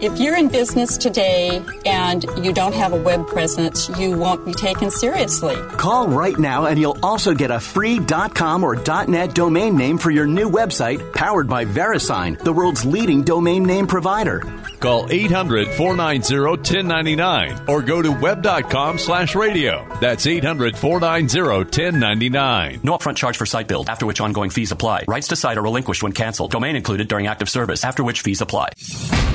[0.00, 4.54] If you're in business today and you don't have a web presence, you won't be
[4.54, 5.56] taken seriously.
[5.72, 8.00] Call right now and you'll also get a free
[8.34, 13.24] .com or .net domain name for your new website powered by VeriSign, the world's leading
[13.24, 14.42] domain name provider.
[14.80, 19.86] Call 800-490-1099 or go to web.com slash radio.
[20.00, 22.82] That's 800-490-1099.
[22.82, 25.04] No upfront charge for site build, after which ongoing fees apply.
[25.06, 26.50] Rights to site are relinquished when canceled.
[26.50, 28.70] Domain included during active service, after which fees apply.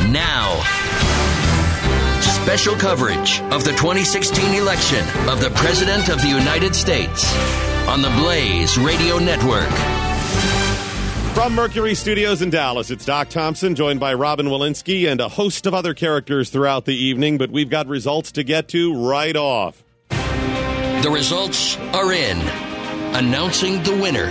[0.10, 0.62] Now,
[2.46, 7.26] special coverage of the 2016 election of the President of the United States
[7.88, 10.05] on the Blaze Radio Network.
[11.36, 15.66] From Mercury Studios in Dallas, it's Doc Thompson, joined by Robyn Walensky and a host
[15.66, 19.84] of other characters throughout the evening, but we've got results to get to right off.
[20.10, 22.40] The results are in.
[23.18, 24.28] Announcing the winner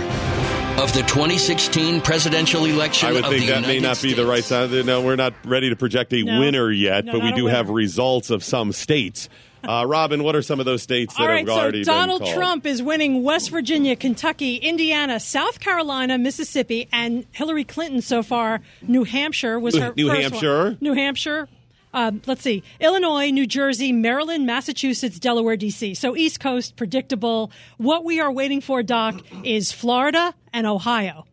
[0.81, 4.13] of the 2016 presidential election I would of think the that United may not be
[4.13, 4.71] the right sound.
[4.87, 6.39] No, we're not ready to project a No.
[6.39, 9.29] winner yet, No, but we do have results of some states.
[9.67, 12.19] Uh, Robyn, what are some of those states that All right, have so already Donald
[12.21, 12.37] been called?
[12.37, 18.61] Trump is winning West Virginia, Kentucky, Indiana, South Carolina, Mississippi, and Hillary Clinton so far.
[18.81, 20.63] New Hampshire was her New Hampshire?
[20.63, 20.77] One.
[20.81, 21.47] New Hampshire.
[21.93, 25.93] Um, let's see: Illinois, New Jersey, Maryland, Massachusetts, Delaware, D.C.
[25.93, 27.51] So East Coast, predictable.
[27.77, 31.25] What we are waiting for, Doc, is Florida and Ohio.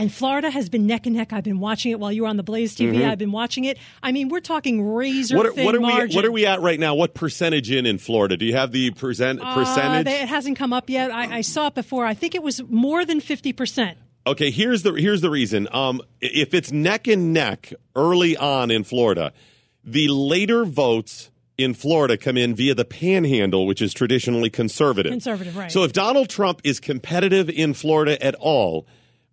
[0.00, 1.32] And Florida has been neck and neck.
[1.32, 2.98] I've been watching it while you were on the Blaze TV.
[2.98, 3.10] Mhm.
[3.10, 3.78] I've been watching it.
[4.00, 5.86] I mean, we're talking razor What are, thin what are we?
[5.88, 6.14] margin.
[6.14, 6.94] What are we at right now?
[6.94, 8.36] What percentage in in Florida?
[8.36, 10.04] Do you have the present Uh, percentage?
[10.04, 11.10] they- it hasn't come up yet.
[11.12, 12.06] I, I saw it before.
[12.06, 13.98] I think it was more than fifty percent.
[14.26, 15.66] Okay, here's the here's the reason.
[15.72, 19.32] Um, if it's neck and neck early on in Florida,
[19.84, 25.10] the later votes in Florida come in via the Panhandle, which is traditionally conservative.
[25.10, 25.72] Conservative, right.
[25.72, 28.86] So if Donald Trump is competitive in Florida at all,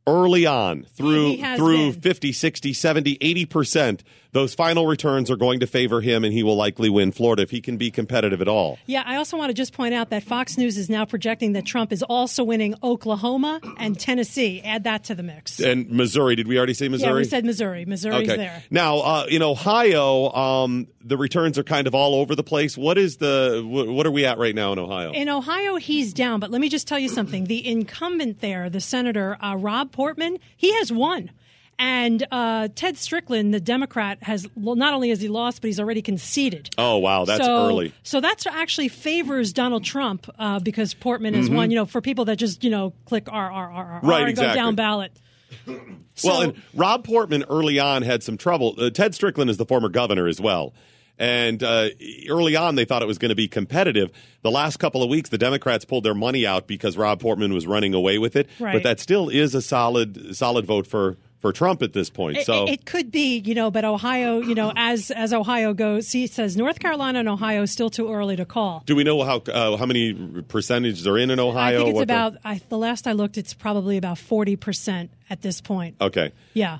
[0.08, 2.02] early on through through been.
[2.02, 4.02] 50 60 70 80%
[4.36, 7.50] those final returns are going to favor him and he will likely win florida if
[7.50, 10.22] he can be competitive at all Yeah, I also want to just point out that
[10.24, 14.62] Fox News is now projecting that Trump is also winning Oklahoma and Tennessee.
[14.64, 15.60] Add that to the mix.
[15.60, 17.86] and missouri did we already say missouri Yeah, we said Missouri.
[17.86, 18.62] Missouri's okay there.
[18.70, 22.98] now uh, in ohio um, the returns are kind of all over the place what
[22.98, 26.40] is the wh- what are we at right now in ohio In Ohio, he's down.
[26.40, 27.46] But let me just tell you something.
[27.46, 31.32] The incumbent there, the senator uh, Rob Portman, he has won.
[31.78, 36.02] And uh, Ted Strickland, the Democrat, has not only has he lost, but he's already
[36.02, 36.70] conceded.
[36.78, 41.50] oh wow that's so, early So that's actually favors Donald Trump uh, because Portman has
[41.50, 41.56] Mhm.
[41.56, 41.72] won.
[41.72, 44.30] You know, for people that just you know click R R R R Right, and
[44.30, 44.56] exactly.
[44.56, 45.12] go down ballot.
[46.24, 48.76] well, and Rob Portman early on had some trouble.
[48.78, 50.74] Uh, Ted Strickland is the former governor as well.
[51.18, 51.90] And uh,
[52.30, 54.12] early on, they thought it was going to be competitive.
[54.42, 57.66] The last couple of weeks, the Democrats pulled their money out because Rob Portman was
[57.66, 58.50] running away with it.
[58.60, 58.74] Right.
[58.74, 62.38] But that still is a solid, solid vote for for Trump at this point.
[62.38, 65.76] It, so it, it could be, you know, but Ohio, you know, as as Ohio
[65.76, 68.82] goes, he says North Carolina and Ohio is still too early to call.
[68.88, 71.82] do we know how uh, how many percentages are in in Ohio?
[71.82, 72.38] I think it's about.
[72.44, 75.98] I, the last I looked, it's probably about forty percent at this point.
[76.02, 76.32] okay.
[76.56, 76.80] Yeah.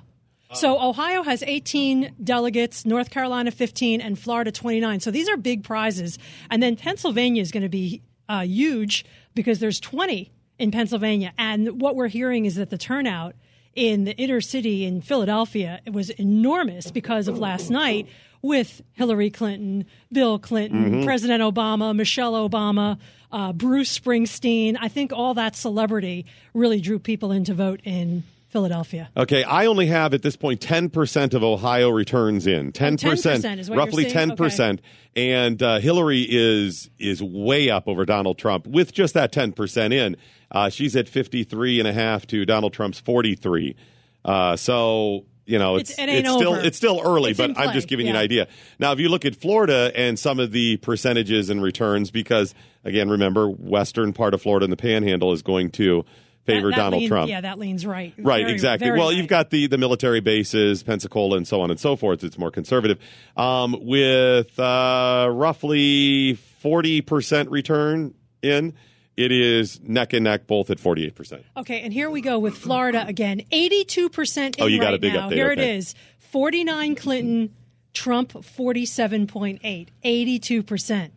[0.54, 5.02] So Ohio has 18 delegates, North Carolina 15, and Florida 29.
[5.02, 6.18] So these are big prizes.
[6.50, 9.04] And then Pennsylvania is going to be uh, huge
[9.34, 11.34] because there's 20 in Pennsylvania.
[11.38, 13.36] And what we're hearing is that the turnout
[13.76, 18.08] in the inner city in Philadelphia it was enormous because of last night
[18.42, 21.06] with Hillary Clinton, Bill Clinton, Mhm.
[21.06, 22.98] President Obama, Michelle Obama,
[23.32, 24.78] uh, Bruce Springsteen.
[24.80, 29.10] I think all that celebrity really drew people in to vote in Philadelphia.
[29.18, 32.72] Okay, I only have at this point 10% of Ohio returns in.
[32.72, 34.80] 10%, 10% is what you're roughly 10%.
[35.16, 40.16] And uh, Hillary is is way up over Donald Trump with just that 10% in.
[40.52, 43.76] Uh, she's at 53 and a half to Donald Trump's 43.
[44.24, 47.74] Uh, so, you know, it's It's- it it's still it's still early, It's but I'm
[47.74, 48.48] just giving you an idea.
[48.80, 52.54] Now, if you look at Florida and some of the percentages and returns because
[52.84, 56.06] again, remember, western part of Florida and the panhandle is going to
[56.46, 57.30] favor That- that Donald lean- Trump.
[57.30, 58.14] Yeah, that leans right.
[58.20, 58.88] Right, Very- exactly.
[58.88, 59.18] very well, right.
[59.18, 62.24] you've got the the military bases, Pensacola, and so on and so forth.
[62.24, 63.00] It's more conservative,
[63.36, 68.14] um, with uh, roughly forty percent return
[68.44, 68.74] in
[69.18, 71.44] It is neck and neck, both at 48%.
[71.58, 73.42] Okay, and here we go with Florida again.
[73.52, 75.30] 82% in Oh, you got right a big now.
[75.30, 75.74] update, Here okay.
[75.74, 75.96] it is.
[76.20, 77.56] 49 Clinton,
[77.94, 79.88] Trump 47.8.
[80.04, 81.10] 82%.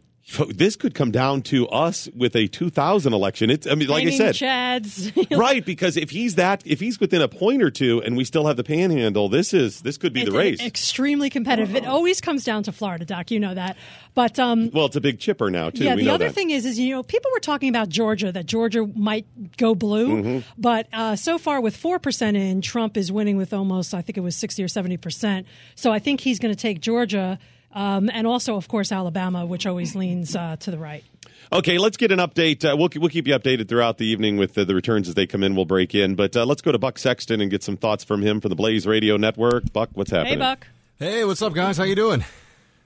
[0.50, 3.48] This could come down to us with a 2000 election.
[3.48, 5.38] It's, I mean, like I said, Chads.
[5.38, 5.64] right?
[5.64, 8.58] Because if he's that, if he's within a point or two, and we still have
[8.58, 10.60] the panhandle, this is this could be It's the race.
[10.62, 11.74] extremely competitive.
[11.74, 13.30] It always comes down to Florida, Doc.
[13.30, 13.78] You know that.
[14.14, 15.84] But um, well, it's a big chipper now too.
[15.84, 16.34] yeah, we the other that.
[16.34, 19.26] thing is, is you know, people were talking about Georgia that Georgia might
[19.56, 20.38] go blue, Mm-hmm.
[20.60, 24.18] but uh, so far with four percent in, Trump is winning with almost, I think
[24.18, 25.46] it was sixty or seventy percent.
[25.74, 27.38] So I think he's going to take Georgia.
[27.72, 31.04] Um, and also, of course, Alabama, which always leans uh, to the right.
[31.52, 32.64] Okay, let's get an update.
[32.64, 35.26] Uh, we'll we'll keep you updated throughout the evening with the, the returns as they
[35.26, 35.54] come in.
[35.54, 38.22] We'll break in, but uh, let's go to Buck Sexton and get some thoughts from
[38.22, 39.72] him from the Blaze Radio Network.
[39.72, 40.34] Buck, what's happening?
[40.34, 40.66] Hey, Buck.
[40.98, 41.78] Hey, what's up, guys?
[41.78, 42.24] How you doing?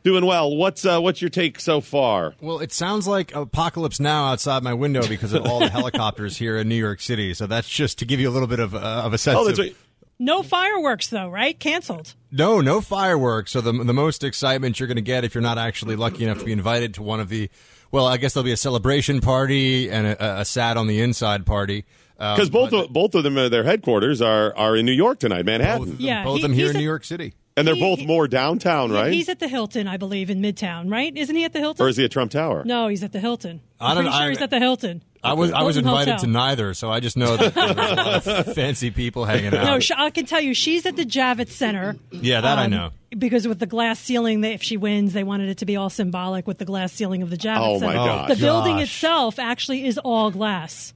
[0.04, 0.56] Doing well.
[0.56, 2.34] What's uh, what's your take so far?
[2.40, 6.56] Well, it sounds like apocalypse now outside my window because of all the helicopters here
[6.56, 7.34] in New York City.
[7.34, 9.38] So that's just to give you a little bit of, uh, of a sense.
[9.38, 9.76] Oh, that's of, right.
[10.24, 11.58] No fireworks, though, right?
[11.58, 12.14] Canceled.
[12.30, 13.50] No, no fireworks.
[13.52, 16.38] So the the most excitement you're going to get if you're not actually lucky enough
[16.38, 17.50] to be invited to one of the,
[17.90, 21.44] well, I guess there'll be a celebration party and a, a sad on the inside
[21.44, 21.84] party.
[22.18, 24.92] Um, Because both but of, both of them, uh, their headquarters are are in New
[24.92, 27.34] York tonight, Manhattan, both, Yeah, both of he- them here in a- New York City.
[27.56, 29.12] and they're he- both he- more downtown, Yeah, right?
[29.12, 31.14] he's at the Hilton, I believe, in Midtown, right?
[31.16, 31.84] Isn't he at the Hilton?
[31.84, 32.62] or is he at Trump Tower?
[32.64, 33.60] no, he's at the Hilton.
[33.80, 35.02] I I'm don't- pretty sure I- he's at the Hilton.
[35.24, 36.24] I was I was Hilton invited Hotel.
[36.24, 39.64] to neither, so I just know that there's a lot of fancy people hanging out.
[39.64, 41.96] No, sh- I can tell you, she's at the Javits Center.
[42.10, 42.90] yeah, that I Um, know.
[43.16, 45.90] Because with the glass ceiling, they, if she wins, they wanted it to be all
[45.90, 47.94] symbolic with the glass ceiling of the Javits Oh, my Center.
[47.94, 48.28] gosh.
[48.30, 48.82] The building Gosh.
[48.84, 50.92] itself actually is all glass.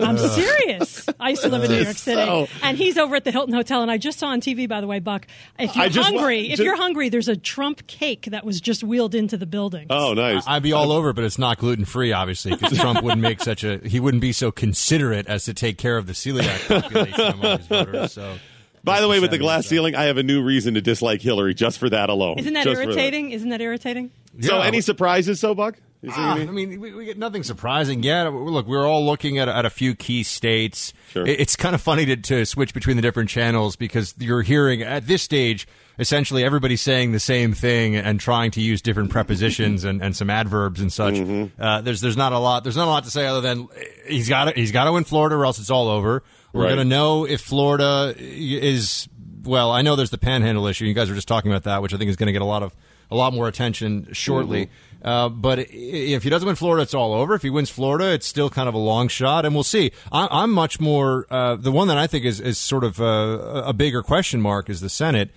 [0.00, 1.08] I'm serious.
[1.18, 3.54] I used to live in New York City, So- and he's over at the Hilton
[3.54, 3.82] Hotel.
[3.82, 5.26] And I just saw on TV, by the way, Buck.
[5.58, 8.60] If you're just wa- hungry, if ju- you're hungry, there's a Trump cake that was
[8.60, 9.86] just wheeled into the building.
[9.90, 10.44] Oh, nice.
[10.46, 13.64] I'd be all over, but it's not gluten free, obviously, because Trump wouldn't make such
[13.64, 17.58] a he wouldn't be so considerate as to take care of the celiac population among
[17.58, 18.12] his voters.
[18.12, 18.36] So,
[18.84, 21.20] By the way, with the glass uh, ceiling, I have a new reason to dislike
[21.20, 22.38] Hillary just for that alone.
[22.38, 23.30] Isn't that Just for irritating?
[23.32, 24.10] Isn't that irritating?
[24.40, 24.64] So, Yeah.
[24.64, 25.76] any surprises, so Buck?
[26.08, 26.34] Ah?
[26.36, 28.24] I mean, we, we get nothing surprising yet.
[28.32, 30.92] Look, we're all looking at, at a few key states.
[31.10, 31.26] Sure.
[31.26, 34.82] It- It's kind of funny to, to switch between the different channels because you're hearing
[34.82, 35.66] at this stage
[35.98, 40.30] essentially everybody's saying the same thing and trying to use different prepositions and, and some
[40.30, 41.14] adverbs and such.
[41.14, 41.60] Mm-hmm.
[41.62, 43.68] Uh, there's there's not a lot there's not a lot to say other than
[44.06, 46.22] he's got to, he's got to win Florida or else it's all over.
[46.54, 46.68] We're Right.
[46.68, 49.08] going to know if Florida is
[49.44, 49.70] well.
[49.70, 50.86] I know there's the Panhandle issue.
[50.86, 52.46] You guys were just talking about that, which I think is going to get a
[52.46, 52.74] lot of
[53.10, 54.66] a lot more attention shortly.
[54.66, 54.89] Mm-hmm.
[55.02, 57.34] Uh, but if he doesn't win Florida, it's all over.
[57.34, 59.92] If he wins Florida, it's still kind of a long shot, and we'll see.
[60.12, 63.62] I, I'm much more uh, the one that I think is is sort of a,
[63.66, 65.30] a bigger question mark is the Senate.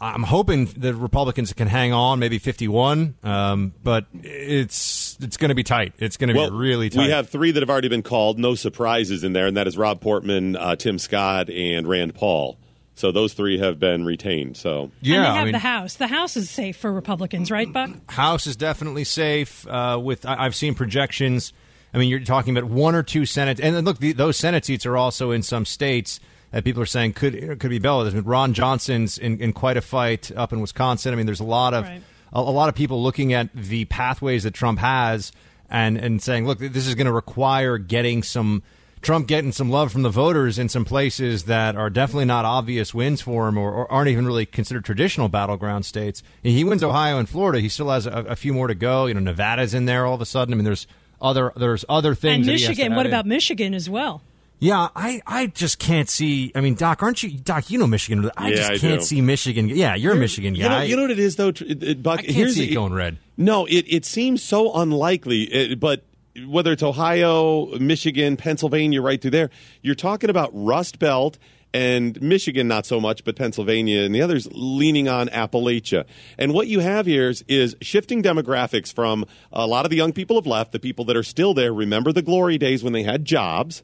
[0.00, 5.54] I'm hoping the Republicans can hang on, maybe 51, um, but it's it's going to
[5.54, 5.92] be tight.
[5.98, 7.04] It's going to Well, be really tight.
[7.04, 8.36] we have three that have already been called.
[8.36, 12.58] No surprises in there, and that is Rob Portman, uh, Tim Scott, and Rand Paul.
[13.02, 14.56] So those three have been retained.
[14.56, 15.94] So yeah, and they have I mean, the House.
[15.94, 17.90] The House is safe for Republicans, right, Buck?
[18.08, 19.66] House is definitely safe.
[19.66, 21.52] Uh, with I, I've seen projections.
[21.92, 24.64] I mean, you're talking about one or two Senate, and then look, the, those Senate
[24.64, 26.20] seats are also in some states
[26.52, 28.12] that people are saying could could be balloted.
[28.12, 31.12] I mean, Ron Johnson's in, in quite a fight up in Wisconsin.
[31.12, 32.02] I mean, there's a lot of Right.
[32.32, 35.32] a, a lot of people looking at the pathways that Trump has
[35.68, 38.62] and and saying, look, this is going to require getting some.
[39.02, 42.94] Trump getting some love from the voters in some places that are definitely not obvious
[42.94, 46.22] wins for him or, or aren't even really considered traditional battleground states.
[46.42, 47.60] He wins Ohio and Florida.
[47.60, 49.06] He still has a, a few more to go.
[49.06, 50.54] You know, Nevada's in there all of a sudden.
[50.54, 50.86] I mean, there's
[51.20, 52.46] other there's other things.
[52.46, 52.92] And that he has to Michigan.
[52.92, 53.12] add What in.
[53.12, 54.22] about Michigan as well?
[54.60, 56.52] Yeah, I, I just can't see.
[56.54, 57.68] I mean, Doc, aren't you Doc?
[57.68, 58.30] You know Michigan.
[58.36, 59.04] I Yeah, just I can't do.
[59.06, 59.68] see Michigan.
[59.68, 60.84] Yeah, you're a Michigan you know, guy.
[60.84, 62.20] you know what it is though, Tr- it, it- Buck.
[62.20, 63.18] I can't here's see it going red.
[63.36, 65.42] No, it it seems so unlikely.
[65.52, 66.04] It, but
[66.46, 69.50] whether it's Ohio, Michigan, Pennsylvania, right through there,
[69.82, 71.38] you're talking about Rust Belt
[71.74, 76.04] and Michigan, not so much, but Pennsylvania and the others leaning on Appalachia.
[76.38, 80.12] And what you have here is, is shifting demographics from a lot of the young
[80.12, 80.72] people have left.
[80.72, 83.82] The people that are still there remember the glory days when they had jobs.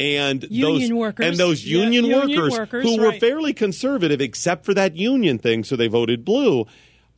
[0.00, 1.26] And Union those workers.
[1.26, 5.38] and those Yeah, union, union workers, workers, who were fairly conservative, except for that union
[5.38, 6.66] thing, so they voted blue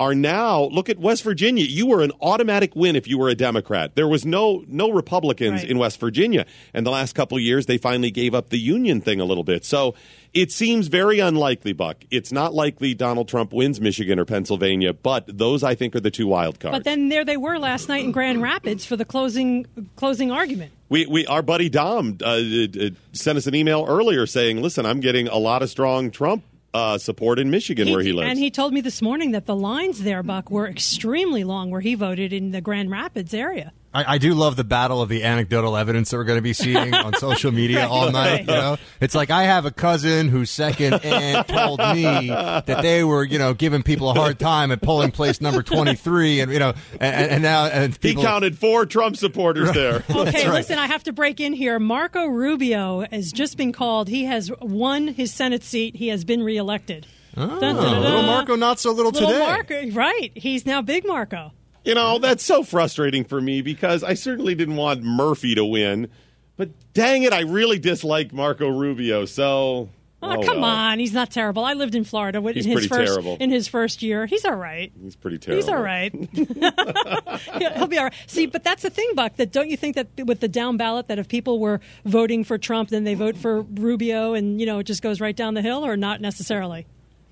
[0.01, 1.65] are now look at West Virginia.
[1.65, 3.95] You were an automatic win if you were a Democrat.
[3.95, 5.71] There was no no Republicans Right.
[5.71, 6.47] in West Virginia.
[6.75, 9.45] And the last couple of years they finally gave up the union thing a little
[9.45, 9.65] bit.
[9.65, 9.95] So
[10.33, 12.05] it seems very unlikely, Buck.
[12.11, 16.11] It's not likely Donald Trump wins Michigan or Pennsylvania, but those I think are the
[16.11, 16.77] two wild cards.
[16.79, 19.67] But then there they were last night in Grand Rapids for the closing
[19.97, 20.73] closing argument.
[20.89, 25.01] we, we our buddy Dom uh, uh, sent us an email earlier saying, "Listen, I'm
[25.01, 26.43] getting a lot of strong Trump
[26.75, 29.57] uh, support in Michigan where he lives." And he told me this morning that the
[29.57, 33.73] lines there, Buck, were extremely long where he voted in the Grand Rapids area.
[33.93, 36.53] I, I, do love the battle of the anecdotal evidence that we're going to be
[36.53, 38.43] seeing on social media all night.
[38.43, 43.03] You know, it's like I have a cousin whose second aunt told me that they
[43.03, 46.53] were, you know, giving people a hard time at polling place number twenty three, and
[46.53, 50.05] you know, and, and now and people, he counted four Trump supporters there.
[50.11, 50.55] okay, right.
[50.55, 51.81] listen, I have to break in here.
[51.81, 54.09] Marco Rubio has just been called.
[54.09, 55.97] He has won his Senate seat.
[55.97, 57.07] He has been reelected.
[57.37, 59.41] Oh, dun, dun, dun, little Marco, not so little, little today.
[59.41, 60.31] Marco, right?
[60.35, 61.53] He's now big Marco.
[61.85, 66.09] You know, that's so frustrating for me because I certainly didn't want Murphy to win.
[66.57, 69.25] But dang it, I really dislike Marco Rubio.
[69.25, 69.89] So
[70.23, 70.71] Oh, oh, come well.
[70.71, 71.65] on, he's not terrible.
[71.65, 73.39] I lived in Florida in he's his first terrible.
[73.41, 74.27] in his first year.
[74.27, 74.93] He's all right.
[75.01, 75.63] He's pretty terrible.
[75.63, 76.13] He's all right.
[77.77, 78.15] He'll be all right.
[78.27, 79.37] See, but that's the thing, Buck.
[79.37, 82.59] That don't you think that with the down ballot, that if people were voting for
[82.59, 85.63] Trump, then they vote for Rubio, and you know it just goes right down the
[85.63, 86.87] hill, or not necessarily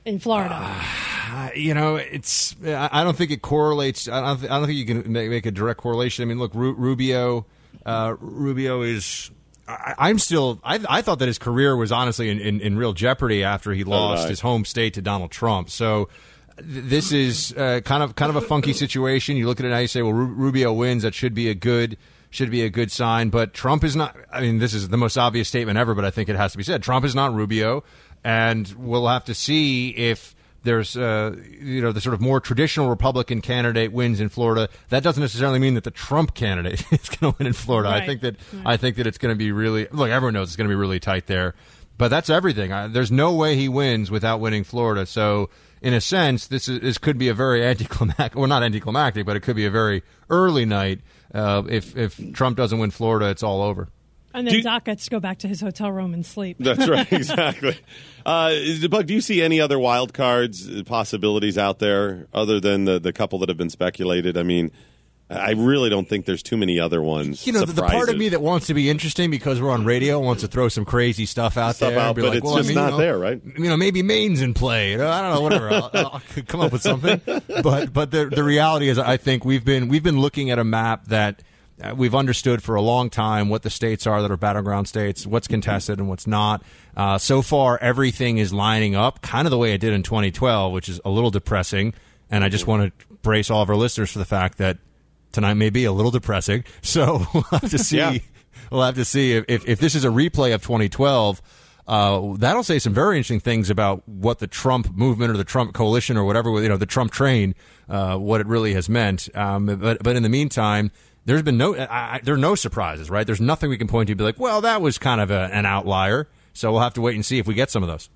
[0.06, 0.74] in Florida.
[1.54, 2.56] You know, it's.
[2.64, 4.08] I don't think it correlates.
[4.08, 6.22] I don't, I don't think you can make a direct correlation.
[6.22, 7.46] I mean, look, Rubio.
[7.84, 9.30] Uh, Rubio is
[9.68, 10.60] I, am still.
[10.64, 13.84] I, I, thought that his career was honestly in, in, in real jeopardy after he
[13.84, 15.68] lost his home state to Donald Trump.
[15.68, 16.08] So
[16.56, 19.36] this is uh, kind of kind of a funky situation.
[19.36, 21.02] You look at it now, you say, well, Rubio wins.
[21.02, 21.98] That should be a good
[22.30, 23.28] should be a good sign.
[23.28, 24.16] But Trump is not.
[24.32, 26.58] I mean, this is the most obvious statement ever, but I think it has to
[26.58, 26.82] be said.
[26.82, 27.84] Trump is not Rubio,
[28.24, 30.34] and we'll have to see if
[30.64, 35.02] there's uh, you know the sort of more traditional Republican candidate wins in Florida, that
[35.02, 37.90] doesn't necessarily mean that the Trump candidate is going to win in Florida.
[37.90, 38.02] Right.
[38.02, 38.62] I think that right.
[38.66, 40.10] I think that it's going to be really look.
[40.10, 41.54] Everyone knows it's going to be really tight there,
[41.96, 42.72] but that's everything.
[42.72, 45.06] I, there's no way he wins without winning Florida.
[45.06, 45.50] So
[45.80, 49.36] in a sense, this is this could be a very anticlimactic, well, not anticlimactic, but
[49.36, 51.00] it could be a very early night.
[51.32, 53.88] Uh, if if Trump doesn't win Florida, it's all over.
[54.34, 56.58] And then you, Doc gets to go back to his hotel room and sleep.
[56.60, 57.78] That's right, exactly.
[58.26, 58.54] uh,
[58.90, 62.98] Buck, do you see any other wild cards uh, possibilities out there other than the,
[62.98, 64.36] the couple that have been speculated?
[64.36, 64.70] I mean,
[65.30, 67.46] I really don't think there's too many other ones.
[67.46, 69.84] You know, the, the, part of me that wants to be interesting because we're on
[69.84, 71.98] radio wants to throw some crazy stuff out stuff there.
[71.98, 73.42] Out, but like, it's well, just I mean, not you know, there, right?
[73.44, 74.94] You know, maybe Maine's in play.
[74.94, 75.70] I don't know, whatever.
[75.70, 77.20] I'll, I'll, come up with something.
[77.26, 80.64] But but the the reality is, I think we've been we've been looking at a
[80.64, 81.42] map that
[81.96, 85.48] we've understood for a long time what the states are that are battleground states, what's
[85.48, 86.62] contested and what's not.
[86.96, 90.72] Uh, so far, everything is lining up kind of the way it did in 2012,
[90.72, 91.94] which is a little depressing.
[92.30, 94.78] And I just want to brace all of our listeners for the fact that
[95.32, 96.64] tonight may be a little depressing.
[96.82, 97.98] So we'll have to see.
[97.98, 98.18] yeah.
[98.70, 101.40] We'll have to see if, if, if this is a replay of 2012.
[101.86, 105.72] Uh, that'll say some very interesting things about what the Trump movement or the Trump
[105.72, 107.54] coalition or whatever, you know, the Trump train,
[107.88, 109.28] uh, what it really has meant.
[109.34, 110.90] Um, but, but in the meantime,
[111.28, 113.26] there's been no I, there are no surprises, right?
[113.26, 115.66] There's nothing we can point to be like, well, that was kind of a, an
[115.66, 116.26] outlier.
[116.54, 118.08] So we'll have to wait and see if we get some of those.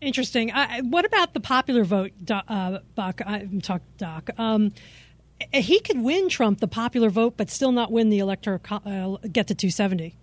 [0.00, 0.52] Interesting.
[0.90, 3.22] What about the popular vote, uh, Buck?
[3.24, 4.30] I'm talking Doc.
[4.38, 4.72] Um,
[5.52, 9.48] he could win Trump the popular vote, but still not win the electoral uh, get
[9.48, 10.14] to 270.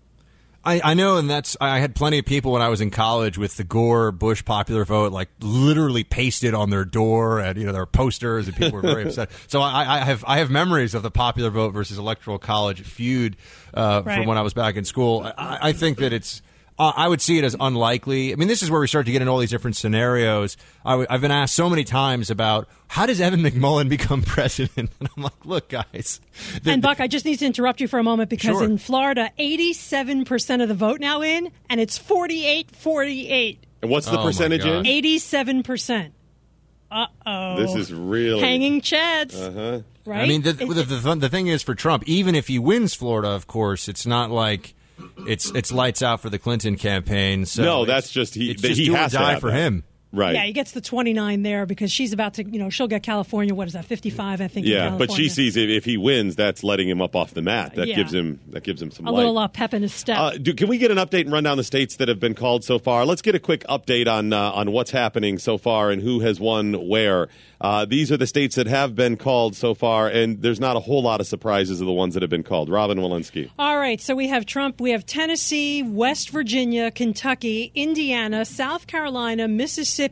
[0.65, 3.37] I, I know, and that's I had plenty of people when I was in college
[3.37, 7.71] with the Gore Bush popular vote, like literally pasted on their door, and you know
[7.71, 9.29] there were posters, and people were very upset.
[9.47, 13.37] So I, I, have I have memories of the popular vote versus electoral college feud
[13.75, 14.17] uh, right.
[14.17, 15.21] from when I was back in school.
[15.37, 16.41] I, I think that it's
[16.77, 18.33] uh, I would see it as unlikely.
[18.33, 20.57] I mean, this is where we start to get in all these different scenarios.
[20.83, 24.91] i w- I've been asked so many times about how does Evan McMullin become president?
[24.99, 26.19] And I'm like, look, guys.
[26.63, 28.65] The, and Buck, I just need to interrupt you for a moment because sure.
[28.65, 33.63] in Florida, 87% of the vote now in, and it's 48 48.
[33.81, 34.83] And what's the oh percentage in?
[34.83, 36.11] 87%.
[36.91, 37.55] Uh oh.
[37.57, 38.41] This is really.
[38.41, 39.35] Hanging chads.
[39.35, 39.81] Uh huh.
[40.05, 40.21] Right?
[40.23, 43.29] I mean, the, the, the, the thing is for Trump, even if he wins Florida,
[43.29, 44.74] of course, it's not like
[45.27, 47.45] it's it's lights out for the Clinton campaign.
[47.45, 48.53] So no, that's just he.
[48.53, 49.83] Just he has or die to for him.
[50.15, 50.33] Right.
[50.35, 53.53] Yeah, he gets the 29 there because she's about to, you know, she'll get California.
[53.53, 54.41] What is that, 55?
[54.41, 54.65] I think.
[54.65, 57.75] Yeah, but she sees if, if he wins, that's letting him up off the mat.
[57.75, 57.95] That yeah.
[57.95, 59.17] gives him that gives him some a light.
[59.17, 60.17] little uh, pep in his step.
[60.17, 62.35] Uh, do, can we get an update and run down the states that have been
[62.35, 63.05] called so far?
[63.05, 66.39] Let's get a quick update on uh, on what's happening so far and who has
[66.39, 67.27] won where.
[67.61, 70.79] Uh, these are the states that have been called so far, and there's not a
[70.79, 72.69] whole lot of surprises of the ones that have been called.
[72.69, 73.49] Robyn Walensky.
[73.57, 79.47] All right, so we have Trump, we have Tennessee, West Virginia, Kentucky, Indiana, South Carolina,
[79.47, 80.04] Mississippi.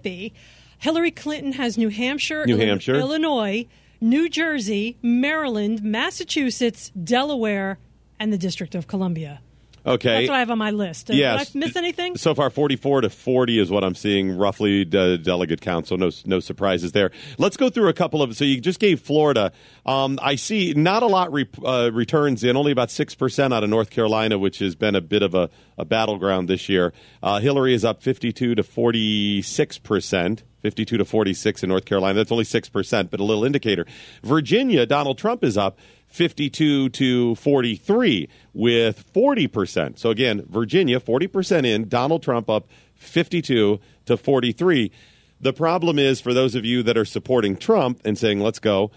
[0.80, 3.68] Hillary Clinton has New Hampshire, New Hampshire, Illinois,
[4.02, 7.78] New Jersey, Maryland, Massachusetts, Delaware,
[8.20, 9.42] and the District of Columbia.
[9.86, 10.20] Okay.
[10.20, 11.10] That's what I have on my list.
[11.10, 11.52] Uh, yes.
[11.52, 12.18] Did I miss anything?
[12.18, 15.88] So far, 44 to 40 is what I'm seeing roughly de- delegate count.
[15.88, 17.12] So no, no surprises there.
[17.38, 18.36] Let's go through a couple of.
[18.38, 19.52] So you just gave Florida.
[19.86, 23.70] Um, I see not a lot re- uh, returns in, only about 6% out of
[23.70, 26.94] North Carolina, which has been a bit of a, a battleground this year.
[27.22, 30.44] Uh, Hillary is up 52 to 46%.
[30.62, 32.16] 52 to 46 in North Carolina.
[32.16, 33.86] That's only 6%, but a little indicator.
[34.24, 35.78] Virginia, Donald Trump is up
[36.13, 39.98] 52 to 43 with 40%.
[39.98, 44.91] So again, Virginia 40% in, Donald Trump up 52 to 43.
[45.41, 48.91] The problem is for those of you that are supporting Trump and saying let's go,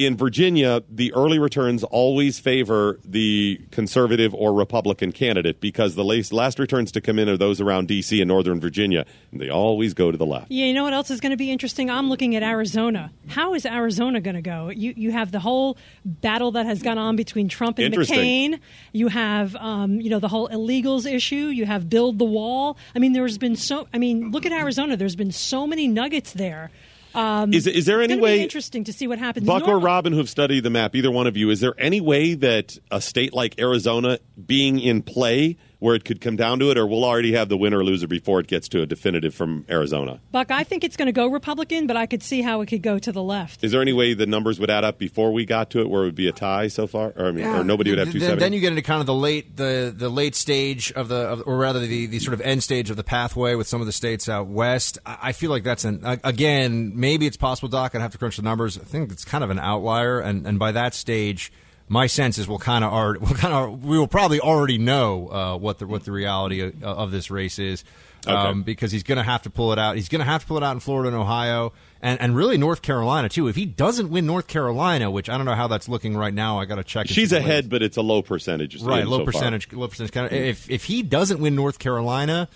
[0.00, 6.32] in Virginia, the early returns always favor the conservative or Republican candidate because the last,
[6.32, 8.18] last returns to come in are those around D.C.
[8.18, 10.50] and Northern Virginia, and they always go to the left.
[10.50, 11.90] Yeah, you know what else is going to be interesting?
[11.90, 13.12] I'm looking at Arizona.
[13.28, 14.70] How is Arizona going to go?
[14.70, 15.76] You you have the whole
[16.06, 18.58] battle that has gone on between Trump and McCain.
[18.92, 21.48] You have um, you know the whole illegals issue.
[21.48, 22.78] You have build the wall.
[22.96, 23.86] I mean, there's been so.
[23.92, 24.96] I mean, look at Arizona.
[24.96, 26.70] There's been so many nuggets there.
[27.14, 29.46] Um, Is, is there any way, interesting to see what happens?
[29.46, 32.34] Buck or Robyn, who've studied the map, either one of you, is there any way
[32.34, 36.78] that a state like Arizona being in play where it could come down to it,
[36.78, 39.64] or we'll already have the winner or loser before it gets to a definitive from
[39.68, 40.20] Arizona?
[40.30, 42.82] Buck, I think it's going to go Republican, but I could see how it could
[42.82, 43.64] go to the left.
[43.64, 46.02] Is there any way the numbers would add up before we got to it where
[46.02, 47.12] it would be a tie so far?
[47.16, 48.40] Or, I mean, or nobody would have Then- 270?
[48.40, 51.42] Then you get into kind of the late the the late stage of the of,
[51.46, 53.92] or rather the the sort of end stage of the pathway with some of the
[53.92, 54.98] states out west.
[55.06, 57.68] I, I feel like that's an again maybe it's possible.
[57.68, 58.76] Doc, I'd have to crunch the numbers.
[58.78, 61.50] I think it's kind of an outlier, and and by that stage.
[61.92, 65.28] My sense is we'll kind of already, we'll kind of we will probably already know
[65.28, 67.82] uh, what the what the reality of, of this race is,
[68.28, 68.60] um, Okay.
[68.60, 69.96] because he's going to have to pull it out.
[69.96, 72.56] He's going to have to pull it out in Florida and Ohio, and and really
[72.56, 73.48] North Carolina too.
[73.48, 76.60] If he doesn't win North Carolina, which I don't know how that's looking right now,
[76.60, 77.08] I got to check.
[77.08, 78.80] She's ahead, but it's a low percentage.
[78.80, 79.32] Right, low so far.
[79.32, 80.12] percentage, low percentage.
[80.12, 82.48] Kind of, if if he doesn't win North Carolina,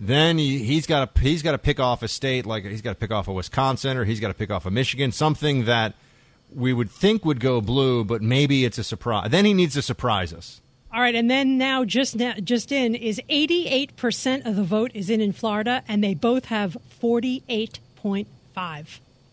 [0.00, 2.90] then he, he's got to he's got to pick off a state like he's got
[2.90, 5.94] to pick off a Wisconsin or he's got to pick off a Michigan, something that
[6.54, 9.30] we would think would go blue, but maybe it's a surprise.
[9.30, 10.60] Then he needs to surprise us.
[10.92, 15.08] All right, and then now just now, just in is 88% of the vote is
[15.08, 18.26] in in Florida, and they both have 48.5.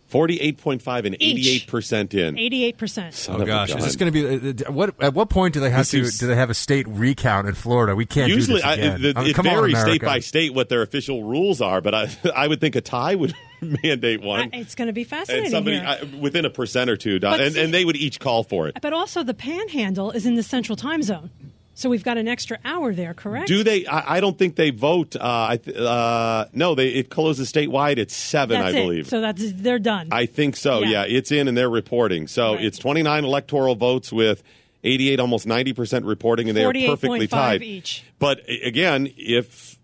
[0.09, 1.67] 48.5 and Each.
[1.67, 2.35] 88% in.
[2.35, 3.13] 88%.
[3.13, 4.95] Son Oh of a gosh, is this going to be uh, what?
[5.03, 5.99] At what point do they have This to?
[6.01, 7.93] is- do they have a state recount in Florida?
[7.95, 9.01] We can't Usually, do I, this again.
[9.01, 11.81] the, I mean, it come on, varies state by state what their official rules are,
[11.81, 13.33] but I, I would think a tie would
[13.83, 14.49] mandate one.
[14.53, 15.77] I- It's going to be fascinating and somebody.
[15.77, 18.67] I, within a percent or two, But and, see- and they would each call for
[18.67, 18.77] it.
[18.81, 21.29] but also, the panhandle is in the central time zone.
[21.73, 23.47] So we've got an extra hour there, correct?
[23.47, 23.85] Do they?
[23.85, 25.15] I, I don't think they vote.
[25.15, 25.19] Uh,
[25.51, 28.81] I th- uh, no, they it closes statewide at seven, That's I it.
[28.81, 29.07] believe.
[29.07, 30.07] So that's they're done.
[30.11, 30.79] I think so.
[30.79, 31.05] Yeah.
[31.05, 31.17] Yeah.
[31.17, 32.25] it's in and they're reporting.
[32.27, 32.65] So Right.
[32.65, 34.41] it's 29 electoral votes with
[34.83, 37.61] 88, almost 90 percent reporting, and they are perfectly 48.5 tied.
[37.61, 38.03] each.
[38.17, 39.76] But again, if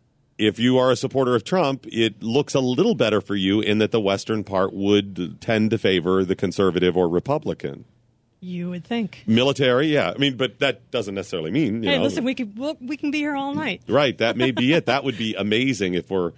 [0.46, 3.78] if you are a supporter of Trump, it looks a little better for you in
[3.80, 7.86] that the western part would tend to favor the conservative or Republican.
[8.40, 9.24] you would think.
[9.26, 10.12] Military, yeah.
[10.14, 11.82] I mean, but that doesn't necessarily mean.
[11.84, 13.82] You Hey, know, listen, we could we'll, we can be here all night.
[13.88, 14.18] right?
[14.18, 14.86] That may be it.
[14.88, 16.30] That would be amazing if we're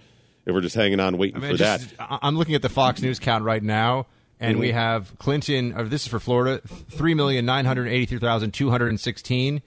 [0.46, 2.12] if we're just hanging on waiting I mean, for just- that.
[2.12, 4.06] I- I'm looking at the Fox News count right now,
[4.40, 4.74] and we Mhm.
[4.74, 5.74] have Clinton.
[5.76, 9.64] Or this is for Florida, three million nine hundred eighty-three thousand two hundred and sixteen,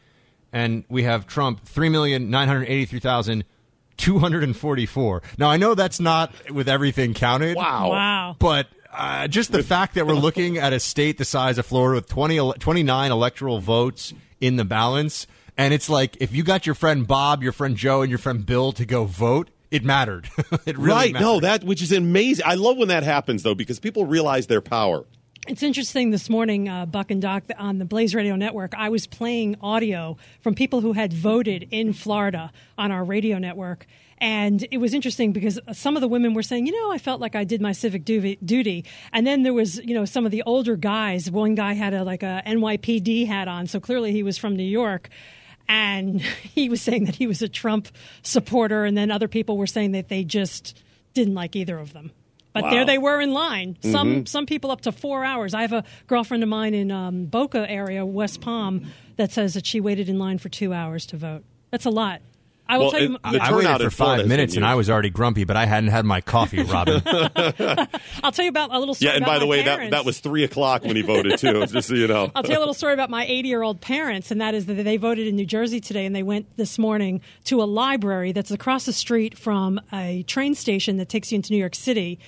[0.52, 3.42] and we have Trump three million nine hundred eighty-three thousand
[3.98, 5.22] two hundred and forty-four.
[5.36, 7.56] Now I know that's not with everything counted.
[7.56, 7.90] Wow.
[7.90, 8.36] Wow.
[8.38, 11.96] But uh, just the fact that we're looking at a state the size of Florida
[11.96, 16.74] with 20, 29 electoral votes in the balance, and it's like if you got your
[16.74, 20.30] friend Bob, your friend Joe, and your friend Bill to go vote, it mattered.
[20.66, 21.12] it really right?
[21.12, 21.24] mattered.
[21.24, 22.44] No, that which is amazing.
[22.46, 25.04] I love when that happens though because people realize their power.
[25.48, 29.06] It's interesting this morning, uh, Buck and Doc, on the Blaze Radio Network, I was
[29.06, 33.86] playing audio from people who had voted in Florida on our radio network.
[34.18, 37.22] And it was interesting because some of the women were saying, you know, I felt
[37.22, 38.84] like I did my civic duty.
[39.10, 41.30] And then there was, you know, some of the older guys.
[41.30, 44.62] One guy had a like a NYPD hat on, so clearly he was from New
[44.62, 45.08] York.
[45.66, 47.88] And he was saying that he was a Trump
[48.20, 48.84] supporter.
[48.84, 50.78] And then other people were saying that they just
[51.14, 52.12] didn't like either of them.
[52.60, 52.70] But Wow.
[52.70, 53.76] there they were in line.
[53.82, 54.24] Some Mm-hmm.
[54.26, 55.54] some people up to four hours.
[55.54, 59.66] I have a girlfriend of mine in um, Boca area, West Palm, that says that
[59.66, 61.44] she waited in line for two hours to vote.
[61.70, 62.20] That's a lot.
[62.70, 63.14] I will Well, tell you.
[63.14, 65.88] it- the I waited for five minutes and I was already grumpy, but I hadn't
[65.88, 67.00] had my coffee, Robyn.
[68.22, 69.08] I'll tell you about a little story.
[69.10, 71.38] Yeah, and about by the my way, that that was three o'clock when he voted
[71.38, 71.64] too.
[71.72, 72.30] just so you know.
[72.34, 74.66] I'll tell you a little story about my 80 year old parents, and that is
[74.66, 78.32] that they voted in New Jersey today, and they went this morning to a library
[78.32, 82.18] that's across the street from a train station that takes you into New York City.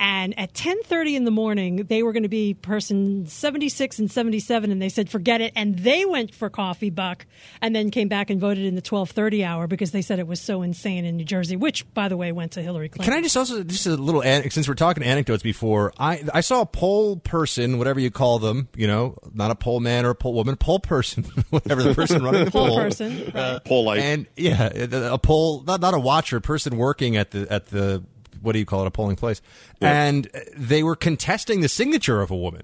[0.00, 4.72] And at 10:30 in the morning, they were going to be person 76 and 77,
[4.72, 7.26] and they said forget it, and they went for coffee buck,
[7.60, 10.40] and then came back and voted in the 12:30 hour because they said it was
[10.40, 13.12] so insane in New Jersey, which, by the way, went to Hillary Clinton.
[13.12, 16.62] Can I just also just a little since we're talking anecdotes before I I saw
[16.62, 20.14] a poll person whatever you call them you know not a poll man or a
[20.14, 23.36] poll woman poll person whatever the person running the Poll poll person, right.
[23.36, 23.98] Uh, poll light.
[24.00, 28.02] and yeah a poll not not a watcher person working at the at the
[28.42, 29.40] what do you call it a polling place
[29.80, 32.62] and they were contesting the signature of a woman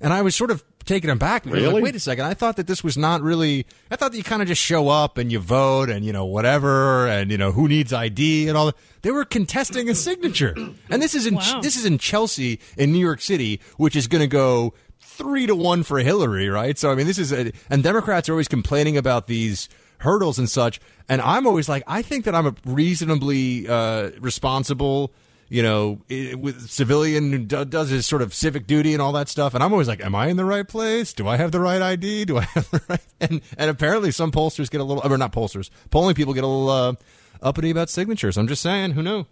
[0.00, 1.42] and I was sort of taken aback.
[1.44, 1.74] because I was Really?
[1.74, 2.26] Like, Wait a second.
[2.26, 3.66] I thought that this was not really.
[3.90, 6.26] I thought that you kind of just show up and you vote and you know
[6.26, 8.66] whatever and you know who needs ID and all.
[8.66, 8.76] that.
[9.02, 10.54] They were contesting a signature,
[10.90, 11.60] and this is in Wow.
[11.62, 15.56] this is in Chelsea in New York City, which is going to go three to
[15.56, 16.76] one for Hillary, right?
[16.78, 20.48] So I mean, this is a, and Democrats are always complaining about these hurdles and
[20.48, 25.12] such, and I'm always like, I think that I'm a reasonably uh, responsible.
[25.48, 29.28] You know, with civilian who do, does his sort of civic duty and all that
[29.28, 31.12] stuff, and I'm always like, "Am I in the right place?
[31.12, 32.24] Do I have the right ID?
[32.24, 35.32] Do I have the right?" And and apparently, some pollsters get a little, or not
[35.32, 36.94] pollsters, polling people get a little uh,
[37.40, 38.36] uppity about signatures.
[38.36, 39.26] I'm just saying, who knew?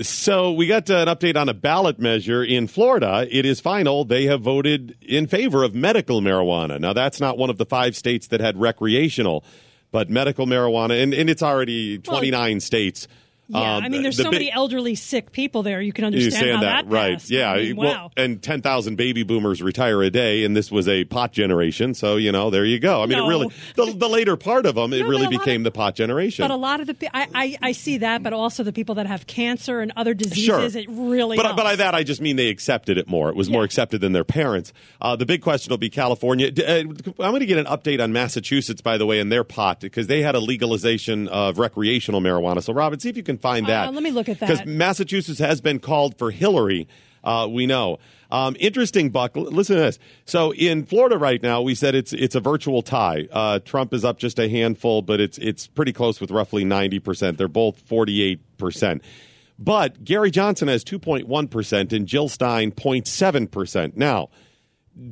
[0.00, 3.26] So we got uh, an update on a ballot measure in Florida.
[3.30, 4.04] It is final.
[4.04, 6.78] They have voted in favor of medical marijuana.
[6.78, 9.44] Now that's not one of the five states that had recreational,
[9.90, 13.08] but medical marijuana, and, and it's already 29 states.
[13.50, 15.80] Yeah, Um, I mean, there's the so big- many elderly, sick people there.
[15.80, 17.12] You can You understand how understand that, right?
[17.14, 17.30] passed.
[17.30, 17.50] Yeah.
[17.50, 18.10] I mean, Well, wow.
[18.16, 21.94] and ten thousand baby boomers retire a day, and this was a pot generation.
[21.94, 23.02] So you know, there you go.
[23.02, 23.24] I mean, No.
[23.26, 25.94] it really the, the later part of them, it No, really became of- the pot
[25.94, 26.42] generation.
[26.44, 29.06] but a lot of the, I, I, I see that, but also the people that
[29.06, 30.60] have cancer and other diseases, Sure.
[30.82, 31.56] it really But helps.
[31.56, 33.30] but by that I just mean they accepted it more.
[33.30, 34.72] It was more accepted than their parents.
[35.00, 36.48] Uh, the big question will be California.
[36.48, 39.80] Uh, I'm going to get an update on Massachusetts, by the way, and their pot
[39.80, 42.62] because they had a legalization of recreational marijuana.
[42.62, 43.88] So, Robyn, see if you can find that.
[43.88, 44.48] Uh, let me look at that.
[44.48, 46.88] because Massachusetts has been called for Hillary.
[47.24, 47.98] Uh, we know.
[48.30, 49.34] Um, interesting, Buck.
[49.36, 49.98] Listen to this.
[50.26, 53.26] So in Florida right now, we said it's it's a virtual tie.
[53.30, 56.98] Uh, Trump is up just a handful, but it's it's pretty close with roughly ninety
[56.98, 57.38] percent.
[57.38, 59.02] They're both forty eight percent.
[59.58, 63.96] But Gary Johnson has two point one percent and Jill Stein 0.7 percent.
[63.96, 64.28] Now.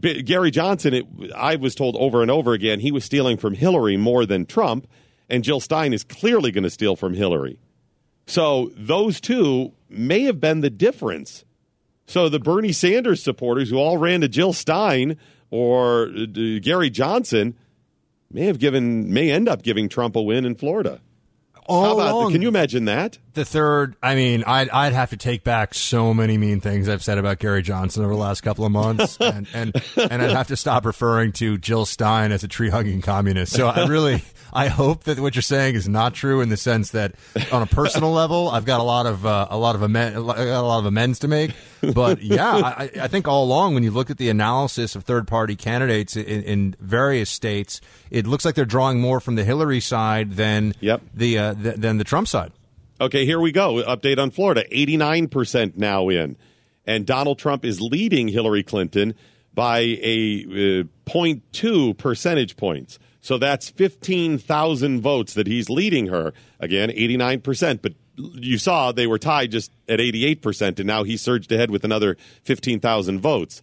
[0.00, 3.54] B- Gary Johnson, it, I was told over and over again, he was stealing from
[3.54, 4.88] Hillary more than Trump,
[5.30, 7.60] and Jill Stein is clearly going to steal from Hillary.
[8.26, 11.44] So those two may have been the difference.
[12.06, 15.16] So the Bernie Sanders supporters who all ran to Jill Stein
[15.50, 16.26] or uh,
[16.60, 17.56] Gary Johnson
[18.30, 21.00] may have given may end up giving Trump a win in Florida.
[21.66, 23.18] All How about along, can you imagine that?
[23.36, 27.02] The third, I mean, I'd, I'd have to take back so many mean things I've
[27.04, 30.48] said about Gary Johnson over the last couple of months, and and, and I'd have
[30.48, 33.52] to stop referring to Jill Stein as a tree hugging communist.
[33.52, 36.92] So I really, I hope that what you're saying is not true in the sense
[36.92, 37.14] that
[37.52, 40.20] on a personal level, I've got a lot of uh, a lot of amen- a
[40.22, 41.50] lot of amends to make.
[41.82, 45.28] But yeah, I, I think all along when you look at the analysis of third
[45.28, 49.80] party candidates in, in various states, it looks like they're drawing more from the Hillary
[49.80, 51.02] side than Yep.
[51.12, 52.50] the, uh, th- than the Trump side.
[53.00, 53.82] Okay, here we go.
[53.82, 54.64] Update on Florida.
[54.72, 56.36] 89% now in.
[56.86, 59.14] And Donald Trump is leading Hillary Clinton
[59.52, 62.98] by a uh, 0.2 percentage points.
[63.20, 66.32] So that's 15,000 votes that he's leading her.
[66.60, 67.82] Again, 89%.
[67.82, 71.84] But you saw they were tied just at 88%, and now he surged ahead with
[71.84, 73.62] another 15,000 votes.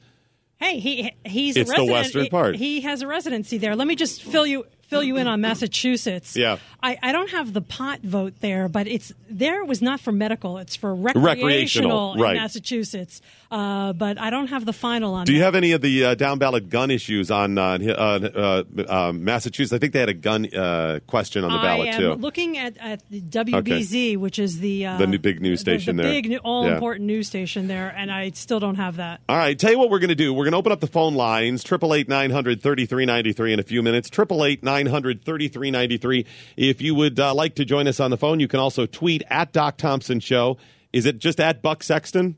[0.58, 2.56] Hey, he he's It's a the western part.
[2.56, 3.76] He has a residency there.
[3.76, 6.36] Let me just fill you fill you in on Massachusetts.
[6.36, 6.58] Yeah.
[6.82, 10.58] I, I don't have the pot vote there, but it's there was not for medical.
[10.58, 12.36] It's for recreational, Recreational, in right.
[12.36, 13.22] Massachusetts.
[13.54, 15.26] Uh, but I don't have the final on.
[15.26, 15.46] Do you that.
[15.46, 19.72] have any of the uh, down ballot gun issues on uh, uh, uh, uh, Massachusetts?
[19.74, 22.13] I think they had a gun uh, question on the ballot I am too.
[22.16, 26.04] looking at, at the WBZ, which is the uh, The big news the- station the,
[26.04, 26.12] there.
[26.22, 26.74] big, all Yeah.
[26.74, 29.22] important news station there, and I still don't have that.
[29.30, 30.34] All right, tell you what we're going to do.
[30.34, 33.34] We're going to open up the phone lines, triple eight nine hundred thirty three ninety
[33.34, 34.10] three in a few minutes.
[34.10, 36.26] Triple eight nine hundred thirty three ninety three.
[36.58, 39.22] If you would uh, like to join us on the phone, you can also tweet
[39.30, 40.58] at Doc Thompson Show.
[40.92, 42.38] Is it just at Buck Sexton?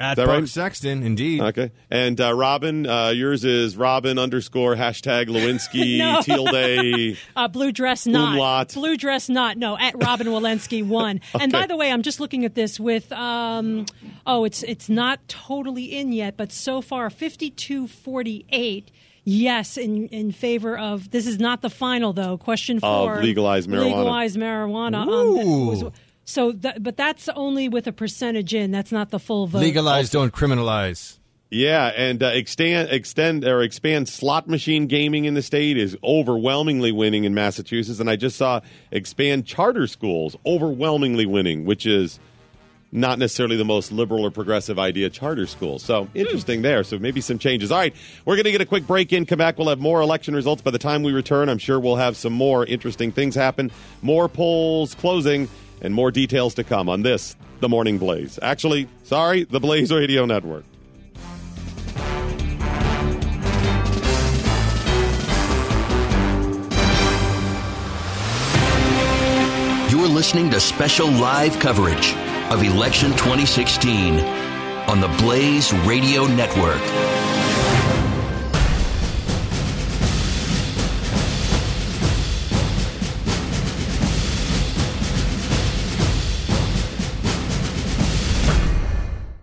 [0.00, 0.48] At that right?
[0.48, 1.40] Sexton, indeed.
[1.40, 1.72] Okay.
[1.90, 6.20] And uh, Robyn, uh, yours is Robyn underscore hashtag Lewinsky No.
[6.22, 7.16] tilde.
[7.36, 8.32] Uh, blue dress not.
[8.34, 8.74] Umlaut.
[8.74, 9.56] Blue dress not.
[9.56, 11.20] No, at Robyn Walensky one.
[11.38, 13.86] And by the way, I'm just looking at this with um
[14.24, 18.92] oh, it's it's not totally in yet, but so far 5248
[19.24, 22.38] Yes, in in favor of this is not the final though.
[22.38, 23.84] Question four: legalized marijuana.
[23.84, 25.92] Legalized marijuana.
[26.36, 26.48] On Ooh.
[26.48, 28.70] was- so, that, but that's only with a percentage in.
[28.70, 29.60] That's not the full vote.
[29.60, 31.18] Legalize, don't criminalize.
[31.50, 36.92] Yeah, and uh, extend, extend or expand slot machine gaming in the state is overwhelmingly
[36.92, 38.00] winning in Massachusetts.
[38.00, 38.60] And I just saw
[38.90, 42.20] expand charter schools overwhelmingly winning, which is
[42.92, 45.08] not necessarily the most liberal or progressive idea.
[45.08, 46.84] Charter schools, so interesting there.
[46.84, 47.72] So maybe some changes.
[47.72, 47.94] All right,
[48.26, 49.24] we're going to get a quick break in.
[49.24, 49.56] Come back.
[49.56, 51.48] We'll have more election results by the time we return.
[51.48, 53.70] I'm sure we'll have some more interesting things happen,
[54.02, 55.48] more polls closing,
[55.80, 58.38] and more details to come on this, the Morning Blaze.
[58.42, 60.64] Actually, sorry, the Blaze Radio Network.
[69.90, 72.14] You're listening to special live coverage
[72.50, 74.20] of Election 2016
[74.88, 77.27] on the Blaze Radio Network.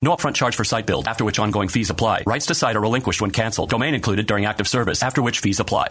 [0.00, 2.22] No upfront charge for site build, after which ongoing fees apply.
[2.24, 3.70] Rights to site are relinquished when canceled.
[3.70, 5.88] Domain included during active service, after which fees apply.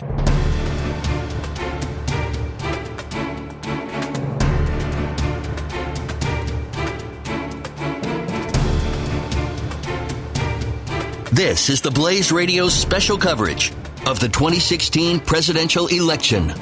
[11.33, 13.73] This is the Blaze Radio special coverage
[14.05, 16.53] of the 2016 presidential election.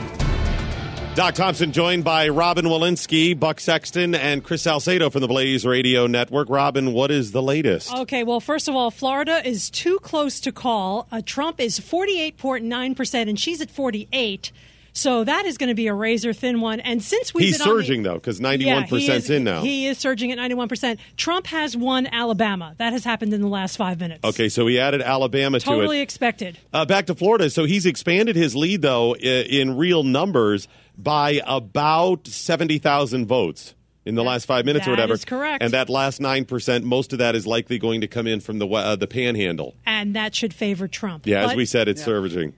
[1.15, 6.07] Doc Thompson joined by Robyn Walensky, Buck Sexton, and Chris Salcedo from the Blaze Radio
[6.07, 6.49] Network.
[6.49, 7.95] Robyn, what is the latest?
[7.95, 11.07] Okay, well, first of all, Florida is too close to call.
[11.13, 14.51] Uh, Trump is 48.9%, and she's at 48
[14.95, 16.79] so that is going to be a razor thin one.
[16.79, 19.61] And since we've he's surging the, though, because ninety one percent in now.
[19.61, 21.01] He is surging at ninety one percent.
[21.17, 22.73] Trump has won Alabama.
[22.77, 24.23] That has happened in the last five minutes.
[24.23, 25.83] Okay, so he added Alabama totally to it.
[25.83, 26.57] Totally expected.
[26.71, 27.49] Uh, back to Florida.
[27.49, 34.15] So he's expanded his lead though in real numbers by about seventy thousand votes in
[34.15, 35.13] the last five minutes that or whatever.
[35.13, 35.63] Is correct.
[35.63, 38.59] And that last nine percent, most of that is likely going to come in from
[38.59, 41.25] the uh, the Panhandle, and that should favor Trump.
[41.25, 42.05] Yeah, but, as we said, it's yeah.
[42.05, 42.53] surging.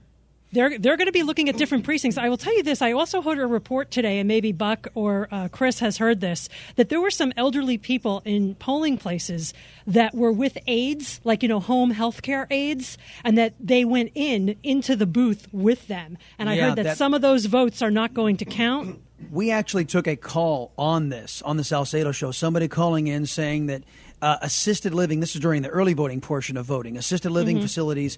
[0.52, 2.16] They're they're going to be looking at different precincts.
[2.16, 2.80] I will tell you this.
[2.80, 6.48] I also heard a report today, and maybe Buck or uh, Chris has heard this,
[6.76, 9.52] that there were some elderly people in polling places
[9.86, 14.12] that were with aides, like you know, home health care aides, and that they went
[14.14, 16.16] in into the booth with them.
[16.38, 19.00] And I yeah, heard that, that some of those votes are not going to count.
[19.32, 22.30] We actually took a call on this on the Salcedo show.
[22.30, 23.82] Somebody calling in saying that
[24.22, 25.20] uh, assisted living.
[25.20, 26.96] This is during the early voting portion of voting.
[26.96, 27.64] Assisted living mm-hmm.
[27.64, 28.16] facilities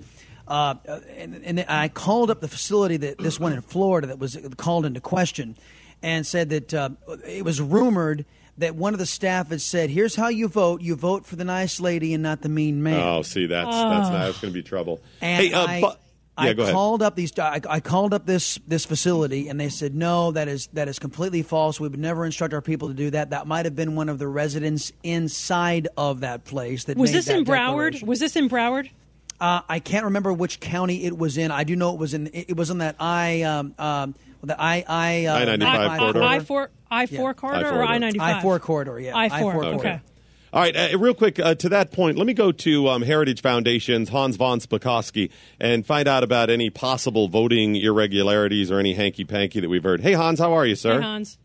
[0.49, 0.75] uh,
[1.17, 4.87] and, and, I called up the facility that this one in Florida that was called
[4.87, 5.57] into question,
[6.03, 6.91] and said that uh,
[7.27, 8.25] it was rumored
[8.59, 11.45] that one of the staff had said, "Here's how you vote: you vote for the
[11.45, 13.91] nice lady and not the mean man." Oh, see, that's oh.
[13.91, 15.01] that's that's going to be trouble.
[15.21, 16.01] And hey, uh, I, but,
[16.39, 17.37] yeah, I called up these.
[17.39, 20.99] I, I, called up this this facility, and they said, "No, that is that is
[20.99, 21.81] completely false.
[21.81, 23.31] We would never instruct our people to do that.
[23.31, 27.19] That might have been one of the residents inside of that place that was made
[27.19, 28.03] this that in Broward.
[28.03, 28.91] Was this in Broward?
[29.41, 31.51] Uh, I can't remember which county it was in.
[31.51, 32.31] I do know it was in.
[32.33, 36.23] It was in that I um, um, the I I uh, ninety five corridor.
[36.23, 38.37] I four I four corridor or I ninety five.
[38.37, 39.01] I four corridor.
[39.01, 39.17] Yeah.
[39.17, 39.65] I four.
[39.65, 40.01] Okay.
[40.53, 43.41] All right, uh, real quick uh, to that point, let me go to um, Heritage
[43.41, 49.25] Foundation's Hans von Spakovsky and find out about any possible voting irregularities or any hanky
[49.25, 50.01] panky that we've heard.
[50.01, 50.95] Hey, Hans, how are you, sir?
[50.95, 51.39] Hey, Hans.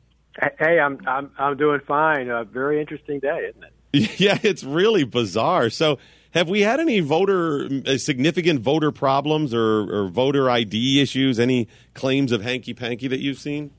[0.58, 2.30] Hey, I'm I'm I'm doing fine.
[2.30, 4.20] A very interesting day, isn't it?
[4.20, 5.70] yeah, it's really bizarre.
[5.70, 6.00] So,
[6.36, 11.40] have we had any voter uh, significant voter problems or, or voter ID issues?
[11.40, 13.72] Any claims of hanky panky that you've seen?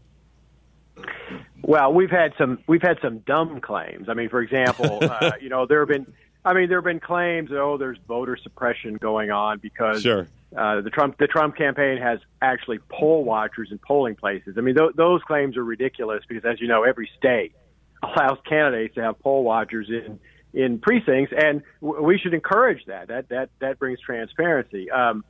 [1.63, 4.09] Well, we've had some we've had some dumb claims.
[4.09, 6.13] I mean, for example, uh, you know, there have been
[6.47, 10.29] I mean, there have been claims, that oh, there's voter suppression going on because sure.
[10.57, 14.55] uh, the Trump the Trump campaign has actually poll watchers in polling places.
[14.57, 17.53] I mean, th- those claims are ridiculous because, as you know, every state
[18.03, 20.19] allows candidates to have poll watchers in
[20.57, 23.09] in precincts, and w- we should encourage that.
[23.09, 24.91] That that that brings transparency.
[24.91, 25.23] Um,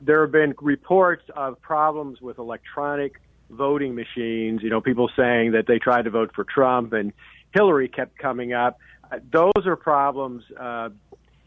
[0.00, 4.62] there have been reports of problems with electronic voting machines.
[4.62, 7.12] You know, people saying that they tried to vote for Trump and
[7.52, 8.78] Hillary kept coming up.
[9.10, 10.90] Uh, those are problems uh,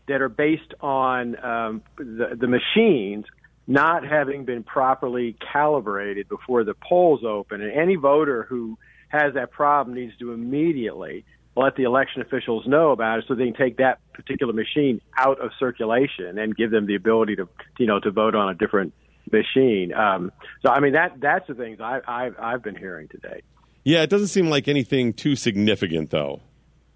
[0.09, 3.25] that are based on um, the, the machines
[3.65, 7.61] not having been properly calibrated before the polls open.
[7.61, 11.23] And any voter who has that problem needs to immediately
[11.55, 15.39] let the election officials know about it so they can take that particular machine out
[15.39, 18.93] of circulation and give them the ability to you know to vote on a different
[19.31, 19.93] machine.
[19.93, 20.31] Um,
[20.65, 23.41] so I mean that that's the things I, I've I've been hearing today.
[23.83, 26.41] Yeah, it doesn't seem like anything too significant though.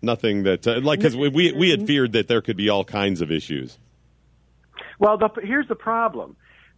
[0.01, 2.85] Nothing that uh, like because we, we we had feared that there could be all
[2.85, 3.77] kinds of issues.
[4.99, 6.35] Well, the, here's the problem: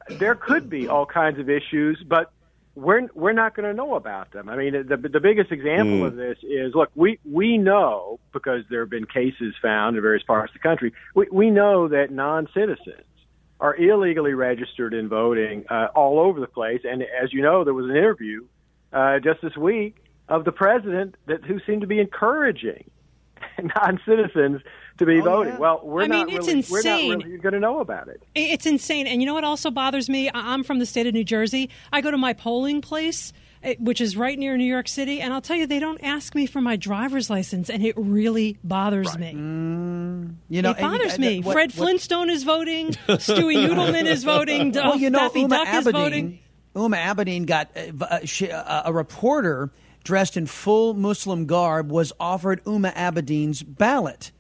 [0.10, 2.32] there could be all kinds of issues, but
[2.76, 4.50] we're we're not going to know about them.
[4.50, 6.08] I mean, the the biggest example mm.
[6.08, 10.24] of this is look, we we know because there have been cases found in various
[10.24, 10.94] parts of the country.
[11.16, 13.04] We we know that non citizens
[13.60, 16.82] are illegally registered in voting uh, all over the place.
[16.86, 18.46] And as you know, there was an interview
[18.94, 19.98] uh, just this week
[20.30, 22.90] of the president that who seemed to be encouraging
[23.76, 24.62] non-citizens
[24.98, 25.54] to be Oh, voting.
[25.54, 25.60] yeah.
[25.60, 27.20] Well, we're I not mean, it's really we're not insane.
[27.24, 28.22] really going to know about it.
[28.36, 29.08] It's insane.
[29.08, 30.30] And you know what also bothers me?
[30.30, 31.70] I- I'm from the state of New Jersey.
[31.94, 33.32] I go to my polling place,
[33.64, 36.36] eh, which is right near New York City, and I'll tell you, they don't ask
[36.36, 39.30] me for my driver's license, and it really bothers me.
[40.50, 41.42] You know, it and- bothers and me.
[41.42, 42.88] what- Fred what- Flintstone is voting.
[43.08, 44.72] Stewie Udelman is voting.
[44.74, 46.40] well, you know, Daffy Uma Duck is voting.
[46.76, 49.72] Huma Abedin got uh, uh, she, uh, a reporter
[50.04, 54.32] dressed in full Muslim garb was offered Huma Abedin's ballot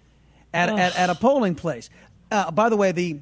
[0.53, 1.89] at, at, at a polling place.
[2.31, 3.19] Uh, by the way, the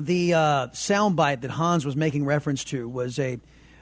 [0.00, 3.38] the uh, soundbite that Hans was making reference to was a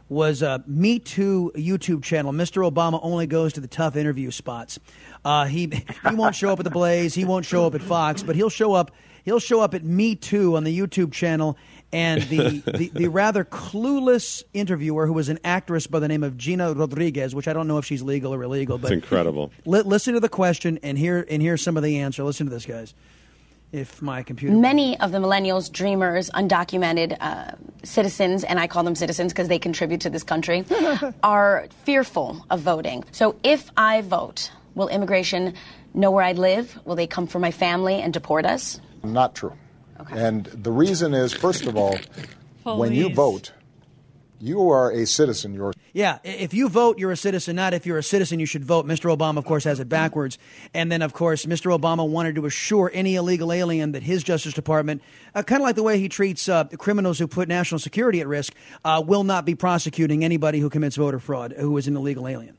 [0.08, 2.32] was a mitú YouTube channel.
[2.32, 2.68] Mr.
[2.68, 4.78] Obama only goes to the tough interview spots.
[5.24, 5.70] Uh, he
[6.08, 7.14] he won't show up at the Blaze.
[7.14, 8.90] He won't show up at Fox, but he'll show up.
[9.24, 11.56] He'll show up at mitú on the YouTube channel.
[11.92, 16.36] And the, the, the rather clueless interviewer, who was an actress by the name of
[16.36, 19.50] Gina Rodriguez, which I don't know if she's legal or illegal, It's but incredible.
[19.64, 22.22] li- listen to the question and hear and hear some of the answer.
[22.22, 22.94] Listen to this, guys.
[23.72, 27.52] If my computer Many of the millennials, dreamers, undocumented uh,
[27.84, 30.64] citizens, and I call them citizens because they contribute to this country,
[31.22, 33.04] are fearful of voting.
[33.12, 35.54] So if I vote, will immigration
[35.94, 36.80] know where I live?
[36.84, 38.80] Will they come for my family and deport us?
[39.04, 39.52] Not true.
[40.10, 41.98] And the reason is, first of all,
[42.64, 43.52] when you vote,
[44.40, 45.52] you are a citizen.
[45.52, 47.56] You're Yeah, if you vote, you're a citizen.
[47.56, 48.86] Not if you're a citizen, you should vote.
[48.86, 49.14] Mr.
[49.14, 50.38] Obama, of course, has it backwards.
[50.72, 51.78] And then, of course, Mr.
[51.78, 55.02] Obama wanted to assure any illegal alien that his Justice Department,
[55.34, 58.28] uh, kind of like the way he treats uh, criminals who put national security at
[58.28, 62.26] risk, uh, will not be prosecuting anybody who commits voter fraud who is an illegal
[62.26, 62.56] alien.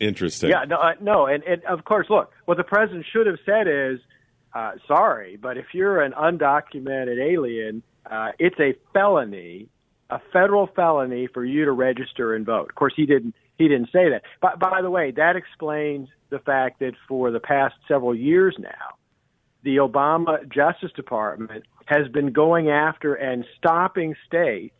[0.00, 0.50] Interesting.
[0.50, 3.68] Yeah, no, uh, no, and, and of course, look, what the president should have said
[3.68, 4.00] is,
[4.54, 9.68] uh, sorry, but if you're an undocumented alien, uh, it's a felony,
[10.10, 12.68] a federal felony for you to register and vote.
[12.68, 13.34] Of course, he didn't.
[13.58, 14.22] He didn't say that.
[14.40, 18.96] But by the way, that explains the fact that for the past several years now,
[19.62, 24.74] the Obama Justice Department has been going after and stopping states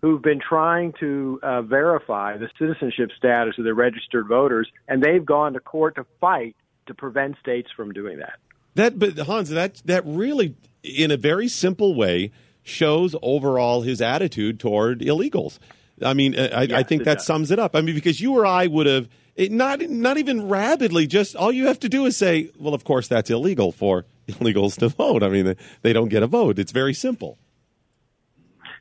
[0.00, 5.24] who've been trying to uh, verify the citizenship status of their registered voters, and they've
[5.24, 6.54] gone to court to fight
[6.86, 8.38] to prevent states from doing that.
[8.74, 12.32] That, but Hans, that that really, in a very simple way,
[12.62, 15.58] shows overall his attitude toward illegals.
[16.02, 17.26] I mean, I, I think that does.
[17.26, 17.76] sums it up.
[17.76, 21.06] I mean, because you or I would have it, not not even rabidly.
[21.06, 24.78] Just all you have to do is say, "Well, of course, that's illegal for illegals
[24.78, 26.58] to vote." I mean, they, they don't get a vote.
[26.58, 27.38] It's very simple.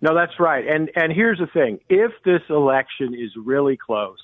[0.01, 0.67] No, that's right.
[0.67, 4.19] And and here's the thing: if this election is really close,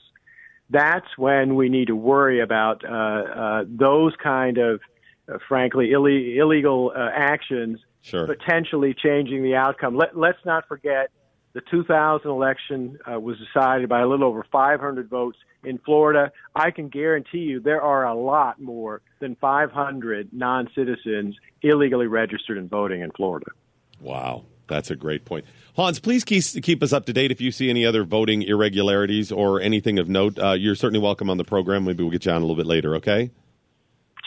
[0.69, 4.81] that's when we need to worry about uh, uh, those kind of,
[5.47, 8.25] frankly, ille- illegal uh, actions Sure.
[8.27, 9.97] potentially changing the outcome.
[9.97, 11.09] Let, let's not forget
[11.53, 16.31] the 2000 election uh, was decided by a little over 500 votes in Florida.
[16.55, 22.69] I can guarantee you there are a lot more than 500 non-citizens illegally registered and
[22.69, 23.47] voting in Florida.
[23.99, 25.43] Wow, that's a great point.
[25.75, 29.29] Hans, please keep, keep us up to date if you see any other voting irregularities
[29.31, 30.39] or anything of note.
[30.39, 31.83] Uh, you're certainly welcome on the program.
[31.83, 32.95] Maybe we'll get you on a little bit later.
[32.95, 33.31] Okay.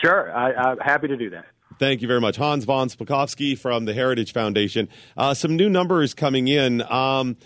[0.03, 1.45] Sure, I, I'm happy to do that.
[1.79, 2.35] Thank you very much.
[2.35, 4.89] Hans von Spakovsky from the Heritage Foundation.
[5.17, 6.81] Uh, some new numbers coming in.
[6.91, 7.37] Um,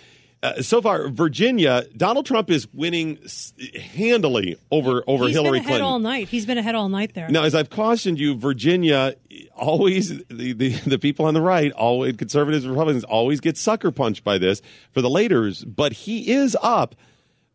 [0.43, 3.53] uh, so far, Virginia, Donald Trump is winning s-
[3.95, 5.85] handily over, over He's Hillary been ahead Clinton.
[5.85, 6.27] all night.
[6.27, 7.27] He's been ahead all night there.
[7.29, 9.15] Now, as I've cautioned you, Virginia
[9.55, 14.23] always the, the, the people on the right, always conservatives, Republicans, always get sucker punched
[14.23, 15.63] by this for the laters.
[15.67, 16.95] But he is up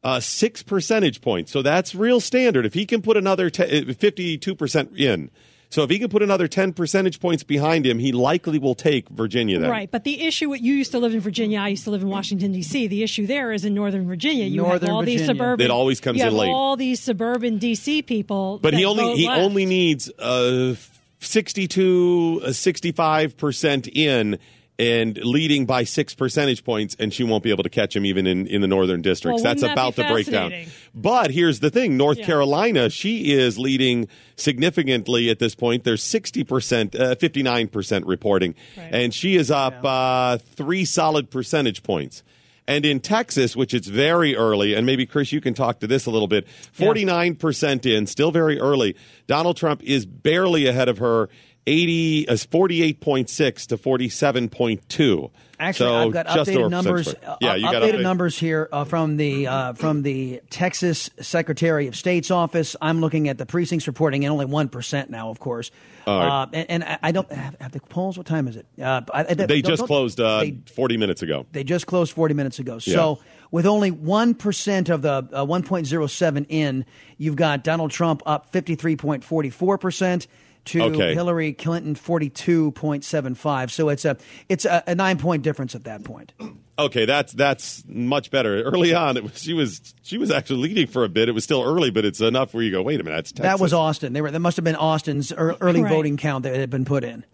[0.04, 2.66] uh, six percentage points, so that's real standard.
[2.66, 5.30] If he can put another fifty-two percent in,
[5.70, 9.08] so if he can put another ten percentage points behind him, he likely will take
[9.08, 9.60] Virginia.
[9.60, 9.70] Then.
[9.70, 12.08] Right, but the issue you used to live in Virginia, I used to live in
[12.08, 12.88] Washington D.C.
[12.88, 14.44] The issue there is in Northern Virginia.
[14.44, 15.64] You Northern have all these suburban.
[15.64, 16.50] It always comes you in have late.
[16.50, 18.02] All these suburban D.C.
[18.02, 18.58] people.
[18.60, 19.40] But he only he left.
[19.40, 20.74] only needs uh,
[21.20, 24.38] 62 65 percent in
[24.78, 28.26] and leading by six percentage points, and she won't be able to catch him even
[28.26, 29.42] in, in the northern districts.
[29.42, 30.52] Well, That's that about the breakdown.
[30.94, 32.26] But here's the thing: North Yeah.
[32.26, 35.84] Carolina, she is leading significantly at this point.
[35.84, 41.82] There's 60 percent, uh, 59 percent reporting, and she is up uh, three solid percentage
[41.82, 42.22] points.
[42.68, 46.06] And in Texas, which it's very early, and maybe Chris, you can talk to this
[46.06, 46.46] a little bit.
[46.72, 48.94] Forty nine percent in, still very early.
[49.26, 51.28] Donald Trump is barely ahead of her
[51.66, 55.30] 80 is 48.6 to 47.2.
[55.60, 57.14] Actually, so I've got updated numbers.
[57.14, 61.08] uh, Yeah, you got updated update- numbers here uh, from the uh, from the Texas
[61.20, 62.74] Secretary of State's office.
[62.82, 65.70] I'm looking at the precincts reporting, and only one percent now, of course.
[66.04, 66.42] All right.
[66.42, 68.18] Uh, and, and I- don't have, have the polls.
[68.18, 68.66] What time is it?
[68.80, 71.46] Uh, I, I- They don't- just don't- closed uh, they- 40 minutes ago.
[71.52, 72.80] They just closed 40 minutes ago.
[72.82, 72.94] Yeah.
[72.94, 73.20] So,
[73.52, 76.84] with only 1% of the uh, 1.07 in,
[77.18, 80.26] you've got Donald Trump up 53.44%
[80.66, 81.14] to Okay.
[81.14, 83.70] Hillary Clinton 42.75.
[83.70, 84.16] So, it's a
[84.48, 86.32] it's a, a 9-point difference at that point.
[86.78, 88.62] Okay, that's that's much better.
[88.62, 91.28] Early on, it was, she was she was actually leading for a bit.
[91.28, 93.42] It was still early, but it's enough where you go, wait a minute, that's Texas.
[93.42, 94.12] That was Austin.
[94.14, 95.90] They were that must have been Austin's early Right.
[95.90, 97.24] voting count that had been put in.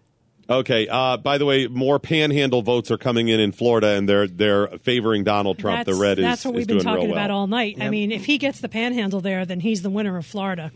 [0.49, 0.87] Okay.
[0.87, 4.67] Uh, by the way, more panhandle votes are coming in in Florida, and they're they're
[4.79, 5.85] favoring Donald Trump.
[5.85, 7.11] That's, the red is that's what is we've been talking well.
[7.11, 7.77] about all night.
[7.79, 10.71] I mean, if he gets the panhandle there, then he's the winner of Florida.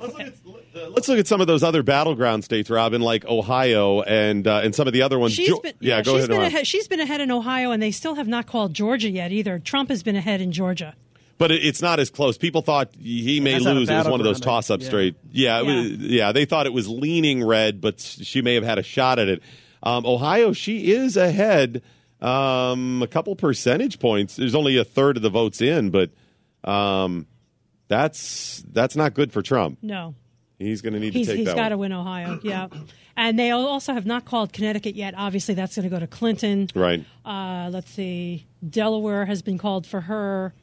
[0.89, 4.75] Let's look at some of those other battleground states, Robyn, like Ohio and uh, and
[4.75, 5.33] some of the other ones.
[5.33, 6.29] She's Jo- been, yeah, go she's ahead.
[6.29, 9.31] Been ahead, she's been ahead in Ohio, and they still have not called Georgia yet
[9.31, 9.59] either.
[9.59, 10.95] Trump has been ahead in Georgia.
[11.37, 12.37] But it, it's not as close.
[12.37, 13.89] People thought he may That's lose.
[13.89, 14.87] It was one of those toss-up yeah.
[14.87, 15.15] straight.
[15.31, 15.75] Yeah, it Yeah.
[15.75, 16.31] was- yeah.
[16.31, 19.41] They thought it was leaning red, but she may have had a shot at it.
[19.81, 21.81] Um, Ohio, she is ahead
[22.21, 24.37] um, a couple percentage points.
[24.37, 26.11] There's only a third of the votes in, but
[26.63, 27.27] um,
[27.89, 29.79] that's that's not good for Trump.
[29.81, 30.15] No.
[30.59, 32.67] He's going to need to He's, take he's that He's got to win Ohio, yeah.
[33.17, 35.13] And they also have not called Connecticut yet.
[35.17, 36.69] Obviously, that's going to go to Clinton.
[36.73, 37.03] Right.
[37.25, 38.47] Uh, let's see.
[38.67, 40.53] Delaware has been called for her.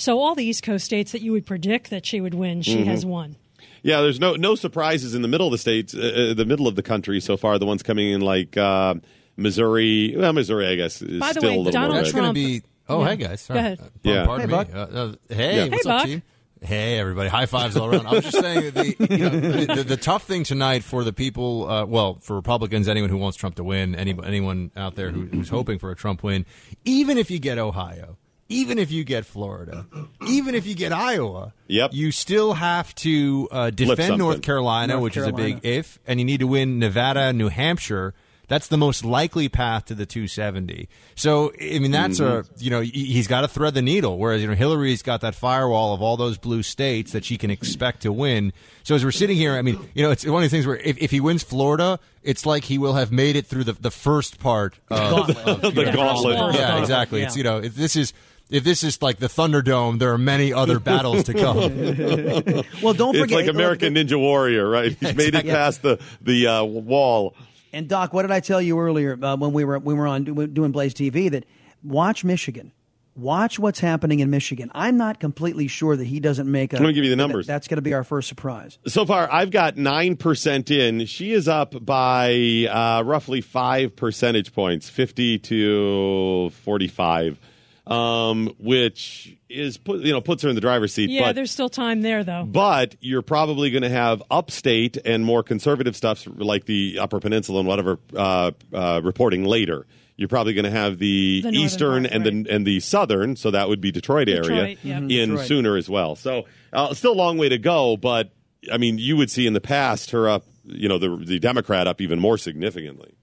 [0.00, 2.76] So all the East Coast states that you would predict that she would win, she
[2.78, 2.86] Mhm.
[2.86, 3.36] has won.
[3.82, 6.66] Yeah, there's no no surprises in the middle of the states, uh, uh, the middle
[6.66, 7.58] of the country so far.
[7.58, 8.94] The ones coming in like uh,
[9.36, 10.14] Missouri.
[10.16, 12.28] Well, Missouri, I guess, is By the still way, a little Donald more That's going
[12.28, 12.62] to be.
[12.88, 13.08] Oh, Yeah.
[13.10, 13.46] hey guys.
[13.46, 13.80] Go ahead.
[13.80, 14.26] Uh, Yeah.
[14.26, 14.64] Pardon Hey, me.
[14.64, 14.74] Buck.
[14.74, 15.68] Uh, uh, hey, Yeah.
[15.68, 16.06] what's Hey, up, Buck.
[16.06, 16.22] team?
[16.62, 17.30] Hey, everybody!
[17.30, 18.06] High fives all around.
[18.06, 21.12] I was just saying the, you know, the, the, the tough thing tonight for the
[21.12, 25.10] people, uh, well, for Republicans, anyone who wants Trump to win, any, anyone out there
[25.10, 26.44] who, who's hoping for a Trump win,
[26.84, 28.18] even if you get Ohio,
[28.50, 29.86] even if you get Florida,
[30.28, 31.90] even if you get Iowa, yep.
[31.94, 34.18] you still have to uh, defend.
[34.18, 35.38] North Carolina, North which Carolina.
[35.38, 38.12] is a big if, and you need to win Nevada, New Hampshire.
[38.48, 40.88] That's the most likely path to the 270.
[41.14, 44.18] So, I mean, that's a, you know, he- he's got to thread the needle.
[44.18, 47.52] Whereas, you know, Hillary's got that firewall of all those blue states that she can
[47.52, 48.52] expect to win.
[48.82, 50.78] So, as we're sitting here, I mean, you know, it's one of the things where
[50.78, 53.92] if, if he wins Florida, it's like he will have made it through the, the
[53.92, 55.46] first part of Gauntlet.
[55.46, 56.54] of, you The know, gauntlet.
[56.56, 57.20] Yeah, exactly.
[57.20, 57.26] Yeah.
[57.26, 58.12] It's, you know, if this is.
[58.50, 61.60] If this is like the Thunderdome, there are many other battles to come.
[62.82, 64.96] Well, don't forget, It's like American Ninja Warrior, right?
[64.98, 67.34] He's made it past the the uh, wall.
[67.72, 70.06] And Doc, what did I tell you earlier uh, when we were when we were
[70.08, 71.44] on doing Blaze TV that
[71.82, 72.72] watch Michigan,
[73.16, 74.70] watch what's happening in Michigan.
[74.74, 76.76] I'm not completely sure that he doesn't make a.
[76.76, 77.46] Let me give you the numbers.
[77.46, 78.78] That's going to be our first surprise.
[78.86, 81.06] So far, I've got nine percent in.
[81.06, 87.38] She is up by uh, roughly five percentage points, fifty to forty-five,
[87.86, 91.10] um, which is put you know puts her in the driver's seat.
[91.10, 92.44] Yeah, but there's still time there, though.
[92.44, 97.60] but you're probably going to have upstate and more conservative stuff like the Upper Peninsula
[97.60, 99.86] and whatever uh, uh, reporting later.
[100.16, 103.52] You're probably going to have the, The eastern part, and the and the southern, so
[103.52, 105.02] that would be Detroit, area Detroit, yep.
[105.02, 105.30] in.
[105.30, 105.46] Detroit.
[105.46, 106.14] sooner as well.
[106.14, 108.30] So uh, still a long way to go, but
[108.70, 111.86] I mean, you would see in the past her up, you know, the the Democrat
[111.86, 113.14] up even more significantly.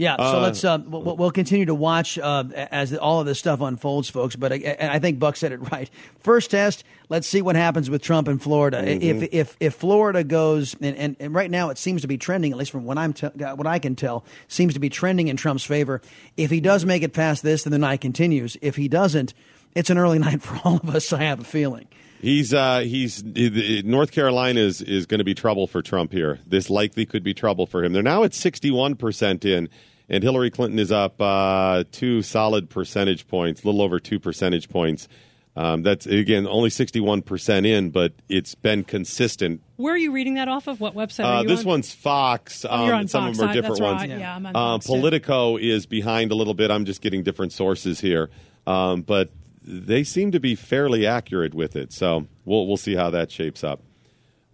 [0.00, 3.38] Yeah, so Uh, let's uh, we'll, we'll continue to watch uh, as all of this
[3.38, 4.34] stuff unfolds, folks.
[4.34, 5.90] But I, I think Buck said it right.
[6.20, 6.84] First test.
[7.10, 8.78] Let's see what happens with Trump in Florida.
[8.78, 9.22] Mm-hmm.
[9.22, 12.50] If if if Florida goes and, and, and right now it seems to be trending,
[12.50, 15.36] at least from what I'm te- what I can tell, seems to be trending in
[15.36, 16.00] Trump's favor.
[16.38, 18.56] If he does make it past this, then the night continues.
[18.62, 19.34] If he doesn't,
[19.74, 21.12] it's an early night for all of us.
[21.12, 21.88] I have a feeling.
[22.22, 26.38] He's uh, he's North Carolina is is going to be trouble for Trump here.
[26.46, 27.92] This likely could be trouble for him.
[27.92, 29.70] They're now at sixty one percent in,
[30.10, 34.68] and Hillary Clinton is up uh, two solid percentage points, a little over two percentage
[34.68, 35.08] points.
[35.56, 39.60] Um, that's again only sixty one percent in, but it's been consistent.
[39.76, 40.80] Where are you reading that off of?
[40.80, 41.66] What website are Uh, this on?
[41.66, 42.64] one's Fox.
[42.68, 43.32] Oh, um, on some Fox.
[43.32, 44.00] of them are different ones.
[44.02, 44.10] right.
[44.18, 44.92] Yeah, I'm on Um, Fox, too.
[44.92, 46.70] Politico is behind a little bit.
[46.70, 48.30] I'm just getting different sources here,
[48.66, 49.30] um, but
[49.64, 51.92] they seem to be fairly accurate with it.
[51.92, 53.80] So we'll we'll see how that shapes up.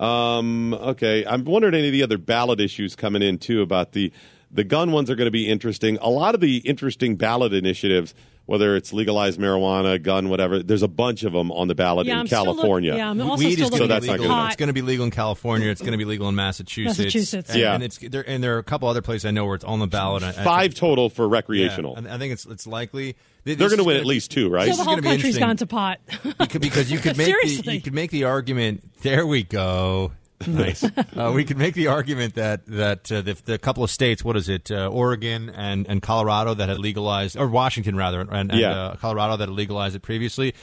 [0.01, 4.13] Um, okay, I'm wondering any of the other ballot issues coming in too about the
[4.51, 5.99] the gun ones are going to be interesting.
[6.01, 8.15] A lot of the interesting ballot initiatives,
[8.47, 10.63] whether it's legalized marijuana, gun, whatever.
[10.63, 12.97] There's a bunch of them on the ballot Yeah, in I'm still look- California.
[12.97, 14.29] yeah, I'm also Weed still is looking going So to that's be not legal.
[14.37, 15.69] gonna- It's going to be legal in California.
[15.69, 16.99] It's going to be legal in Massachusetts.
[16.99, 17.51] Massachusetts.
[17.51, 17.75] And, Yeah.
[17.75, 19.81] and it's there, and there are a couple other places I know where it's on
[19.81, 20.23] the ballot.
[20.23, 21.97] I- I Five think- total for recreational.
[21.97, 24.71] and I think it's it's likely They're going to win at least two, right?
[24.71, 25.47] so the whole gonna be country's interesting.
[25.49, 26.01] gone to pot.
[26.39, 28.85] because, because you could make the, you could make the argument.
[29.03, 30.13] There we go.
[30.47, 30.85] Nice.
[30.85, 34.37] uh, we could make the argument that that uh, the, the couple of states, what
[34.37, 38.53] is it, uh, Oregon and, and Colorado that had legalized, or Washington rather, and, and
[38.53, 38.71] Yeah.
[38.71, 40.55] uh, Colorado that had legalized it previously,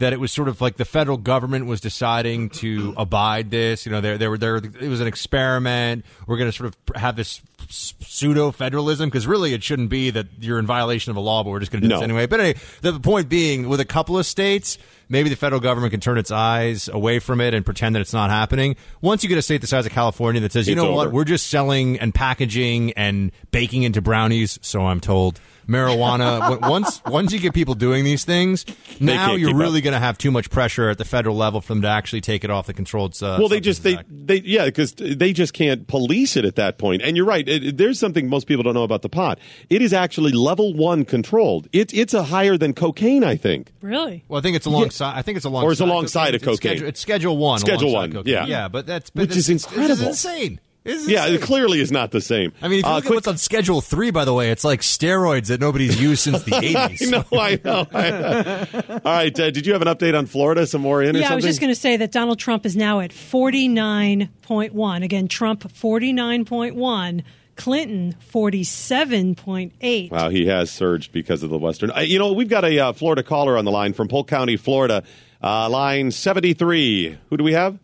[0.00, 3.86] that it was sort of like the federal government was deciding to abide this.
[3.86, 6.04] You know, there there were there it was an experiment.
[6.26, 10.26] We're going to sort of have this pseudo federalism because really it shouldn't be that
[10.40, 12.26] you're in violation of a law, but we're just going to do this anyway.
[12.26, 14.78] But anyway, the point being, with a couple of states,
[15.08, 18.14] maybe the federal government can turn its eyes away from it and pretend that it's
[18.14, 18.76] not happening.
[19.02, 21.12] Once you get a state the size of California that says, you It's know what,
[21.12, 25.38] we're just selling and packaging and baking into brownies, so I'm told.
[25.70, 26.60] Marijuana.
[26.68, 28.66] once once you get people doing these things,
[29.00, 31.82] now you're really going to have too much pressure at the federal level for them
[31.82, 33.14] to actually take it off the controlled.
[33.22, 36.78] Uh, well, they just they they yeah because they just can't police it at that
[36.78, 37.02] point.
[37.02, 37.48] And you're right.
[37.48, 39.38] It, it- there's something most people don't know about the pot.
[39.70, 41.68] It is actually level one controlled.
[41.72, 43.72] It's it's a higher than cocaine, I think.
[43.80, 44.24] Really?
[44.28, 45.16] Well, I think it's alongside.
[45.16, 45.66] I think it's alongside.
[45.68, 46.56] Or it's alongside of It's cocaine.
[46.72, 47.58] Schedule, it's Schedule One.
[47.60, 48.32] Schedule one, cocaine.
[48.32, 48.46] yeah.
[48.46, 49.88] yeah, but that's but Which is incredible.
[49.88, 50.60] This is insane.
[50.82, 52.52] This Yeah, it clearly is not the same.
[52.62, 54.64] I mean, if you Uh, look at what's on Schedule Three, by the way, it's
[54.64, 56.58] like steroids that nobody's used since the I
[56.88, 57.10] eighties.
[57.10, 57.86] know, I know.
[59.04, 60.66] All right, uh, did you have an update on Florida?
[60.66, 62.76] Some more in or Yeah, I was just going to say that Donald Trump is
[62.76, 65.04] now at 49.1.
[65.04, 67.22] Again, Trump 49.1,
[67.56, 70.10] Clinton 47.8.
[70.10, 71.90] Wow, he has surged because of the Western.
[71.90, 74.56] Uh, you know, we've got a uh, Florida caller on the line from Polk County,
[74.56, 75.02] Florida.
[75.42, 77.18] Uh, line 73.
[77.30, 77.78] Who do we have?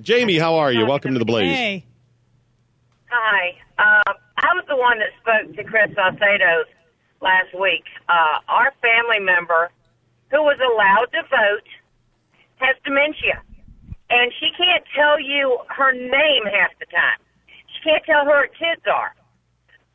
[0.00, 0.86] Jamie, how are you?
[0.86, 1.56] Welcome to the Blaze.
[1.56, 1.84] Hey.
[3.10, 3.56] Hi.
[3.78, 6.64] Uh, I was the one that spoke to Chris Salcedo
[7.20, 7.84] last week.
[8.08, 9.70] Uh, our family member
[10.30, 11.68] who was allowed to vote
[12.56, 13.42] has dementia.
[14.10, 17.18] And she can't tell you her name half the time.
[17.72, 19.14] She can't tell who her kids are.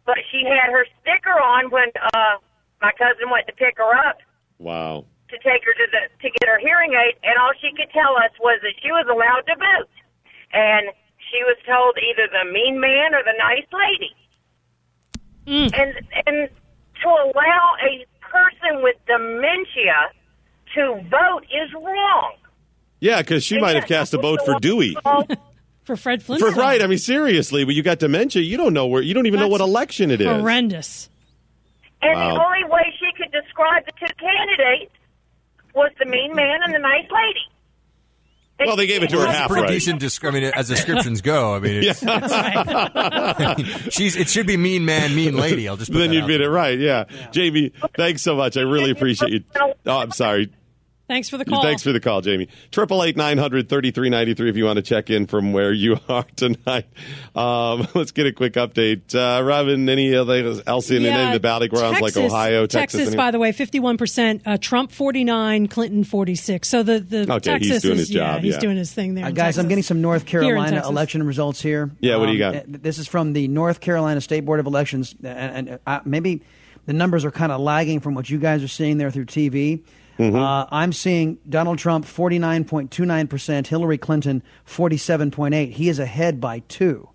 [0.05, 2.37] But she had her sticker on when uh,
[2.81, 4.17] my cousin went to pick her up
[4.59, 5.05] Wow.
[5.29, 8.17] To take her to the to get her hearing aid, and all she could tell
[8.17, 9.93] us was that she was allowed to vote,
[10.53, 10.89] and
[11.31, 14.13] she was told either the mean man or the nice lady.
[15.47, 15.71] Mm.
[15.77, 15.91] And
[16.25, 16.49] and
[17.01, 20.11] to allow a person with dementia
[20.75, 22.35] to vote is wrong.
[22.99, 24.95] Yeah, because she might have cast a vote for Dewey.
[25.85, 26.51] For Fred Flintstone.
[26.51, 26.69] For, Flintstone.
[26.69, 29.39] right, I mean, seriously, when you got dementia, you don't know where, you don't even
[29.39, 30.27] know what election it is.
[30.27, 31.09] Horrendous.
[32.03, 34.91] And the only way she could describe the two candidates
[35.79, 37.39] was the mean man and the nice lady.
[38.67, 39.71] Well, they gave it to her half pretty right.
[39.71, 40.01] decent.
[40.01, 44.17] Disc- I mean, as descriptions go, I mean, it's, it's- she's.
[44.17, 45.69] It should be mean man, mean lady.
[45.69, 46.77] I'll just put then that you'd out get it right.
[46.77, 47.05] Yeah.
[47.31, 48.57] Jamie, thanks so much.
[48.57, 49.43] I really appreciate you.
[49.85, 50.51] Oh, I'm sorry.
[51.09, 51.63] Thanks for the call.
[51.63, 52.47] Thanks for the call, Jamie.
[52.71, 54.47] Triple eight nine hundred thirty three ninety three.
[54.49, 56.85] If you want to check in from where you are tonight,
[57.35, 59.15] um, let's get a quick update.
[59.15, 63.07] Uh, Robyn, any other else in, in any of the battlegrounds like Ohio, Texas?
[63.07, 64.43] any- by the way, fifty-one percent.
[64.45, 66.69] Uh, Trump forty-nine, Clinton forty-six.
[66.69, 68.59] So the the Okay, he's Texas doing is his job, Yeah, he's yeah.
[68.59, 69.25] doing his thing there.
[69.25, 71.89] Uh, in guys, I'm getting some North Carolina election results here.
[72.01, 72.63] Yeah, what do you Um, got?
[72.63, 76.43] uh, This is from the North Carolina State Board of Elections, and, and uh, maybe
[76.85, 79.81] the numbers are kind of lagging from what you guys are seeing there through TV.
[80.19, 80.35] Mm-hmm.
[80.35, 85.71] Uh, I'm seeing Donald Trump 49.29 percent, Hillary Clinton 47.8.
[85.71, 87.07] He is ahead by two.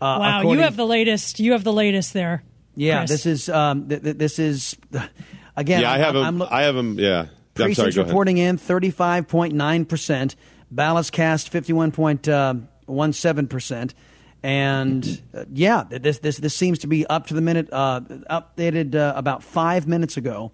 [0.00, 1.38] Uh, Wow, you have the latest.
[1.40, 2.42] You have the latest there.
[2.74, 3.10] Yeah, Chris.
[3.10, 4.76] this is um, th- th- this is
[5.56, 5.80] again.
[5.82, 6.38] yeah, I have I'm him.
[6.40, 6.98] look- I have him.
[6.98, 7.20] Yeah.
[7.20, 7.30] I'm sorry.
[7.68, 8.10] Precincts Go ahead.
[8.10, 10.34] reporting in 35.9%.
[10.72, 13.94] Ballots cast 51.17%.
[14.42, 18.96] And uh, yeah, this, this, this seems to be up to the minute, uh, updated
[18.96, 20.50] uh, about five minutes ago.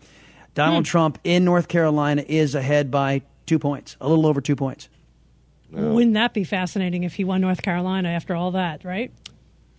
[0.55, 0.91] Donald hmm.
[0.91, 4.89] Trump in North Carolina is ahead by two points, a little over two points.
[5.73, 9.13] Wouldn't that be fascinating if he won North Carolina after all that, right?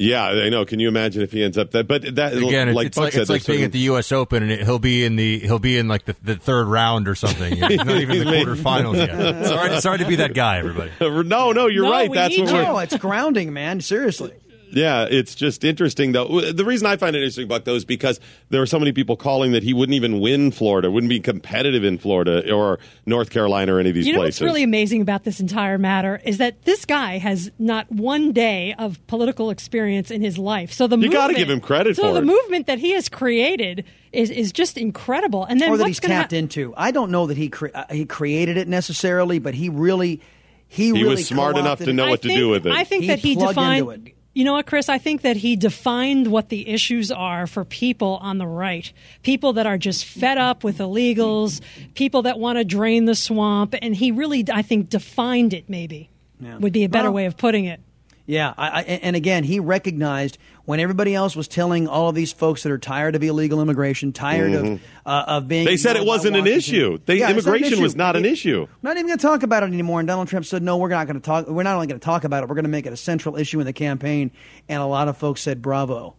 [0.02, 0.66] Yeah, I know.
[0.66, 1.88] Can you imagine if he ends up that?
[1.88, 3.72] But that Again, it's like it's Buck like, said, it's like there's being certain- at
[3.72, 4.12] the U.S.
[4.12, 7.08] Open, and it, he'll be in the he'll be in like the, the third round
[7.08, 7.56] or something.
[7.68, 9.46] He's not even the quarterfinals yet.
[9.46, 10.92] Sorry, sorry to be that guy, everybody.
[11.02, 12.10] no, no, you're No, right.
[12.10, 12.64] we That's need what we're.
[12.64, 13.80] No, it's grounding, man.
[13.80, 14.34] Seriously.
[14.72, 16.42] Yeah, it's just interesting though.
[16.42, 18.20] The reason I find it interesting, Buck, though, is because
[18.50, 21.84] there were so many people calling that he wouldn't even win Florida, wouldn't be competitive
[21.84, 24.42] in Florida or North Carolina or any of these you know places.
[24.42, 28.74] what's really amazing about this entire matter is that this guy has not one day
[28.78, 30.72] of political experience in his life.
[30.72, 32.26] So the You gotta movement- give him credit so for the it.
[32.26, 35.46] movement that he has created is is just incredible.
[35.46, 36.74] And then or that what's he's tapped hap- into.
[36.78, 40.22] I don't know that he cre- uh, he created it necessarily, but he really
[40.68, 41.94] he, He really was smart enough to it.
[41.94, 42.72] know what to do with it.
[42.72, 44.12] I think that he plugged defined.
[44.34, 44.88] You know what, Chris?
[44.88, 48.92] I think that he defined what the issues are for people on the right.
[49.24, 51.60] People that are just fed up with illegals,
[51.96, 53.76] people that want to drain the swamp.
[53.82, 56.10] And he really, I think, defined it, maybe,
[56.40, 56.58] Yeah.
[56.60, 57.82] would be a better Well, way of putting it.
[58.26, 62.32] Yeah, I, I, and again, he recognized when everybody else was telling all of these
[62.32, 64.74] folks that are tired of illegal immigration, tired Mhm.
[64.76, 65.66] of uh, of being.
[65.66, 67.00] They said it wasn't an issue.
[67.06, 68.68] They, Yeah, it's not an immigration was not an It- issue.
[68.84, 70.00] Not even going to talk about it anymore.
[70.00, 71.48] And Donald Trump said, "No, we're not going to talk.
[71.48, 72.50] We're not only going to talk about it.
[72.50, 74.32] We're going to make it a central issue in the campaign."
[74.70, 76.16] And a lot of folks said, "Bravo."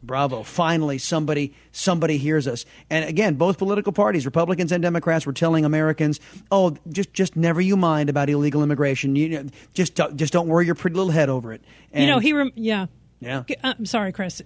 [0.00, 0.44] Bravo!
[0.44, 2.64] Finally, somebody somebody hears us.
[2.88, 6.20] And again, both political parties, Republicans and Democrats, were telling Americans,
[6.52, 9.16] "Oh, just just never you mind about illegal immigration.
[9.16, 11.62] You know, just don't- just don't worry your pretty little head over it."
[11.92, 12.32] And, you know, he.
[12.32, 12.86] Rem- yeah.
[13.20, 13.44] Yeah.
[13.46, 14.42] G- uh, I'm sorry, Chris.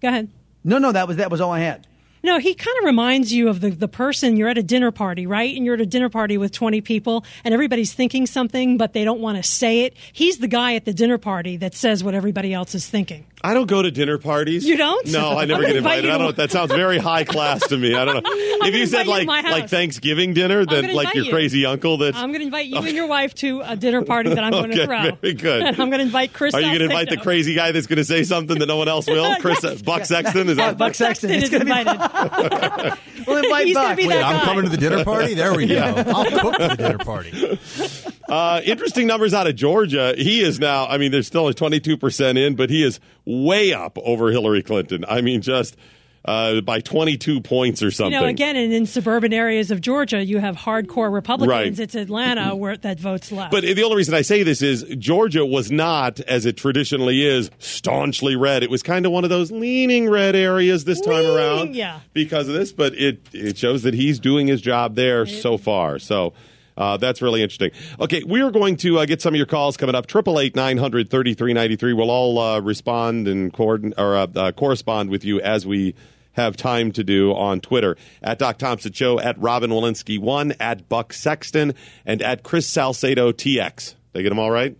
[0.00, 0.30] Go ahead.
[0.64, 1.86] No, no, that was that was all I had.
[2.24, 5.26] No, he kind of reminds you of the, the person you're at a dinner party,
[5.26, 5.56] right?
[5.56, 9.04] And you're at a dinner party with 20 people and everybody's thinking something, but they
[9.04, 9.96] don't want to say it.
[10.12, 13.26] He's the guy at the dinner party that says what everybody else is thinking.
[13.44, 14.64] I don't go to dinner parties.
[14.64, 15.06] You don't?
[15.10, 16.04] No, I never get invited.
[16.04, 16.36] you I don't.
[16.36, 17.94] That sounds very high class to me.
[17.94, 18.22] I don't know.
[18.32, 19.68] if you said invite you like like.
[19.68, 21.32] Thanksgiving dinner, then like invite your you.
[21.32, 24.30] crazy uncle that's I'm going to invite you and your wife to a dinner party
[24.34, 25.10] that I'm going okay, to throw.
[25.20, 25.62] very good.
[25.64, 26.54] I'm going to invite Chris.
[26.54, 28.76] Are you going to invite the crazy guy that's going to say something that no
[28.76, 29.34] one else will?
[29.40, 29.82] Chris Yes.
[29.82, 31.30] Buck Sexton is that Buck Sexton.
[31.30, 32.98] is It's gonna be- invited.
[33.26, 33.96] We'll invite He's Buck.
[33.96, 35.34] be Wait, that I'm coming to the dinner party.
[35.34, 35.80] There we go.
[36.06, 38.11] I'll cook for the dinner party.
[38.32, 40.14] Uh, interesting numbers out of Georgia.
[40.16, 43.98] He is now, I mean, there's still a 22% in, but he is way up
[43.98, 45.04] over Hillary Clinton.
[45.06, 45.76] I mean, just
[46.24, 48.14] uh, by 22 points or something.
[48.14, 51.78] You know, again, and in suburban areas of Georgia, you have hardcore Republicans.
[51.78, 51.78] Right.
[51.78, 53.50] It's Atlanta where that votes left.
[53.50, 57.50] But the only reason I say this is Georgia was not, as it traditionally is,
[57.58, 58.62] staunchly red.
[58.62, 62.00] It was kind of one of those leaning red areas this time Leaning, around yeah.
[62.14, 65.98] because of this, but it, it shows that he's doing his job there so far.
[65.98, 66.32] So
[66.76, 67.70] uh, that's really interesting.
[68.00, 70.06] Okay, we are going to uh, get some of your calls coming up.
[70.06, 71.92] Triple eight nine hundred thirty three ninety three.
[71.92, 75.94] We'll all uh, respond and coordin- or uh, uh, correspond with you as we
[76.32, 80.88] have time to do on Twitter at Doc Thompson Show, at Robyn Walensky one, at
[80.88, 81.74] Buck Sexton,
[82.06, 83.94] and at Chris Salcedo TX.
[84.12, 84.76] They get them all right?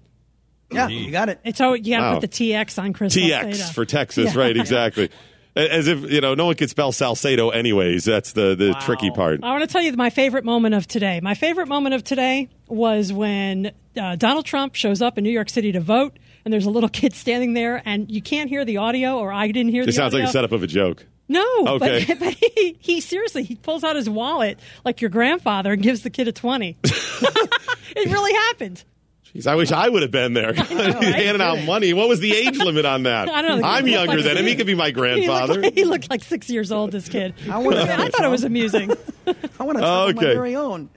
[0.70, 1.38] Yeah, you got it.
[1.44, 2.20] It's oh, you got to Wow.
[2.20, 3.14] put the TX on Chris.
[3.14, 3.72] TX Salcedo.
[3.74, 4.40] for Texas, Yeah.
[4.40, 4.56] right?
[4.56, 5.10] Exactly.
[5.54, 8.04] As if you know, no one could spell Salcedo anyways.
[8.04, 9.40] That's the the tricky part.
[9.42, 11.20] I want to tell you my favorite moment of today.
[11.22, 15.50] My favorite moment of today was when uh, Donald Trump shows up in New York
[15.50, 18.78] City to vote, and there's a little kid standing there, and you can't hear the
[18.78, 20.20] audio, or I didn't hear It the sounds audio.
[20.24, 21.04] like a setup of a joke.
[21.28, 22.04] No, Okay.
[22.08, 26.00] but, but he, he seriously he pulls out his wallet like your grandfather and gives
[26.02, 26.78] the kid a twenty.
[26.84, 28.84] it really happened.
[29.34, 30.52] Jeez, I wish I would have been there.
[30.54, 31.94] He's handing out money.
[31.94, 33.28] What was the age limit on that?
[33.30, 33.66] I don't know.
[33.66, 34.46] I'm younger like- than him.
[34.46, 35.54] He could be my He grandfather.
[35.54, 36.92] looked, like, he looked like six years old.
[36.92, 37.34] This kid.
[37.50, 38.92] I wanna I, go to thought it was amusing.
[39.58, 40.90] I want to talk about my very own.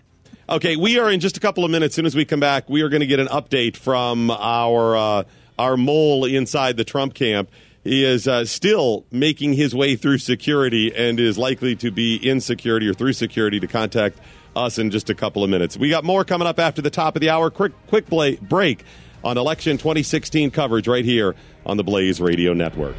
[0.47, 1.93] Okay, we are in just a couple of minutes.
[1.93, 4.95] As soon as we come back, we are going to get an update from our
[4.95, 5.23] uh,
[5.57, 7.49] our mole inside the Trump camp.
[7.83, 12.41] He is uh, still making his way through security and is likely to be in
[12.41, 14.17] security or through security to contact
[14.55, 15.77] us in just a couple of minutes.
[15.77, 17.49] We got more coming up after the top of the hour.
[17.49, 18.83] Quick, quick bla- break
[19.23, 21.35] on election 2016 coverage right here
[21.65, 22.95] on the Blaze Radio Network.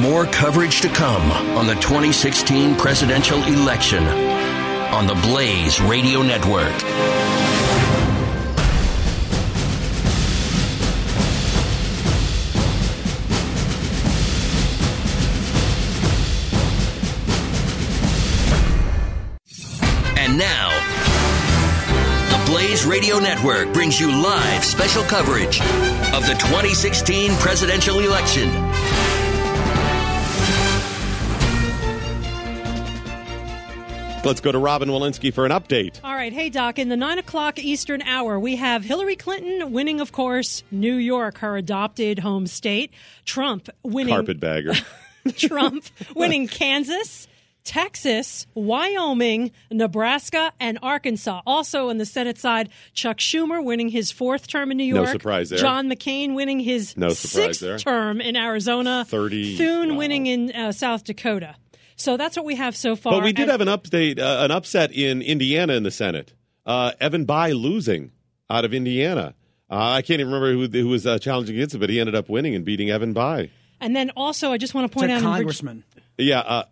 [0.00, 6.74] More coverage to come on the 2016 presidential election on the Blaze Radio Network.
[20.26, 20.70] And now,
[22.36, 25.60] the Blaze Radio Network brings you live special coverage
[26.12, 28.50] of the 2016 presidential election.
[34.24, 36.00] Let's go to Robyn Walensky for an update.
[36.02, 36.32] All right.
[36.32, 36.80] Hey, Doc.
[36.80, 41.38] In the nine o'clock Eastern hour, we have Hillary Clinton winning, of course, New York,
[41.38, 42.90] her adopted home state.
[43.24, 44.12] Trump winning.
[44.12, 44.74] Carpetbagger.
[45.36, 45.84] Trump
[46.16, 47.28] winning Kansas.
[47.66, 51.42] Texas, Wyoming, Nebraska, and Arkansas.
[51.46, 54.96] Also on the Senate side, Chuck Schumer winning his fourth term in New York.
[54.96, 55.12] No York.
[55.12, 55.58] surprise there.
[55.58, 57.78] John McCain winning his No sixth there.
[57.78, 59.04] term in Arizona.
[59.08, 61.56] 30 Thune winning in uh, South Dakota.
[61.96, 63.12] So that's what we have so far.
[63.14, 66.32] But we did And- have an update, uh, an upset in Indiana in the Senate.
[66.64, 68.12] Uh, Evan Bayh losing
[68.48, 69.34] out of Indiana.
[69.70, 72.14] Uh, I can't even remember who, who was uh, challenging against him, but he ended
[72.14, 73.50] up winning and beating Evan Bayh.
[73.80, 75.84] And then also, I just want to It's point a out in Virg- congressman.
[76.18, 76.40] Yeah.
[76.40, 76.64] Uh,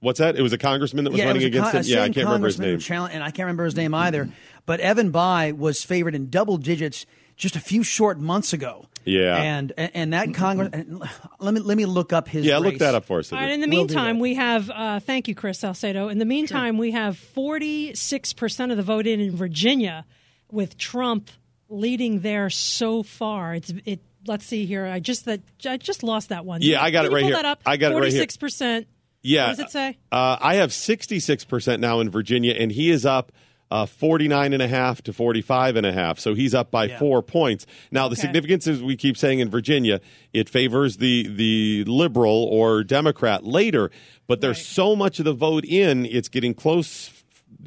[0.00, 0.36] what's that?
[0.36, 1.86] It was a congressman that was yeah, running was against con- him.
[1.88, 2.78] Yeah, I can't remember his name.
[2.78, 4.28] challenge- and I can't remember his name either.
[4.64, 8.86] But Evan Bayh was favored in double digits just a few short months ago.
[9.04, 9.36] Yeah.
[9.36, 10.70] and and, and that Congress.
[10.72, 11.00] and
[11.38, 12.44] let me let me look up his.
[12.44, 13.32] Yeah, look that up for us.
[13.32, 16.08] All right, in the We'll meantime, we have, uh, thank you, Chris Salcedo.
[16.08, 20.04] In the meantime, we have 46% of the vote in in Virginia
[20.50, 21.30] with Trump
[21.68, 23.54] leading there so far.
[23.54, 24.86] It's, it, let's see here.
[24.86, 26.62] I just, that, I just lost that one.
[26.62, 27.36] Yeah, I got Can it right pull here.
[27.36, 27.60] That up?
[27.66, 28.24] I got it right here.
[28.24, 28.86] 46%.
[29.26, 29.48] Yeah.
[29.48, 29.98] What does it say?
[30.12, 33.32] Uh, I have 66% now in Virginia, and he is up
[33.68, 36.20] uh, 49 and a half to 45 and a half.
[36.20, 36.98] So he's up by Yeah.
[37.00, 37.66] four points.
[37.90, 38.20] Now, the Okay.
[38.22, 40.00] significance is we keep saying in Virginia,
[40.32, 43.90] it favors the, the liberal or Democrat later,
[44.28, 47.10] but there's so much of the vote in, it's getting close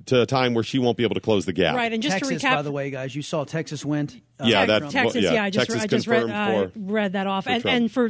[0.06, 1.76] to a time where she won't be able to close the gap.
[1.76, 4.22] Right, and just Texas, to recap, by the way, guys, you saw Texas went.
[4.40, 6.32] uh, Yeah, that- Texas, yeah, yeah, I just, Texas I just read, confirmed
[6.68, 7.44] uh, for- read that off.
[7.44, 8.10] for And, and for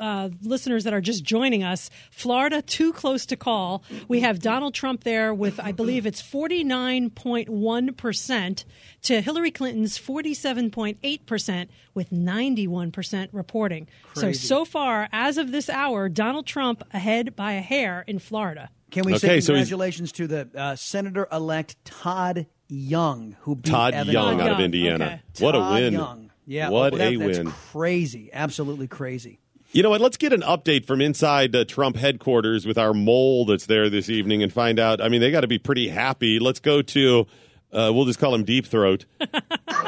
[0.00, 3.84] uh, listeners that are just joining us, Florida, too close to call.
[4.08, 8.64] We have Donald Trump there with, I believe it's 49.1%
[9.02, 13.88] to Hillary Clinton's 47.8% with 91% reporting.
[14.14, 14.46] So, Crazy.
[14.46, 18.70] so far, as of this hour, Donald Trump ahead by a hair in Florida.
[18.90, 23.94] Can we Okay, say so congratulations to the uh, Senator-elect Todd Young, who beat Todd
[23.94, 24.48] Evan Young Young.
[24.48, 25.22] out of Indiana.
[25.38, 25.92] What a win.
[25.92, 26.30] Young.
[26.46, 27.50] Yeah, What well, that- a that's win.
[27.50, 29.39] Crazy, absolutely crazy.
[29.72, 30.00] You know what?
[30.00, 34.08] Let's get an update from inside uh, Trump headquarters with our mole that's there this
[34.08, 35.00] evening and find out.
[35.00, 36.40] I mean, they got to be pretty happy.
[36.40, 37.26] Let's go to,
[37.72, 39.04] uh, we'll just call him Deep Throat.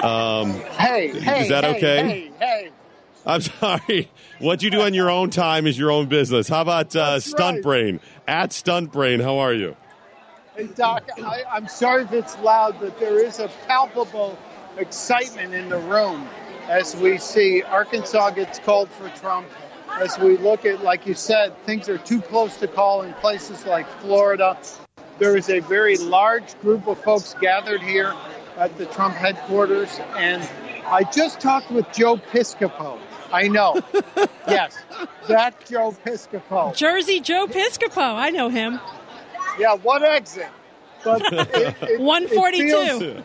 [0.02, 2.02] Um, Hey, hey, is that hey, okay?
[2.02, 2.70] Hey, hey.
[3.24, 4.10] I'm sorry.
[4.40, 6.48] What you do on your own time is your own business.
[6.48, 7.62] How about uh, Stunt right.
[7.62, 8.00] Brian?
[8.26, 9.76] At Stunt Brian, how are you?
[10.56, 14.36] Hey, Doc, I, I'm sorry if it's loud, but there is a palpable
[14.76, 16.28] excitement in the room
[16.68, 19.46] as we see Arkansas gets called for Trump.
[20.00, 23.66] As we look at, like you said, things are too close to call in places
[23.66, 24.58] like Florida.
[25.18, 28.14] There is a very large group of folks gathered here
[28.56, 30.42] at the Trump headquarters, and
[30.86, 32.98] I just talked with Joe Piscopo.
[33.32, 33.80] I know.
[34.48, 34.76] yes,
[35.28, 36.74] that Joe Piscopo.
[36.76, 38.80] Jersey Joe Piscopo, I know him.
[39.58, 40.48] Yeah, one exit.
[41.04, 42.64] But it, it, 142.
[42.64, 43.24] It feels,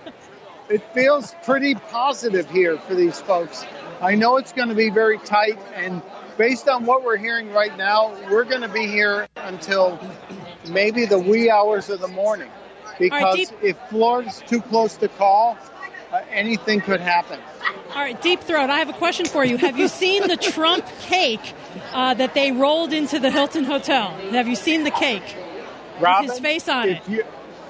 [0.70, 3.66] it feels pretty positive here for these folks.
[4.02, 6.02] I know it's going to be very tight, and
[6.38, 10.00] based on what we're hearing right now, we're going to be here until
[10.70, 12.50] maybe the wee hours of the morning.
[13.00, 15.58] Because Deep- if Florida's too close to call,
[16.12, 17.40] uh, anything could happen.
[17.90, 19.58] All right, Deep Throat, I have a question for you.
[19.58, 21.54] Have you seen the Trump cake
[21.94, 24.10] uh, that they rolled into the Hilton Hotel?
[24.32, 25.24] Have you seen the cake?
[26.00, 27.24] Robyn, his face on if You,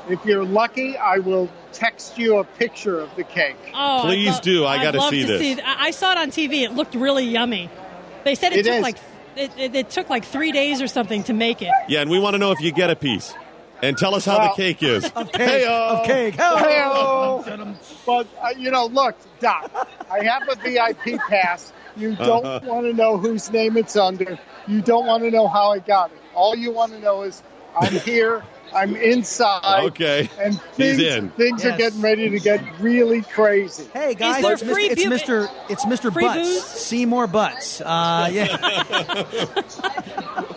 [0.09, 3.55] if you're lucky, I will text you a picture of the cake.
[3.74, 4.65] Oh, I'd Please lo- do.
[4.65, 5.41] I gotta see to this.
[5.41, 6.63] th- I I saw it on TV.
[6.63, 7.70] It looked really yummy.
[8.24, 8.82] They said it, It took is.
[8.84, 8.97] like
[9.36, 11.72] it, it, it took like three days or something to make it.
[11.88, 13.34] Yeah, and we want to know if you get a piece.
[13.84, 15.05] And tell us how Well- the cake is.
[15.15, 15.65] Of cake.
[15.68, 16.34] Of cake.
[16.36, 17.76] Hey-o.
[18.05, 19.72] But uh, you know, look, Doc,
[20.11, 21.72] I have a VIP pass.
[21.95, 22.65] You don't Uh-huh.
[22.65, 24.39] want to know whose name it's under.
[24.68, 26.18] You don't want to know how I got it.
[26.34, 27.41] All you want to know is
[27.80, 28.43] I'm here.
[28.74, 29.86] I'm inside.
[29.88, 30.30] Okay.
[30.39, 31.30] And He's things, in.
[31.32, 33.86] things are getting ready to get really crazy.
[33.93, 34.91] Hey guys, there it's, free Mr.
[34.91, 35.51] it's Mr.
[35.70, 36.13] It's Mr.
[36.13, 36.39] free Butts.
[36.49, 36.63] booze?
[36.63, 37.82] Seymour Butts.
[37.82, 39.24] Uh, yeah.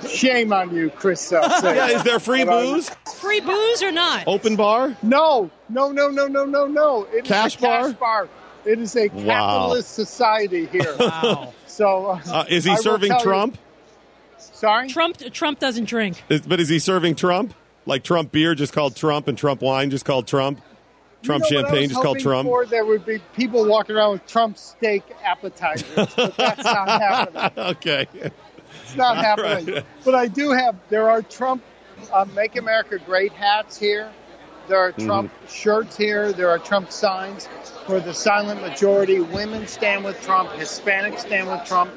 [0.09, 2.91] Shame on you, Chris Yeah, is there free But I- booze?
[3.17, 4.25] Free booze or not?
[4.27, 4.97] Open bar?
[5.03, 7.05] No, no, no, no, no, no, no.
[7.13, 8.25] It is Cash a cash bar?
[8.25, 8.29] bar.
[8.65, 9.25] It is a Wow.
[9.25, 10.97] capitalist society here.
[10.99, 11.53] wow.
[11.67, 13.59] So, uh, Uh, is he I serving tell you- Trump?
[14.39, 14.89] sorry.
[14.89, 16.23] Trump Trump doesn't drink.
[16.29, 17.55] Is, but is he serving Trump?
[17.91, 20.61] Like Trump beer just called Trump and Trump wine just called Trump?
[21.25, 22.47] Trump You know champagne just called Trump?
[22.49, 22.65] For?
[22.65, 27.51] There would be people walking around with Trump steak appetizers, but that's not happening.
[27.67, 28.07] okay.
[28.15, 29.75] It's not All happening.
[29.75, 29.85] right.
[30.05, 30.77] But I do have.
[30.89, 31.65] There are Trump
[32.13, 34.13] uh, "Make America Great" hats here.
[34.69, 35.07] There are Mm-hmm.
[35.07, 36.33] Trump shirts here.
[36.33, 37.49] There are Trump signs
[37.87, 39.19] for the silent majority.
[39.19, 40.51] Women stand with Trump.
[40.51, 41.91] Hispanics stand with Trump.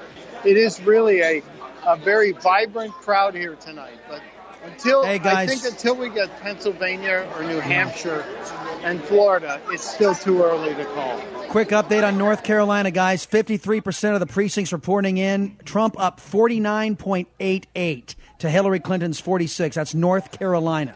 [0.44, 1.44] It is really a,
[1.86, 4.00] a very vibrant crowd here tonight.
[4.10, 4.22] But
[4.66, 8.24] until Hey, I think until we get Pennsylvania or New Hampshire
[8.84, 11.20] and Florida, it's still too early to call.
[11.50, 13.26] Quick update on North Carolina, guys.
[13.26, 15.58] 53% of the precincts reporting in.
[15.66, 19.76] Trump up 49.88 to Hillary Clinton's 46.
[19.76, 20.96] That's North Carolina.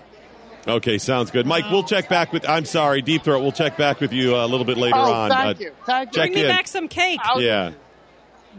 [0.67, 1.45] Okay, sounds good.
[1.45, 2.47] Mike, we'll check back with.
[2.47, 3.41] I'm sorry, Deep Throat.
[3.41, 5.29] We'll check back with you uh, a little bit later oh, on.
[5.29, 5.71] thank Uh, you.
[5.85, 6.13] Thank you.
[6.13, 6.47] check Bring me in.
[6.49, 7.19] back some cake.
[7.23, 7.71] I'll- Yeah.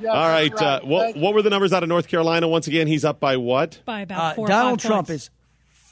[0.01, 0.51] Yeah, All right.
[0.51, 2.49] that's Uh, what, what were the numbers out of North Carolina?
[2.49, 3.80] Once again, he's up by what?
[3.84, 5.24] By about Uh, four or Donald Trump points.
[5.24, 5.30] is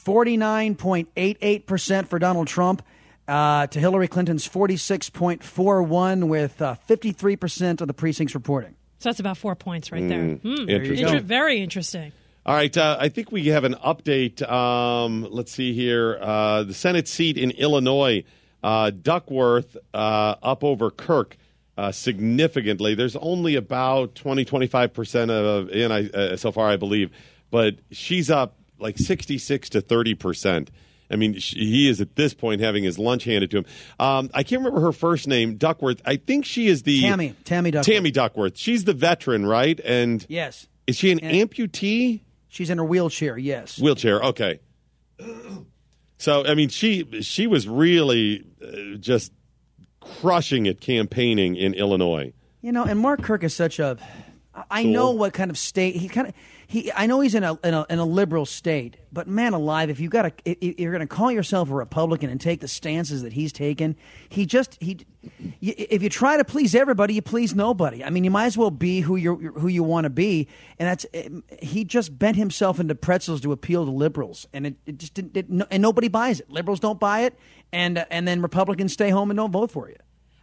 [0.04, 2.82] 49.88% for Donald Trump
[3.28, 8.74] uh, to Hillary Clinton's 46.41 with uh, 53% of the precincts reporting.
[8.98, 10.36] So that's about four points right there.
[10.36, 10.48] Hmm.
[10.48, 11.06] Mm, interesting.
[11.08, 12.12] Inter- very interesting.
[12.46, 14.40] All right, uh, I think we have an update.
[14.48, 16.16] Um, let's see here.
[16.20, 18.22] Uh, the Senate seat in Illinois,
[18.62, 21.36] uh, Duckworth uh, up over Kirk
[21.76, 22.94] uh, significantly.
[22.94, 27.10] There's only about 20, 25% of in I, uh, so far, I believe,
[27.50, 30.68] but she's up like 66 to 30%.
[31.08, 33.64] I mean, sh he is at this point having his lunch handed to him.
[34.00, 36.02] Um, I can't remember her first name, Duckworth.
[36.04, 37.94] I think she is the Tammy, Tammy Duckworth.
[37.94, 38.58] Tammy Duckworth.
[38.58, 39.78] She's the veteran, right?
[39.84, 40.66] And Yes.
[40.88, 42.22] is she an And- amputee?
[42.48, 43.78] She's in her wheelchair, yes.
[43.78, 44.20] Wheelchair.
[44.22, 44.60] Okay.
[46.18, 49.32] So I mean, she she was really uh, just
[50.20, 52.32] crushing it campaigning in Illinois.
[52.62, 53.96] You know, and Mark Kirk is such a.
[54.70, 54.92] I Cool.
[54.92, 56.34] know what kind of state he kind of
[56.66, 56.90] he.
[56.92, 60.00] I know he's in a in a, in a liberal state, but man alive, if
[60.00, 63.34] you got a, you're going to call yourself a Republican and take the stances that
[63.34, 63.96] he's taken,
[64.30, 64.96] he just he.
[65.60, 68.02] If you try to please everybody, you please nobody.
[68.02, 70.48] I mean, you might as well be who you who you want to be,
[70.78, 71.28] and that's eh,
[71.60, 75.36] he just bent himself into pretzels to appeal to liberals, and it, it just didn't.
[75.36, 76.48] It, no, and nobody buys it.
[76.50, 77.38] Liberals don't buy it,
[77.72, 79.96] and uh, and then Republicans stay home and don't vote for you.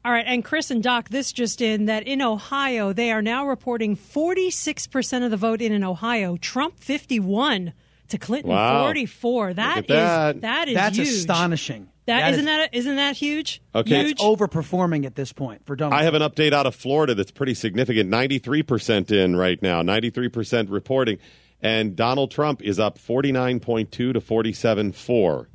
[0.06, 3.48] All right, and Chris and Doc, this just in that in Ohio, they are now
[3.48, 6.36] reporting 46% of the vote in in Ohio.
[6.38, 7.72] Trump 51
[8.10, 8.84] to Clinton Wow.
[8.84, 9.48] 44.
[9.48, 10.42] Look That at is that.
[10.42, 11.08] that is That's huge.
[11.08, 11.88] astonishing.
[12.06, 13.62] That, That isn't is- that isn't that huge?
[13.74, 14.04] Okay.
[14.08, 14.18] Huge.
[14.20, 15.98] overperforming at this point for Donald.
[15.98, 18.10] I have an update out of Florida that's pretty significant.
[18.10, 21.18] 93% in right now, 93% reporting.
[21.62, 25.48] And Donald Trump is up 49.2 to 47.4.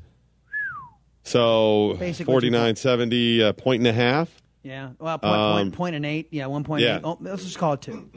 [1.29, 4.31] So Basically 49.70, a point and a half.
[4.63, 6.29] Yeah, well, point, Um, point, point and eight.
[6.31, 6.97] Yeah, one point yeah.
[6.97, 7.03] eight.
[7.05, 8.09] Oh, let's just call it two.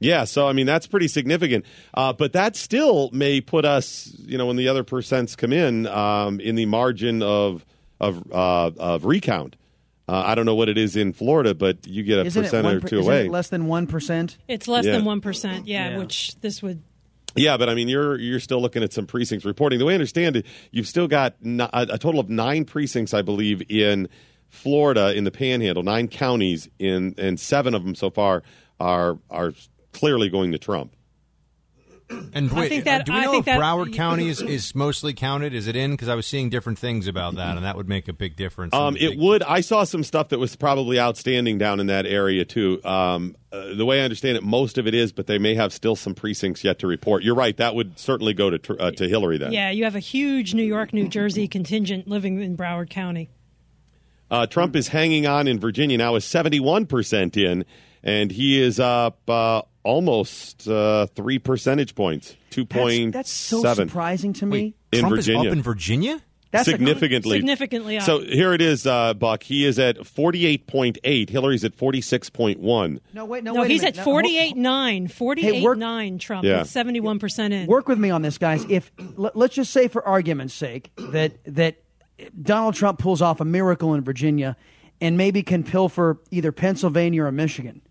[0.00, 1.64] Yeah, so I mean that's pretty significant,
[1.94, 5.86] uh, but that still may put us, you know, when the other percents come in,
[5.86, 7.64] um, in the margin of
[8.00, 9.56] of uh, of recount.
[10.06, 12.46] Uh, I don't know what it is in Florida, but you get a Isn't it
[12.46, 13.26] percent one or two isn't away.
[13.26, 14.36] it less than one percent?
[14.46, 14.92] It's less Yeah.
[14.98, 15.62] than 1%.
[15.66, 15.98] Yeah, Yeah.
[15.98, 16.82] which this would
[17.36, 19.78] Yeah, but I mean, you're you're still looking at some precincts reporting.
[19.78, 23.62] The way I understand it, you've still got a total of nine precincts, I believe,
[23.70, 24.08] in
[24.48, 28.42] Florida in the Panhandle, nine counties, in and seven of them so far
[28.78, 29.52] are are
[29.92, 30.94] clearly going to Trump.
[32.34, 34.74] And I think that- do we I know think if that- Broward County is, is
[34.74, 35.54] mostly counted?
[35.54, 35.92] Is it in?
[35.92, 38.74] Because I was seeing different things about that, and that would make a big difference.
[38.74, 39.42] Um, it would.
[39.42, 42.84] I saw some stuff that was probably outstanding down in that area too.
[42.84, 45.72] Um, uh, the way I understand it, most of it is, but they may have
[45.72, 47.22] still some precincts yet to report.
[47.22, 47.56] You're right.
[47.56, 49.52] That would certainly go to uh, to Hillary then.
[49.52, 53.30] Yeah, you have a huge New York, New Jersey contingent living in Broward County.
[54.30, 57.64] Uh, Trump is hanging on in Virginia now, is 71% in,
[58.02, 63.12] and he is up uh, almost uh, three percentage points, 2.7.
[63.12, 64.74] That's, that's so surprising to me.
[64.92, 65.40] in Trump Virginia.
[65.42, 66.20] is up in Virginia.
[66.50, 67.38] That's significantly.
[67.38, 68.04] Significantly up.
[68.04, 69.42] So here it is, uh, Buck.
[69.42, 71.28] He is at 48.8.
[71.28, 73.00] Hillary's at 46.1.
[73.12, 73.98] No, wait, no, No, wait a he's minute.
[73.98, 75.10] at No, hold- 48.9.
[75.12, 76.60] 48.9 Trump Yeah.
[76.60, 77.66] 71% in.
[77.66, 78.64] Work with me on this, guys.
[78.68, 81.82] If let, let's just say, for argument's sake, that that
[82.40, 84.56] Donald Trump pulls off a miracle in Virginia,
[85.00, 87.82] and maybe can pilfer either Pennsylvania or Michigan.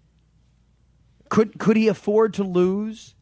[1.33, 3.15] Could could he afford to lose?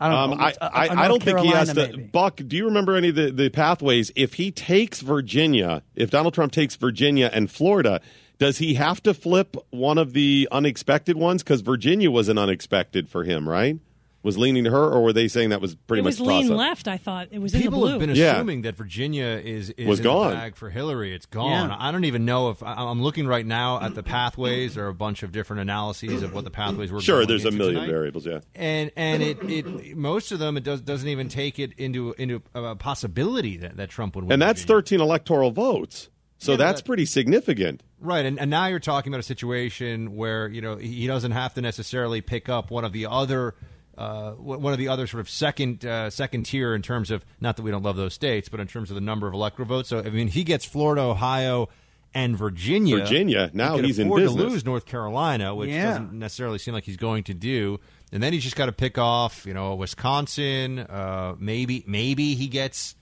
[0.00, 0.44] I don't Um, know.
[0.44, 1.86] I, I, I don't think he has to.
[1.86, 2.02] Maybe.
[2.02, 4.10] Buck, do you remember any of the, the pathways?
[4.16, 8.00] If he takes Virginia, if Donald Trump takes Virginia and Florida,
[8.38, 11.44] does he have to flip one of the unexpected ones?
[11.44, 13.78] Because Virginia was an unexpected for him, right?
[14.24, 16.42] Was leaning to her, or were they saying that was pretty it was much lean
[16.42, 16.56] toss-up?
[16.58, 17.28] left, I thought.
[17.32, 17.90] It was in the People blue.
[17.90, 18.34] have been Yeah.
[18.36, 20.30] assuming that Virginia is, is Was in gone.
[20.30, 21.12] the bag for Hillary.
[21.12, 21.70] It's gone.
[21.70, 21.76] Yeah.
[21.76, 24.76] I don't even know if I- I'm looking right now at the pathways.
[24.76, 27.00] There are a bunch of different analyses of what the pathways were.
[27.00, 27.90] Sure, going there's a into million tonight.
[27.92, 28.24] variables.
[28.24, 28.40] Yeah.
[28.54, 32.42] and and it, it most of them it does doesn't even take it into into
[32.54, 34.32] a possibility that, that Trump would win.
[34.32, 34.82] And that's Virginia.
[34.82, 36.10] 13 electoral votes.
[36.38, 37.82] So Yeah, but that's that- pretty significant.
[38.00, 38.24] right.
[38.24, 41.60] And, and now you're talking about a situation where you know he doesn't have to
[41.60, 43.54] necessarily pick up one of the other.
[43.96, 47.56] Uh, one of the other sort of second uh, second tier in terms of not
[47.56, 49.88] that we don't love those states, but in terms of the number of electoral votes.
[49.90, 51.68] So I mean, he gets Florida, Ohio,
[52.14, 52.98] and Virginia.
[52.98, 54.44] Virginia, now he can he's in afford to business.
[54.52, 55.88] lose North Carolina, which Yeah.
[55.90, 57.80] doesn't necessarily seem like he's going to do.
[58.12, 60.78] And then he's just got to pick off, you know, Wisconsin.
[60.80, 62.94] Uh, maybe maybe he gets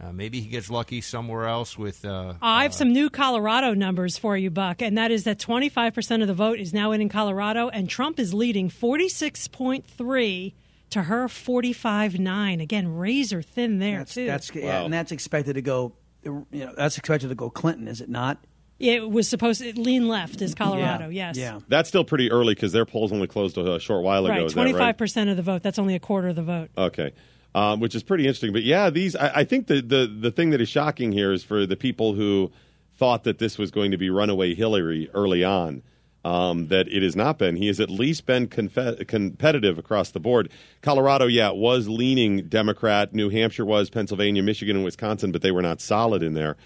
[0.00, 2.04] uh, maybe he gets lucky somewhere else with.
[2.04, 6.22] Uh, I have some new Colorado numbers for you, Buck, and that is that 25%
[6.22, 10.54] of the vote is now in in Colorado, and Trump is leading 46.3
[10.90, 12.62] to her 45.9.
[12.62, 14.26] Again, razor thin there, That's, too.
[14.26, 15.94] that's yeah, and that's expected to go.
[16.24, 18.38] You know, that's expected to go Clinton, is it not?
[18.82, 21.36] it was supposed to lean left is Colorado, yes.
[21.36, 21.60] Yeah.
[21.68, 24.34] That's still pretty early because their polls only closed a short while ago.
[24.34, 24.98] Right, is that right?
[24.98, 25.62] 25% of the vote.
[25.62, 26.70] That's only a quarter of the vote.
[26.76, 27.12] Okay.
[27.54, 28.52] Um, which is pretty interesting.
[28.52, 31.44] But yeah, these I, I think the, the the thing that is shocking here is
[31.44, 32.50] for the people who
[32.96, 35.82] thought that this was going to be runaway Hillary early on.
[36.24, 37.56] Um, that it has not been.
[37.56, 40.50] He has at least been confe- competitive across the board.
[40.80, 43.12] Colorado, yeah, was leaning Democrat.
[43.12, 46.56] New Hampshire was, Pennsylvania, Michigan, and Wisconsin, but they were not solid in there.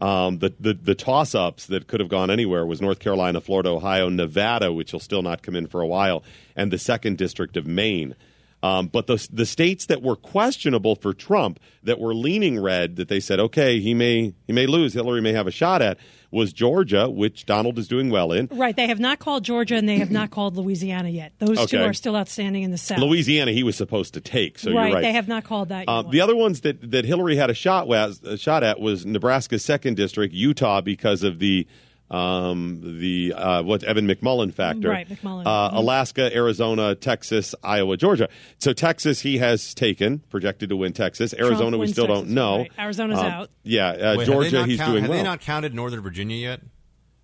[0.00, 3.70] Um, the the, the toss ups that could have gone anywhere was North Carolina, Florida,
[3.70, 6.24] Ohio, Nevada, which will still not come in for a while,
[6.56, 8.16] and the second district of Maine.
[8.64, 13.08] Um, but the the states that were questionable for Trump, that were leaning red, that
[13.08, 15.98] they said, okay, he may he may lose, Hillary may have a shot at,
[16.30, 18.48] was Georgia, which Donald is doing well in.
[18.50, 18.74] Right.
[18.74, 21.34] They have not called Georgia and they have not called Louisiana yet.
[21.40, 23.00] Those two are still outstanding in the South.
[23.00, 24.58] Louisiana, he was supposed to take.
[24.58, 25.02] So right, you're right.
[25.02, 25.88] They have not called that yet.
[25.88, 29.04] Uh, the other ones that, that Hillary had a shot was a shot at was
[29.04, 31.66] Nebraska's second district, Utah, because of the
[32.10, 35.46] um, the uh, what Evan McMullin factor, Right, McMullin.
[35.46, 35.76] Uh, Mhm.
[35.76, 38.28] Alaska, Arizona, Texas, Iowa, Georgia.
[38.58, 41.34] So Texas, he has taken, projected to win Texas.
[41.38, 42.58] Arizona, we still Texas, don't know.
[42.58, 42.72] right.
[42.78, 43.50] Arizona's Um, out.
[43.62, 45.18] Yeah, uh, Wait, Georgia, not he's count- doing Have well.
[45.18, 46.60] they not counted Northern Virginia yet?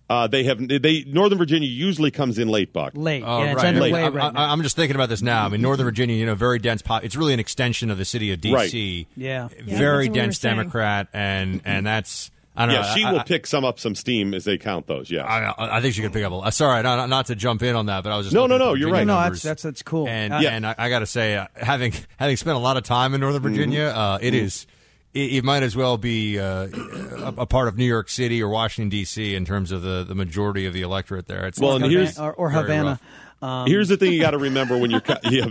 [0.09, 0.57] uh, they have.
[0.67, 2.91] They Northern Virginia usually comes in late, Buck.
[2.95, 3.65] Late, Oh, yeah, right.
[3.67, 5.45] underway I'm, right I- I'm just thinking about this now.
[5.45, 6.81] I mean, Northern Virginia, you know, very dense.
[6.81, 9.07] Pop- it's really an extension of the city of D.C.
[9.15, 9.47] Yeah.
[9.47, 10.57] Yeah, very that's what we were dense saying.
[10.57, 12.93] Democrat, and and that's I don't Yeah, know.
[12.95, 15.09] she I, will I- pick some up some steam as they count those.
[15.09, 15.23] Yeah.
[15.23, 16.33] I, I think she could pick up.
[16.33, 18.41] A, uh, sorry, not, not to jump in on that, but I was just No,
[18.41, 19.23] looking no, at no, you're Virginia right.
[19.23, 20.07] No, that's that's that's cool.
[20.07, 22.83] And Uh, and I, I got to say, uh, having having spent a lot of
[22.83, 24.67] time in Northern Virginia, uh, it is
[25.13, 28.49] it, it might as well be uh, a, a part of New York City or
[28.49, 29.33] Washington D.C.
[29.35, 31.45] in terms of the, the majority of the electorate there.
[31.47, 32.99] It's Well, and it's here's- or, or very Havana.
[33.41, 35.45] Um, Here's the thing you got to remember when you're yeah,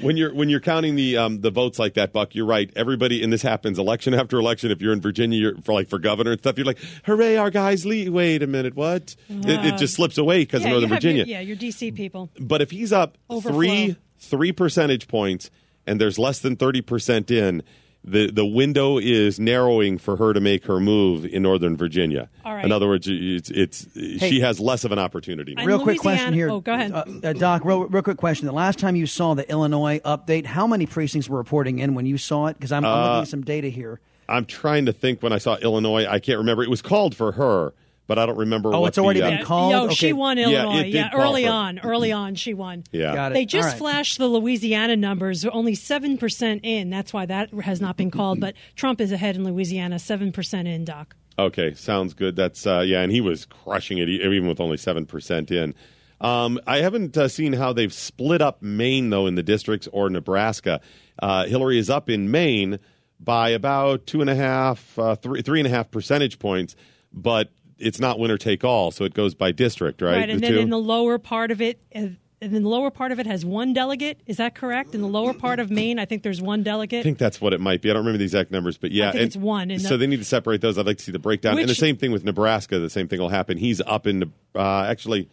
[0.00, 2.34] when you're when you're counting the um, the votes like that, Buck.
[2.34, 2.70] You're right.
[2.74, 4.70] Everybody, and this happens election after election.
[4.70, 7.50] If you're in Virginia, you're, for like for governor and stuff, you're like, "Hooray, our
[7.50, 9.14] guys lead." Wait a minute, what?
[9.28, 11.24] it, it just slips away because yeah, of Northern Virginia.
[11.24, 12.30] Your, yeah, your DC people.
[12.40, 13.52] But if he's up Overflow.
[13.52, 15.50] three three percentage points
[15.86, 17.62] and there's less than thirty percent in,
[18.04, 22.28] the the window is narrowing for her to make her move in Northern Virginia.
[22.44, 22.64] All right.
[22.64, 25.54] In other words, it's, it's she has less of an opportunity.
[25.56, 26.50] And real quick question here.
[26.50, 26.92] Oh, go ahead.
[26.92, 28.46] Uh, uh, Doc, real, real quick question.
[28.46, 32.04] The last time you saw the Illinois update, how many precincts were reporting in when
[32.06, 32.54] you saw it?
[32.58, 34.00] Because I'm, I'm Uh, looking at some data here.
[34.28, 36.06] I'm trying to think when I saw Illinois.
[36.06, 36.62] I can't remember.
[36.62, 37.72] It was called for her,
[38.06, 38.74] but I don't remember.
[38.74, 39.72] Oh, what it's already the, uh, been called?
[39.72, 39.94] Yo, Okay.
[39.94, 40.80] she won Illinois.
[40.80, 41.78] it did Yeah, early for- on.
[41.78, 42.84] Early on, she won.
[42.92, 43.14] Yeah.
[43.14, 43.34] Got it.
[43.34, 43.78] They just All right.
[43.78, 46.90] flashed the Louisiana numbers, only 7% in.
[46.90, 48.40] That's why that has not been called.
[48.40, 51.16] But Trump is ahead in Louisiana, 7% in, Doc.
[51.38, 52.36] Okay, sounds good.
[52.36, 55.74] That's uh, yeah, and he was crushing it even with only seven percent in.
[56.20, 60.08] Um, I haven't uh, seen how they've split up Maine though in the districts or
[60.08, 60.80] Nebraska.
[61.20, 62.78] Uh, Hillary is up in Maine
[63.18, 66.76] by about two and a half, uh, three three and a half percentage points,
[67.12, 70.12] but it's not winner take all, so it goes by district, right?
[70.16, 70.60] Right, and The then two?
[70.60, 71.98] in the lower part of it, uh,
[72.40, 74.20] and then the lower part of it has one delegate.
[74.26, 74.94] Is that correct?
[74.94, 77.00] In the lower part of Maine, I think there's one delegate.
[77.00, 77.88] I think that's what it might be.
[77.90, 80.24] I don't remember the exact numbers, but yeah, it's one, and so they need to
[80.24, 80.76] separate those.
[80.76, 81.58] I'd like to see the breakdown.
[81.58, 82.78] and the same thing with Nebraska.
[82.78, 83.56] The same thing will happen.
[83.56, 85.30] He's up in uh, actually,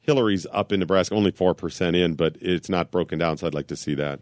[0.00, 3.36] Hillary's up in Nebraska, only four percent in, but it's not broken down.
[3.36, 4.20] So I'd like to see that.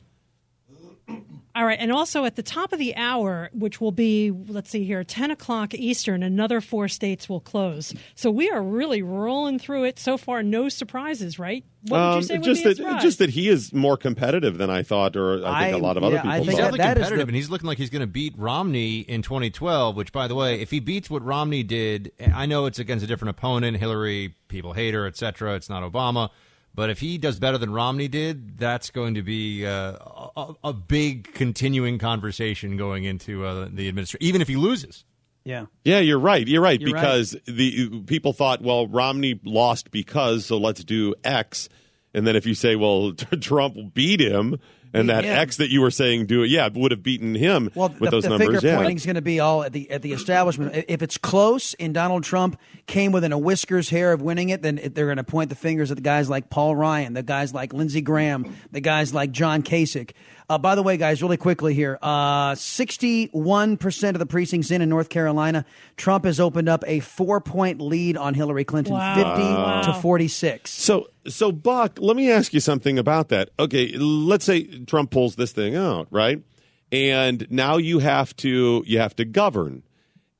[1.56, 4.84] All right, and also at the top of the hour, which will be, let's see
[4.84, 7.94] here, 10 o'clock Eastern, another four states will close.
[8.14, 10.42] So we are really rolling through it so far.
[10.42, 11.64] No surprises, right?
[11.88, 13.96] What would Um, you say would just be a that just that he is more
[13.96, 16.46] competitive than I thought, or I think a I- lot of other yeah, I people
[16.46, 16.72] think thought.
[16.72, 18.98] that- definitely that is competitive, the- and he's looking like he's going to beat Romney
[19.00, 19.96] in 2012.
[19.96, 23.08] Which, by the way, if he beats what Romney did, I know it's against a
[23.08, 23.78] different opponent.
[23.78, 25.54] Hillary, people hate her, etc.
[25.54, 26.28] It's not Obama,
[26.76, 29.96] but if he does better than Romney did, that's going to be uh,
[30.36, 35.04] a, a big continuing conversation going into uh, the administration, even if he loses.
[35.42, 35.66] Yeah.
[35.84, 36.46] Yeah, you're right.
[36.46, 37.00] You're right You're right.
[37.00, 41.68] because the people thought, well, Romney lost because, so let's do X.
[42.12, 44.60] And then if you say, well, Trump beat him,
[44.96, 45.36] and that him.
[45.36, 48.10] X that you were saying do it, yeah, would have beaten him Well, with the,
[48.10, 48.46] those the numbers.
[48.60, 48.76] finger Yeah.
[48.76, 50.84] pointing is going to be all at the at the establishment.
[50.88, 54.80] If it's close and Donald Trump came within a whiskers hair of winning it, then
[54.92, 57.72] they're going to point the fingers at the guys like Paul Ryan, the guys like
[57.72, 60.10] Lindsey Graham, the guys like John Kasich.
[60.48, 64.80] Uh, by the way, guys, really quickly here, uh, sixty-one percent of the precincts in
[64.80, 65.64] in North Carolina,
[65.96, 69.14] Trump has opened up a four-point lead on Hillary Clinton, Wow.
[69.14, 69.82] fifty Wow.
[69.82, 70.70] to forty-six.
[70.70, 73.50] So, so Buck, let me ask you something about that.
[73.58, 76.40] Okay, let's say Trump pulls this thing out, right?
[76.92, 79.82] And now you have to you have to govern,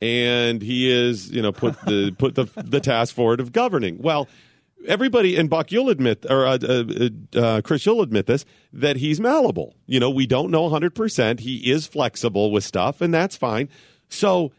[0.00, 3.98] and he is you know put the put the the task forward of governing.
[4.00, 4.28] Well,
[4.86, 9.20] everybody and Buck, you'll admit, or uh, uh, uh, Chris, you'll admit this that he's
[9.20, 9.74] malleable.
[9.86, 10.94] You know, we don't know 100.
[10.94, 13.68] percent He is flexible with stuff, and that's fine.
[14.08, 14.52] So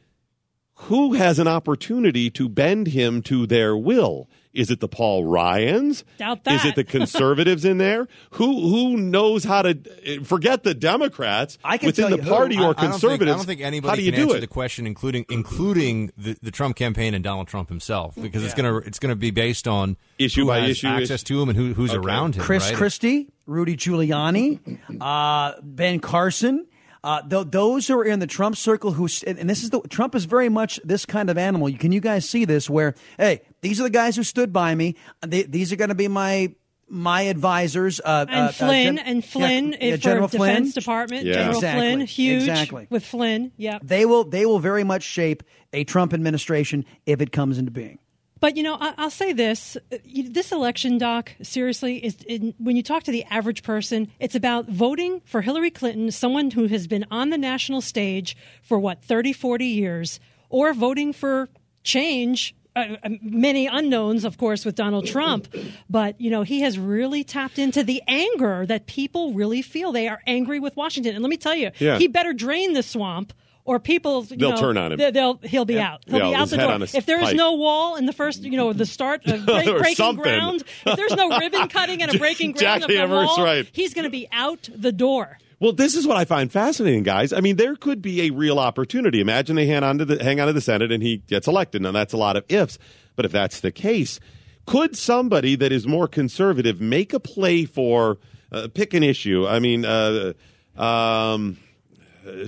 [0.82, 4.30] who has an opportunity to bend him to their will?
[4.58, 6.04] Is it the Paul Ryans?
[6.18, 8.08] Doubt Is it the conservatives in there?
[8.32, 12.30] Who who knows how to forget the Democrats I can within tell the you who.
[12.36, 13.32] party I- or I don't think- conservatives?
[13.32, 14.42] I don't think anybody how do can do answer it?
[14.42, 18.78] the question, including including the, the Trump campaign and Donald Trump himself, because it's gonna
[18.78, 21.36] it's gonna be based on Issue who by has issue, access issue.
[21.36, 22.00] to him and who, who's Okay.
[22.06, 22.42] around him.
[22.44, 22.76] Chris right?
[22.76, 26.66] Christie, Rudy Giuliani, uh, Ben Carson.
[27.04, 29.80] Uh, th- those who are in the Trump circle, who s- and this is the
[29.82, 31.72] Trump is very much this kind of animal.
[31.78, 32.70] Can you guys see this?
[32.70, 34.96] Where hey, these are the guys who stood by me.
[35.26, 36.54] They, these are going to be my
[36.90, 40.82] my advisors, uh, and uh, Flynn Gen- and Flynn yeah, yeah, for General Defense Flynn.
[40.82, 41.26] Department.
[41.26, 41.34] Yeah.
[41.34, 41.82] General Exactly.
[41.82, 42.88] Flynn, huge Exactly.
[42.90, 43.52] with Flynn.
[43.58, 43.80] Yeah.
[43.84, 45.44] They will they will very much shape
[45.74, 48.00] a Trump administration if it comes into being.
[48.40, 49.98] But you know, I, I'll say this: uh,
[50.30, 54.70] this election, Doc, seriously, is in, when you talk to the average person, it's about
[54.70, 59.34] voting for Hillary Clinton, someone who has been on the national stage for what 30,
[59.34, 61.50] 40 years, or voting for
[61.84, 62.54] change.
[62.78, 65.48] Uh, uh, many unknowns, of course, with Donald Trump,
[65.90, 69.92] but you know he has really tapped into the anger that people really feel.
[69.92, 71.98] They are angry with Washington, and let me tell you, Yeah.
[71.98, 73.34] he better drain the swamp,
[73.66, 74.98] or people you They'll know, turn on him.
[75.00, 76.04] they- They'll he'll be out.
[76.08, 76.78] He'll Yeah, be out the door.
[76.94, 79.96] If there is no wall in the first, you know, the start of break, breaking
[79.96, 80.22] something.
[80.24, 83.68] ground, if there's no ribbon cutting and a breaking ground Jackhammer's wall, right.
[83.74, 85.38] he's going to be out the door.
[85.60, 87.34] Well, this is what I find fascinating, guys.
[87.34, 89.20] I mean, there could be a real opportunity.
[89.20, 91.82] Imagine they hang on to the hang on to the Senate and he gets elected.
[91.82, 92.78] Now that's a lot of ifs,
[93.16, 94.20] but if that's the case,
[94.68, 98.20] could somebody that is more conservative make a play for
[98.52, 99.48] uh, pick an issue?
[99.48, 100.34] I mean, uh,
[100.76, 101.58] um,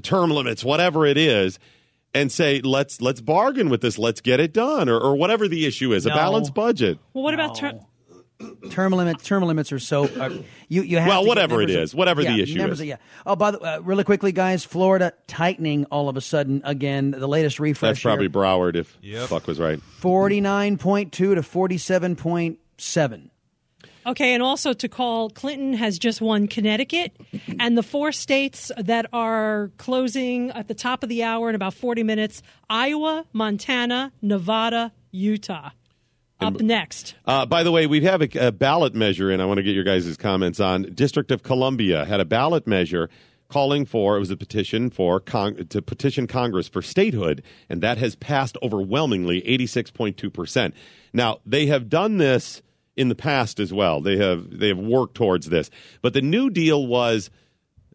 [0.03, 1.57] term limits, whatever it is,
[2.14, 5.66] and say let's let's bargain with this, let's get it done, or, or whatever the
[5.66, 6.99] issue is, a balanced budget.
[7.14, 7.80] Well, what about ter-
[8.70, 9.24] Term limits.
[9.26, 10.06] Term limits are so.
[10.06, 10.30] Uh,
[10.70, 12.80] you you have Well, to whatever it is members of- is, whatever the issue is.
[12.80, 12.96] of- yeah.
[13.26, 17.12] Oh, by the uh, really quickly, guys, Florida tightening all of a sudden again.
[17.12, 17.90] The latest refresh.
[17.96, 18.98] That's probably here, Broward if
[19.30, 19.82] Buck was right.
[19.82, 23.30] forty nine point two to forty seven point seven.
[24.06, 27.12] Okay, and also to call, Clinton has just won Connecticut,
[27.60, 31.74] and the four states that are closing at the top of the hour in about
[31.74, 35.72] 40 minutes Iowa, Montana, Nevada, Utah.
[36.42, 37.16] Up next.
[37.26, 39.76] Uh, by the way, we have a, a ballot measure, and I want to get
[39.76, 40.84] your guys' comments on.
[40.94, 43.10] District of Columbia had a ballot measure
[43.50, 47.98] calling for it was a petition for con- to petition Congress for statehood, and that
[47.98, 50.76] has passed overwhelmingly, eighty six point two percent.
[51.14, 52.62] Now they have done this
[52.96, 54.02] in the past as well.
[54.02, 55.70] They have they have worked towards this,
[56.02, 57.30] but the New Deal was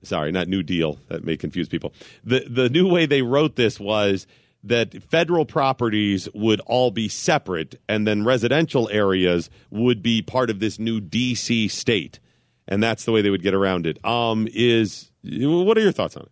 [0.02, 0.98] sorry, not New Deal.
[1.08, 1.94] That may confuse people.
[2.24, 4.26] The the new way they wrote this was
[4.64, 10.58] that federal properties would all be separate, and then residential areas would be part of
[10.58, 12.18] this new DC state,
[12.66, 14.04] and that's the way they would get around it.
[14.04, 16.30] Um, is what are your thoughts on it?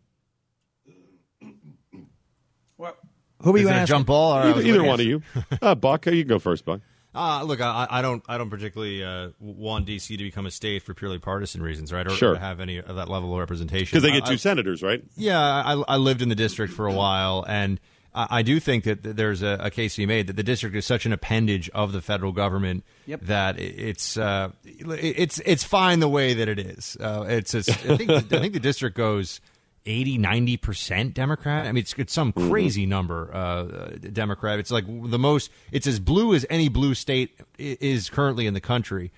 [2.79, 2.97] Well,
[3.43, 3.87] Who are Is you it a asking?
[3.95, 4.39] jump ball?
[4.39, 5.23] Or Either, either one of you,
[5.63, 6.07] uh, Buck.
[6.07, 6.81] You can go first, Buck.
[7.15, 10.83] Uh, look, I, I don't, I don't particularly uh, want DC to become a state
[10.83, 12.07] for purely partisan reasons, right?
[12.07, 12.33] Or, Sure.
[12.33, 13.85] or have any of that level of representation.
[13.91, 15.05] Because they get I- two I- senators, right?
[15.17, 17.79] Yeah, I, I lived in the district for a while, and
[18.15, 20.77] I, I do think that there's a, a case to be made that the district
[20.77, 23.21] is such an appendage of the federal government Yep.
[23.23, 26.97] that it's uh, it's it's fine the way that it is.
[27.01, 29.41] Uh, it's, it's I think I think the district goes
[29.85, 31.67] 80 90 percent Democrat.
[31.67, 34.59] I mean, it's it's some crazy number uh, Democrat.
[34.61, 35.51] It's like the most.
[35.73, 39.11] It's as blue as any blue state is currently in the country.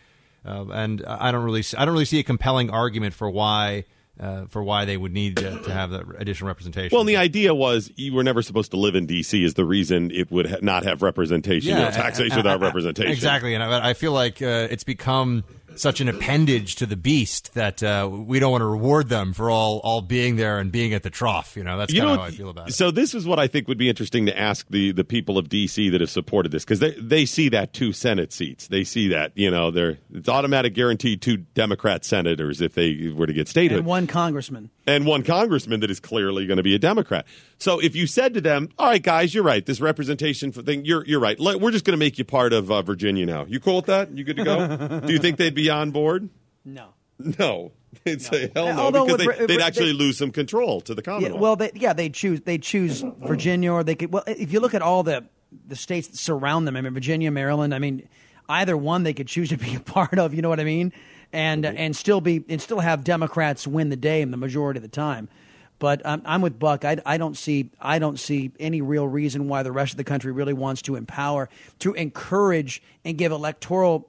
[0.46, 3.84] Uh, and I don't really, I don't really see a compelling argument for why,
[4.18, 6.94] uh, for why they would need to, to have that additional representation.
[6.94, 9.44] Well, and the idea was you were never supposed to live in DC.
[9.44, 11.70] Is the reason it would ha- not have representation?
[11.70, 13.10] you know, taxation without representation.
[13.10, 15.44] Exactly, and I, I feel like uh, it's become
[15.76, 19.50] such an appendage to the beast that uh, we don't want to reward them for
[19.50, 21.56] all all being there and being at the trough.
[21.56, 22.72] You know, that's You kind of know, how I feel about it.
[22.72, 25.48] So this is what I think would be interesting to ask the the people of
[25.48, 28.68] DC that have supported this because they they see that two Senate seats.
[28.68, 33.26] They see that you know they're it's automatic guaranteed two Democrat senators if they were
[33.26, 34.70] to get statehood And one congressman.
[34.86, 37.26] and one congressman that is clearly going to be a Democrat.
[37.64, 39.64] So if you said to them, "All right, guys, you're right.
[39.64, 41.40] This representation thing, you're you're right.
[41.40, 43.46] We're just going to make you part of uh, Virginia now.
[43.48, 44.10] You cool with that?
[44.14, 45.00] You good to go?
[45.00, 46.28] Do you think they'd be on board?
[46.62, 46.88] No.
[47.18, 47.72] No,
[48.04, 50.94] they'd say hell no Although because with- they, they'd actually they- lose some control to
[50.94, 51.40] the Yeah, Commonwealth.
[51.40, 54.12] well, they, yeah, they choose they choose Virginia, or they could.
[54.12, 55.24] Well, if you look at all the
[55.66, 57.74] the states that surround them, I mean, Virginia, Maryland.
[57.74, 58.06] I mean,
[58.46, 60.34] either one they could choose to be a part of.
[60.34, 60.92] You know what I mean?
[61.32, 64.82] And and still be and still have Democrats win the day in the majority of
[64.82, 65.30] the time.
[65.78, 66.84] But um, I'm with Buck.
[66.84, 70.04] I, I don't see I don't see any real reason why the rest of the
[70.04, 71.48] country really wants to empower,
[71.80, 74.08] to encourage and give electoral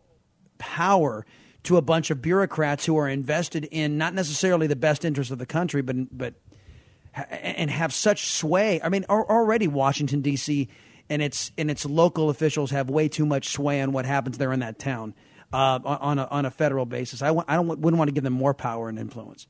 [0.58, 1.26] power
[1.64, 5.40] to a bunch of bureaucrats who are invested in not necessarily the best interest of
[5.40, 6.36] the country, but but
[7.14, 8.80] and have such sway.
[8.84, 10.70] I mean, already Washington D.C.
[11.10, 14.54] and its and its local officials have way too much sway on what happens there
[14.54, 15.14] in that town
[15.54, 17.22] uh, on a, on a federal basis.
[17.22, 19.48] I, I don't wouldn't want to give them more power and influence.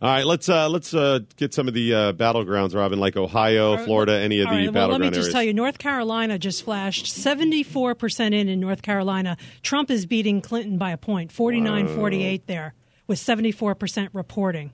[0.00, 3.76] All right, let's uh, let's uh, get some of the uh, battlegrounds, Robyn, like Ohio,
[3.78, 5.32] Florida, any of All the right, well, battleground let me just areas.
[5.32, 9.36] tell you, North Carolina just flashed 74% in in North Carolina.
[9.62, 12.74] Trump is beating Clinton by a point, 49 48 there,
[13.06, 14.72] with 74% reporting.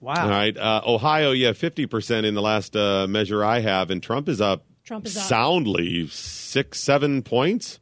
[0.00, 0.14] Wow.
[0.24, 4.02] All right, uh, Ohio, yeah, fifty percent in the last uh, measure I have, and
[4.02, 4.64] Trump is up.
[4.84, 5.22] Trump is up.
[5.22, 7.80] soundly six, seven points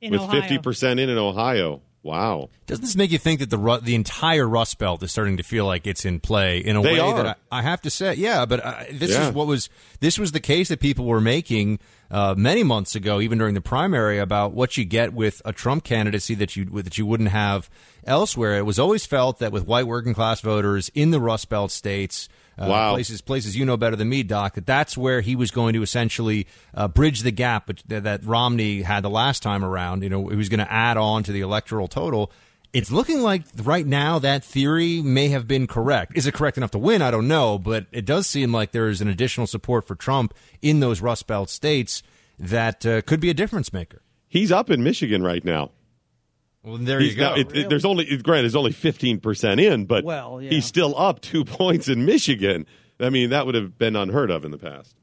[0.00, 0.40] In with Ohio.
[0.40, 1.82] fifty percent in in Ohio.
[2.08, 2.48] Wow.
[2.66, 5.66] Doesn't this make you think that the the entire Rust Belt is starting to feel
[5.66, 7.22] like it's in play in a They way are.
[7.22, 9.28] that I, I have to say, yeah, but uh, this Yeah.
[9.28, 9.68] is what was
[10.00, 11.78] this was the case that people were making
[12.10, 15.84] uh, many months ago, even during the primary, about what you get with a Trump
[15.84, 17.68] candidacy that you that you wouldn't have
[18.04, 18.56] elsewhere.
[18.56, 22.28] It was always felt that with white working class voters in the Rust Belt states.
[22.58, 22.94] Uh, Wow.
[22.94, 24.54] Places, places you know better than me, Doc.
[24.54, 29.04] That that's where he was going to essentially uh, bridge the gap that Romney had
[29.04, 30.02] the last time around.
[30.02, 32.32] You know, he was going to add on to the electoral total.
[32.72, 36.12] It's looking like right now that theory may have been correct.
[36.16, 37.00] Is it correct enough to win?
[37.00, 40.34] I don't know, but it does seem like there is an additional support for Trump
[40.60, 42.02] in those Rust Belt states
[42.38, 44.02] that uh, could be a difference maker.
[44.28, 45.70] He's up in Michigan right now.
[46.68, 47.30] Well, there He's you go.
[47.30, 50.50] now- it- it- there's only Grant is only 15 percent in, but Well, yeah.
[50.50, 52.66] he's still up two points in Michigan.
[53.00, 54.94] I mean, that would have been unheard of in the past.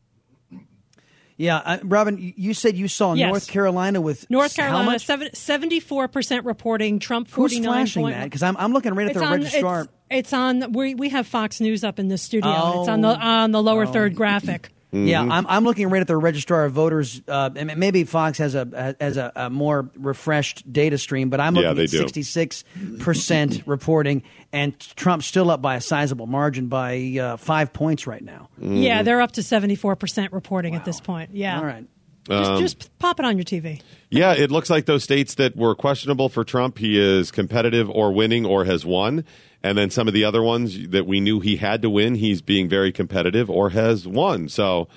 [1.37, 3.27] Yeah, uh, Robyn, you- you said you saw Yes.
[3.27, 5.05] North Carolina with North how Carolina, much?
[5.05, 7.63] seven- 74% reporting, Trump Who's 49.
[7.73, 8.23] flashing that?
[8.23, 9.81] Because I'm, I'm looking right at It's the on, registrar.
[9.81, 10.71] It's, it's on.
[10.71, 12.49] We we have Fox News up in the studio.
[12.55, 12.79] Oh.
[12.81, 13.91] It's on the on the lower Oh.
[13.91, 14.69] third graphic.
[14.95, 15.31] Yeah, Mm-hmm.
[15.31, 17.22] I'm, I'm looking right at the registrar of voters.
[17.27, 21.55] Uh, and maybe Fox has a has a, a more refreshed data stream, but I'm
[21.55, 22.63] Yeah, looking they at 66
[22.99, 24.23] percent reporting,
[24.53, 28.49] and Trump's still up by a sizable margin by uh, five points right now.
[28.59, 31.31] Yeah, they're up to 74% reporting at this point.
[31.34, 31.57] Yeah.
[31.59, 31.85] All right.
[32.27, 33.81] Just, Um, just pop it on your TV.
[34.09, 38.11] Yeah, it looks like those states that were questionable for Trump, he is competitive or
[38.13, 39.26] winning or has won.
[39.65, 42.43] And then some of the other ones that we knew he had to win, he's
[42.43, 44.47] being very competitive or has won.
[44.47, 44.87] So,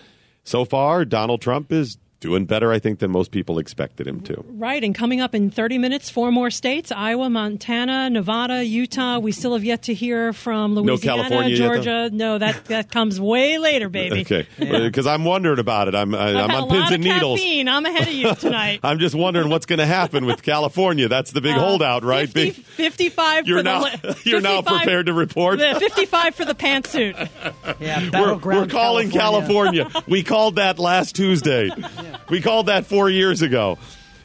[0.44, 4.44] so far, Donald Trump is doing better, I think, than most people expected him to.
[4.48, 9.18] Right, and coming up in 30 minutes, four more states Iowa, Montana, Nevada, Utah.
[9.18, 11.58] We still have yet to hear from No Louisiana, California yet.
[11.74, 12.10] Georgia.
[12.12, 14.22] no, that, that comes way later, baby.
[14.22, 15.94] Okay, because I'm wondering about it.
[15.94, 17.38] I'm I, I've I'm on a pins lot and of needles.
[17.40, 17.68] caffeine.
[17.68, 18.80] I'm ahead of you tonight.
[18.84, 21.08] I'm just wondering what's going to happen with California.
[21.08, 22.28] That's the big Uh, holdout, right?
[22.28, 25.58] 50 Big, 55 you're for now the you're now prepared to report.
[25.58, 27.28] the 55 for the pantsuit.
[27.80, 29.88] Yeah, We're, we're calling California.
[30.08, 31.70] we called that last Tuesday.
[32.30, 33.78] We called that four years ago.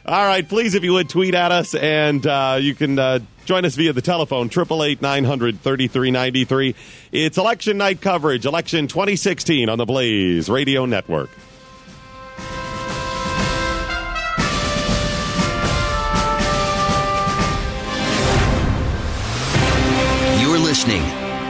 [0.05, 3.63] All right, please, if you would, tweet at us, and uh, you can uh, join
[3.63, 6.75] us via the telephone, 888
[7.13, 11.29] It's election night coverage, election 2016 on the Blaze Radio Network.
[20.41, 21.03] You're listening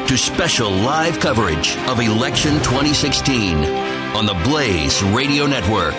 [0.06, 3.66] to special live coverage of Election 2016
[4.14, 5.96] on the Blaze Radio Network.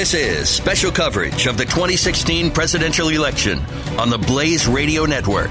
[0.00, 3.58] This is special coverage of the 2016 presidential election
[3.98, 5.50] on the Blaze Radio Network.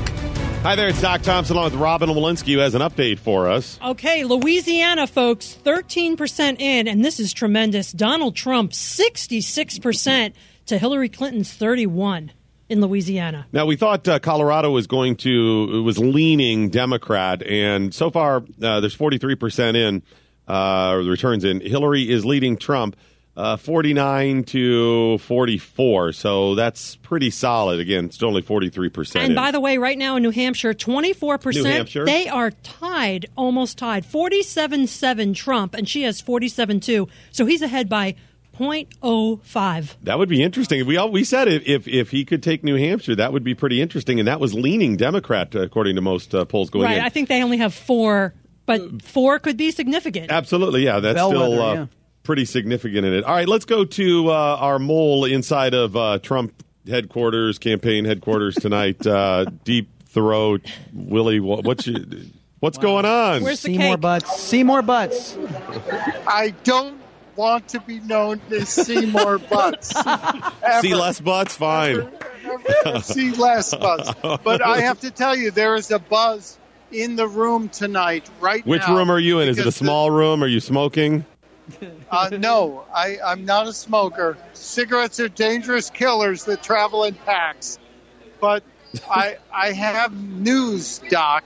[0.64, 3.80] Hi there, it's Doc Thompson along with Robyn Walensky, who has an update for us.
[3.80, 7.92] Okay, Louisiana, folks, 13% in, and this is tremendous.
[7.92, 10.34] Donald Trump, 66%
[10.66, 12.32] to Hillary Clinton's 31
[12.70, 13.46] in Louisiana.
[13.52, 18.80] Now we thought uh, Colorado was going to was leaning Democrat, and so far uh,
[18.80, 20.02] there's 43 percent in
[20.48, 21.62] uh, the returns in.
[21.62, 22.96] Hillary is leading Trump.
[23.40, 27.80] Uh, 49 to 44, so that's pretty solid.
[27.80, 29.24] Again, it's only 43 percent.
[29.24, 31.54] And by the way, right now in New Hampshire, 24%.
[31.54, 32.06] New Hampshire?
[32.06, 34.06] They are tied, almost tied.
[34.06, 37.08] 47 7 Trump, and she has 47 2.
[37.32, 38.16] So he's ahead by
[38.58, 39.96] 0.05.
[40.04, 40.86] That would be interesting.
[40.86, 43.56] We all we said if, if if he could take New Hampshire, that would be
[43.56, 46.98] pretty interesting, and that was leaning Democrat uh, according to most uh, polls going right.
[46.98, 47.06] in.
[47.06, 48.34] I think they only have four,
[48.66, 50.30] but four could be significant.
[50.30, 51.00] Absolutely, yeah.
[51.00, 51.86] That's Bellwether, still uh, yeah.
[52.30, 53.24] Pretty significant in it.
[53.24, 56.54] All right, let's go to uh, our mole inside of uh, Trump
[56.88, 59.04] headquarters, campaign headquarters tonight.
[59.08, 60.62] uh, deep throat,
[60.94, 61.40] Willie.
[61.40, 62.02] What, what's your,
[62.60, 63.56] what's going on?
[63.56, 64.40] Seymour Butts.
[64.42, 65.40] Seymour Butts.
[66.28, 67.02] I don't
[67.36, 69.88] want to be known as Seymour Butts.
[70.82, 72.12] See less butts, fine.
[73.02, 74.14] See less butts.
[74.22, 76.60] But I have to tell you, there is a buzz
[76.92, 78.98] in the room tonight, right Which now.
[78.98, 79.50] room are you in?
[79.50, 80.44] Is it a because the- small room?
[80.44, 81.26] Are you smoking?
[82.12, 84.36] Uh, no, I, I'm not a smoker.
[84.54, 87.78] Cigarettes are dangerous killers that travel in packs.
[88.42, 88.64] But
[89.08, 91.44] I, I have news, Doc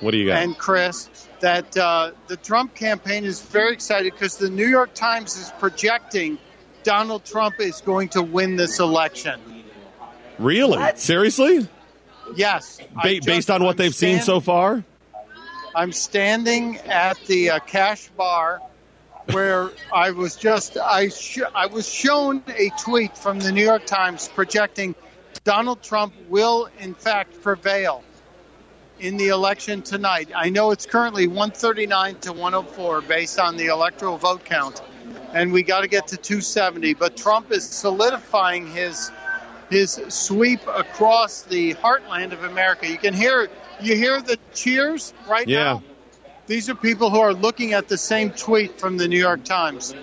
[0.00, 0.42] What do you got?
[0.42, 5.36] and Chris, that uh, the Trump campaign is very excited because the New York Times
[5.36, 6.38] is projecting
[6.82, 9.38] Donald Trump is going to win this election.
[10.38, 10.78] really?
[10.96, 11.68] Seriously?
[12.34, 12.80] Yes.
[12.94, 14.82] Ba- just- based on what I'm they've seen so far?
[15.74, 18.62] I'm standing at the uh, cash bar
[19.32, 23.86] where I was just I sh- I was shown a tweet from the New York
[23.86, 24.94] Times projecting
[25.44, 28.02] Donald Trump will in fact prevail
[28.98, 30.30] in the election tonight.
[30.34, 34.80] I know it's currently 139 to 104 based on the electoral vote count,
[35.34, 36.94] and we got to get to 270.
[36.94, 39.10] But Trump is solidifying his
[39.70, 42.88] his sweep across the heartland of America.
[42.88, 43.48] You can hear
[43.80, 45.64] you hear the cheers right Yeah.
[45.64, 45.82] now.
[46.46, 49.94] These are people who are looking at the same tweet from the New York Times.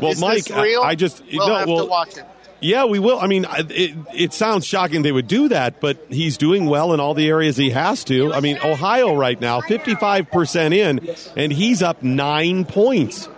[0.00, 0.50] Well, Is Mike?
[0.50, 2.24] I, I just we'll no, have well, to watch it.
[2.60, 3.18] Yeah, we will.
[3.20, 6.98] I mean, it, it sounds shocking they would do that, but he's doing well in
[6.98, 8.32] all the areas he has to.
[8.32, 13.28] I mean, Ohio right now, 55% in, and he's up nine points.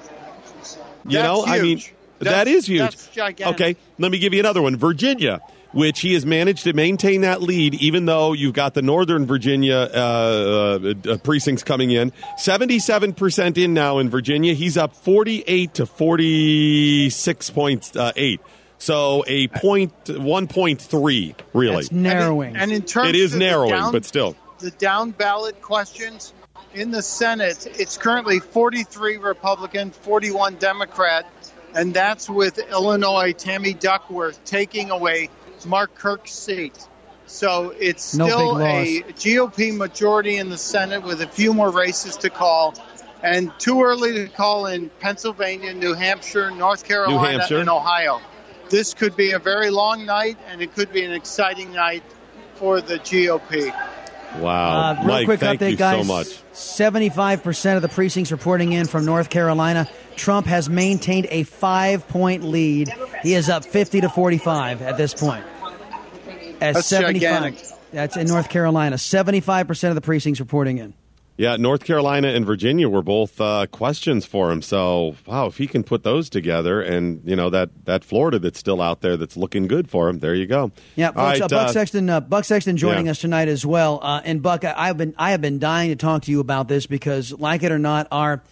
[1.06, 1.94] You That's know, I mean, huge.
[2.20, 2.80] that That's- huge.
[2.80, 3.60] that's gigantic.
[3.60, 5.40] Okay, let me give you another one Virginia.
[5.72, 9.76] Which he has managed to maintain that lead, even though you've got the Northern Virginia
[9.76, 12.12] uh, uh, uh, precincts coming in.
[12.38, 14.54] Seventy-seven percent in now in Virginia.
[14.54, 17.96] He's up forty-eight to 46.8.
[17.96, 18.42] uh.
[18.78, 21.76] So a point, one point three, really.
[21.76, 22.56] That's narrowing.
[22.56, 24.34] And in terms it is of narrowing, down- but still.
[24.58, 26.32] the down ballot questions
[26.74, 31.26] in the Senate, it's currently 43 Republican, 41 Democrat,
[31.74, 35.28] and that's with Illinois Tammy Duckworth taking away
[35.66, 36.76] Mark Kirk's seat.
[37.26, 42.16] So it's still big a GOP majority in the Senate with a few more races
[42.18, 42.74] to call.
[43.22, 47.58] And too early to call in Pennsylvania, New Hampshire, North Carolina, Hampshire.
[47.58, 48.20] and Ohio.
[48.70, 52.02] This could be a very long night, and it could be an exciting night
[52.54, 53.72] for the GOP.
[54.38, 54.90] Wow.
[54.90, 56.06] Uh, real Mike, quick thank update, you guys.
[56.06, 59.88] so 75% of the precincts reporting in from North Carolina.
[60.16, 62.92] Trump has maintained a five point lead.
[63.22, 65.44] He is up 50 to 45 at this point.
[66.60, 67.20] At That's 75.
[67.20, 67.66] gigantic.
[67.92, 68.96] That's in North Carolina.
[68.96, 70.94] 75% of the precincts reporting in.
[71.40, 74.60] Yeah, North Carolina and Virginia were both uh, questions for him.
[74.60, 78.58] So, wow, if he can put those together, and you know that that Florida that's
[78.58, 80.70] still out there that's looking good for him, there you go.
[80.96, 82.10] Yeah, folks, right, Buck uh, Sexton.
[82.10, 83.12] Uh, Buck Sexton joining yeah.
[83.12, 84.00] us tonight as well.
[84.02, 86.68] Uh, and Buck, I, I've been I have been dying to talk to you about
[86.68, 88.42] this because, like it or not, our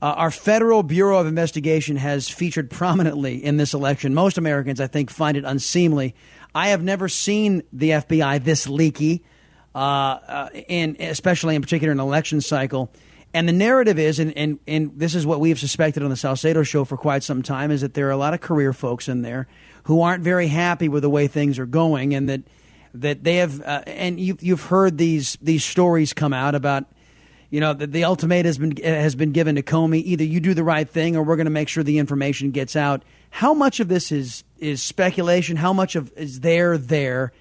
[0.00, 4.14] uh, our federal bureau of investigation has featured prominently in this election.
[4.14, 6.14] Most Americans, I think, find it unseemly.
[6.54, 9.22] I have never seen the FBI this leaky,
[9.74, 12.90] uh, uh, in especially in particular in an election cycle.
[13.34, 16.62] And the narrative is, and, and, and this is what we've suspected on the Salcedo
[16.64, 19.22] show for quite some time, is that there are a lot of career folks in
[19.22, 19.48] there
[19.84, 22.42] who aren't very happy with the way things are going, and that
[22.94, 26.84] that they have, uh, and you've you've heard these these stories come out about,
[27.48, 30.52] you know, that the ultimate has been has been given to Comey: either you do
[30.52, 33.02] the right thing, or we're going to make sure the information gets out.
[33.30, 35.56] How much of this is is speculation?
[35.56, 37.32] How much of is there there?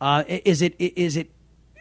[0.00, 1.32] Uh, is it is it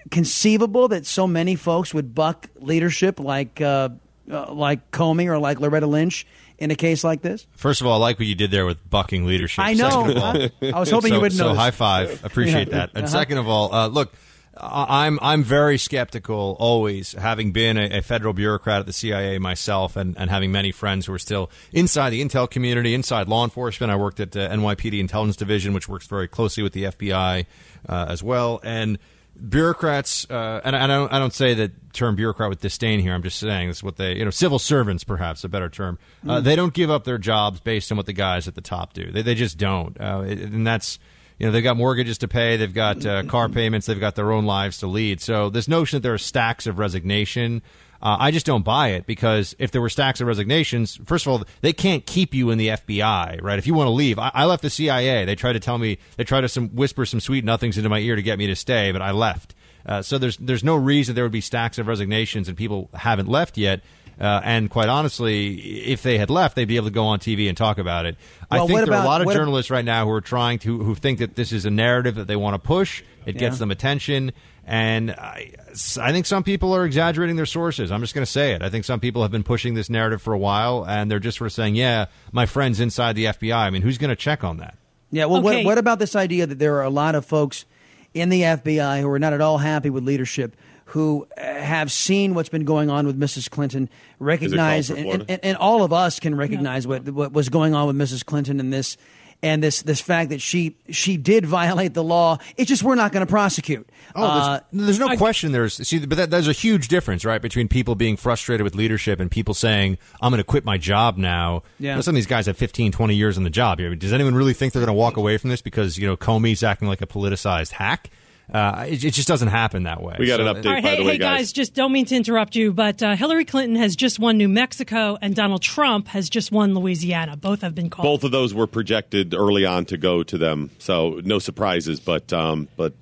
[0.09, 3.89] conceivable that so many folks would buck leadership like uh,
[4.31, 6.25] uh, like Comey or like Loretta Lynch
[6.57, 7.45] in a case like this?
[7.55, 9.63] First of all, I like what you did there with bucking leadership.
[9.63, 9.89] I know.
[9.89, 10.41] All,
[10.73, 11.57] I was hoping so, you would So notice.
[11.57, 12.21] high five.
[12.25, 12.77] Appreciate Yeah.
[12.77, 12.89] that.
[12.95, 13.11] And Uh-huh.
[13.11, 14.13] second of all, uh, look,
[14.57, 19.95] I'm I'm very skeptical always, having been a, a federal bureaucrat at the CIA myself,
[19.95, 23.91] and, and having many friends who are still inside the intel community, inside law enforcement.
[23.91, 27.45] I worked at uh, NYPD Intelligence Division, which works very closely with the FBI
[27.87, 28.99] uh, as well, and
[29.47, 33.13] bureaucrats, uh, and I don't, I don't say the term bureaucrat with disdain here.
[33.13, 35.97] I'm just saying this is what they, you know, civil servants, perhaps a better term.
[36.27, 36.43] Uh, Mm.
[36.43, 39.11] They don't give up their jobs based on what the guys at the top do.
[39.11, 40.99] They, they just don't, uh, and that's.
[41.39, 44.31] You know, they've got mortgages to pay, they've got uh, car payments, they've got their
[44.31, 45.21] own lives to lead.
[45.21, 47.63] So this notion that there are stacks of resignation,
[48.01, 51.31] uh, I just don't buy it because if there were stacks of resignations, first of
[51.31, 53.59] all, they can't keep you in the FBI, right?
[53.59, 55.25] If you want to leave, I, I left the CIA.
[55.25, 57.99] They tried to tell me, they tried to some, whisper some sweet nothings into my
[57.99, 59.53] ear to get me to stay, but I left.
[59.85, 63.27] Uh, so there's there's no reason there would be stacks of resignations and people haven't
[63.27, 63.81] left yet.
[64.19, 65.55] Uh, and quite honestly,
[65.85, 68.15] if they had left, they'd be able to go on TV and talk about it.
[68.51, 70.59] Well, I think there are a lot of ab- journalists right now who are trying
[70.59, 73.03] to who think that this is a narrative that they want to push.
[73.25, 74.33] It gets them attention,
[74.65, 75.53] and I,
[75.99, 77.91] I think some people are exaggerating their sources.
[77.91, 78.61] I'm just going to say it.
[78.61, 81.37] I think some people have been pushing this narrative for a while, and they're just
[81.37, 84.43] sort of saying, "Yeah, my friends inside the FBI." I mean, who's going to check
[84.43, 84.77] on that?
[85.11, 85.57] Yeah, well, Okay.
[85.63, 87.65] what, what about this idea that there are a lot of folks
[88.13, 92.33] in the FBI who are not at all happy with leadership, who uh, have seen
[92.33, 93.49] what's been going on with Mrs.
[93.49, 93.89] Clinton,
[94.19, 97.95] recognize, and, and, and all of us can recognize what, what was going on with
[97.97, 98.25] Mrs.
[98.25, 98.97] Clinton in this.
[99.43, 103.11] And this, this fact that she she did violate the law, it's just we're not
[103.11, 103.89] going to prosecute.
[104.15, 105.51] Oh, Uh, there's, there's no question.
[105.51, 109.19] There's see, but that, there's a huge difference, right, between people being frustrated with leadership
[109.19, 111.91] and people saying, "I'm going to quit my job now." Yeah.
[111.91, 113.79] You know, some of these guys have 15, 20 years in the job.
[113.79, 116.05] I mean, Does anyone really think they're going to walk away from this because you
[116.05, 118.11] know Comey's acting like a politicized hack?
[118.51, 120.15] Uh, it, it just doesn't happen that way.
[120.19, 121.53] We got an So- update, All right, hey, hey guys.
[121.53, 125.17] just don't mean to interrupt you, but uh, Hillary Clinton has just won New Mexico,
[125.21, 127.37] and Donald Trump has just won Louisiana.
[127.37, 128.03] Both have been called.
[128.05, 131.99] Both of those were projected early on to go to them, so no surprises.
[132.01, 132.93] But um, but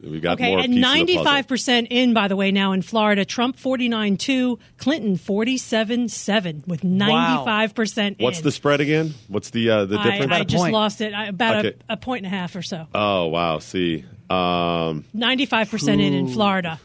[0.00, 0.98] we got Okay, more and pieces of the puzzle.
[1.16, 3.24] ninety-five percent in, by the way, now in Florida.
[3.24, 8.20] Trump forty-nine two, Clinton forty-seven seven, with ninety-five percent.
[8.20, 9.14] What's the spread again?
[9.28, 10.32] What's the uh, the difference?
[10.32, 11.12] I just lost it.
[11.14, 11.76] I, about Okay.
[11.88, 12.86] a, a point and a half or so.
[12.94, 13.58] Oh wow!
[13.58, 16.80] See, Ninety-five percent in in Florida.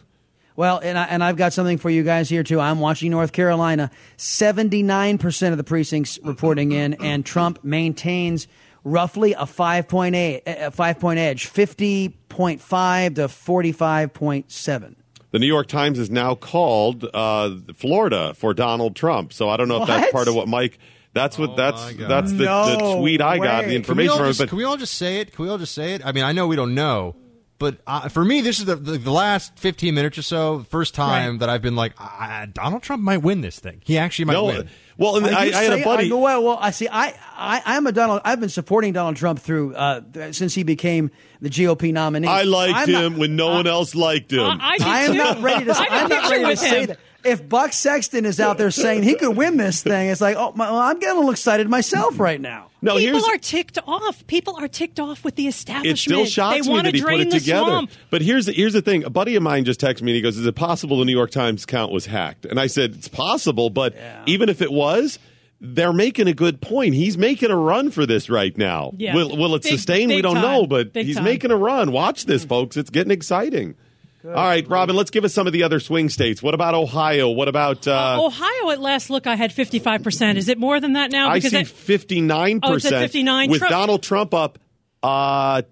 [0.56, 2.60] Well, and, I, and I've got something for you guys here, too.
[2.60, 3.90] I'm watching North Carolina.
[4.18, 8.48] 79% of the precincts reporting in, and Trump maintains
[8.84, 14.96] roughly a five point eight, a five point edge, 50.5 to 45.7.
[15.32, 19.32] the New York Times is now called uh, Florida for Donald Trump.
[19.34, 20.12] So I don't know if that's What?
[20.14, 20.78] part of what Mike.
[21.14, 22.10] That's what that's Oh God.
[22.10, 23.42] that's the, the No tweet I got.
[23.42, 23.48] way.
[23.48, 25.34] The Can we, information all from it, just, but can we all just say it?
[25.34, 26.06] Can we all just say it?
[26.06, 27.16] I mean, I know we don't know,
[27.62, 30.96] but uh, for me, this is the, the, the last 15 minutes or so, first
[30.96, 31.40] time Right.
[31.42, 33.84] that I've been like, ah, Donald Trump might win this thing.
[33.86, 34.46] He actually might no.
[34.46, 34.70] win.
[34.98, 36.12] Well, and Are I, I had a buddy.
[36.12, 36.88] I, well, well, I see.
[36.92, 38.22] I, I, I'm a Donald.
[38.26, 40.02] I've been supporting Donald Trump through uh,
[40.32, 42.28] since he became the GOP nominee.
[42.28, 44.40] I liked I'm him not- when no one else liked him.
[44.60, 45.72] I did I am not ready to.
[45.78, 46.88] I have a I'm not ready to say him.
[46.88, 47.00] that.
[47.24, 50.54] If Buck Sexton is out there saying he could win this thing, it's like, oh,
[50.56, 52.71] my, well, I'm getting a little excited myself right now.
[52.82, 54.26] No, People here's are ticked off.
[54.28, 55.98] People are ticked off with the establishment.
[55.98, 57.66] it still shocks they me that he put it together.
[57.66, 57.92] swamp.
[58.10, 59.04] But here's the, here's the thing.
[59.04, 61.12] A buddy of mine just texted me and he goes, "Is it possible the New
[61.12, 63.96] York Times count was hacked?" And I said, "It's possible, but
[64.26, 65.20] even if it was."
[65.64, 66.96] They're making a good point.
[66.96, 68.94] He's making a run for this right now.
[68.98, 69.14] Yeah.
[69.14, 70.10] Will, will it Big- sustain?
[70.10, 70.42] we don't time.
[70.42, 71.24] know, but Big he's time.
[71.24, 71.92] making a run.
[71.92, 72.78] Watch this, folks.
[72.78, 73.76] It's getting exciting.
[74.24, 76.44] All right, Robyn, let's give us some of the other swing states.
[76.44, 77.30] What about Ohio?
[77.30, 80.36] What about uh, Ohio, at last look, I had 55%.
[80.38, 81.30] Is it more than that now?
[81.30, 83.50] I Because see it- fifty nine Oh, it's at percent 59.
[83.50, 84.60] with Trump- Donald Trump up
[85.02, 85.64] uh,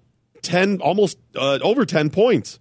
[0.41, 2.59] ten, almost uh, over ten points.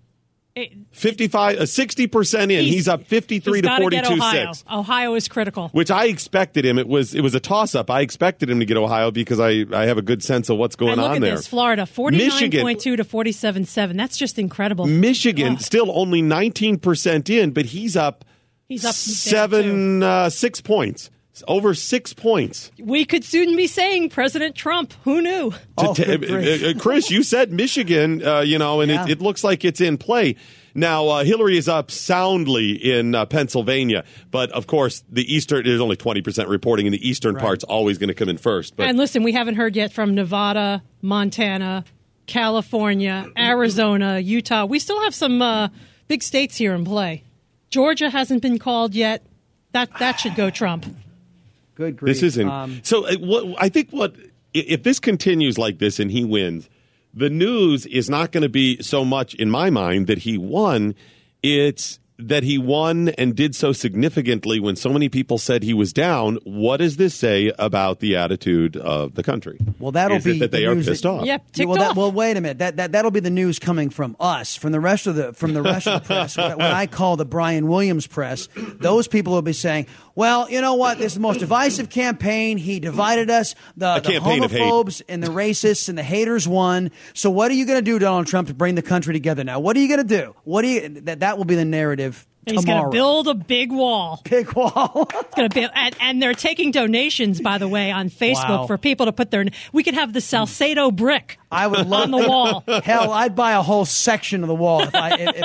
[0.58, 2.64] It- Fifty five, uh, sixty percent in.
[2.64, 4.52] He's, up fifty three he's to gotta forty get two Ohio.
[4.52, 4.64] six.
[4.70, 5.68] Ohio is critical.
[5.70, 6.78] Which I expected him.
[6.78, 7.90] It was it was a toss up.
[7.90, 10.76] I expected him to get Ohio because I, I have a good sense of what's
[10.76, 11.36] going and look on at there.
[11.36, 13.96] this, Florida, 49.2 to 47.7.
[13.96, 14.86] That's just incredible.
[14.86, 18.24] Michigan Oh, still only nineteen percent in, but he's up
[18.68, 21.10] he's up seven uh, six points.
[21.46, 22.70] Over six points.
[22.78, 24.94] We could soon be saying President Trump.
[25.04, 25.52] Who knew?
[25.76, 26.62] Oh, ta- good grief.
[26.62, 29.04] uh, uh, Chris, you said Michigan, uh, you know, and Yeah.
[29.04, 30.36] it, it looks like it's in play.
[30.74, 35.80] Now, uh, Hillary is up soundly in uh, Pennsylvania, but of course, the eastern, there's
[35.80, 38.76] only 20% reporting, and the eastern part's always going to come in first.
[38.76, 41.84] But and listen, we haven't heard yet from Nevada, Montana,
[42.26, 44.66] California, Arizona, Utah.
[44.66, 45.68] We still have some uh,
[46.06, 47.24] big states here in play.
[47.70, 49.24] Georgia hasn't been called yet.
[49.72, 50.86] That that should go Trump.
[51.78, 52.12] Good grief.
[52.12, 52.48] this isn't.
[52.48, 54.16] Um, so, uh, what, I think what,
[54.52, 56.68] if this continues like this and he wins,
[57.14, 60.96] the news is not going to be so much, in my mind, that he won.
[61.40, 65.92] It's that he won and did so significantly when so many people said he was
[65.92, 66.36] down.
[66.44, 69.56] What does this say about the attitude of the country?
[69.78, 71.24] Well, that'll Is it be that they the are news pissed that- off.
[71.24, 72.58] Yep, Yeah, ticked well, that, well, wait a minute.
[72.58, 75.54] That, that that'll be the news coming from us, from the rest of the from
[75.54, 76.36] the rest of the press.
[76.36, 78.48] what, what I call the Brian Williams press.
[78.56, 79.86] Those people will be saying,
[80.16, 80.98] "Well, you know what?
[80.98, 82.58] This is the most divisive campaign.
[82.58, 83.54] He divided us.
[83.76, 84.60] The, the campaign of hate.
[84.60, 86.90] homophobes and the racists and the haters won.
[87.14, 89.44] So what are you going to do, Donald Trump, to bring the country together?
[89.44, 90.34] Now, what are you going to do?
[90.42, 90.88] What do you?
[91.02, 92.07] That that will be the narrative And
[92.50, 94.20] he's going to build a big wall.
[94.28, 95.08] big wall.
[95.14, 98.66] It's going to be, and, and they're taking donations, by the way, on Facebook Wow.
[98.66, 99.44] for people to put their.
[99.72, 101.38] We could have the Salcedo brick.
[101.50, 102.64] I would love on the wall.
[102.82, 104.82] Hell, I'd buy a whole section of the wall.
[104.82, 105.44] If I, if, if,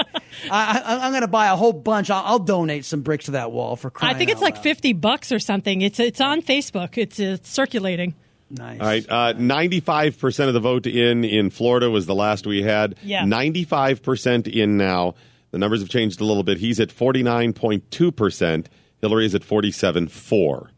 [0.51, 2.09] I, I, I'm going to buy a whole bunch.
[2.09, 4.55] I'll, I'll donate some bricks to that wall for crying I think it's out like
[4.55, 4.63] loud.
[4.63, 5.81] fifty bucks or something.
[5.81, 6.97] It's it's on Facebook.
[6.97, 8.15] It's, uh circulating.
[8.49, 8.79] Nice.
[8.81, 12.61] All right, uh, ninety-five percent of the vote in in Florida was the last we
[12.61, 12.95] had.
[13.01, 13.25] Yeah.
[13.25, 15.15] ninety-five percent in now.
[15.53, 16.57] The numbers have changed a little bit.
[16.57, 18.69] He's at forty-nine point two percent.
[19.01, 20.71] Hillary is at forty-seven four.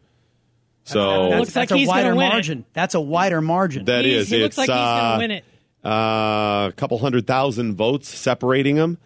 [0.83, 2.29] So That's, Looks like that's a wider win it.
[2.29, 2.65] margin.
[2.73, 3.85] That's a wider margin.
[3.85, 5.45] that He's- is, he looks it's like he's uh, gonna win it.
[5.83, 8.97] Uh, a couple hundred thousand votes separating them.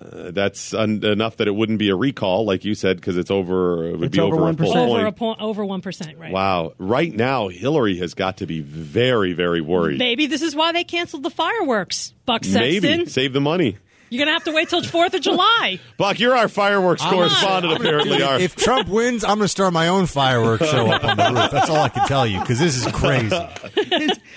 [0.00, 3.30] Uh, that's un- enough that it wouldn't be a recall, like you said, because it's
[3.30, 3.84] over.
[3.88, 4.76] It would It's be over over, a 1%.
[4.76, 5.16] Over a point.
[5.16, 6.32] point, over one percent, right?
[6.32, 6.72] Wow!
[6.78, 9.98] Right now, Hillary has got to be very, very worried.
[9.98, 12.14] Maybe this is why they canceled the fireworks.
[12.26, 13.76] Buck Sexton, Maybe save the money.
[14.10, 15.80] You're gonna have to wait till Fourth of July.
[15.96, 17.74] Buck, you're our fireworks I'm- correspondent.
[17.80, 21.16] Apparently, are If Trump wins, I'm going to start my own fireworks show up on
[21.16, 21.50] the roof.
[21.50, 23.36] That's all I can tell you because this is crazy.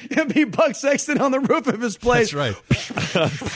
[0.09, 2.31] It'd be Buck Sexton on the roof of his place.
[2.31, 2.55] That's right.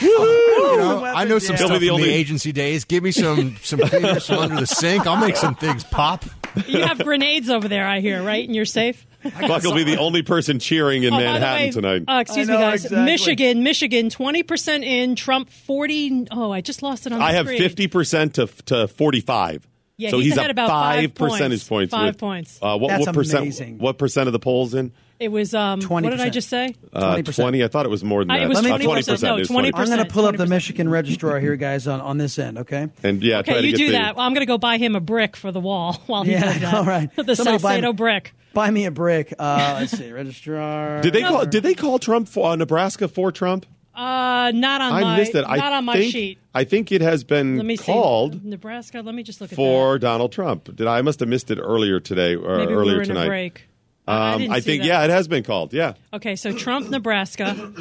[0.00, 1.58] You know, I know some Yeah.
[1.58, 2.84] stuff He'll be the from only- the agency days.
[2.84, 5.06] Give me some some cleaners from under the sink.
[5.06, 6.24] I'll make some things pop.
[6.66, 8.46] You have grenades over there, I hear, right?
[8.46, 9.05] In your safe.
[9.30, 12.02] Buck will be the only person cheering in Oh, Manhattan way, tonight.
[12.08, 12.84] Uh, excuse I me, guys.
[12.84, 13.04] exactly.
[13.04, 15.16] Michigan, Michigan, twenty percent in.
[15.16, 16.26] Trump forty.
[16.30, 17.18] Oh, I just lost it on.
[17.18, 19.66] The I have fifty percent to to forty five.
[19.98, 21.90] Yeah, so he's he's, ahead up about five percentage points.
[21.92, 22.58] Five with- points.
[22.60, 23.42] Uh, what, That's what percent?
[23.44, 23.78] amazing.
[23.78, 24.92] What percent of the polls in?
[25.18, 25.80] It was um.
[25.82, 26.74] What did I just say?
[26.92, 27.34] Uh, 20%.
[27.36, 27.64] Twenty.
[27.64, 28.42] I thought it was more than that.
[28.42, 29.22] it was Uh, 20%.
[29.22, 29.72] No, is 20%.
[29.74, 30.48] I'm going to pull up the 20%.
[30.50, 32.58] Michigan registrar here, guys, on, on this end.
[32.58, 32.88] Okay.
[33.02, 34.16] And yeah, try Okay, to you get do the, that.
[34.16, 36.44] Well, I'm going to go buy him a brick for the wall while he Yeah,
[36.52, 36.74] does that.
[36.74, 37.08] all right.
[37.16, 38.34] the Somebody buy Salcedo me- brick.
[38.52, 39.32] Buy me a brick.
[39.38, 41.00] Uh, let's see, registrar.
[41.02, 41.44] Did they call?
[41.46, 43.66] Did they call Trump for uh, Nebraska for Trump?
[43.94, 45.16] Uh, not on I my.
[45.16, 45.44] missed it.
[45.48, 46.38] I Not on my think, sheet.
[46.54, 48.40] I think it has been Let me called see.
[48.44, 49.00] Nebraska.
[49.00, 50.76] Let me just look at for Donald Trump.
[50.76, 52.64] Did I, I must have missed it earlier today or that.
[52.64, 53.24] Maybe earlier we were in tonight?
[53.24, 53.68] a break.
[54.06, 54.88] I Um, didn't I think that.
[54.88, 55.72] yeah, it has been called.
[55.72, 55.94] Yeah.
[56.12, 57.72] Okay, so Trump, Nebraska.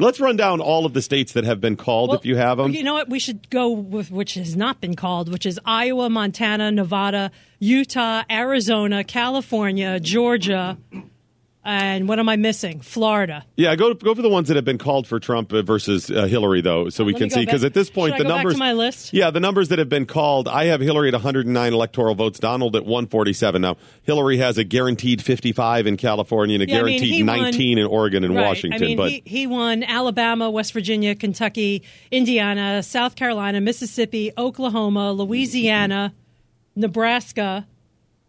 [0.00, 2.58] Let's run down all of the states that have been called Well, if you have
[2.58, 2.72] them.
[2.72, 3.08] You know what?
[3.08, 8.24] We should go with which has not been called, which is Iowa, Montana, Nevada, Utah,
[8.28, 10.76] Arizona, California, Georgia,
[11.64, 12.80] and what am I missing?
[12.80, 13.44] Florida.
[13.56, 16.26] Yeah, go go for the ones that have been called for Trump uh, versus uh,
[16.26, 17.44] Hillary, though, so we Let can see.
[17.44, 18.54] Because at this point, I the numbers.
[18.54, 19.12] to my list?
[19.14, 20.46] Yeah, the numbers that have been called.
[20.46, 22.38] I have Hillary at 109 electoral votes.
[22.38, 23.62] Donald at 147.
[23.62, 27.22] Now, Hillary has a guaranteed 55 in California and a Yeah, I mean, guaranteed he
[27.22, 28.46] won- 19 in Oregon and right.
[28.46, 28.82] Washington.
[28.82, 35.12] I mean, but he, he won Alabama, West Virginia, Kentucky, Indiana, South Carolina, Mississippi, Oklahoma,
[35.12, 36.12] Louisiana,
[36.76, 37.66] Nebraska,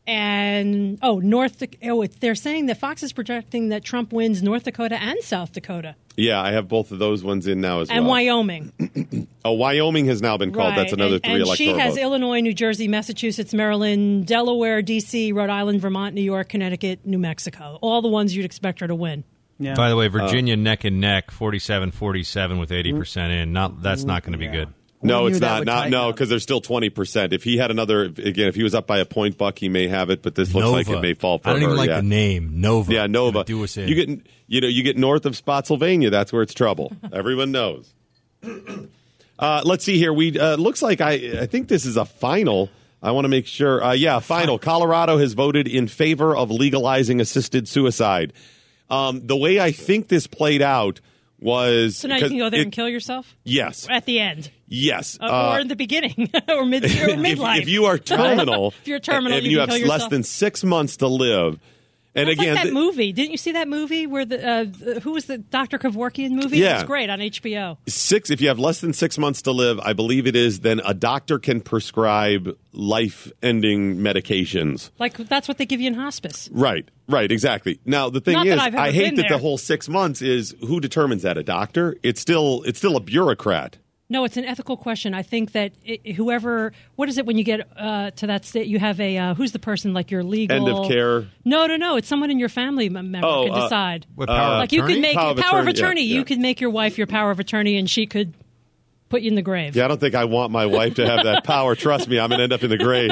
[0.08, 1.60] and oh, North.
[1.60, 5.54] Dak- Oh, they're saying that Fox is projecting that Trump wins North Dakota and South
[5.54, 8.16] Dakota yeah, I have both of those ones in now as and well.
[8.16, 9.28] And Wyoming.
[9.46, 10.70] Oh, Wyoming has now been called.
[10.70, 10.78] Right.
[10.78, 12.02] That's another and, three and electoral she has votes.
[12.02, 17.78] Illinois, New Jersey, Massachusetts, Maryland, Delaware, D.C., Rhode Island, Vermont, New York, Connecticut, New Mexico.
[17.80, 19.24] All the ones you'd expect her to win.
[19.60, 19.76] Yeah.
[19.76, 23.54] By the way, Uh, Virginia neck and neck, 47-47 with 80% in.
[23.54, 24.74] Not That's not going to be good.
[25.06, 25.66] No, it's not.
[25.66, 27.34] Not no, because there's still 20 percent.
[27.34, 29.88] If he had another, again, if he was up by a point, Buck, he may
[29.88, 30.22] have it.
[30.22, 31.68] But this looks like it may fall for I don't her.
[31.68, 31.98] even like yeah.
[31.98, 32.92] the name Nova.
[32.92, 33.34] Yeah, Nova.
[33.34, 33.88] gonna Do us in.
[33.88, 36.10] You get, you know, you get north of Spotsylvania.
[36.10, 36.94] That's where it's trouble.
[37.14, 37.94] Everyone knows.
[39.38, 40.14] Uh, let's see here.
[40.14, 41.42] We uh, looks like I.
[41.42, 42.70] I think this is a final.
[43.04, 43.84] I want to make sure.
[43.84, 44.58] Uh, yeah, final.
[44.58, 48.32] Colorado has voted in favor of legalizing assisted suicide.
[48.90, 51.02] Um, the way I think this played out
[51.46, 54.50] was So now you can go there it- and kill yourself Yes, at the end.
[54.68, 55.18] yes.
[55.22, 57.62] Uh, Uh, or in the beginning, or mid, or if, midlife.
[57.62, 60.98] if you are terminal, if you're terminal, and you, you, have less than six months
[60.98, 61.60] to live,
[62.16, 63.12] and It's again, like that th- movie.
[63.12, 65.78] Didn't you see that movie where the uh, the- who was the Dr.
[65.78, 66.58] Kevorkian movie?
[66.60, 66.72] Yeah.
[66.72, 67.78] It was great on HBO.
[67.88, 70.82] six if you have less than six months to live i believe it is then
[70.86, 76.50] a doctor can prescribe life-ending medications Like that's what they give you in hospice.
[76.52, 79.38] right right exactly now the thing Not is I've ever i hate been that the
[79.38, 83.78] whole six months is who determines that a doctor it's still it's still a bureaucrat
[84.08, 85.16] No, it's an ethical question.
[85.16, 88.68] I think that it, whoever, what is it when you get uh, to that state?
[88.68, 91.26] You have a uh, who's the person like your legal End of care.
[91.44, 91.96] No, no, no.
[91.98, 94.06] It's someone in your family member Oh, can uh, decide.
[94.14, 94.94] What, power of like you attorney?
[94.94, 96.02] could make Power of power of attorney, attorney.
[96.04, 96.26] yeah, You yeah.
[96.26, 98.36] could make your wife your power of attorney, and she could
[99.10, 99.76] put you in the grave.
[99.76, 102.30] yeah i don't think i want my wife to have that power trust me i'm
[102.30, 103.12] going to end up in the grave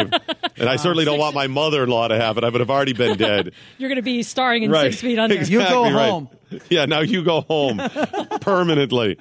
[0.57, 3.17] and i certainly don't want my mother-in-law to have it i would have already been
[3.17, 4.91] dead You're going to be starring in right.
[4.91, 5.35] Six Feet Under.
[5.35, 6.09] Exactly You go right.
[6.09, 6.29] home.
[6.69, 7.81] Yeah, now you go home
[8.41, 9.17] permanently.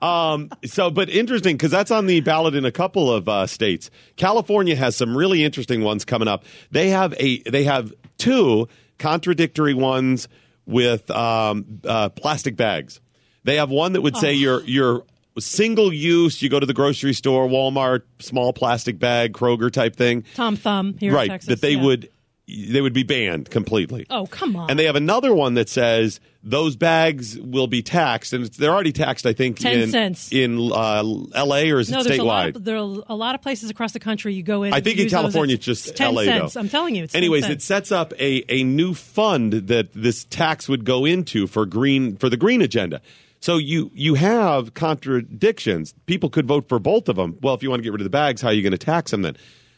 [0.00, 3.90] Um, so, but interesting because that's on the ballot in a couple of uh, states.
[4.14, 6.44] California has some really interesting ones coming up.
[6.70, 8.68] They have a they have two
[9.00, 10.28] contradictory ones
[10.64, 13.00] with um, uh, plastic bags.
[13.42, 15.02] They have one that would say you're you're
[15.38, 16.42] single use.
[16.42, 20.96] You go to the grocery store, Walmart, small plastic bag, Kroger type thing, Tom Thumb
[20.98, 21.24] here right?
[21.24, 21.48] in Texas.
[21.48, 21.82] that they yeah.
[21.82, 22.10] would
[22.48, 24.06] they would be banned completely.
[24.08, 24.70] Oh come on!
[24.70, 28.92] And they have another one that says those bags will be taxed, and they're already
[28.92, 29.26] taxed.
[29.26, 30.32] I think 10 in cents.
[30.32, 31.02] in uh,
[31.34, 31.72] L.A.
[31.72, 32.46] or is no, it there's a lot.
[32.46, 32.56] statewide?
[32.56, 34.72] Of, there are a lot of places across the country you go in.
[34.72, 35.08] I think in.
[35.08, 36.54] California It's just ten LA cents.
[36.54, 36.60] though.
[36.60, 40.24] I'm telling you, it's 10 Anyways, it sets up a, a new fund that this
[40.24, 43.00] tax would go into for green for the green agenda.
[43.46, 45.94] So you you have contradictions.
[46.06, 47.38] People could vote for both of them.
[47.40, 48.76] Well, if you want to get rid of the bags, how are you going to
[48.76, 49.36] tax them then?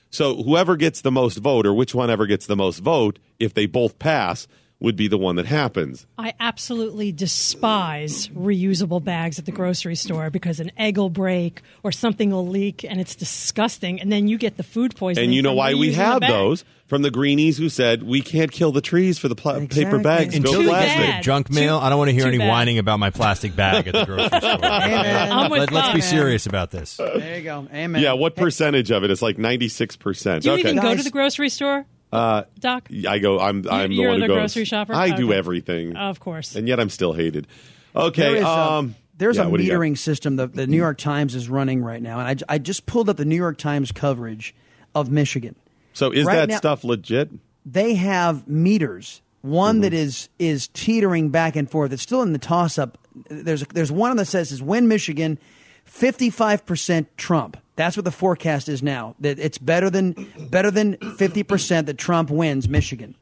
[0.09, 3.53] So whoever gets the most vote, or which one ever gets the most vote, if
[3.53, 4.49] they both pass,
[4.81, 6.07] would be the one that happens.
[6.17, 11.91] I absolutely despise reusable bags at the grocery store because an egg will break or
[11.91, 14.01] something will leak and it's disgusting.
[14.01, 15.27] And then you get the food poisoning.
[15.27, 18.71] And you know why we have those from the greenies who said we can't kill
[18.71, 20.37] the trees for the pla- paper bags.
[20.37, 20.97] Until Go they plastic.
[21.07, 21.23] bad.
[21.25, 22.49] junk mail, Too- I don't want to hear any bad.
[22.49, 24.41] whining about my plastic bag at the grocery store.
[24.63, 25.33] Amen.
[25.33, 26.97] I'm with Let, us be serious about this.
[26.99, 27.67] There you go.
[27.73, 28.01] Amen.
[28.01, 29.11] Yeah, what percentage of it?
[29.11, 30.45] It's like ninety six percent.
[30.45, 32.89] Do you Okay, even go to the grocery store, uh, Doc?
[33.09, 33.39] I go.
[33.39, 33.67] I'm.
[33.71, 34.37] I'm the you're one who the goes.
[34.37, 34.95] grocery shopper?
[34.95, 35.39] I do Okay.
[35.39, 36.55] everything, Of course.
[36.57, 37.47] and yet I'm still hated.
[37.95, 38.23] Okay.
[38.23, 39.79] There is, um, there's yeah, a what do you got?
[39.79, 42.87] metering system that the New York Times is running right now, and I, I just
[42.87, 44.55] pulled up the New York Times coverage
[44.95, 45.55] of Michigan.
[45.93, 47.31] So is Right that now- stuff legit?
[47.67, 51.93] They have meters one that is is teetering back and forth.
[51.93, 52.99] It's still in the toss up.
[53.29, 55.39] There's there's one that says is win Michigan,
[55.85, 57.57] fifty five percent Trump.
[57.79, 59.15] That's what the forecast is now.
[59.21, 63.15] That it's better than better than fifty percent that Trump wins Michigan.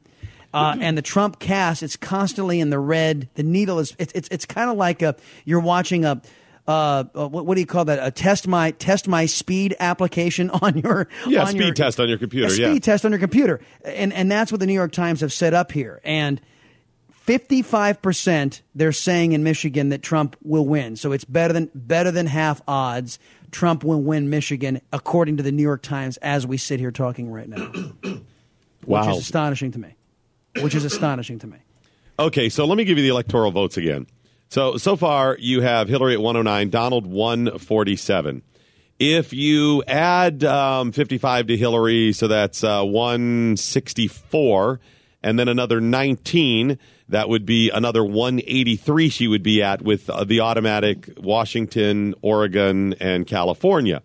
[0.55, 3.29] Uh, and the Trump cast, it's constantly in the red.
[3.35, 5.15] The needle is it's it's, it's kind of like a
[5.45, 6.23] you're watching a.
[6.67, 8.05] Uh, uh, what, what do you call that?
[8.05, 12.09] A test my test my speed application on your Yeah, on speed your, test on
[12.09, 12.49] your computer.
[12.49, 12.79] speed yeah.
[12.79, 15.71] test on your computer, and and that's what the New York Times have set up
[15.71, 16.01] here.
[16.03, 16.41] And
[17.11, 20.97] fifty five percent they're saying in Michigan that Trump will win.
[20.97, 23.19] So it's better than better than half odds.
[23.51, 27.31] Trump will win Michigan, according to the New York Times, as we sit here talking
[27.31, 27.67] right now.
[28.03, 28.21] Which
[28.87, 29.11] Wow.
[29.13, 29.95] is astonishing to me.
[30.61, 31.57] Which is astonishing to me.
[32.19, 34.07] Okay, so let me give you the electoral votes again.
[34.49, 38.43] So so far you have Hillary at 109, Donald 147.
[38.99, 44.81] If you add um, 55 to Hillary, so that's uh, 164,
[45.23, 50.25] and then another 19, that would be another 183 she would be at with uh,
[50.25, 54.03] the automatic Washington, Oregon, and California.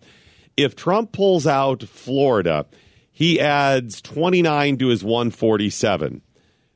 [0.56, 2.66] If Trump pulls out Florida,
[3.10, 6.20] he adds 29 to his 147.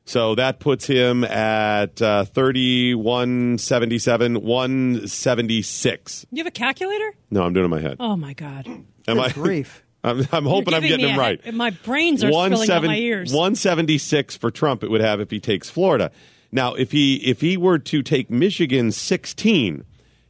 [0.05, 6.25] So that puts him at uh, 3177, 176.
[6.31, 7.13] You have a calculator?
[7.29, 7.97] No, I'm doing it in my head.
[7.99, 8.67] Oh my God!
[9.07, 9.29] Am I?
[9.31, 9.83] grief.
[10.07, 11.53] I'm, I'm hoping I'm getting me him a- right.
[11.53, 13.31] My brains are spilling out my ears.
[13.31, 16.11] 176 for Trump it would have if he takes Florida.
[16.51, 19.83] Now, if he if he were to take Michigan 16,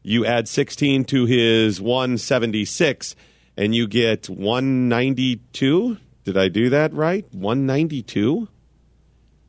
[0.04, 3.16] you add 16 to his 176
[3.56, 5.98] and you get 192.
[6.24, 7.26] Did I do that right?
[7.34, 8.48] 192?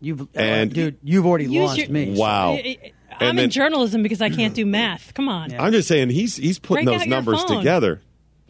[0.00, 2.14] You've uh, And- dude, you've already Use lost your- me.
[2.16, 2.52] Wow.
[2.52, 2.78] I,
[3.20, 5.12] I, I'm then- in journalism because I can't do math.
[5.14, 5.52] Come on.
[5.58, 8.00] I'm just saying he's he's putting Break those numbers together.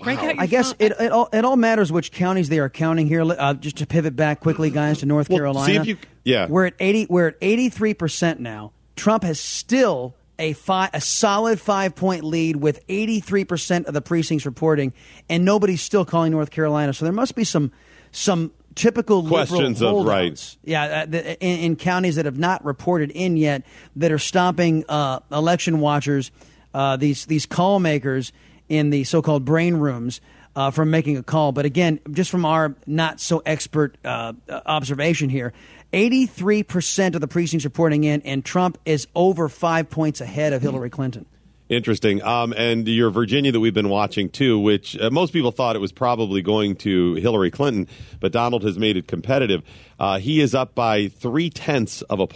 [0.02, 2.68] Break out your I guess it, it all it all matters which counties they are
[2.70, 3.22] counting here.
[3.22, 5.66] Uh, just to pivot back quickly, guys, to North Well, Carolina.
[5.72, 6.46] see if you- yeah.
[6.48, 7.06] we're at eighty.
[7.08, 8.72] We're at eighty three percent now.
[8.96, 13.94] Trump has still a five, a solid five point lead with eighty three percent of
[13.94, 14.92] the precincts reporting,
[15.28, 16.92] and nobody's still calling North Carolina.
[16.92, 17.72] So there must be some
[18.12, 20.08] some typical liberal Questions of holdouts.
[20.08, 20.56] right.
[20.70, 23.64] Yeah, uh, the, in, in counties that have not reported in yet,
[23.96, 26.30] that are stopping uh, election watchers,
[26.72, 28.32] uh, these these call makers
[28.68, 30.20] in the so-called brain rooms
[30.56, 31.52] uh, from making a call.
[31.52, 35.52] But again, just from our not so expert uh, observation here.
[35.92, 40.90] 83% of the precincts reporting in, and Trump is over five points ahead of Hillary
[40.90, 41.24] Clinton.
[41.68, 42.22] Interesting.
[42.22, 45.80] Um, and your Virginia that we've been watching too, which uh, most people thought it
[45.80, 47.88] was probably going to Hillary Clinton,
[48.20, 49.62] but Donald has made it competitive.
[49.98, 52.26] Uh, he is up by three tenths of a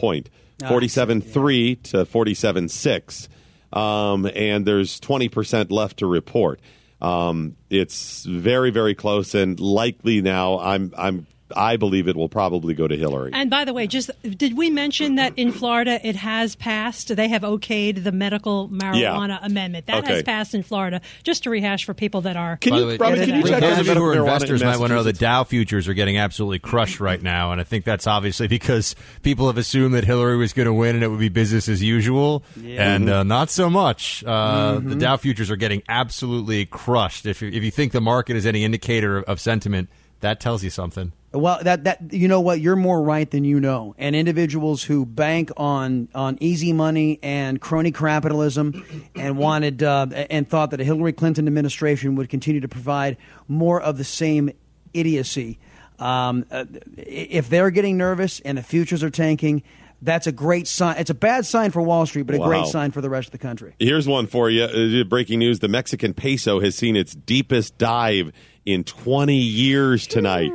[0.62, 3.28] Ah, forty-seven three to forty-seven six,
[3.72, 6.60] um, and there's twenty percent left to report.
[7.00, 10.58] Um, it's very very close, and likely now.
[10.58, 11.26] I'm I'm
[11.56, 13.30] I believe it will probably go to Hillary.
[13.32, 17.14] And by the way, just did we mention that in Florida it has passed?
[17.14, 19.86] They have okayed the medical marijuana amendment.
[19.86, 20.14] That Okay.
[20.14, 21.00] has passed in Florida.
[21.22, 22.58] Just to rehash for people that are.
[22.68, 24.68] By the way, Robyn, can you for check those of you who are investors in
[24.68, 27.64] might want to know the Dow futures are getting absolutely crushed right now, and I
[27.64, 31.08] think that's obviously because people have assumed that Hillary was going to win and it
[31.08, 32.94] would be business as usual, Yeah.
[32.94, 34.24] and uh, not so much.
[34.26, 35.00] Uh, The Mhm.
[35.00, 37.26] Dow futures are getting absolutely crushed.
[37.26, 39.88] If you, if you think the market is any indicator of, of sentiment,
[40.20, 41.12] that tells you something.
[41.34, 45.06] Well, that that you know what you're more right than you know, and individuals who
[45.06, 48.84] bank on on easy money and crony capitalism,
[49.16, 53.16] and wanted uh, and thought that a Hillary Clinton administration would continue to provide
[53.48, 54.50] more of the same
[54.92, 55.58] idiocy.
[55.98, 56.66] Um, uh,
[56.98, 59.62] if they're getting nervous and the futures are tanking,
[60.02, 60.96] that's a great sign.
[60.98, 62.48] It's a bad sign for Wall Street, but a Wow.
[62.48, 63.72] great sign for the rest of the country.
[63.78, 64.64] Here's one for you.
[64.64, 68.32] Uh, breaking news: the Mexican peso has seen its deepest dive
[68.66, 70.52] in 20 years tonight.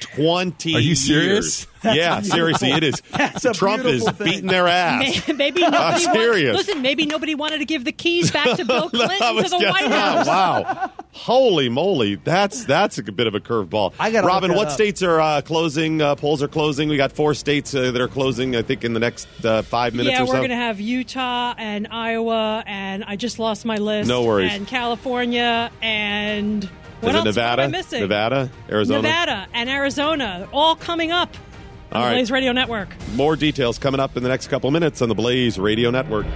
[0.00, 1.66] 20 Are you years.
[1.82, 1.96] Serious?
[1.96, 3.02] Yeah, seriously, it is.
[3.10, 4.26] That's a Trump is thing.
[4.26, 5.28] beating their ass.
[5.34, 5.76] Maybe nobody.
[6.06, 9.42] I'm wanted- listen, maybe nobody wanted to give the keys back to Bill Clinton I
[9.42, 10.26] to the White House.
[10.26, 10.92] Wow.
[11.12, 12.16] Holy moly.
[12.16, 13.94] That's that's a bit of a curveball.
[13.98, 14.72] I gotta Robyn, what up.
[14.72, 16.00] states are uh, closing?
[16.00, 16.88] Uh, polls are closing.
[16.88, 19.94] We got four states uh, that are closing, I think, in the next uh, five
[19.94, 20.38] minutes yeah, or we're so.
[20.38, 24.08] going to have Utah and Iowa, and I just lost my list.
[24.08, 24.52] No worries.
[24.52, 26.64] And California, and
[27.00, 27.24] what is else?
[27.24, 27.62] Nevada?
[27.62, 28.00] Am I missing?
[28.00, 28.50] Nevada?
[28.70, 29.02] Arizona?
[29.02, 31.49] Nevada and Arizona, all coming up on
[31.92, 32.14] All the right.
[32.14, 32.88] Blaze Radio Network.
[33.14, 36.26] More details coming up in the next couple minutes on the Blaze Radio Network.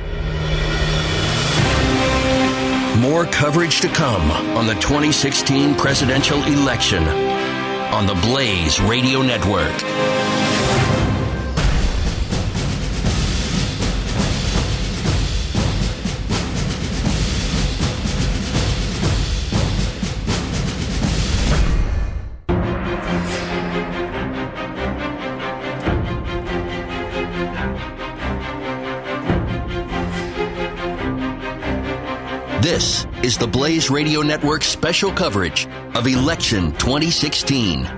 [3.00, 9.74] More coverage to come on the 2016 presidential election on the Blaze Radio Network.
[33.24, 37.88] Is the Blaze Radio Network's special coverage of election 2016.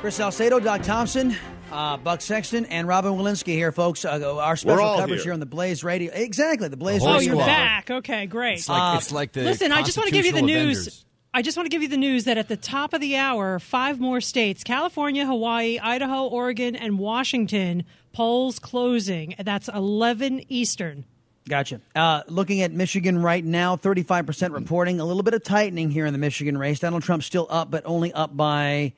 [0.00, 1.34] Chris Salcedo, Doc Thompson,
[1.72, 4.04] uh, Buck Sexton, and Robyn Walensky here, folks.
[4.04, 5.24] Uh, our special coverage here.
[5.24, 6.12] here on the Blaze Radio.
[6.14, 7.34] Exactly, the Blaze Oh, Radio.
[7.34, 7.90] you're back.
[7.90, 8.58] Okay, great.
[8.60, 10.78] It's like, it's like the Listen, I just want to give you the news.
[10.78, 11.04] avengers.
[11.34, 13.58] I just want to give you the news that at the top of the hour,
[13.58, 17.82] five more states California, Hawaii, Idaho, Oregon, and Washington
[18.12, 19.34] polls closing.
[19.40, 21.04] That's 11 Eastern.
[21.48, 21.80] Gotcha.
[21.94, 24.98] Uh, looking at Michigan right now, 35% reporting.
[24.98, 26.80] A little bit of tightening here in the Michigan race.
[26.80, 28.94] Donald Trump still up, but only up by,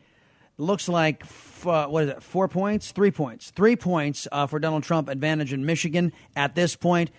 [0.56, 2.90] looks like, f- uh, what is it, four points?
[2.90, 3.50] Three points.
[3.50, 7.10] Three points uh, for Donald Trump advantage in Michigan at this point.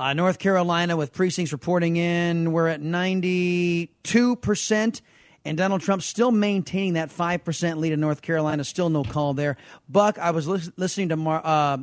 [0.00, 5.00] Uh, North Carolina with precincts reporting in, we're at 92%.
[5.44, 8.64] And Donald Trump still maintaining that 5% lead in North Carolina.
[8.64, 9.56] Still no call there.
[9.88, 11.78] Buck, I was lis- listening to Mar- uh,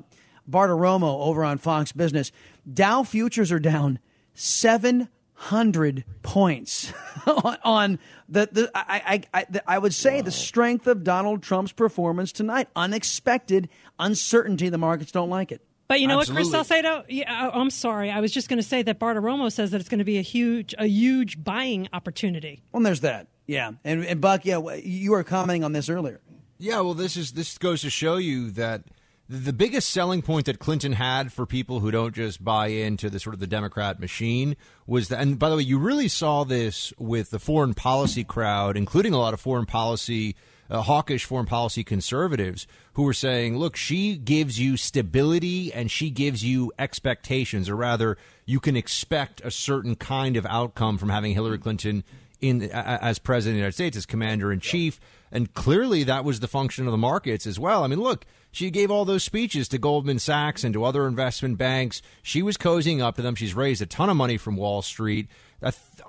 [0.50, 2.32] Bartiromo over on Fox Business.
[2.72, 4.00] Dow futures are down
[4.34, 6.92] 700 points
[7.28, 11.44] on, on the, the I, I, I, the, I would say the strength of Donald
[11.44, 12.68] Trump's performance tonight.
[12.76, 13.70] Unexpected
[14.00, 14.70] uncertainty.
[14.70, 15.62] The markets don't like it.
[15.88, 16.46] But you know Absolutely.
[16.46, 17.04] what, Chris Salcedo?
[17.08, 18.10] Yeah, I- I'm sorry.
[18.10, 20.24] I was just going to say that Bartiromo says that it's going to be a
[20.24, 22.64] huge, a huge buying opportunity.
[22.72, 23.28] Well, there's that.
[23.46, 23.74] Yeah.
[23.84, 26.22] And, and Buck, yeah, you were commenting on this earlier.
[26.58, 28.84] Yeah, well, this is this goes to show you that
[29.28, 33.20] the biggest selling point that Clinton had for people who don't just buy into the
[33.20, 35.20] sort of the Democrat machine was that.
[35.20, 39.20] And by the way, you really saw this with the foreign policy crowd, including a
[39.20, 40.36] lot of foreign policy.
[40.68, 46.10] Uh, hawkish foreign policy conservatives who were saying, look, she gives you stability and she
[46.10, 51.36] gives you expectations, or rather, you can expect a certain kind of outcome from having
[51.36, 52.04] Hillary Clinton
[52.42, 55.00] in as president of the United States, as commander in chief,
[55.32, 57.84] and clearly that was the function of the markets as well.
[57.84, 58.26] I mean, look,
[58.56, 62.02] she gave all those speeches to Goldman Sachs and to other investment banks.
[62.24, 63.36] She was cozying up to them.
[63.36, 65.28] She's raised a ton of money from Wall Street.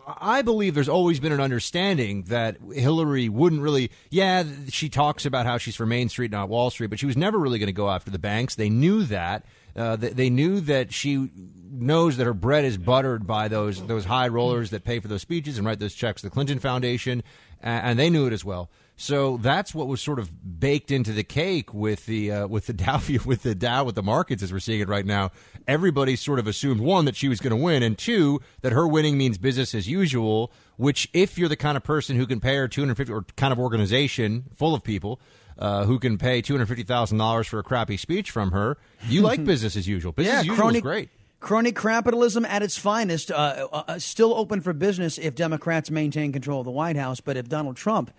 [0.06, 3.90] I, believe there's always been an understanding that Hillary wouldn't really.
[4.10, 7.16] Yeah, she talks about how she's for Main Street, not Wall Street, but she was
[7.16, 8.54] never really going to go after the banks.
[8.54, 9.44] They knew that.
[9.74, 11.30] Uh, they, knew that she
[11.70, 15.20] knows that her bread is buttered by those those high rollers that pay for those
[15.20, 17.22] speeches and write those checks to the Clinton Foundation,
[17.60, 18.70] and they knew it as well.
[18.98, 22.72] So that's what was sort of baked into the cake with the uh, with the
[22.72, 25.32] Dow with the Dow with the markets as we're seeing it right now.
[25.68, 28.86] Everybody sort of assumed one that she was going to win, and two that her
[28.88, 30.52] winning means business as usual.
[30.76, 33.58] Which, if you're the kind of person who can pay her 250 or kind of
[33.58, 35.20] organization full of people
[35.58, 38.76] uh, who can pay two hundred fifty thousand dollars for a crappy speech from her,
[39.08, 40.12] you like business as usual.
[40.12, 41.08] Business yeah, as usual crony, is great.
[41.40, 46.32] Crony capitalism at its finest, uh, uh, uh, still open for business if Democrats maintain
[46.32, 47.20] control of the White House.
[47.20, 48.10] But if Donald Trump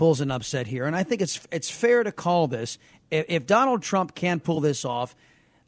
[0.00, 2.78] pulls an upset here, and I think it's it's fair to call this,
[3.10, 5.14] if, if Donald Trump can pull this off,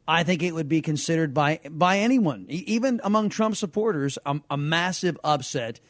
[0.09, 4.57] I think it would be considered by by anyone, even among Trump supporters, a, a
[4.57, 5.81] massive upset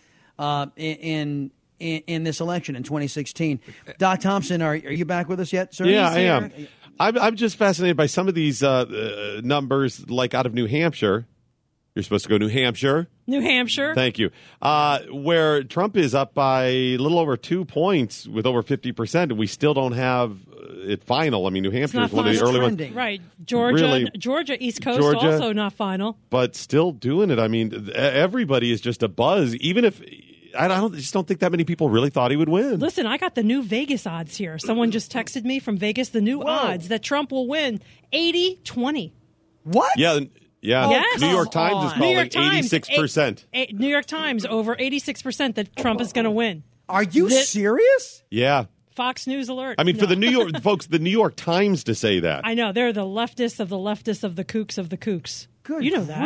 [0.40, 1.52] uh, in.
[1.78, 3.58] In, in this election in 2016,
[3.98, 5.84] Doc Thompson, are, are you back with us yet, sir?
[5.84, 6.52] Yeah, I am.
[7.00, 10.66] I'm, I'm just fascinated by some of these uh, uh, numbers, like out of New
[10.66, 11.26] Hampshire.
[11.94, 13.06] You're supposed to go New Hampshire.
[13.26, 13.94] New Hampshire.
[13.94, 14.30] Thank you.
[14.62, 19.32] Uh, where Trump is up by a little over two points with over 50%, and
[19.38, 21.46] we still don't have uh, it final.
[21.46, 22.56] I mean, New It's Hampshire is one of the final.
[22.56, 22.94] early ones.
[22.94, 23.20] Right.
[23.44, 26.16] Georgia, Really- Georgia, East Coast, Georgia- also not final.
[26.30, 27.38] But still doing it.
[27.38, 29.54] I mean, everybody is just a buzz.
[29.56, 30.00] Even if
[30.58, 32.78] I don't, I just don't think that many people really thought he would win.
[32.80, 34.58] Listen, I got the new Vegas odds here.
[34.58, 37.80] Someone just texted me from Vegas the new odds that Trump will win
[38.12, 39.12] 80 20.
[39.64, 39.92] What?
[39.98, 40.20] Yeah,
[40.62, 40.88] yeah.
[40.88, 41.20] Yes.
[41.20, 43.44] New York Times is calling York 86%.
[43.52, 46.62] eight- eight- New York Times over 86% that Trump is going to win.
[46.88, 48.22] Are you serious?
[48.30, 48.64] Yeah.
[48.94, 49.76] Fox News alert.
[49.78, 52.42] I mean, for the New York folks, the New York Times to say that.
[52.44, 52.72] I know.
[52.72, 55.46] They're the leftists of the leftists of the kooks of the kooks.
[55.62, 56.20] Good you know that.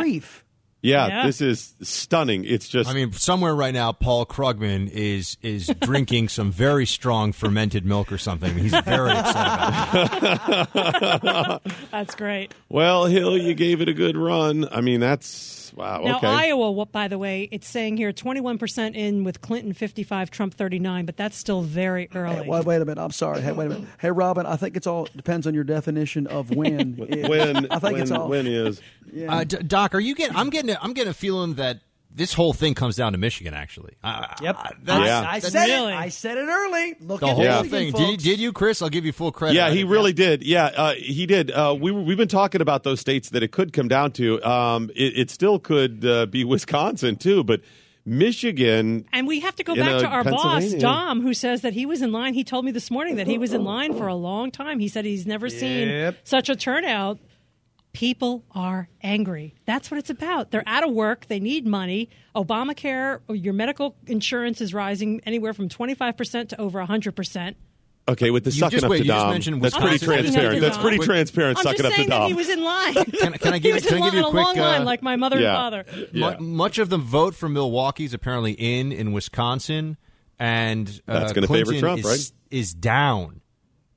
[0.81, 0.91] Grief.
[0.91, 1.25] Yeah, Yeah.
[1.25, 2.45] this is stunning.
[2.45, 2.89] It's just.
[2.89, 8.11] I mean, somewhere right now, Paul Krugman is is drinking some very strong fermented milk
[8.11, 8.55] or something.
[8.57, 11.71] He's very upset about it.
[11.91, 12.53] That's great.
[12.69, 14.67] well, Hill, you gave it a good run.
[14.71, 15.27] I mean, that's
[15.73, 16.01] wow.
[16.03, 16.27] Now, okay.
[16.27, 21.05] Iowa, what, by the way, it's saying here 21% in with Clinton 55, Trump 39,
[21.05, 22.43] but that's still very early.
[22.43, 23.01] Hey, wait, wait a minute.
[23.01, 23.41] I'm sorry.
[23.41, 23.87] Hey, wait a minute.
[23.99, 26.95] Hey, Robyn, I think it's all depends on your definition of win.
[26.97, 28.81] when I think when, it's all when is
[29.27, 30.35] Uh, D- Doc, are you getting?
[30.35, 30.71] I'm getting.
[30.71, 31.79] A, I'm getting a feeling that
[32.17, 33.53] this whole thing comes down to Michigan.
[33.53, 34.57] Actually, uh, Yep.
[34.83, 35.95] that's- I, I said really- it.
[35.95, 36.95] I said it early.
[36.99, 37.91] Look the at whole Michigan, thing.
[37.93, 38.81] Did you, did you, Chris?
[38.81, 39.55] I'll give you full credit.
[39.55, 40.43] Yeah, he did really did.
[40.43, 41.51] Yeah, uh, he did.
[41.51, 44.43] Uh, we we've been talking about those states that it could come down to.
[44.43, 47.61] Um, it, it still could uh, be Wisconsin too, but
[48.05, 49.05] Michigan.
[49.13, 50.79] And we have to go back to our boss, Pennsylvania.
[50.79, 52.33] Dom, who says that he was in line.
[52.33, 54.79] He told me this morning that he was in line for a long time.
[54.79, 57.19] He said he's never seen such a turnout
[57.93, 59.55] People are angry.
[59.65, 60.51] That's what it's about.
[60.51, 61.25] They're out of work.
[61.27, 62.09] They need money.
[62.35, 67.55] Obamacare, your medical insurance is rising anywhere from 25% to over 100%.
[68.09, 69.31] Okay, with the You sucking just- up wait, to you just Dom.
[69.33, 70.61] mentioned That's pretty transparent.
[70.61, 71.57] That's pretty transparent.
[71.57, 72.27] I'm sucking just up to saying that Dom.
[72.27, 72.93] he was in line.
[72.93, 74.45] Can, can I he give, was can in I give line you a on quick?
[74.45, 75.49] long line uh, like my mother Yeah.
[75.67, 76.07] and father.
[76.13, 79.97] Mu- Much of the vote for Milwaukee is apparently in in Wisconsin,
[80.39, 82.31] and uh, That's gonna favor Clinton Trump, is, right?
[82.51, 83.41] Is down.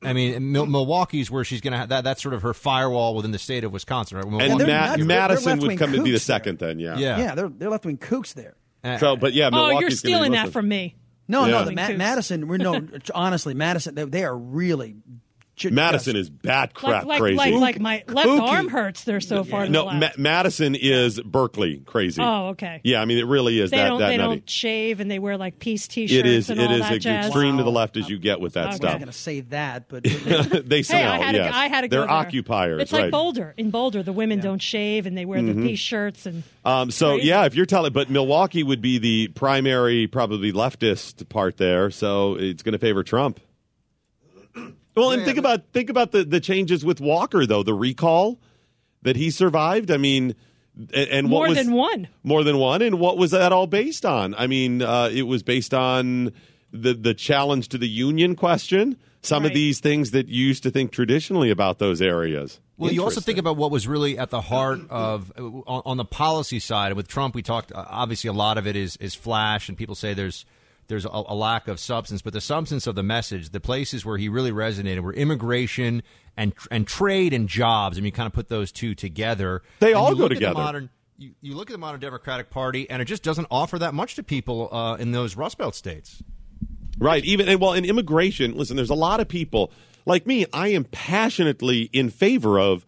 [0.03, 2.05] I mean, Milwaukee's where she's going to have that.
[2.05, 4.25] That's sort of her firewall within the state of Wisconsin, right?
[4.27, 6.37] And Milwaukee- Ma- Madison would come to be the kooks there.
[6.37, 6.97] second then, yeah.
[6.99, 7.19] Yeah.
[7.19, 8.57] Yeah, they're they're left wing kooks there.
[8.83, 10.97] Uh, so, but yeah, oh, you're stealing that from me.
[11.29, 11.51] No, Yeah.
[11.53, 12.49] no, the Ma- Madison.
[12.49, 12.81] We're no,
[13.15, 13.95] honestly, Madison.
[13.95, 14.97] They, they are really.
[15.61, 17.37] Ju- Madison just- is bat crap Like, like, crazy.
[17.37, 18.41] like, like my left Kooky.
[18.49, 19.05] arm hurts.
[19.05, 22.21] They're so far to no, the Ma- Madison is Berkeley crazy.
[22.21, 22.81] Oh, okay.
[22.83, 23.99] Yeah, I mean it really is they that don't.
[24.01, 24.37] that they nutty.
[24.37, 26.19] don't shave and they wear like peace T-shirts.
[26.19, 26.51] It is.
[26.51, 27.27] And It all is that ex- jazz.
[27.27, 28.83] extreme to the left as you get with that stuff.
[28.83, 30.03] I wasn't going to say that, but
[30.69, 31.01] they smell.
[31.01, 31.51] Hey, I had, yes.
[31.51, 32.11] to, I had to They're there.
[32.11, 32.83] occupiers.
[32.83, 33.03] It's right.
[33.05, 33.55] like Boulder.
[33.57, 35.55] In Boulder, the women don't shave and they wear Mhm.
[35.57, 37.29] the peace shirts and Um, so Crazy.
[37.29, 42.35] yeah, if you're telling, but Milwaukee would be the primary, probably leftist part there, so
[42.39, 43.41] it's going to favor Trump.
[45.01, 48.39] Well, and think about think about the the changes with Walker though, the recall
[49.03, 49.91] that he survived.
[49.91, 50.35] I mean,
[50.77, 52.09] and, and more what was, than one.
[52.23, 54.35] more than one, and what was that all based on?
[54.35, 56.33] I mean, uh, it was based on
[56.73, 58.97] the the challenge to the union question.
[59.23, 62.59] Some of these things that you used to think traditionally about those areas.
[62.79, 65.97] Well, you also think about what was really at the heart of uh, on, on
[65.99, 67.35] the policy side with Trump.
[67.35, 70.47] We talked uh, obviously a lot of it is is flash, and people say there's
[70.91, 74.19] there's a, a lack of substance, but the substance of the message, the places where
[74.19, 76.03] he really resonated were immigration
[76.37, 77.97] and and trade and jobs.
[77.97, 79.63] I mean, you kind of put those two together.
[79.79, 80.55] They And all go look at the together.
[80.55, 83.95] modern, you, you look at the modern Democratic Party, and it just doesn't offer that
[83.95, 86.23] much to people uh, in those Rust Belt states.
[86.99, 87.25] Right.
[87.25, 89.73] Even and well, in immigration, listen, there's a lot of people
[90.05, 90.45] like me.
[90.53, 92.85] I am passionately in favor of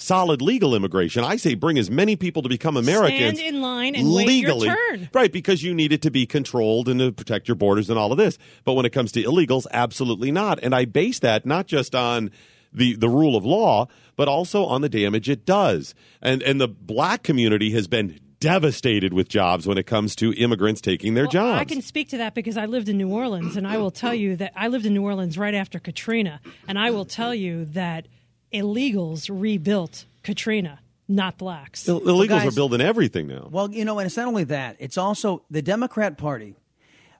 [0.00, 1.22] solid legal immigration.
[1.24, 4.54] I say bring as many people to become Americans Stand in line and wait your
[4.54, 5.08] legally, turn.
[5.12, 5.30] right?
[5.32, 8.18] Because you need it to be controlled and to protect your borders and all of
[8.18, 8.38] this.
[8.64, 10.58] But when it comes to illegals, absolutely not.
[10.62, 12.30] And I base that not just on
[12.72, 15.94] the the rule of law, but also on the damage it does.
[16.22, 20.80] And and the black community has been devastated with jobs when it comes to immigrants
[20.80, 21.60] taking their Well, jobs.
[21.60, 24.14] I can speak to that because I lived in New Orleans, and I will tell
[24.14, 27.66] you that I lived in New Orleans right after Katrina, and I will tell you
[27.66, 28.06] that
[28.52, 31.88] illegals rebuilt Katrina, not blacks.
[31.88, 33.48] Ill- illegals guys- are building everything now.
[33.50, 36.54] Well, you know, and it's not only that; it's also the Democrat Party,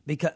[0.06, 0.32] because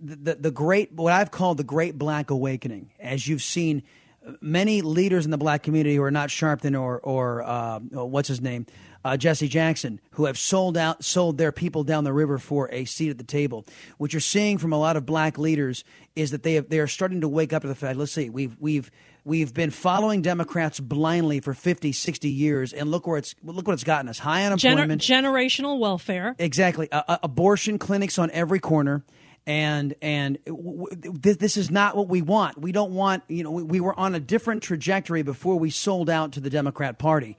[0.00, 3.82] the, the the great what I've called the Great Black Awakening, as you've seen
[4.26, 8.04] uh, many leaders in the black community who are not Sharpton or or uh, oh,
[8.04, 8.66] what's his name,
[9.04, 12.84] uh, Jesse Jackson, who have sold out sold their people down the river for a
[12.84, 13.64] seat at the table.
[13.98, 16.86] What you're seeing from a lot of black leaders is that they have, they are
[16.86, 17.98] starting to wake up to the fact.
[17.98, 18.90] Let's see, we've we've
[19.24, 23.74] We've been following Democrats blindly for 50, 60 years, and look where it's look what
[23.74, 26.34] it's gotten us: high Gener- unemployment, generational welfare.
[26.38, 26.90] Exactly.
[26.90, 29.04] Uh, uh, abortion clinics on every corner.
[29.46, 32.58] And and w- w- this, this is not what we want.
[32.60, 33.24] We don't want.
[33.28, 36.50] You know, we, we were on a different trajectory before we sold out to the
[36.50, 37.36] Democrat Party.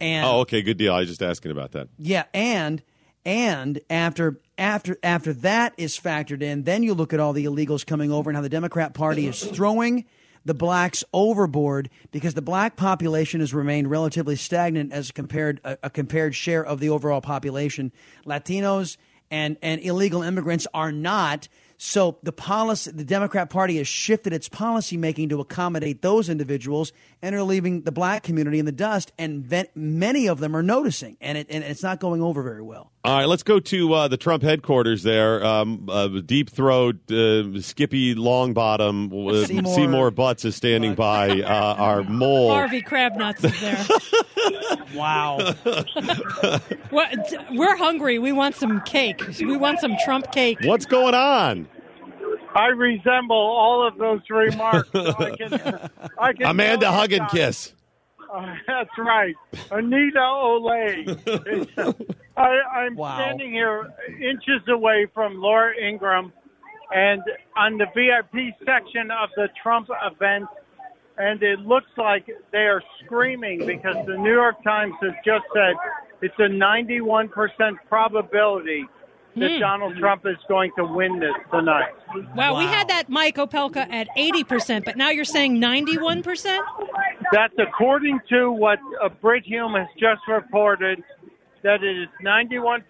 [0.00, 0.94] And Oh, okay, good deal.
[0.94, 1.88] I was just asking about that.
[1.98, 2.82] yeah, and
[3.26, 7.84] and after after after that is factored in, then you look at all the illegals
[7.86, 10.06] coming over and how the Democrat Party is throwing
[10.44, 15.90] the blacks overboard because the black population has remained relatively stagnant as compared a, a
[15.90, 17.92] compared share of the overall population.
[18.26, 18.96] Latinos
[19.30, 21.48] and and illegal immigrants are not.
[21.84, 26.92] So the policy, the Democrat Party has shifted its policy making to accommodate those individuals
[27.20, 29.10] and are leaving the black community in the dust.
[29.18, 32.62] And ven- many of them are noticing, and it and it's not going over very
[32.62, 32.92] well.
[33.04, 35.44] All right, let's go to uh, the Trump headquarters there.
[35.44, 41.74] Um, uh, Deep Throat, uh, Skippy Longbottom, uh, Seymour- Seymour, Butts is standing by uh,
[41.78, 42.50] our mole.
[42.50, 43.84] Harvey Crabnuts is there.
[44.94, 45.52] wow.
[46.92, 48.20] We're hungry.
[48.20, 49.20] We want some cake.
[49.40, 50.58] We want some Trump cake.
[50.62, 51.66] What's going on?
[52.54, 54.88] I resemble all of those remarks.
[54.94, 57.72] I can, I can Amanda tell Hug and guys- Kiss.
[58.32, 59.34] Uh, that's right.
[59.70, 61.06] Anita Olay.
[62.36, 63.16] I, I'm Wow.
[63.18, 66.32] standing here inches away from Laura Ingraham
[66.94, 67.22] and
[67.56, 70.46] on the VIP section of the Trump event,
[71.18, 75.74] and it looks like they are screaming because the New York Times has just said
[76.22, 77.28] it's a 91%
[77.88, 78.86] probability
[79.36, 79.60] that Hmm.
[79.60, 81.92] Donald Trump is going to win this tonight.
[82.34, 86.60] Wow, we had that Mike Opelka at 80%, but now you're saying 91%?
[87.32, 91.02] That's according to what uh, Brit Hume has just reported,
[91.62, 92.82] that it is 91%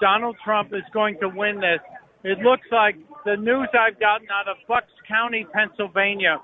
[0.00, 1.80] Donald Trump is going to win this.
[2.24, 6.40] It looks like the news I've gotten out of Bucks County, Pennsylvania,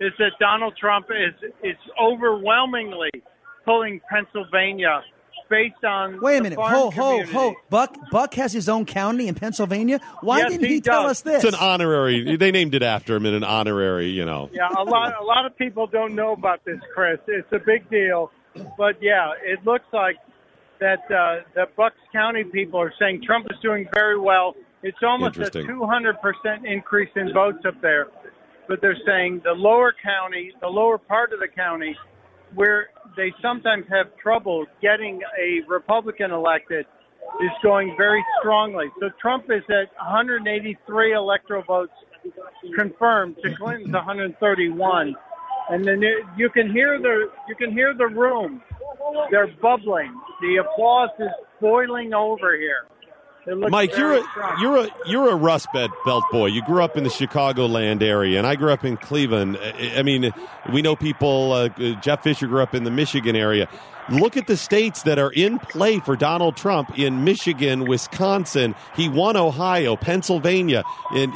[0.00, 3.10] is that Donald Trump is is overwhelmingly
[3.64, 5.02] pulling Pennsylvania
[5.48, 6.56] based on Wait a the minute.
[6.56, 7.32] farm Ho, ho, community.
[7.32, 7.54] ho.
[7.70, 10.00] Buck Buck has his own county in Pennsylvania.
[10.20, 11.44] Why Yes, didn't he he, tell us this?
[11.44, 12.36] It's an honorary.
[12.36, 14.08] They named it after him in an honorary.
[14.10, 14.50] You know.
[14.52, 17.18] Yeah, a lot a lot of people don't know about this, Chris.
[17.28, 18.30] It's a big deal,
[18.76, 20.16] but yeah, it looks like
[20.80, 24.54] that uh, the Bucks County people are saying Trump is doing very well.
[24.82, 28.06] It's almost a 200 percent increase in votes up there,
[28.68, 31.96] but they're saying the lower county, the lower part of the county,
[32.54, 36.86] where they sometimes have trouble getting a Republican elected,
[37.42, 38.86] is going very strongly.
[39.00, 41.92] So Trump is at 183 electoral votes
[42.74, 45.14] confirmed to Clinton's 131,
[45.70, 46.02] and then
[46.36, 48.62] you can hear the you can hear the room.
[49.30, 50.14] They're bubbling.
[50.40, 51.28] The applause is
[51.60, 52.86] boiling over here.
[53.56, 54.60] Mike, you're a strong.
[54.60, 56.46] you're a you're a Rust Belt Belt boy.
[56.46, 59.58] You grew up in the Chicagoland area, and I grew up in Cleveland.
[59.60, 60.32] I I mean,
[60.72, 61.52] we know people.
[61.52, 61.68] Uh,
[62.00, 63.68] Jeff Fisher grew up in the Michigan area.
[64.10, 68.74] Look at the states that are in play for Donald Trump in Michigan, Wisconsin.
[68.96, 70.82] He won Ohio, Pennsylvania.
[71.10, 71.32] And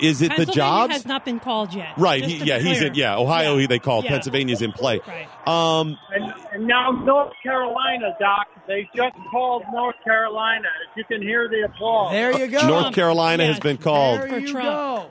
[0.00, 0.92] is it the Pennsylvania jobs?
[0.94, 1.96] has not been called yet.
[1.96, 2.22] right.
[2.24, 2.88] He, yeah, he's clear.
[2.90, 2.94] in.
[2.94, 3.56] Yeah, Ohio.
[3.58, 4.10] He they called Yeah.
[4.12, 5.00] Pennsylvania's in play.
[5.06, 5.28] Right.
[5.48, 8.48] Um, And, and now North Carolina, Doc.
[8.66, 10.68] They just called North Carolina.
[10.90, 12.12] If you can hear the applause.
[12.12, 12.66] There you go.
[12.66, 14.20] North Carolina has been called.
[14.20, 15.10] There you Trump.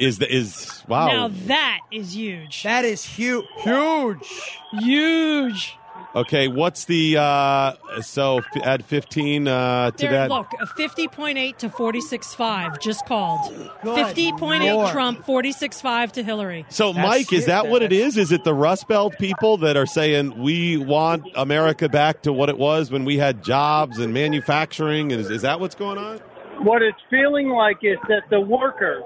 [0.00, 1.06] Is the is wow?
[1.06, 2.62] Now that is huge.
[2.64, 3.44] That is huge.
[3.58, 4.58] Huge.
[4.80, 5.76] Huge.
[6.14, 7.72] Okay, what's the uh
[8.02, 10.28] so f- add 15 uh to There, that?
[10.30, 13.50] look, 50.8 to 46.5 just called.
[13.82, 14.92] Good 50.8 Lord.
[14.92, 16.66] Trump, 46.5 to Hillary.
[16.68, 18.18] So That's Mike, is that what it That's- is?
[18.18, 22.50] Is it the Rust Belt people that are saying we want America back to what
[22.50, 25.12] it was when we had jobs and manufacturing?
[25.12, 26.18] Is, is that what's going on?
[26.62, 29.04] What it's feeling like is that the workers,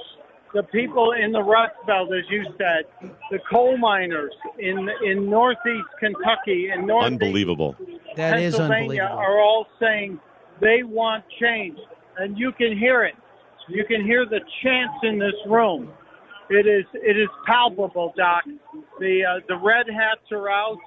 [0.56, 5.88] the people in the Rust Belt, as you said, the coal miners in in Northeast
[6.00, 7.76] Kentucky and Northeast Unbelievable.
[8.16, 9.18] That is Pennsylvania unbelievable.
[9.18, 10.18] are all saying
[10.62, 11.78] they want change,
[12.16, 13.14] and you can hear it.
[13.68, 15.92] You can hear the chants in this room.
[16.48, 18.44] It is it is palpable, Doc.
[18.98, 20.78] The uh, the red hats are out.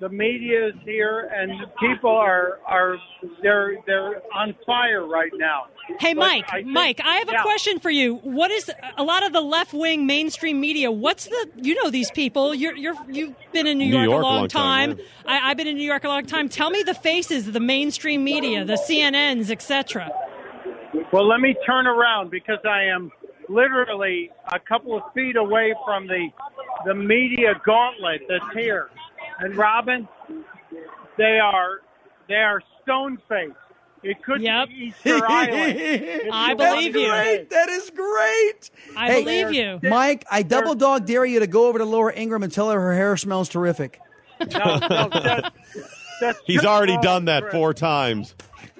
[0.00, 2.96] The media is here, and people are are
[3.42, 5.66] they're they're on fire right now.
[6.00, 7.42] Hey, But Mike, I think- Mike, I have a yeah.
[7.42, 8.16] question for you.
[8.16, 10.90] What is a lot of the left wing mainstream media?
[10.90, 12.54] What's the you know these people?
[12.54, 15.68] You're you're you've been in New, New York, York a long, time, I, I've been
[15.68, 16.48] in New York a long time.
[16.48, 20.10] Tell me the faces of the mainstream media, the CNNs, etc.
[21.12, 23.10] Well, let me turn around because I am
[23.48, 26.28] literally a couple of feet away from the
[26.84, 28.88] the media gauntlet that's here.
[29.40, 30.08] And Robyn,
[31.16, 31.80] they are
[32.28, 33.54] they are stone faced.
[34.02, 34.68] It could Yep.
[34.68, 36.30] be Easter Island.
[36.32, 37.08] I believe want you.
[37.10, 37.50] Great.
[37.50, 38.70] That is great.
[38.96, 39.80] I Hey, believe you.
[39.88, 42.78] Mike, I double dog dare you to go over to Laura Ingraham and tell her
[42.80, 44.00] her hair smells terrific.
[44.40, 44.46] No,
[44.78, 45.54] no, that,
[46.20, 47.54] that's He's already done that Chris.
[47.54, 48.34] four times.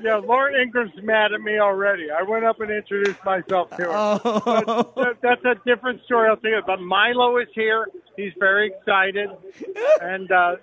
[0.05, 2.10] Yeah, Lauren Ingraham's mad at me already.
[2.10, 3.89] I went up and introduced myself to her.
[3.90, 4.93] Oh.
[4.94, 6.62] But that, that's a different story altogether.
[6.66, 7.89] But Milo is here.
[8.16, 9.31] He's very excited,
[10.02, 10.56] and uh,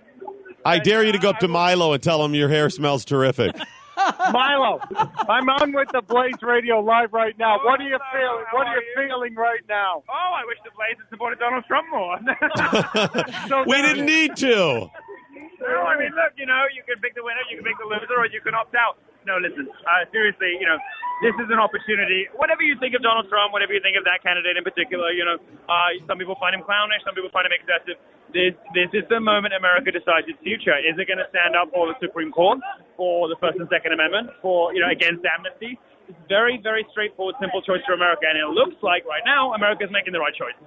[0.63, 3.55] I dare you to go up to Milo and tell him your hair smells terrific.
[4.31, 4.79] Milo,
[5.27, 7.57] I'm on with the Blaze Radio live right now.
[7.65, 8.45] What are you feeling?
[8.53, 10.03] What are you feeling right now?
[10.07, 12.17] Oh, I wish the Blaze had supported Donald Trump more.
[13.49, 14.89] So we now- didn't need to.
[15.59, 17.85] no, I mean, look, you know, you can pick the winner, you can pick the
[17.85, 18.97] loser, or you can opt out.
[19.25, 20.77] No, listen, uh, seriously, you know,
[21.21, 22.25] this is an opportunity.
[22.33, 25.21] Whatever you think of Donald Trump, whatever you think of that candidate in particular, you
[25.21, 25.37] know,
[25.69, 28.01] uh, some people find him clownish, some people find him excessive.
[28.33, 30.73] This, this is the moment America decides its future.
[30.81, 32.57] Is it going to stand up for the Supreme Court,
[32.97, 35.77] for the First and Second Amendment, for, you know, against amnesty?
[36.09, 39.93] It's very, very straightforward, simple choice for America, and it looks like right now America's
[39.93, 40.57] making the right choice.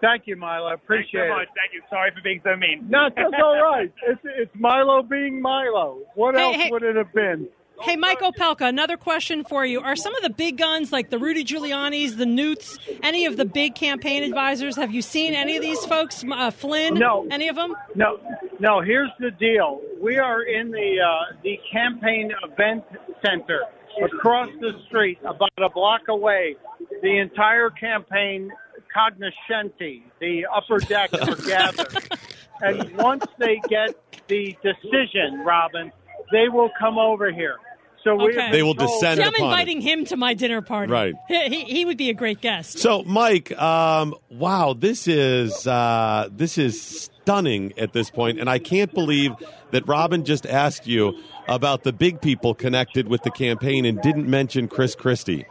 [0.00, 0.66] Thank you, Milo.
[0.66, 1.42] I Thanks appreciate so much.
[1.46, 1.54] it.
[1.54, 1.82] Thank you.
[1.92, 2.88] Sorry for being so mean.
[2.88, 3.92] No, that's all right.
[4.08, 6.00] It's, it's Milo being Milo.
[6.16, 6.68] What Hey, else hey.
[6.72, 7.48] would it have been?
[7.82, 9.80] Hey, Mike Opelka, another question for you.
[9.80, 13.46] Are some of the big guns like the Rudy Giuliani's, the Newts, any of the
[13.46, 16.22] big campaign advisors, have you seen any of these folks?
[16.30, 16.94] Uh, Flynn?
[16.94, 17.26] No.
[17.30, 17.74] Any of them?
[17.94, 18.20] No,
[18.58, 18.82] no.
[18.82, 19.80] Here's the deal.
[20.00, 22.84] We are in the uh, the campaign event
[23.24, 23.62] center
[24.04, 26.56] across the street, about a block away.
[27.02, 28.52] The entire campaign
[28.94, 32.18] cognoscenti, the upper deck, are gathered,
[32.60, 33.94] and once they get
[34.28, 35.92] the decision, Robyn,
[36.30, 37.56] they will come over here.
[38.02, 38.50] So we Okay.
[38.50, 39.52] They will descend See, I'm upon it.
[39.52, 40.90] inviting him to my dinner party.
[40.90, 41.14] Right.
[41.28, 42.78] He, he, he would be a great guest.
[42.78, 46.80] So, Mike, um, wow, this is uh, this is
[47.22, 49.32] stunning at this point, and I can't believe
[49.72, 54.26] that Robyn just asked you about the big people connected with the campaign and didn't
[54.28, 55.44] mention Chris Christie.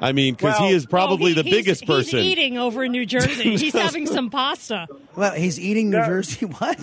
[0.00, 2.18] I mean, because Well- he is probably Oh, he- the he's- biggest person.
[2.20, 3.56] He's eating over in New Jersey.
[3.56, 4.88] He's having some pasta.
[5.14, 6.46] Well, he's eating New Jersey.
[6.46, 6.78] What?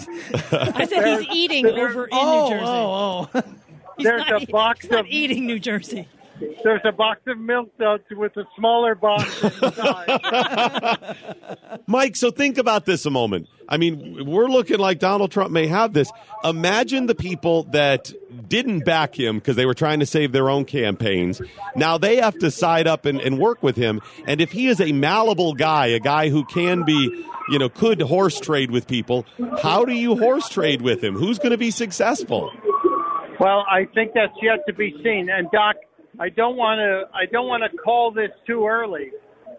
[0.54, 2.66] I said he's eating over in Oh, New Jersey.
[2.66, 3.44] oh, oh.
[4.00, 6.08] He's There's not, a box he's not of- eating New Jersey.
[6.64, 11.18] There's a box of milk duds with a smaller box inside.
[11.88, 13.50] Mike, so think about this a moment.
[13.68, 16.10] I mean, we're looking like Donald Trump may have this.
[16.46, 18.14] Imagine the people that
[18.48, 21.42] didn't back him because they were trying to save their own campaigns.
[21.76, 24.00] Now they have to side up and, and work with him.
[24.26, 28.02] And if he is a malleable guy, a guy who can be, you know, could
[28.02, 29.26] horse trade with people,
[29.62, 31.16] how do you horse trade with him?
[31.16, 32.50] Who's going to be successful?
[33.40, 35.30] Well, I think that's yet to be seen.
[35.32, 35.76] And Doc,
[36.20, 39.12] I don't want to I don't want to call this too early,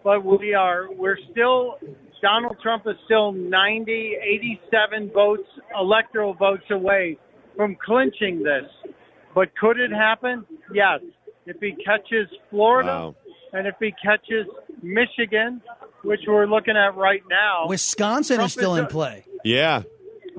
[0.03, 1.77] but we are we're still
[2.21, 5.41] Donald Trump is still 90, 87 votes
[5.79, 7.17] electoral votes away
[7.55, 8.93] from clinching this.
[9.33, 10.45] But could it happen?
[10.73, 10.99] Yes.
[11.47, 13.15] If he catches Florida Wow.
[13.53, 14.45] and if he catches
[14.83, 15.61] Michigan,
[16.03, 19.25] which we're looking at right now, Wisconsin Trump is still in play.
[19.43, 19.81] Yeah.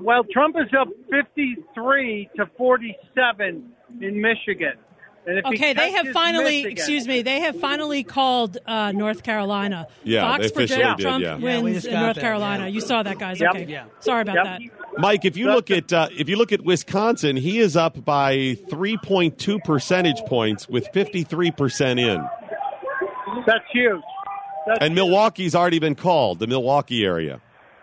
[0.03, 4.73] Well, Trump is up 53 to 47 in Michigan.
[5.25, 9.23] And if Okay, they have finally, Michigan- excuse me, they have finally called uh, North
[9.23, 9.87] Carolina.
[10.03, 11.37] Yeah, Fox they officially projected did, Trump yeah.
[11.39, 12.65] Yeah, we wins just in North that, Carolina.
[12.65, 12.69] yeah.
[12.71, 13.41] You saw that, guys.
[13.41, 13.51] Yep.
[13.55, 13.85] Okay, Yeah.
[14.01, 14.45] sorry about Yep.
[14.45, 14.61] that.
[14.99, 18.57] Mike, if you look at uh, if you look at Wisconsin, he is up by
[18.69, 22.21] 3.2 percentage points with 53 percent in,
[23.47, 24.03] That's huge.
[24.67, 26.41] That's and Milwaukee's already been called.
[26.41, 27.41] The Milwaukee area.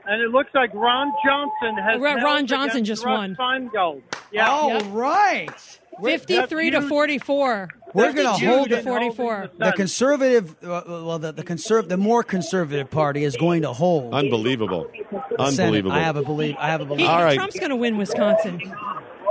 [0.10, 2.02] And it looks like Ron Johnson has.
[2.02, 3.36] Ron- Ron Johnson just Russ won.
[3.36, 4.02] Feingold.
[4.32, 4.50] Yeah.
[4.50, 4.84] All Yep.
[4.90, 5.80] right.
[6.04, 7.70] 53 to 44.
[7.94, 9.50] We're going to hold the 44.
[9.58, 14.14] The conservative, uh, well, the the conserv- the more conservative party is going to hold.
[14.14, 15.20] Unbelievable, the
[15.52, 15.60] Senate.
[15.66, 15.92] unbelievable.
[15.96, 16.56] I have a believe.
[16.58, 17.08] I have a He, belief.
[17.10, 17.36] All right.
[17.36, 18.62] Trump's going to win Wisconsin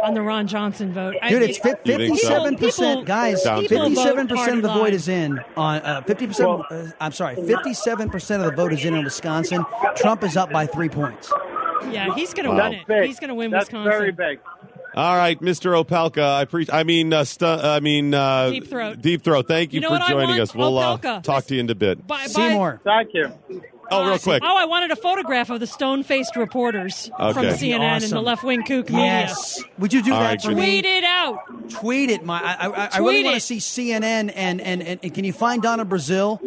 [0.02, 1.16] on the Ron Johnson vote.
[1.22, 1.98] I- Dude, it's it- fif- so?
[1.98, 3.42] 57 People- percent, guys.
[3.42, 3.94] Sounds people good.
[3.96, 6.48] vote 57 percent of the vote is in on uh, 50 percent.
[6.70, 9.64] Uh, I'm sorry, 57 percent of the vote is in in Wisconsin.
[9.96, 11.32] Trump is up by three points.
[11.90, 12.70] Yeah, he's going to Wow.
[12.70, 12.86] win it.
[12.86, 13.04] big.
[13.06, 13.90] He's going to win That's Wisconsin.
[13.90, 14.40] very big.
[14.94, 15.80] All right, Mr.
[15.82, 16.34] Opelka.
[16.34, 19.00] I pre- I mean, uh, stu- I mean, uh, Deep Throat.
[19.00, 19.46] Deep throat.
[19.46, 20.54] Thank you, You know for joining us.
[20.54, 22.04] We'll uh, talk to you in a bit.
[22.06, 22.80] By- by- Seymour.
[22.82, 23.32] Thank you.
[23.90, 24.42] Oh, real quick.
[24.44, 27.48] Oh, I wanted a photograph of the stone-faced reporters from Okay.
[27.50, 29.04] CNN and the left-wing kook media.
[29.04, 29.62] Yes.
[29.78, 30.60] Would you do All that right, for Jimmy.
[30.62, 30.82] me?
[30.82, 31.70] Tweet it out.
[31.70, 32.24] Tweet it.
[32.24, 35.24] My, I, I, I really Tweet want to see CNN and, and, and, and can
[35.24, 36.40] you find Donna Brazile?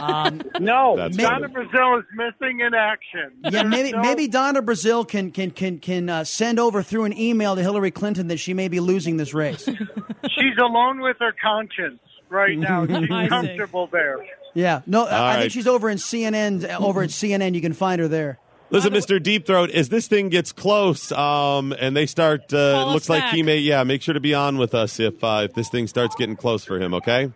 [0.00, 1.66] Um, No, That's Donna funny.
[1.68, 3.30] Brazile is missing in action.
[3.50, 7.16] yeah, maybe no- maybe Donna Brazile can can can can uh, send over through an
[7.16, 9.64] email to Hillary Clinton that she may be losing this race.
[9.66, 12.00] she's alone with her conscience
[12.30, 12.86] right now.
[12.86, 14.24] She's comfortable there.
[14.54, 15.40] Yeah, no, I, I right.
[15.40, 16.64] think she's over in CNN.
[16.80, 18.38] Over at CNN, you can find her there.
[18.70, 19.22] Listen, Mr.
[19.22, 23.08] Deep Throat, as this thing gets close, um, and they start, uh, Call us looks
[23.08, 23.34] like back.
[23.34, 25.86] he may, yeah, make sure to be on with us if uh, if this thing
[25.86, 26.92] starts getting close for him.
[26.94, 27.30] Okay.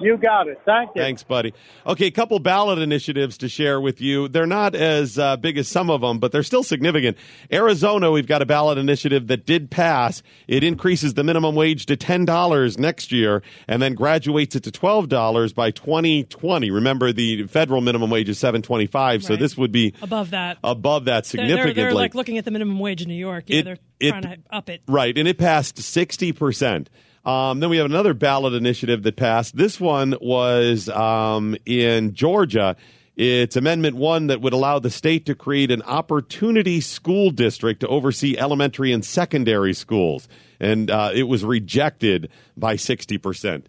[0.00, 0.60] You got it.
[0.64, 1.02] Thank you.
[1.02, 1.52] Thanks, buddy.
[1.86, 4.28] Okay, a couple ballot initiatives to share with you.
[4.28, 7.16] They're not as uh, big as some of them, but they're still significant.
[7.52, 10.22] Arizona, we've got a ballot initiative that did pass.
[10.48, 15.54] It increases the minimum wage to $10 next year and then graduates it to $12
[15.54, 16.70] by 2020.
[16.70, 19.38] Remember, the federal minimum wage is 725 so Right.
[19.40, 20.58] this would be Above that.
[20.64, 21.72] above that They're- significantly.
[21.74, 23.44] They're, they're like looking at the minimum wage in New York.
[23.48, 24.82] Yeah, It- they're it- trying to up it.
[24.88, 26.88] Right, and it passed 60%.
[27.24, 29.56] Um, then we have another ballot initiative that passed.
[29.56, 32.76] This one was um, in Georgia.
[33.16, 37.88] It's Amendment 1 that would allow the state to create an opportunity school district to
[37.88, 40.26] oversee elementary and secondary schools.
[40.58, 43.64] And uh, it was rejected by 60%.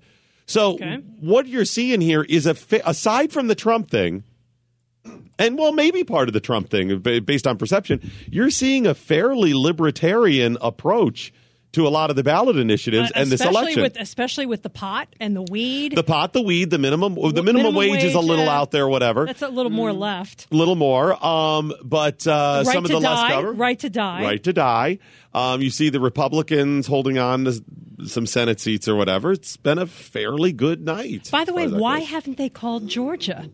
[0.45, 0.97] So, Okay.
[1.19, 4.23] what you're seeing here is a fa- aside from the Trump thing,
[5.39, 9.53] and well, maybe part of the Trump thing based on perception, you're seeing a fairly
[9.53, 11.33] libertarian approach
[11.73, 13.81] to a lot of the ballot initiatives Uh, and this especially election.
[13.83, 15.95] with especially with the pot and the weed.
[15.95, 18.71] the pot, the weed, the minimum, the minimum, minimum wage, is a little uh, out
[18.71, 20.47] there, whatever, That's a little more left.
[20.51, 21.13] a little more.
[21.25, 23.29] Um, but uh, right some of to the less die.
[23.29, 24.21] cover, Right to die.
[24.23, 24.99] right to die.
[25.33, 27.63] Um, you see the Republicans holding on to
[28.05, 29.31] some Senate seats or whatever.
[29.31, 31.29] It's been a fairly good night.
[31.31, 32.09] By the way, far as that why goes.
[32.09, 33.49] haven't they called Georgia?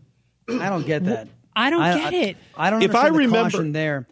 [0.48, 1.28] I don't get that.
[1.54, 2.36] I don't I- get I- it.
[2.56, 4.08] I don't If I understand the remember- caution there.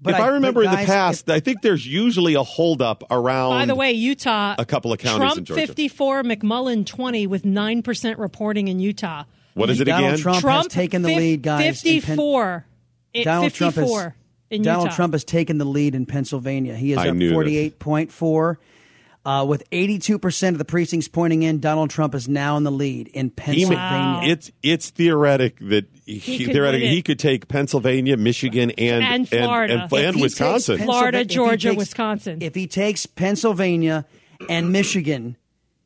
[0.00, 2.42] But if I, I remember guys, in the past, if, I think there's usually a
[2.42, 3.50] holdup around.
[3.50, 5.66] By the way, Utah, a couple of counties Trump in Georgia.
[5.66, 9.24] 54, McMullin 20, with nine percent reporting in Utah.
[9.54, 10.22] What is it Donald again?
[10.22, 11.82] Trump, Trump has taken the lead, guys.
[11.82, 12.64] 54.
[13.12, 14.14] Pen- Donald 54 Trump
[14.50, 14.96] has, Donald Utah.
[14.96, 16.76] Trump has taken the lead in Pennsylvania.
[16.76, 18.56] He is up 48.4.
[19.26, 23.08] Uh, with 82% of the precincts pointing in, Donald Trump is now in the lead
[23.08, 24.20] in He Pennsylvania.
[24.22, 29.28] may- It's it's theoretic that he, could theoretically he could take Pennsylvania, Michigan, and And
[29.28, 29.74] Florida.
[29.74, 30.78] and, If and, he Wisconsin.
[30.78, 32.38] Florida, Pennsylva- if Georgia, takes- Wisconsin.
[32.40, 34.06] If he takes Pennsylvania
[34.48, 35.36] and Michigan,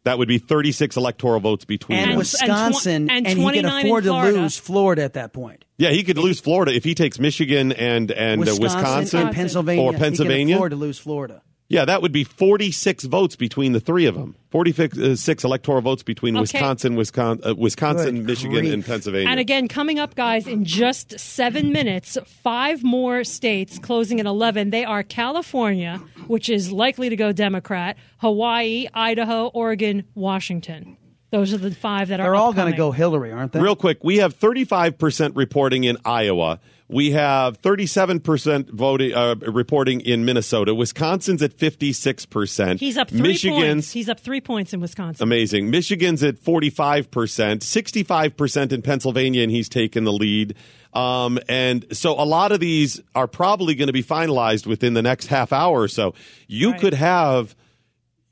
[0.04, 2.18] That would be 36 electoral votes between and them.
[2.18, 5.64] Wisconsin, and and, he can afford to lose Florida at that point.
[5.78, 9.34] Yeah, he could lose Florida if he takes Michigan and and Wisconsin, uh, Wisconsin and
[9.34, 9.82] Pennsylvania.
[9.82, 11.42] or He can afford to lose Florida.
[11.72, 14.34] Yeah, that would be 46 votes between the three of them.
[14.50, 16.42] 46 electoral votes between Okay.
[16.42, 18.72] Wisconsin, Wisconsin, uh, Wisconsin Good Michigan, grief.
[18.74, 19.28] and Pennsylvania.
[19.30, 24.68] And again, coming up, guys, in just seven minutes, five more states closing at 11.
[24.68, 30.98] They are California, which is likely to go Democrat, Hawaii, Idaho, Oregon, Washington.
[31.30, 33.60] Those are the five that are They're all going to go Hillary, aren't they?
[33.60, 36.60] Real quick, we have 35% reporting in Iowa.
[36.88, 40.74] We have 37% voting uh, reporting in Minnesota.
[40.74, 42.78] Wisconsin's at 56%.
[42.80, 43.92] He's up three Michigan's points.
[43.92, 45.22] He's up three points in Wisconsin.
[45.22, 45.70] Amazing.
[45.70, 50.54] Michigan's at 45%, 65% in Pennsylvania, and he's taken the lead.
[50.92, 55.02] Um, and so a lot of these are probably going to be finalized within the
[55.02, 56.14] next half hour or so.
[56.46, 57.56] You could have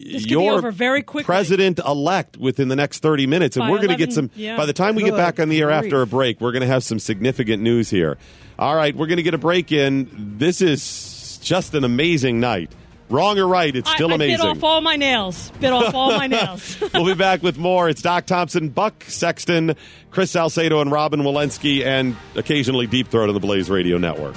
[0.01, 1.27] This could be your over very quickly.
[1.27, 3.57] president elect within the next 30 minutes.
[3.57, 4.57] And By we're going to get some, yeah.
[4.57, 6.69] by the time we get back on the air after a break, we're going to
[6.69, 8.17] have some significant news here.
[8.59, 10.09] All right, we're going to get a break in.
[10.39, 12.73] This is just an amazing night.
[13.11, 14.47] Wrong or right, it's still I, I amazing.
[14.47, 15.51] bit off all my nails.
[15.59, 16.79] Bit off all my nails.
[16.95, 17.89] we'll be back with more.
[17.89, 19.75] It's Doc Thompson, Buck Sexton,
[20.13, 24.37] Chris Salcedo, and Robyn Walensky, and occasionally Deep Throat on the Blaze Radio Network.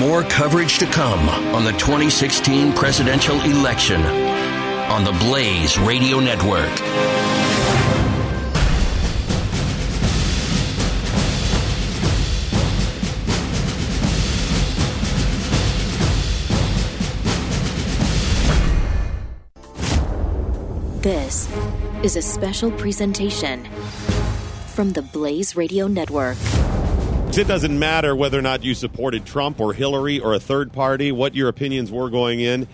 [0.00, 6.74] More coverage to come on the 2016 presidential election on the Blaze Radio Network.
[21.02, 21.46] This
[22.02, 23.66] is a special presentation
[24.68, 26.38] from the Blaze Radio Network.
[27.38, 31.10] It doesn't matter whether or not you supported Trump or Hillary or a third party,
[31.10, 32.68] what your opinions were going in.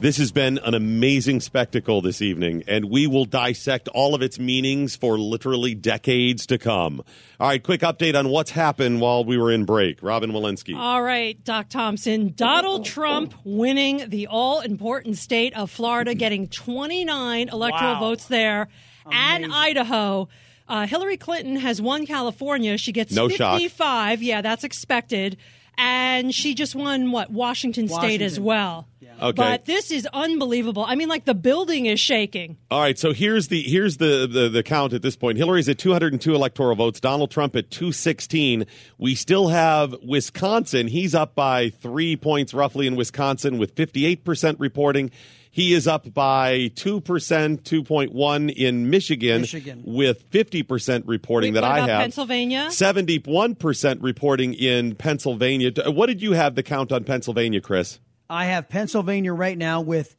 [0.00, 4.38] This has been an amazing spectacle this evening, and we will dissect all of its
[4.38, 7.00] meanings for literally decades to come.
[7.40, 10.02] All right, quick update on what's happened while we were in break.
[10.02, 10.76] Robyn Walensky.
[10.76, 12.34] All right, Doc Thompson.
[12.36, 18.00] Donald Trump winning the all important state of Florida, getting 29 electoral Wow.
[18.00, 18.68] votes there,
[19.10, 20.28] and Idaho.
[20.68, 22.76] Uh, Hillary Clinton has won California.
[22.78, 23.58] She gets No shock.
[23.60, 24.22] 55.
[24.22, 25.36] Yeah, that's expected.
[25.78, 28.44] And she just won, what, Washington, State as Washington.
[28.44, 28.88] well.
[29.20, 29.32] Okay.
[29.32, 30.84] But this is unbelievable.
[30.86, 32.58] I mean, like the building is shaking.
[32.70, 35.38] All right, so here's the here's the, the the count at this point.
[35.38, 37.00] Hillary's at 202 electoral votes.
[37.00, 38.66] Donald Trump at 216.
[38.98, 40.86] We still have Wisconsin.
[40.88, 45.10] He's up by three points roughly in Wisconsin with 58 percent reporting.
[45.56, 49.82] He is up by two percent, 2.1 in Michigan, Michigan.
[49.86, 52.02] with 50 percent reporting Wait, that I have.
[52.02, 52.70] Pennsylvania?
[52.70, 55.72] 71 percent reporting in Pennsylvania.
[55.86, 57.98] What did you have the count on Pennsylvania, Chris?
[58.28, 60.14] I have Pennsylvania right now with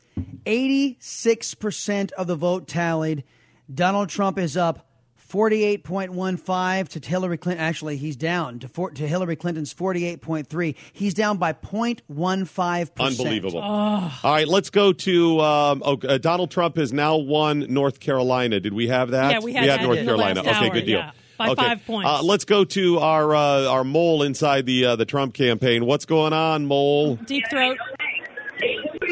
[0.47, 3.23] 86% of the vote tallied.
[3.71, 4.86] Donald Trump is up
[5.29, 7.63] 48.15 to Hillary Clinton.
[7.63, 10.75] Actually, he's down to, four, to Hillary Clinton's 48.3.
[10.93, 12.89] He's down by 0.15%.
[12.99, 13.59] Unbelievable.
[13.59, 18.59] All right, let's go to um, oh, uh, Donald Trump has now won North Carolina.
[18.59, 19.31] Did we have that?
[19.31, 20.39] Yeah, we had that North Carolina.
[20.41, 20.99] okay, hour, good deal.
[20.99, 21.63] yeah, by okay.
[21.63, 22.09] five points.
[22.09, 25.85] Uh, let's go to our uh, our mole inside the uh, the Trump campaign.
[25.85, 27.15] What's going on, mole?
[27.15, 27.77] Deep throat.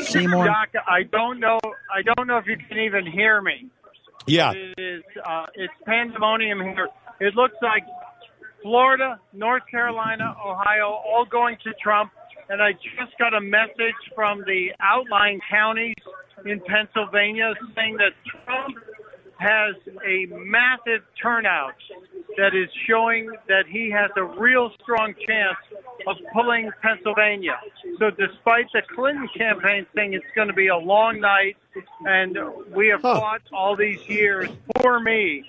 [0.04, 0.46] Seymour.
[0.46, 1.60] Doc, I don't know.
[1.94, 3.70] I don't know if you can even hear me.
[4.28, 4.52] Yeah.
[4.54, 5.04] It is.
[5.24, 6.90] Uh, it's pandemonium here.
[7.20, 7.84] It looks like
[8.62, 12.12] Florida, North Carolina, Ohio, all going to Trump.
[12.50, 15.96] And I just got a message from the outlying counties
[16.46, 18.14] in Pennsylvania saying that
[18.46, 18.78] Trump
[19.38, 19.76] has
[20.06, 21.76] a massive turnout
[22.38, 25.58] that is showing that he has a real strong chance
[26.08, 27.60] of pulling Pennsylvania.
[28.00, 31.58] So despite the Clinton campaign saying it's going to be a long night
[32.06, 32.38] and
[32.76, 34.50] we have fought all these years
[34.82, 35.44] for me,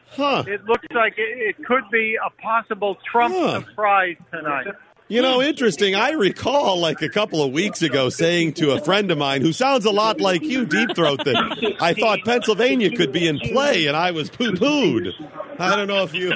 [0.47, 3.61] it looks like it, it could be a possible Trump Huh.
[3.61, 4.67] surprise tonight.
[5.09, 5.95] You know, interesting.
[5.95, 9.53] I recall like a couple of weeks ago saying to a friend of mine who
[9.53, 13.87] sounds a lot like you, Deep Throat, that I thought Pennsylvania could be in play,
[13.87, 15.13] and I was poo pooed.
[15.61, 16.33] I don't know if you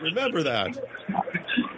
[0.00, 0.78] remember that.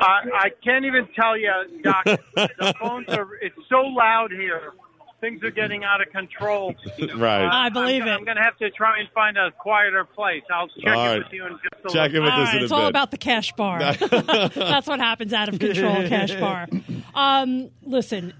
[0.00, 1.50] I, I can't even tell you,
[1.82, 2.04] Doc.
[2.34, 3.34] the phones are.
[3.40, 4.74] It's so loud here.
[5.20, 6.74] Things are getting out of control.
[7.16, 7.44] Right.
[7.44, 8.12] Uh, I believe I'm, it.
[8.12, 10.42] I'm going to have to try and find a quieter place.
[10.52, 11.18] I'll check All it right.
[11.18, 12.16] with you in just a Check little.
[12.16, 13.78] it with All us in a it's all about the cash bar.
[13.94, 16.68] That's what happens out of control, cash bar.
[17.14, 18.32] Um, listen,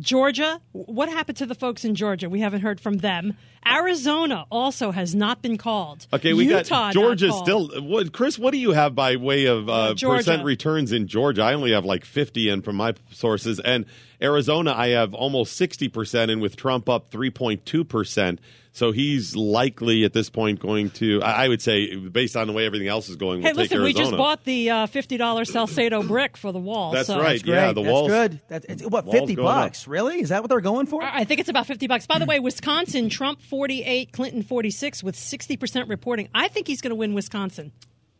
[0.00, 2.30] Georgia, what happened to the folks in Georgia?
[2.30, 3.36] We haven't heard from them.
[3.66, 6.06] Arizona also has not been called.
[6.12, 7.68] Okay, we Utah got Georgia still.
[7.82, 11.42] What, Chris, what do you have by way of uh, percent returns in Georgia?
[11.42, 13.60] I only have like 50 in from my sources.
[13.60, 13.84] And
[14.22, 18.38] Arizona, I have almost 60% and with Trump up 3.2%.
[18.72, 22.52] So he's likely at this point going to, I I would say, based on the
[22.52, 25.46] way everything else is going, Hey, we'll take listen, we just bought the uh, $50
[25.46, 26.92] Salcedo brick for the wall.
[26.92, 27.20] That's so.
[27.20, 27.44] right.
[27.44, 28.08] Yeah, the That's walls.
[28.08, 28.40] good.
[28.48, 29.54] That's it's, what walls fifty going up.
[29.66, 29.88] bucks?
[29.88, 30.20] Really?
[30.20, 31.02] Is that what they're going for?
[31.02, 32.06] I think it's about 50 bucks.
[32.06, 36.28] By the way, Wisconsin, Trump 48, Clinton 46 with 60% reporting.
[36.34, 37.72] I think he's going to win Wisconsin.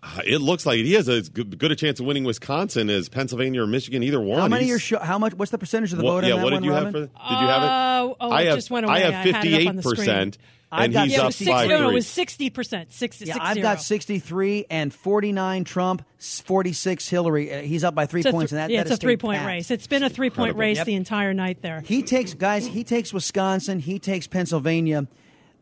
[0.03, 3.09] Uh, It looks like he has as good, good a chance of winning Wisconsin as
[3.11, 4.41] Pennsylvania or Michigan, either one.
[4.41, 5.35] How many He's- are show, how much?
[5.35, 6.29] What's the percentage of the What- vote?
[6.29, 7.01] yeah, on that what did one, you have for?
[7.01, 7.69] Did you have it?
[7.69, 8.95] Uh, oh, I it have, just went away.
[8.95, 9.97] I had it up fifty-eight on the screen.
[9.97, 10.39] percent,
[10.73, 12.93] I've and got he's yeah, it up was six, five no, no, it was 60%.
[12.93, 13.63] 60, Yeah, six I've zero.
[13.65, 17.53] got 63 and 49 Trump, 46 Hillary.
[17.53, 18.51] Uh, He's up by three It's points.
[18.53, 19.71] th- and that, yeah, that it's a three-point race.
[19.71, 20.87] It's been a three point race Yep.
[20.87, 21.83] the entire night there.
[21.85, 22.67] He takes guys.
[22.67, 23.81] He takes Wisconsin.
[23.81, 25.09] He takes Pennsylvania,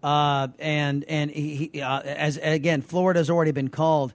[0.03, 4.13] uh, and and he, he uh, as again Florida's already been called.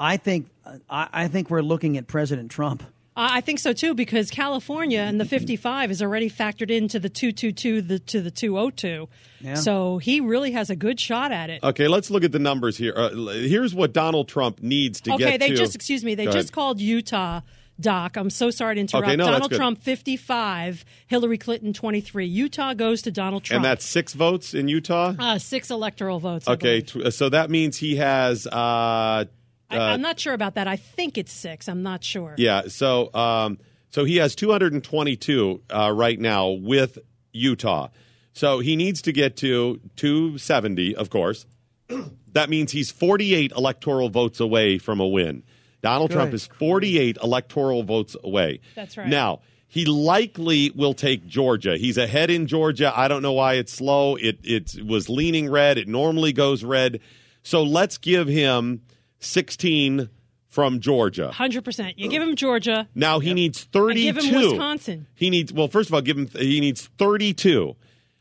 [0.00, 0.48] I think
[0.88, 2.82] I, I think we're looking at President Trump.
[3.16, 7.08] I I think so too because California and the 55 is already factored into the
[7.08, 9.08] 222 the, to the 202.
[9.40, 9.54] Yeah.
[9.54, 11.62] So he really has a good shot at it.
[11.62, 12.92] Okay, let's look at the numbers here.
[12.96, 15.56] Uh, here's what Donald Trump needs to okay, get Okay, they to.
[15.56, 16.14] just excuse me.
[16.14, 16.52] They Go just ahead.
[16.54, 17.40] called Utah.
[17.80, 19.08] Doc, I'm so sorry to interrupt.
[19.08, 19.50] Okay, no, Donald.
[19.50, 22.24] Trump 55, Hillary Clinton 23.
[22.24, 23.56] Utah goes to Donald Trump.
[23.56, 25.12] and that's six votes in Utah.
[25.18, 26.46] uh, six electoral votes.
[26.46, 27.10] Okay, believe.
[27.10, 28.46] tw- so that means he has.
[28.46, 29.24] Uh,
[29.74, 30.66] I, uh, I'm not sure about that.
[30.68, 31.68] I think it's six.
[31.68, 32.34] I'm not sure.
[32.38, 33.58] Yeah, so um,
[33.90, 36.98] so he has 222 uh, right now with
[37.32, 37.88] Utah.
[38.32, 41.46] So he needs to get to 270, of course.
[42.32, 45.44] that means he's 48 electoral votes away from a win.
[45.82, 48.60] Donald Trump is 48 electoral votes away.
[48.74, 49.06] That's right.
[49.06, 51.76] Now, he likely will take Georgia.
[51.76, 52.92] He's ahead in Georgia.
[52.96, 54.16] I don't know why it's slow.
[54.16, 55.78] It it was leaning red.
[55.78, 57.00] It normally goes red.
[57.42, 58.82] So let's give him
[59.24, 60.08] 16
[60.48, 61.30] from Georgia.
[61.34, 61.94] 100%.
[61.96, 62.88] You give him Georgia.
[62.94, 64.00] Now he needs and 32.
[64.12, 65.06] give him Wisconsin.
[65.14, 67.74] He needs well, first of all, give him he needs 32.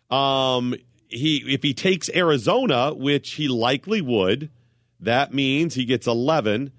[0.09, 0.73] Um
[1.09, 4.49] he if he takes Arizona, which he likely would,
[4.99, 6.71] that means he gets 11.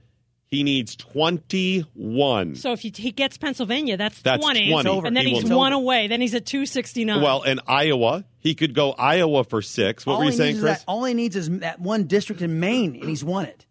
[0.48, 2.54] He needs 21.
[2.54, 4.70] So if he, he gets Pennsylvania, that's, That's 20.
[4.70, 4.88] 20.
[4.88, 5.06] It's over.
[5.08, 6.06] And then He he's will- one away.
[6.06, 7.20] Then he's at 269.
[7.20, 10.06] Well, and Iowa, he could go Iowa for 6.
[10.06, 10.78] What all were you saying, Chris?
[10.78, 13.66] that- all he needs is that one district in Maine, and he's won it.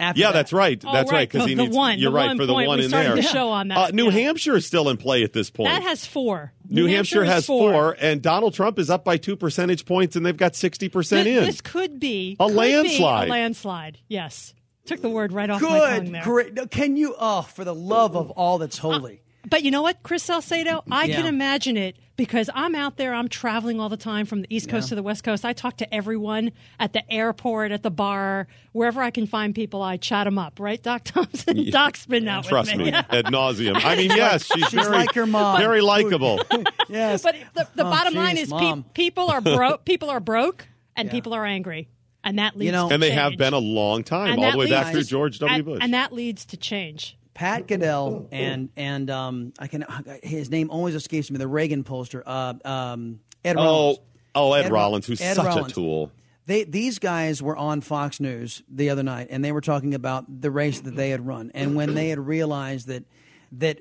[0.00, 0.32] After Yeah, that.
[0.32, 0.82] that's right.
[0.86, 2.54] Oh, That's right, right because the- he the needs one, you're right one for the
[2.54, 3.14] one in there.
[3.16, 4.10] the show on that, Uh, New yeah.
[4.12, 5.68] Hampshire is still in play at this point.
[5.70, 6.52] that has four.
[6.68, 7.96] New, Hampshire, is has four.
[8.00, 11.44] and Donald Trump is up by two percentage points, and they've got sixty percent in.
[11.44, 13.28] This could be A could be landslide.
[13.28, 13.98] A landslide.
[14.08, 14.54] Yes.
[14.86, 16.22] Took the word right off my tongue Good, there.
[16.22, 16.70] great.
[16.70, 17.14] Can you?
[17.18, 19.20] Oh, for the love of all that's holy.
[19.48, 20.82] But you know what, Chris Salcedo?
[20.90, 23.14] I can imagine it because I'm out there.
[23.14, 24.90] I'm traveling all the time from the East Coast Yeah.
[24.90, 25.44] to the West Coast.
[25.46, 29.80] I talk to everyone at the airport, at the bar, wherever I can find people.
[29.82, 31.56] I chat them up, right, Doc Thompson?
[31.56, 31.70] Yeah.
[31.70, 33.80] Doc's been out Trust with me, ad nauseum.
[33.82, 35.58] I mean, yes, she's, She's very, like your mom.
[35.58, 36.40] very likable.
[36.90, 37.22] yes.
[37.22, 39.86] But the, the Oh, bottom line is pe- people are broke.
[39.86, 41.88] people are broke, and people are angry,
[42.22, 42.72] and that leads.
[42.72, 45.18] to and they have been a long time, And all the way back leads through
[45.18, 45.54] George W.
[45.56, 45.78] and, Bush.
[45.80, 47.16] and that leads to change.
[47.34, 49.84] Pat Caddell and and um, I can
[50.22, 51.38] his name always escapes me.
[51.38, 53.98] The Reagan pollster, uh, um, Ed oh, Rollins.
[54.34, 55.72] oh, Ed, Ed- Rollins, who's Ed such Rollins.
[55.72, 56.12] a tool.
[56.46, 60.40] They these guys were on Fox News the other night, and they were talking about
[60.40, 63.04] the race that they had run, and when they had realized that
[63.52, 63.78] that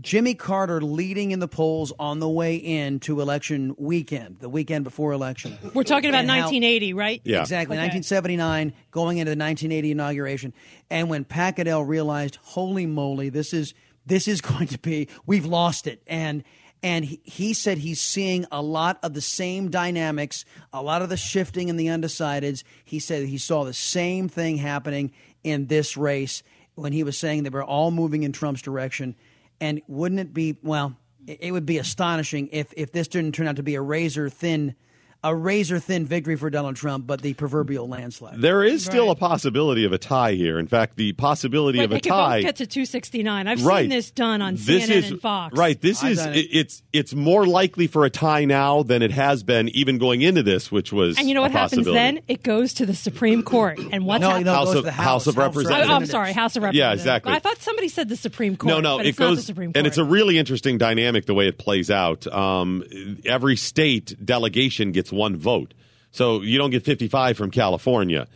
[0.00, 4.84] Jimmy Carter leading in the polls on the way in to election weekend, the weekend
[4.84, 5.58] before election.
[5.74, 7.20] We're talking about how- 1980, right?
[7.24, 7.40] Yeah.
[7.40, 7.76] Exactly.
[7.76, 7.82] Okay.
[7.86, 10.52] 1979, going into the 1980 inauguration,
[10.90, 13.74] and when Pat Caddell realized, "Holy moly, this is
[14.06, 16.44] this is going to be we've lost it," and
[16.84, 21.08] and he, he said he's seeing a lot of the same dynamics, a lot of
[21.08, 22.62] the shifting in the undecideds.
[22.84, 25.10] He said he saw the same thing happening
[25.42, 26.44] in this race
[26.76, 29.16] when he was saying they were all moving in Trump's direction.
[29.60, 30.96] And wouldn't it be well?
[31.26, 34.74] It would be astonishing if if this didn't turn out to be a razor thin,
[35.22, 38.40] a razor thin victory for Donald Trump, but the proverbial landslide.
[38.40, 40.58] There is still a possibility of a tie here.
[40.58, 42.38] In fact, the possibility But of a tie.
[42.38, 43.46] both get to 269.
[43.46, 43.82] I've right.
[43.82, 45.56] seen this done on This CNN is, and Fox.
[45.58, 45.78] Right.
[45.80, 46.36] This I've is it.
[46.50, 50.42] it's it's more likely for a tie now than it has been even going into
[50.42, 52.20] this, which was And you know what happens then?
[52.26, 53.78] It goes to the Supreme Court.
[53.92, 54.46] And what's No, happening?
[54.46, 55.90] no, it House goes of- to the House House, of Representatives.
[55.90, 56.78] Oh, I'm sorry, House of Representatives.
[56.78, 57.02] Yeah, Representatives.
[57.26, 57.32] exactly.
[57.34, 58.68] I thought somebody said the Supreme Court.
[58.74, 59.76] No, no, but it it's not goes, the Supreme Court.
[59.76, 62.26] and it's a really interesting dynamic the way it plays out.
[62.26, 62.84] Um,
[63.26, 65.74] every state delegation gets one vote,
[66.10, 68.26] so you don't get 55 from California.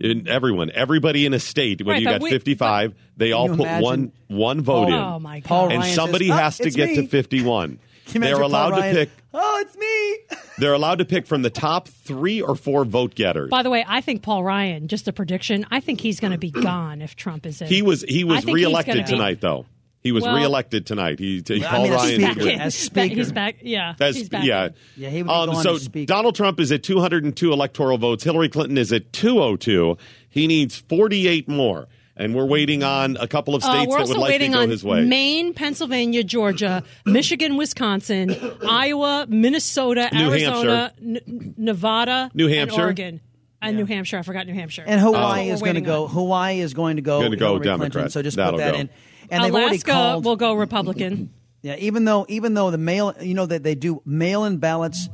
[0.00, 3.60] In everyone, everybody in a state, whether Right, you got we- 55, they all put
[3.60, 5.48] imagine- one one vote Oh, in, my God.
[5.48, 7.78] Paul and Ryan somebody says, "Ah, has to it's get to 51.
[8.12, 9.10] they're allowed Paul to pick.
[9.34, 10.38] Oh, it's me.
[10.58, 13.48] They're allowed to pick from the top three or four vote getters.
[13.50, 14.88] By the way, I think Paul Ryan.
[14.88, 15.64] Just a prediction.
[15.70, 17.68] I think he's going to be gone if Trump is in.
[17.68, 19.66] He was he was think he's reelected gonna be- tonight, though.
[20.00, 21.18] He was Well- reelected tonight.
[21.18, 22.40] He, he I Paul mean, Ryan speaker.
[22.40, 22.60] did.
[22.60, 23.14] As He's back- speaker.
[23.16, 23.56] He's back.
[23.62, 23.94] Yeah.
[24.00, 24.44] As- he's back.
[24.44, 24.68] yeah.
[24.96, 25.76] Yeah, he would Um, so.
[26.04, 28.22] Donald Trump is at 202 electoral votes.
[28.24, 29.96] Hillary Clinton is at 202.
[30.30, 34.08] He needs 48 more, and we're waiting on a couple of Uh, states we're that
[34.08, 35.04] would like to waiting go on his way.
[35.04, 38.36] Maine, Pennsylvania, Georgia, Michigan, Wisconsin,
[38.68, 42.82] Iowa, Minnesota, New Arizona, N- Nevada, New and Hampshire.
[42.82, 43.20] Oregon,
[43.60, 44.18] and New Hampshire.
[44.18, 44.84] I forgot New Hampshire.
[44.86, 46.04] And Hawaii what is we're going to go.
[46.04, 46.10] on.
[46.10, 47.18] Hawaii is going to go.
[47.18, 47.90] Going to go Hillary Democrat.
[47.92, 48.78] Clinton, so just That'll put that go.
[48.80, 48.90] in.
[49.30, 50.24] And they've already Alaska called.
[50.24, 51.30] will go Republican.
[51.60, 55.08] Yeah, even though even though the mail, you know that they do mail-in ballots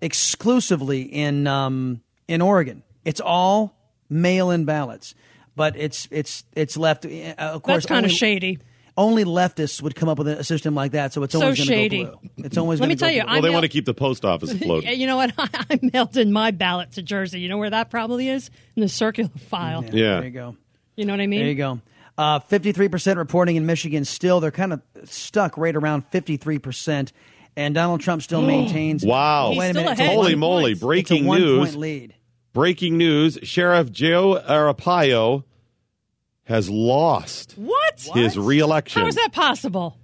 [0.00, 2.82] exclusively in um, in Oregon.
[3.04, 3.74] It's all
[4.08, 5.14] mail-in ballots,
[5.56, 7.04] but it's it's it's left.
[7.04, 8.58] Uh, of course, That's kind of shady.
[8.96, 11.66] Only leftists would come up with a system like that, so it's So always going
[11.68, 12.04] to shady.
[12.04, 12.44] go blue.
[12.44, 13.30] It's always Let gonna me tell go you, blue.
[13.30, 14.84] I well, they mail- want to keep the post office afloat.
[14.84, 15.32] You know what?
[15.38, 17.40] I mailed in my ballot to Jersey.
[17.40, 19.82] You know where that probably is in the circular file.
[19.84, 20.16] Yeah.
[20.20, 20.56] There you go.
[20.96, 21.40] You know what I mean?
[21.40, 21.80] There you go.
[22.22, 24.38] Uh, 53% reporting in Michigan still.
[24.38, 27.10] They're kind of stuck right around 53%.
[27.56, 29.04] And Donald Trump still maintains.
[29.04, 29.50] Wow.
[29.56, 29.90] Wait a minute.
[29.92, 30.72] It's a Holy one- moly.
[30.72, 31.58] it's a Breaking one news.
[31.70, 32.14] point lead.
[32.52, 33.38] Breaking news.
[33.42, 35.42] Sheriff Joe Arpaio
[36.44, 38.08] has lost What?
[38.14, 39.02] his reelection.
[39.02, 39.96] How is that possible?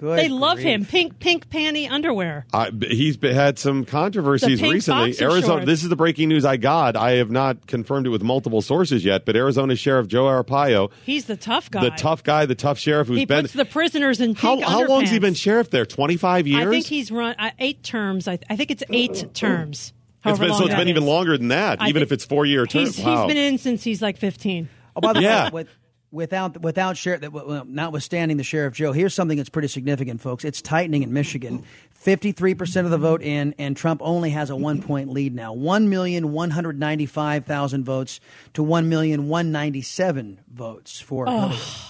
[0.00, 0.66] Good they love grief.
[0.66, 0.84] him.
[0.86, 2.46] Pink, pink panty underwear.
[2.54, 5.14] I, he's had some controversies recently.
[5.20, 5.42] Arizona.
[5.42, 5.66] shorts.
[5.66, 6.96] This is the breaking news I got.
[6.96, 11.26] I have not confirmed it with multiple sources yet, but Arizona Sheriff Joe Arpaio, He's
[11.26, 11.82] the tough guy.
[11.84, 13.42] the tough guy, the tough sheriff who's he been.
[13.42, 15.84] puts the prisoners in how pink how long has he been sheriff there?
[15.84, 16.66] Twenty five years.
[16.66, 18.26] I think he's run uh, eight terms.
[18.26, 19.92] I, I think it's eight terms.
[20.24, 22.24] It's been, so it's that been even longer than that, I even think- if it's
[22.24, 22.96] four year terms.
[22.96, 23.26] He's, wow.
[23.26, 24.68] he's been in since he's like 15.
[24.96, 25.44] Oh, by the Yeah.
[25.46, 25.68] way, with,
[26.12, 30.44] without without sheriff, that- well, notwithstanding the sheriff Joe, here's something that's pretty significant, folks.
[30.44, 31.64] It's tightening in Michigan.
[31.90, 35.52] Fifty-three percent of the vote in, and Trump only has a one-point lead now.
[35.52, 38.20] One million one hundred ninety-five thousand votes
[38.54, 41.26] to one million one ninety-seven votes for.
[41.28, 41.89] Oh.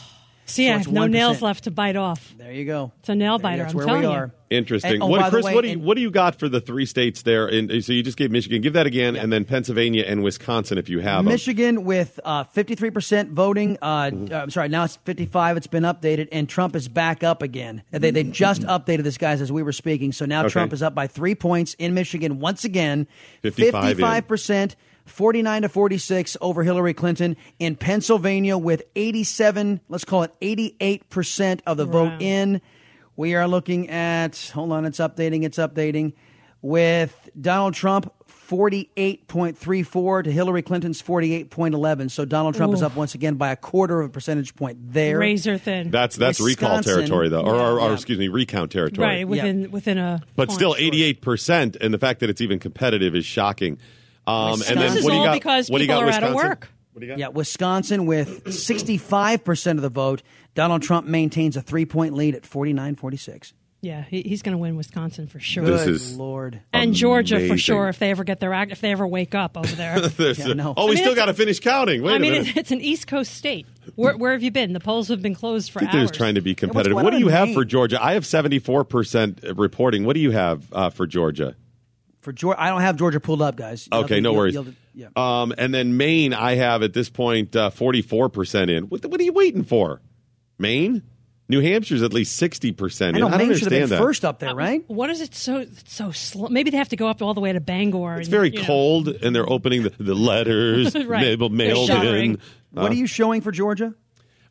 [0.56, 0.66] Hillary.
[0.66, 1.10] See, So I have no 1%.
[1.10, 2.34] nails left to bite off.
[2.38, 2.92] There you go.
[3.00, 3.62] It's a nail There biter.
[3.62, 4.12] That's I'm where telling we you.
[4.12, 4.30] are.
[4.50, 4.94] Interesting.
[4.94, 5.44] And- oh, what, Chris?
[5.44, 7.46] way, what do you and- what do you got for the three states there?
[7.46, 8.60] And so you just gave Michigan.
[8.62, 11.32] Give that again, and then Pennsylvania and Wisconsin if you have them.
[11.32, 13.78] Michigan with uh, 53% voting.
[13.80, 14.34] Uh, Mm-hmm.
[14.34, 15.56] uh, I'm sorry, now it's 55.
[15.56, 17.82] It's been updated, and Trump is back up again.
[17.92, 20.10] They, they just updated this, guys, as we were speaking.
[20.10, 20.48] So now Okay.
[20.50, 23.06] Trump is up by three points in Michigan once again.
[23.42, 24.74] 55 in.
[25.06, 25.10] 55%.
[25.10, 31.76] 49 to 46 over Hillary Clinton in Pennsylvania with 87, let's call it 88% of
[31.76, 32.60] the vote in.
[33.16, 36.14] We are looking at, hold on, it's updating, it's updating,
[36.62, 38.12] with Donald Trump
[38.50, 42.10] 48.34 to Hillary Clinton's 48.11.
[42.10, 45.18] So Donald Trump is up once again by a quarter of a percentage point there.
[45.18, 45.90] Razor thin.
[45.90, 47.94] That's that's recall territory though, or, or, or Yeah.
[47.94, 49.06] excuse me, recount territory.
[49.06, 50.20] Right, within within a.
[50.34, 50.56] But point.
[50.58, 53.78] still, eighty eight percent, and the fact that it's even competitive is shocking.
[54.30, 55.32] Um, and then This is what do you all got?
[55.34, 56.10] because what do you people got?
[56.10, 56.68] are out of work.
[56.92, 57.18] What do you got?
[57.18, 60.22] Yeah, Wisconsin with 65% of the vote.
[60.54, 63.52] Donald Trump maintains a three point lead at 49 46.
[63.82, 65.64] Yeah, he, he's going to win Wisconsin for sure.
[65.64, 66.60] This Good is Lord.
[66.70, 69.56] and Georgia for sure if they ever get their act, if they ever wake up
[69.56, 69.96] over there.
[70.18, 70.74] Yeah, a- no.
[70.76, 72.02] Oh, we I mean, still got to finish counting.
[72.02, 72.48] Wait I a mean, minute.
[72.48, 73.66] it's, it's an East Coast state.
[73.94, 74.74] Where, where have you been?
[74.74, 76.10] The polls have been closed for I think hours.
[76.10, 76.92] they're trying to be competitive.
[76.92, 77.54] going What do you have Maine?
[77.54, 78.04] for Georgia?
[78.04, 80.04] I have seventy four percent reporting.
[80.04, 81.56] What do you have uh, for Georgia?
[82.20, 83.88] For Georgia, I don't have Georgia pulled up, guys.
[83.90, 84.54] You'll Okay, to- no you'll- worries.
[84.54, 85.06] you'll- yeah.
[85.16, 88.84] Um, and then Maine, I have at this point forty four percent in.
[88.84, 90.00] What, what are you waiting for?
[90.58, 91.02] Maine,
[91.48, 94.00] New Hampshire's at least sixty percent I know I don't Maine should have been understand
[94.00, 94.04] that.
[94.04, 94.84] first up there, right?
[94.88, 96.48] What is it so so slow?
[96.48, 98.16] Maybe they have to go up all the way to Bangor.
[98.18, 98.66] It's and, very you know.
[98.66, 101.38] cold, and they're opening the, the letters Right.
[101.38, 102.32] mail- mailed shuttering.
[102.32, 102.38] in.
[102.72, 103.94] What are you showing for Georgia?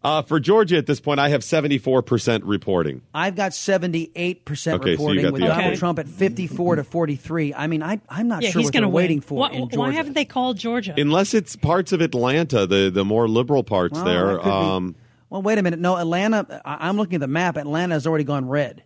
[0.02, 3.02] Uh, for Georgia at this point, I have seventy four percent reporting.
[3.14, 5.78] I've got 78% Okay, reporting got with Donald update.
[5.78, 7.54] Trump at 54 to 43.
[7.54, 9.50] I mean, I, I'm not Yeah, sure he's what going they're to waiting for Why,
[9.52, 10.94] in why haven't they called Georgia?
[10.98, 14.28] Unless it's parts of Atlanta, the the more liberal parts Well, there.
[14.28, 14.96] that could be- Um,
[15.30, 15.80] Well, wait a minute.
[15.80, 16.62] No, Atlanta.
[16.64, 17.58] I- I'm looking at the map.
[17.58, 18.84] Atlanta has already gone red.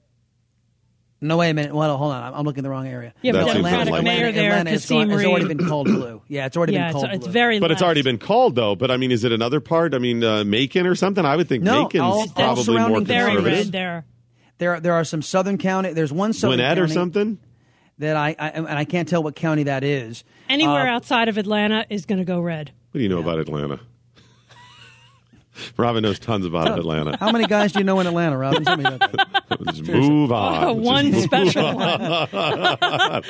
[1.24, 1.74] No, wait a minute.
[1.74, 2.22] Well, hold on.
[2.24, 3.14] I'm- I'm looking in the wrong area.
[3.22, 4.04] Yeah, but That seems Democratic unlikely.
[4.10, 5.58] mayor there, Atlanta has, Kasim gone, has already Reed.
[5.58, 6.22] been called blue.
[6.28, 7.34] Yeah, it's already yeah, been called it's, it's blue.
[7.34, 7.60] very.
[7.60, 7.86] but it's left.
[7.86, 8.76] already been called though.
[8.76, 9.94] But I mean, is it another part?
[9.94, 11.26] I mean, uh, Macon or something?
[11.26, 13.58] I would think No, Macon's all- all probably more surrounding very conservative.
[13.66, 14.06] red there.
[14.60, 15.94] There, there are some southern county.
[15.94, 17.40] There's one southern Gwinnett or something?
[18.00, 20.24] that I, I and I can't tell what county that is.
[20.50, 22.72] Anywhere Uh, outside of Atlanta is going to go red.
[22.92, 23.80] What do you know about Atlanta?
[25.78, 27.18] Robyn knows tons about Atlanta.
[27.18, 28.66] How many guys do you know in Atlanta, Robyn?
[28.66, 29.60] Tell me about that.
[29.68, 30.64] Just move on.
[30.64, 33.24] Oh, one Just move special on.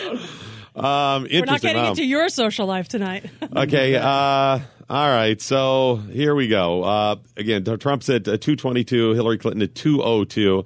[0.76, 1.90] um, We're not getting Wow.
[1.90, 3.26] into your social life tonight.
[3.56, 3.96] Okay.
[3.96, 4.60] Uh,
[4.90, 5.40] all right.
[5.42, 6.84] So here we go.
[6.84, 10.66] Uh, again, Trump said uh, 222, Hillary Clinton at 202.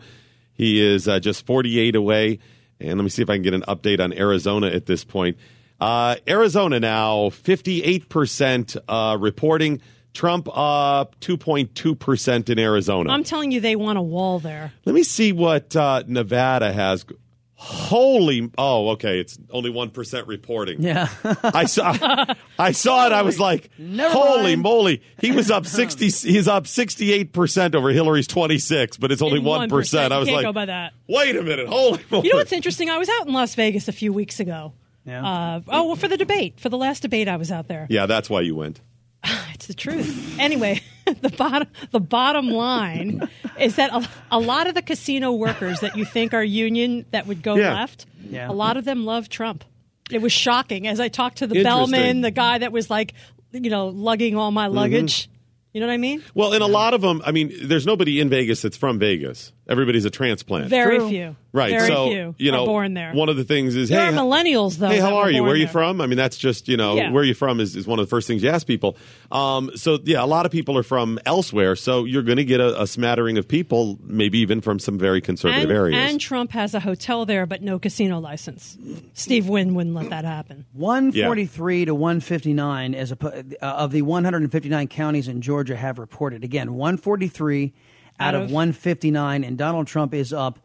[0.53, 2.39] He is uh, just 48 away.
[2.79, 5.37] And let me see if I can get an update on Arizona at this point.
[5.79, 9.81] Uh, Arizona now 58% uh, reporting.
[10.17, 13.11] Trump up 2.2% in Arizona.
[13.11, 14.73] I'm telling you, they want a wall there.
[14.83, 17.05] Let me see what uh, Nevada has.
[17.53, 18.51] Holy!
[18.57, 19.19] Oh, okay.
[19.19, 20.81] It's only one percent reporting.
[20.81, 21.09] Yeah,
[21.43, 22.35] I saw.
[22.59, 23.11] I saw it.
[23.13, 24.61] I was like, Never "Holy mind.
[24.61, 26.09] moly!" He was up sixty.
[26.09, 30.13] He's up sixty-eight percent over Hillary's twenty-six, but it's only In one percent.
[30.13, 30.93] I was can't like, go by that.
[31.07, 31.67] "Wait a minute!
[31.67, 32.91] Holy moly!" You know what's interesting?
[32.91, 34.73] I was out in Las Vegas a few weeks ago.
[35.05, 35.25] Yeah.
[35.25, 37.87] Uh, oh, well, for the debate, for the last debate, I was out there.
[37.89, 38.81] Yeah, that's why you went.
[39.53, 40.37] It's the truth.
[40.39, 40.81] Anyway,
[41.21, 43.27] the bottom the bottom line
[43.59, 47.27] is that a, a lot of the casino workers that you think are union that
[47.27, 47.73] would go Yeah.
[47.73, 48.49] left, Yeah.
[48.49, 49.63] a lot of them love Trump.
[50.11, 53.13] It was shocking as I talked to the bellman, the guy that was like,
[53.51, 54.77] you know, lugging all my mm-hmm.
[54.77, 55.29] luggage.
[55.73, 56.23] You know what I mean?
[56.33, 57.21] Well, and a lot of them.
[57.25, 59.51] I mean, there's nobody in Vegas that's from Vegas.
[59.69, 60.69] Everybody's a transplant.
[60.69, 61.35] Very few.
[61.51, 61.71] Right.
[61.71, 63.13] Very so few you know, are born there.
[63.13, 64.87] one of the things is, There hey, are millennials though.
[64.89, 65.43] Hey, how are you?
[65.43, 65.71] Where are you there.
[65.73, 65.99] from?
[66.01, 67.11] I mean, that's just you know Yeah.
[67.11, 68.95] where are you from is, is one of the first things you ask people.
[69.31, 71.75] Um, so yeah, a lot of people are from elsewhere.
[71.75, 75.19] So you're going to get a, a smattering of people, maybe even from some very
[75.19, 76.11] conservative And, areas.
[76.11, 78.77] and Trump has a hotel there, but no casino license.
[79.13, 80.65] Steve Wynn wouldn't let that happen.
[80.73, 83.17] 143 to 159 as a,
[83.61, 86.43] uh, of the 159 counties in Georgia have reported.
[86.43, 87.73] Again, 143
[88.19, 90.59] out, Out of, of- 159, and Donald Trump is up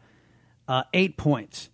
[0.67, 1.69] uh, eight points.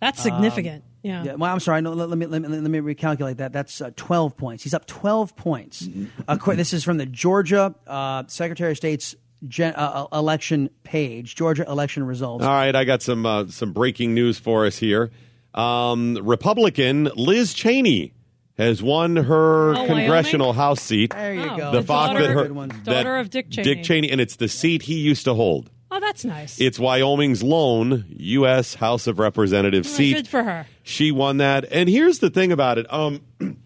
[0.00, 0.84] That's significant.
[1.02, 1.24] yeah.
[1.24, 1.82] Yeah, well, I'm sorry.
[1.82, 3.52] No, let, let me, let me let me recalculate that.
[3.52, 4.62] That's uh, 12 points.
[4.62, 5.88] He's up 12 points.
[6.26, 9.14] Uh, this is from the Georgia uh, Secretary of State's
[9.46, 11.34] gen, uh, uh, election page.
[11.36, 12.44] Georgia election results.
[12.44, 15.10] All right, I got some uh, some breaking news for us here.
[15.54, 18.14] Um, Republican Liz Cheney
[18.58, 20.60] has won her Oh, congressional Wyoming?
[20.60, 21.10] House seat.
[21.14, 21.70] There you Oh, go.
[21.72, 23.64] The the fact daughter- that her that Daughter of Dick Cheney.
[23.74, 25.70] Dick Cheney, and it's the seat he used to hold.
[25.92, 26.60] Oh, that's nice.
[26.60, 28.74] It's Wyoming's lone U.S.
[28.74, 30.12] House of Representatives Oh, seat.
[30.14, 30.66] Good for her.
[30.84, 31.64] She won that.
[31.72, 32.86] And here's the thing about it.
[32.92, 33.20] Um,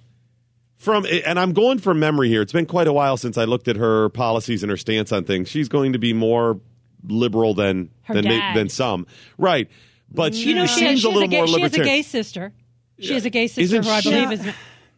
[0.77, 2.40] from and I'm going from memory here.
[2.43, 5.24] It's been quite a while since I looked at her policies and her stance on
[5.24, 5.48] things.
[5.48, 6.61] She's going to be more
[7.06, 8.56] liberal than Her than, ma- dad.
[8.56, 9.06] than some,
[9.36, 9.69] right?
[10.11, 11.74] But she You know, she, seems has, she a has little gay, more she has
[11.74, 12.52] a gay sister.
[12.98, 14.55] She has a gay sister Isn't who I she- believe is.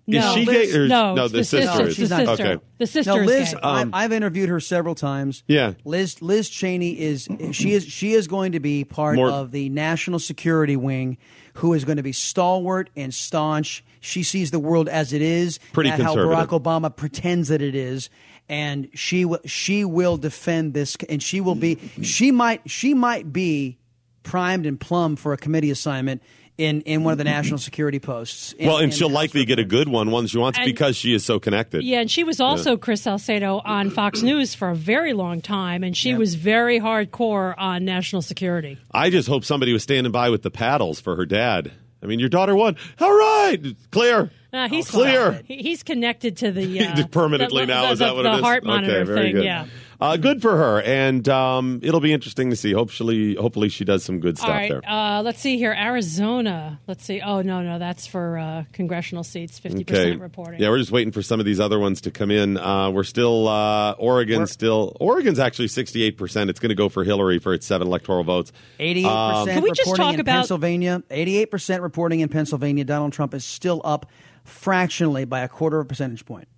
[0.08, 1.82] No, she gay or- no, no, the the sister sister.
[1.82, 1.88] is.
[1.88, 2.44] The She's not- sister.
[2.46, 2.64] Okay.
[2.78, 3.54] The sister no, is Liz.
[3.54, 3.60] gay.
[3.62, 5.42] I, um, I've interviewed her several times.
[5.48, 5.72] Yeah.
[5.84, 9.68] Liz Liz Cheney is she is she is going to be part More- of the
[9.68, 11.18] national security wing,
[11.54, 13.84] who is going to be stalwart and staunch.
[14.00, 16.14] She sees the world as it is, Pretty not how.
[16.14, 18.08] Barack Obama pretends that it is.
[18.48, 23.32] And she will she will defend this, and she will be she might she might
[23.32, 23.78] be
[24.22, 26.22] primed and plumbed for a committee assignment
[26.58, 28.52] in, in one of the national security posts.
[28.52, 31.12] in- well, and she'll likely get a good one once she wants And- because she
[31.12, 31.82] is so connected.
[31.82, 35.84] Yeah, and she was also Chris Salcedo on Fox News for a very long time,
[35.84, 38.78] and she was very hardcore on national security.
[38.90, 41.72] I just hope somebody was standing by with the paddles for her dad.
[42.02, 42.76] I mean, your daughter won.
[43.00, 44.30] All right, clear.
[44.52, 45.42] Uh, he's clear.
[45.44, 47.82] He, he's connected to the uh, permanently the, now.
[47.86, 48.40] the, is that the, what the it is?
[48.42, 49.34] heart monitor okay, very thing?
[49.36, 49.44] good.
[49.44, 49.66] Yeah.
[50.00, 52.72] Uh, good for her, and um, it'll be interesting to see.
[52.72, 54.70] Hopefully, hopefully she does some good stuff All right.
[54.70, 54.82] there.
[54.86, 55.72] Uh, let's see here.
[55.72, 56.78] Arizona.
[56.86, 57.20] Let's see.
[57.20, 59.58] Oh no, no, that's for uh, congressional seats.
[59.58, 59.84] Fifty Okay.
[59.94, 60.60] percent reporting.
[60.60, 62.58] Yeah, we're just waiting for some of these other ones to come in.
[62.58, 64.46] Uh, we're still uh, Oregon.
[64.46, 66.50] Still, Oregon's actually sixty-eight percent.
[66.50, 68.52] It's going to go for Hillary for its seven electoral votes.
[68.78, 71.02] Eighty-eight Um, percent Can we just talk about- Pennsylvania.
[71.10, 72.84] Eighty-eight percent reporting in Pennsylvania.
[72.84, 74.06] Donald Trump is still up
[74.44, 76.48] fractionally by a quarter of a percentage point.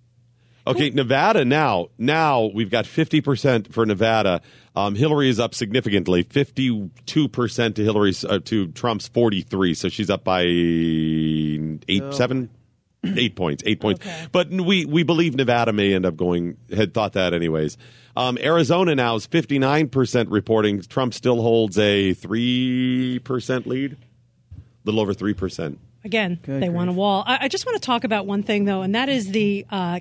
[0.69, 1.87] Okay, Nevada now.
[1.97, 4.41] Now we've got 50% for Nevada.
[4.75, 9.73] Um, Hillary is up significantly, 52% to Hillary's uh, to Trump's 43.
[9.73, 12.49] So she's up by eight, seven,
[13.15, 14.05] eight points, eight points.
[14.31, 16.57] But we we believe Nevada may end up going.
[16.73, 17.77] Had thought that anyways.
[18.15, 20.81] Um, Arizona now is 59% reporting.
[20.81, 23.97] Trump still holds a three percent lead, a
[24.85, 25.79] little over three percent.
[26.05, 27.23] Again, they want a wall.
[27.27, 29.99] I, I just want to talk about one thing, though, and that is the uh,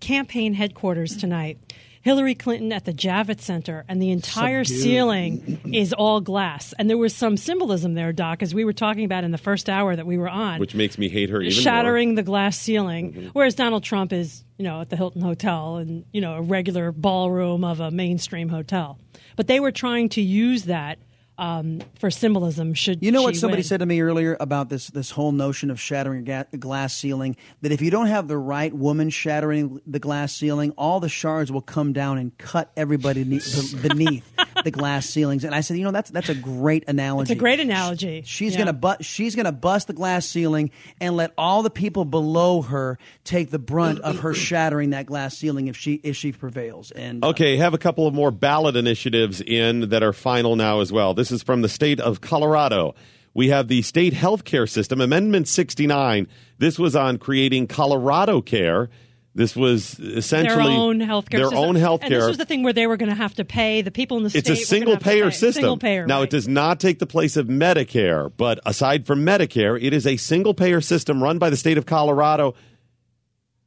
[0.00, 1.58] campaign headquarters tonight.
[2.04, 4.82] Hillary Clinton at the Javits Center, and the entire Subdued.
[4.82, 6.74] ceiling is all glass.
[6.78, 9.70] And there was some symbolism there, Doc, as we were talking about in the first
[9.70, 10.60] hour that we were on.
[10.60, 11.62] Which makes me hate her even more.
[11.62, 13.14] shattering the glass ceiling.
[13.14, 13.28] Mm-hmm.
[13.28, 16.92] Whereas Donald Trump is, you know, at the Hilton Hotel and, you know, a regular
[16.92, 18.98] ballroom of a mainstream hotel.
[19.36, 20.98] But they were trying to use that
[21.38, 22.74] um, for symbolism.
[22.74, 23.64] Should You know what somebody win.
[23.68, 27.36] said to me earlier about this this whole notion of shattering a ga- glass ceiling?
[27.62, 31.50] That if you don't have the right woman shattering the glass ceiling, all the shards
[31.50, 33.40] will come down and cut everybody ne-
[33.82, 34.24] beneath.
[34.62, 35.42] the glass ceilings.
[35.44, 37.32] And I said, you know, that's that's a great analogy.
[37.32, 38.22] It's a great analogy.
[38.24, 38.58] She's Yeah.
[38.60, 40.70] gonna bu- she's gonna bust the glass ceiling
[41.00, 45.36] and let all the people below her take the brunt of her shattering that glass
[45.36, 46.92] ceiling if she if she prevails.
[46.92, 50.80] And uh, Okay, have a couple of more ballot initiatives in that are final now
[50.80, 51.14] as well.
[51.14, 52.94] This is from the state of Colorado.
[53.34, 56.28] We have the state health care system, Amendment 69.
[56.58, 58.88] This was on creating Colorado Care.
[59.36, 61.58] This was essentially their own healthcare Their system.
[61.58, 62.28] own health And this care.
[62.28, 64.26] was the thing where they were going to have to pay the people in the
[64.28, 64.52] It's state.
[64.52, 65.30] It's a single payer pay.
[65.32, 65.62] system.
[65.62, 66.06] Single payer.
[66.06, 66.24] now, right.
[66.24, 70.16] it does not take the place of Medicare, but aside from Medicare, it is a
[70.16, 72.54] single payer system run by the state of Colorado.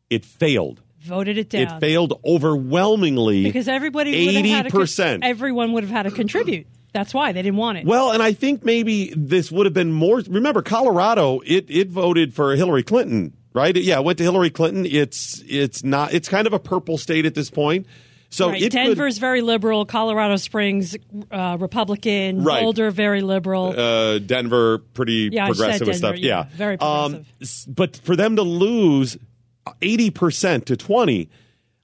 [0.09, 0.81] It failed.
[1.01, 1.63] voted it down.
[1.63, 5.23] It failed overwhelmingly because everybody would have eighty had to con- percent.
[5.25, 6.65] Everyone would have had to contribute.
[6.97, 7.85] That's why they didn't want it.
[7.85, 10.21] Well, and I think maybe this would have been more.
[10.27, 13.75] Remember, Colorado, it it voted for Hillary Clinton, right?
[13.75, 14.85] Yeah, it went to Hillary Clinton.
[14.85, 16.13] It's it's not.
[16.13, 17.85] It's kind of a purple state at this point.
[18.29, 18.61] So right.
[18.61, 19.85] it could, Denver's very liberal.
[19.85, 20.97] Colorado Springs,
[21.31, 22.43] uh, Republican.
[22.43, 22.61] Right.
[22.61, 23.79] Boulder, very liberal.
[23.79, 26.17] uh, Denver, pretty Yeah, progressive Denver, stuff.
[26.17, 27.25] yeah, very Um,
[27.67, 29.17] but for them to lose
[29.81, 31.29] eighty percent to twenty,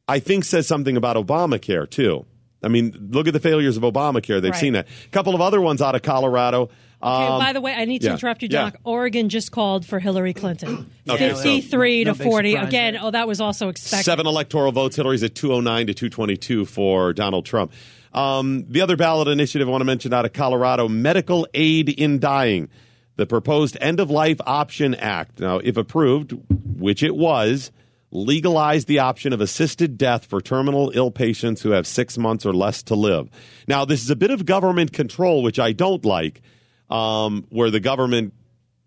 [0.07, 2.25] I think says something about Obamacare too.
[2.63, 4.41] I mean, look at the failures of Obamacare.
[4.41, 4.59] They've Right.
[4.59, 4.87] seen that.
[5.05, 6.69] A couple of other ones out of Colorado.
[7.03, 8.13] Okay, Um, by the way, I need to yeah.
[8.13, 8.69] interrupt you, Yeah.
[8.71, 8.77] Doc.
[8.85, 10.85] Oregon just called for Hillary Clinton.
[11.09, 12.51] Okay, so- 53 No to big 40.
[12.51, 14.05] surprise Again, oh, that was also expected.
[14.05, 14.95] Seven electoral votes.
[14.95, 17.73] Hillary's at 209 to 222 for Donald Trump.
[18.13, 22.19] Um, the other ballot initiative I want to mention out of Colorado medical aid in
[22.19, 22.69] dying.
[23.17, 25.39] The proposed End of Life Option Act.
[25.41, 26.33] Now, if approved,
[26.79, 27.71] which it was,
[28.13, 32.53] legalized the option of assisted death for terminal ill patients who have six months or
[32.53, 33.29] less to live.
[33.67, 36.41] Now, this is a bit of government control, which I don't like,
[36.89, 38.33] um, where the government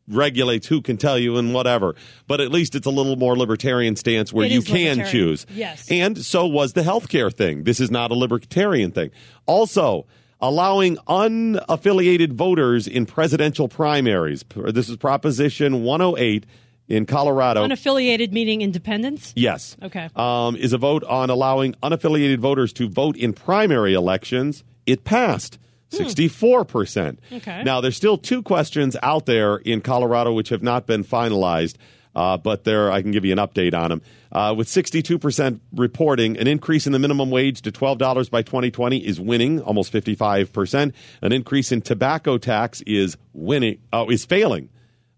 [0.09, 1.97] regulates who can tell you and whatever.
[2.29, 5.45] But at least it's a little more libertarian stance where It you can choose.
[5.53, 5.91] Yes.
[5.91, 7.65] And so was the healthcare thing.
[7.65, 9.11] This is not a libertarian thing.
[9.47, 10.07] Also,
[10.41, 14.45] allowing unaffiliated voters in presidential primaries.
[14.55, 16.47] This is Proposition 108
[16.89, 17.67] in Colorado.
[17.67, 19.33] Unaffiliated meaning independence?
[19.37, 19.77] Yes.
[19.83, 20.09] Okay.
[20.15, 24.65] Um, is a vote on allowing unaffiliated voters to vote in primary elections.
[24.87, 25.59] It passed.
[25.91, 27.19] 64%.
[27.33, 27.63] Okay.
[27.63, 31.77] Now, there's still two questions out there in Colorado which have not been finalized,
[32.15, 34.03] uh, but there I can give you an update on them.
[34.33, 39.21] Uh, with 62% reporting, an increase in the minimum wage to $12 by 2020 is
[39.21, 40.93] winning, almost 55%.
[41.23, 44.69] An increase in tobacco tax is winning, oh, is failing,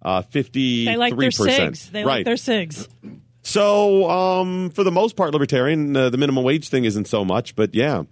[0.03, 0.85] uh, 53%.
[0.85, 1.91] They like their cigs.
[1.91, 2.19] They right.
[2.19, 2.89] like their SIGs.
[3.43, 7.57] So, um, for the most part, libertarian, uh, the minimum wage thing isn't so much,
[7.57, 8.03] but yeah.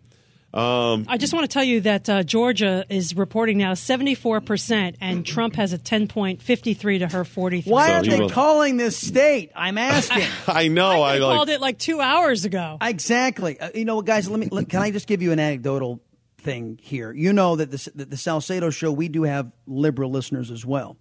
[0.54, 5.26] Um, I just want to tell you that uh, Georgia is reporting now 74%, and
[5.26, 7.70] Trump has a 10 point 53 to her 43.
[7.70, 9.52] Why aren't they will- calling this state?
[9.54, 10.22] I'm asking.
[10.48, 11.02] I know.
[11.02, 11.36] I, I like.
[11.36, 12.78] called it like two hours ago.
[12.80, 13.60] Exactly.
[13.60, 14.48] Uh, you know, what, guys, let me.
[14.50, 16.00] Let, can I just give you an anecdotal
[16.38, 17.12] thing here?
[17.12, 20.96] You know that the that the Salcedo show we do have liberal listeners as well,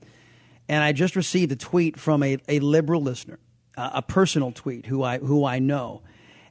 [0.67, 3.39] and I just received a tweet from a, a liberal listener,
[3.77, 6.01] uh, a personal tweet who I who I know,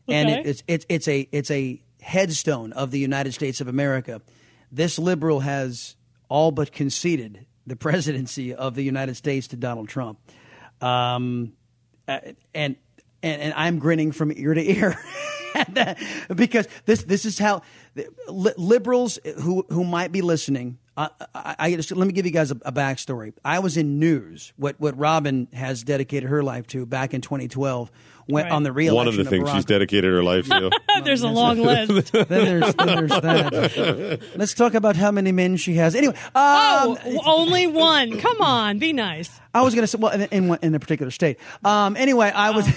[0.09, 4.20] and it, it's it's it's a it's a headstone of the United States of America.
[4.70, 5.97] This liberal has
[6.28, 10.19] all but conceded the presidency of the United States to Donald Trump.
[10.81, 11.55] Um,
[12.07, 12.19] uh,
[12.55, 12.77] and,
[13.23, 14.99] and and I'm grinning from ear to ear
[16.35, 17.62] because this this is how
[18.28, 20.78] li- liberals who who might be listening.
[20.96, 23.32] I, I, I just let me give you guys a, a backstory.
[23.44, 27.90] I was in news, what what Robyn has dedicated her life to back in 2012,
[28.28, 28.52] went Right.
[28.52, 30.70] on the real One of the things Barack she's dedicated her life to.
[31.05, 32.12] There's a long list.
[32.12, 34.20] then there's, then there's that.
[34.36, 35.94] Let's talk about how many men she has.
[35.97, 38.18] Anyway, um, oh, only one.
[38.20, 39.28] Come on, be nice.
[39.52, 41.39] I was going to say, well, in, in, in a particular state.
[41.64, 42.68] Um, anyway, I was.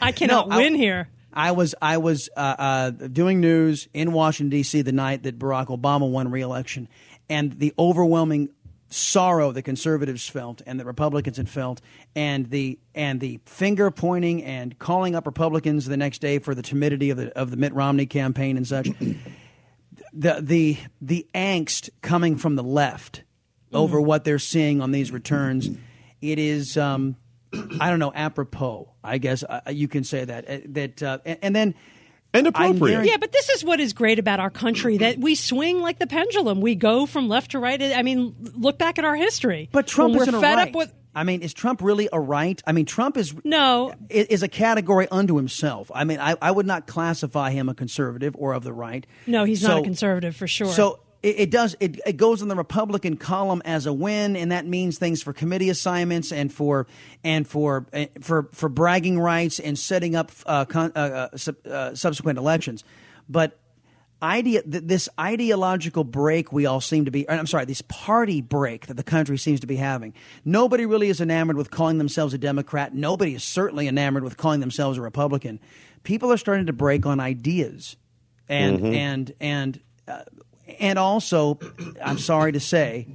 [0.00, 1.08] I cannot No, I- win here.
[1.36, 4.82] I was I was uh, uh, doing news in Washington D.C.
[4.82, 6.86] the night that Barack Obama won re-election,
[7.28, 8.50] and the overwhelming
[8.88, 11.80] sorrow the conservatives felt and the Republicans had felt,
[12.14, 16.62] and the and the finger pointing and calling up Republicans the next day for the
[16.62, 18.88] timidity of the of the Mitt Romney campaign and such.
[20.12, 23.22] the the the angst coming from the left
[23.72, 25.68] over what they're seeing on these returns,
[26.22, 26.76] it is.
[26.76, 27.16] Um,
[27.80, 28.92] I don't know, apropos.
[29.02, 30.48] I guess uh, you can say that.
[30.48, 31.74] Uh, that uh, and, and then
[32.34, 33.06] and appropriate.
[33.06, 36.06] Yeah, but this is what is great about our country that we swing like the
[36.06, 36.60] pendulum.
[36.60, 37.80] We go from left to right.
[37.80, 39.68] I mean, look back at our history.
[39.72, 40.68] But Trump When isn't we're a fed right.
[40.68, 42.60] up with I mean, is Trump really a right?
[42.66, 45.90] I mean, Trump is no is a category unto himself.
[45.94, 49.06] I mean, I, I would not classify him a conservative or of the right.
[49.26, 50.72] no, he's not a conservative for sure.
[50.72, 51.74] So it, it does.
[51.80, 55.32] It, it goes in the Republican column as a win, and that means things for
[55.32, 56.86] committee assignments and for
[57.24, 61.94] and for eh, for for bragging rights and setting up uh, con, uh, uh, uh,
[61.94, 62.84] subsequent elections.
[63.28, 63.58] But
[64.22, 68.86] idea, th- this ideological break we all seem to be, I'm sorry, this party break
[68.86, 70.14] that the country seems to be having.
[70.44, 72.94] Nobody really is enamored with calling themselves a Democrat.
[72.94, 75.60] Nobody is certainly enamored with calling themselves a Republican.
[76.04, 77.96] People are starting to break on ideas,
[78.48, 78.94] and Mhm.
[78.94, 80.20] and and uh,
[80.80, 81.58] and also,
[82.02, 83.06] I'm sorry to say,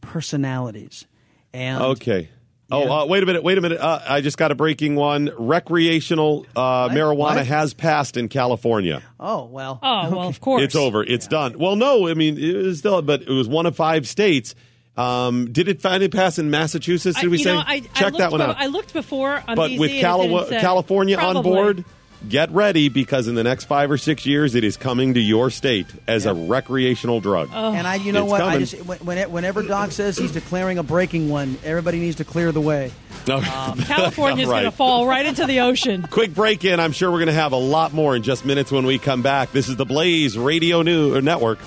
[0.00, 1.06] personalities.
[1.52, 2.28] And Okay.
[2.72, 3.42] Oh, uh, wait a minute.
[3.42, 3.80] Wait a minute.
[3.80, 5.28] Uh, I just got a breaking one.
[5.36, 7.46] Recreational uh, marijuana What?
[7.48, 9.02] has passed in California.
[9.18, 9.80] oh well.
[9.82, 10.62] Oh well, of course.
[10.62, 11.02] It's over.
[11.02, 11.58] It's done.
[11.58, 12.06] Well, no.
[12.06, 14.54] I mean, it was still, but it was one of five states.
[14.96, 17.18] Um, did it finally pass in Massachusetts?
[17.18, 17.52] Did I- we say?
[17.54, 18.56] know, I, I Check looked that one be- out.
[18.56, 21.50] I looked before on but DC with and it Cali- California on Probably.
[21.50, 21.84] board,
[22.28, 25.50] get ready because in the next five or six years, it is coming to your
[25.50, 27.48] state as a recreational drug.
[27.52, 27.72] Oh.
[27.72, 28.42] And I, you know It's what?
[28.42, 32.24] I just when, when- whenever Doc says he's declaring a breaking one, everybody needs to
[32.24, 32.92] clear the way.
[33.26, 33.36] No.
[33.36, 34.60] Um, California's Right.
[34.62, 36.02] going to fall right into the ocean.
[36.10, 36.80] Quick break in.
[36.80, 39.22] I'm sure we're going to have a lot more in just minutes when we come
[39.22, 39.52] back.
[39.52, 41.58] This is the Blaze Radio New uh, Network.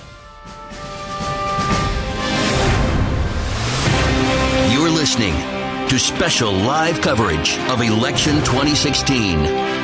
[4.72, 5.34] You're listening
[5.88, 9.83] to special live coverage of Election 2016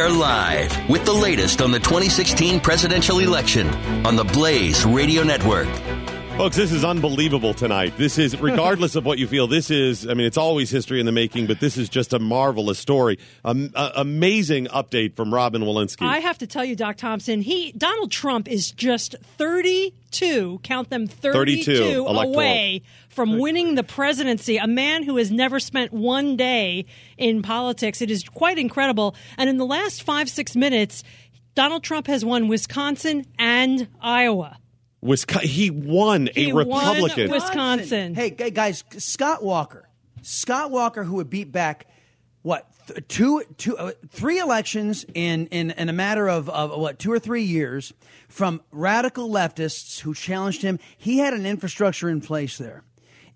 [0.00, 3.68] We are live with the latest on the 2016 presidential election
[4.06, 5.68] on the Blaze Radio Network.
[6.38, 7.92] Folks, this is unbelievable tonight.
[7.98, 11.06] This is, regardless of what you feel, this is, I mean, it's always history in
[11.06, 13.18] the making, but this is just a marvelous story.
[13.44, 16.06] Um, a- amazing update from Robyn Walensky.
[16.06, 21.08] I have to tell you, Doc Thompson, he Donald Trump is just 32, count them
[21.08, 22.34] 32, 32 electoral.
[22.34, 24.56] away from winning the presidency.
[24.56, 26.86] A man who has never spent one day
[27.18, 28.00] in politics.
[28.00, 29.14] It is quite incredible.
[29.36, 31.02] And in the last five, six minutes,
[31.54, 34.56] Donald Trump has won Wisconsin and Iowa.
[35.02, 37.30] Wisconsin, he won He a won Republican.
[37.30, 38.14] Wisconsin.
[38.14, 39.88] Hey, guys, Scott Walker,
[40.22, 41.86] Scott Walker, who would beat back
[42.42, 46.98] what th- two, two, uh, three elections in, in in a matter of, of what
[46.98, 47.92] two or three years
[48.28, 50.78] from radical leftists who challenged him.
[50.96, 52.84] He had an infrastructure in place there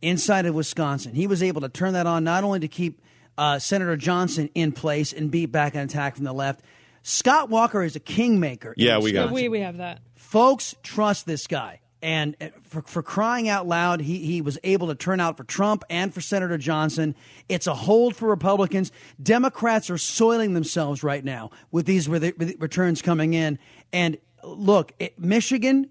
[0.05, 1.15] inside of Wisconsin.
[1.15, 3.01] He was able to turn that on not only to keep
[3.37, 6.63] uh, Senator Johnson in place and beat back an attack from the left.
[7.03, 8.75] Scott Walker is a kingmaker.
[8.77, 10.01] Yeah, we got We, we have that.
[10.15, 11.81] Folks, trust this guy.
[12.01, 15.45] And uh, for, for crying out loud, he, he was able to turn out for
[15.45, 17.15] Trump and for Senator Johnson.
[17.49, 18.93] It's a hold for Republicans.
[19.23, 23.59] Democrats are soiling themselves right now with these re- re- returns coming in.
[23.93, 25.89] And look, it, Michigan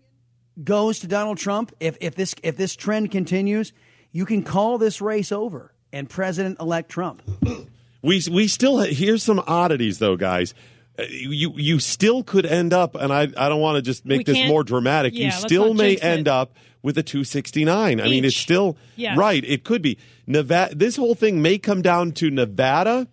[0.63, 1.75] goes to Donald Trump.
[1.79, 3.73] If, if, this, if this trend continues,
[4.13, 7.21] you can call this race over and President elect Trump.
[8.05, 10.53] We we still here's some oddities though, guys.
[10.99, 14.17] Uh, You you still could end up, and I I don't want to just make
[14.27, 15.13] We this more dramatic.
[15.15, 16.07] yeah, you still may jinx it.
[16.07, 16.51] end up
[16.81, 18.01] with a 269.
[18.01, 19.17] I mean, it's still Yes.
[19.17, 19.41] right.
[19.45, 20.75] It could be Nevada.
[20.75, 23.07] This whole thing may come down to Nevada.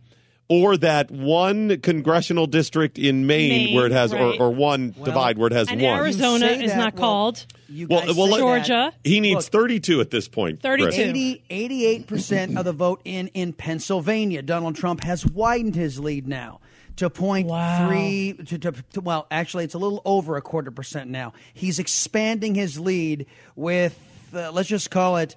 [0.52, 4.20] Or that one congressional district in Maine, Maine, where it has, right.
[4.20, 5.96] or, or one divide where it has And one.
[6.00, 7.46] Arizona is that, not well, called.
[7.68, 8.92] You Well, guys well, say let- Georgia.
[9.04, 9.52] He needs Look.
[9.52, 10.60] 32 at this point.
[10.60, 10.96] Chris.
[10.96, 11.38] 32.
[11.48, 14.42] 80, 88% of the vote in, in Pennsylvania.
[14.42, 16.58] Donald Trump has widened his lead now
[16.96, 21.08] to point three to, to, to- well actually it's a little over a quarter percent
[21.08, 23.24] now he's expanding his lead
[23.56, 23.98] with
[24.34, 25.34] uh, let's just call it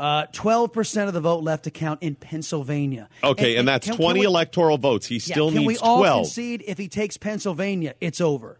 [0.00, 3.08] uh, 12% of the vote left to count in Pennsylvania.
[3.22, 5.06] Okay, and, that's can- can 20 we- electoral votes.
[5.06, 6.22] He still yeah, still can we needs all 12.
[6.24, 8.58] concede if he takes Pennsylvania, it's over?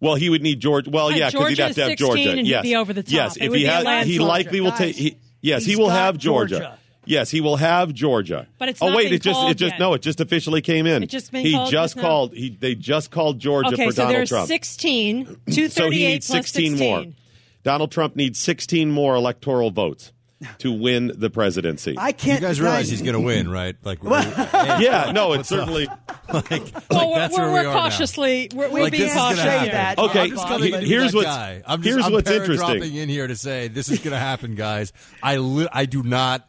[0.00, 0.88] Well, he would need Georgia.
[0.88, 2.30] Well, yeah, because he'd have to have Georgia.
[2.30, 3.12] and he'd yes, be over the top.
[3.12, 4.96] Yes, It if he has, he likely will Guys, take.
[4.96, 6.58] He, yes, he will have Georgia.
[6.58, 6.78] Georgia.
[7.04, 8.46] Yes, he will have Georgia.
[8.58, 9.80] But it's oh not wait, been it just it just yet.
[9.80, 11.02] no, it just officially came in.
[11.02, 12.02] It just been he called just just now?
[12.02, 12.32] called.
[12.34, 14.48] He they just called Georgia Okay, for so Donald there's Trump.
[14.48, 17.04] 16, so 238 he needs plus 16 more.
[17.62, 20.12] Donald Trump needs 16 more electoral votes
[20.58, 21.94] to win the presidency.
[21.98, 22.40] I can't.
[22.40, 23.76] You guys realize he's going to win, right?
[23.82, 25.88] Like, yeah, no, it's certainly.
[26.30, 27.72] Well, we're, that's we're, where we we're are now.
[28.54, 29.64] we're, we're Like, being this is gonna cautious happen.
[29.64, 29.72] here.
[29.72, 29.98] that.
[29.98, 31.62] Okay, I'm just he- in to be here's that what's- guy.
[31.66, 32.94] I'm just, here's I'm what's interesting.
[32.94, 34.92] in here to say this is going to happen, guys.
[35.24, 36.48] I li- I do not.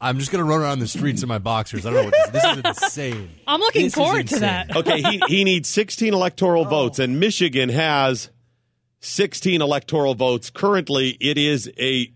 [0.00, 1.86] I'm just going to run around the streets in my boxers.
[1.86, 3.30] I don't know what this, this is insane.
[3.46, 4.74] I'm looking This forward to that.
[4.74, 6.68] Okay, he, he needs 16 electoral oh.
[6.68, 8.30] votes, and Michigan has
[9.00, 10.50] 16 electoral votes.
[10.50, 12.12] Currently, it is a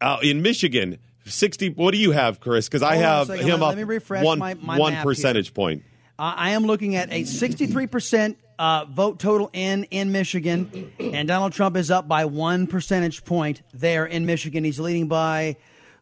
[0.00, 1.70] uh, in Michigan 60.
[1.70, 2.68] What do you have, Chris?
[2.68, 3.46] Because I Hold on have second.
[3.46, 5.82] him Let- up let me refresh one my- my one map percentage point.
[6.18, 11.52] Uh, I am looking at a 63% uh, vote total in in Michigan, and Donald
[11.52, 14.64] Trump is up by one percentage point there in Michigan.
[14.64, 15.56] He's leading by,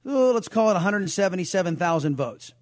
[0.06, 2.54] oh, let's call it 177,000 votes.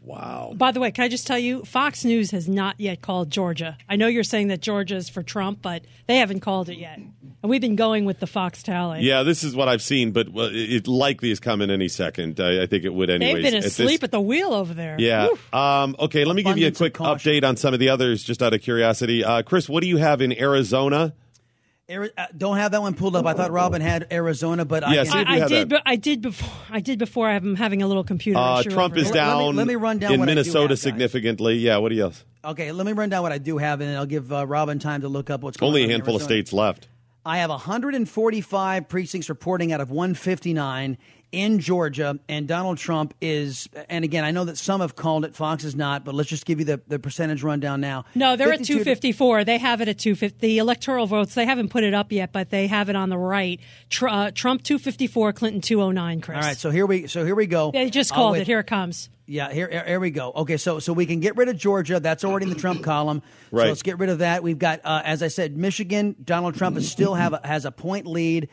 [0.00, 0.52] Wow.
[0.54, 3.76] By the way, can I just tell you, Fox News has not yet called Georgia.
[3.88, 7.00] I know you're saying that Georgia is for Trump, but they haven't called it yet.
[7.46, 9.02] And we've been going with the Fox tally.
[9.02, 12.40] Yeah, this is what I've seen, but well, it it likely is coming any second.
[12.40, 13.34] I, I think it would anyways.
[13.34, 14.96] They've been At this- asleep at the wheel over there.
[14.98, 15.28] Yeah.
[15.52, 18.42] Um, okay, let me give you a quick update on some of the others, just
[18.42, 19.22] out of curiosity.
[19.24, 21.14] Uh, Chris, what do you have in Arizona?
[21.88, 23.26] Ari- uh, don't have that one pulled up.
[23.26, 25.50] I thought Robyn had Arizona, but Yeah, I, see if you I, I did.
[25.50, 25.68] that.
[25.68, 26.50] But I did before.
[26.68, 27.28] I did before.
[27.28, 28.70] I'm having a little computer Uh, issue.
[28.70, 29.14] Trump over is it.
[29.14, 30.80] Let me- down, let me run down in what I do Minnesota have, guys.
[30.80, 31.54] significantly.
[31.58, 32.24] Yeah, what do you else?
[32.44, 34.80] Okay, let me run down what I do have, and then I'll give uh, Robyn
[34.80, 35.90] time to look up what's going Only on.
[35.90, 36.88] a in handful of states left.
[37.26, 40.96] I have 145 precincts reporting out of 159
[41.36, 43.68] in Georgia, and Donald Trump is.
[43.88, 46.46] And again, I know that some have called it, Fox is not, but let's just
[46.46, 48.04] give you the, the percentage rundown now.
[48.14, 49.44] No, they're at 52 to- 254.
[49.44, 50.38] They have it at 250.
[50.38, 53.18] The electoral votes, they haven't put it up yet, but they have it on the
[53.18, 53.60] right.
[53.90, 56.36] Tr- uh, Trump 254, Clinton 209, Chris.
[56.36, 57.70] All right, so here we so here we go.
[57.70, 58.46] They just Uh, called it.
[58.46, 59.10] Here it comes.
[59.28, 60.32] Yeah, here, here here we go.
[60.36, 61.98] Okay, so so we can get rid of Georgia.
[61.98, 63.22] That's already in the Trump column.
[63.50, 63.64] Right.
[63.64, 64.44] So let's get rid of that.
[64.44, 66.14] We've got, uh, as I said, Michigan.
[66.24, 68.48] Donald Trump is still have a, has a point lead.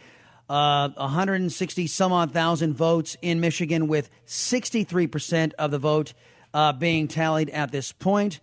[0.49, 6.13] Uh, 160 some odd thousand votes in Michigan, with 63 percent of the vote
[6.53, 8.39] uh, being tallied at this point.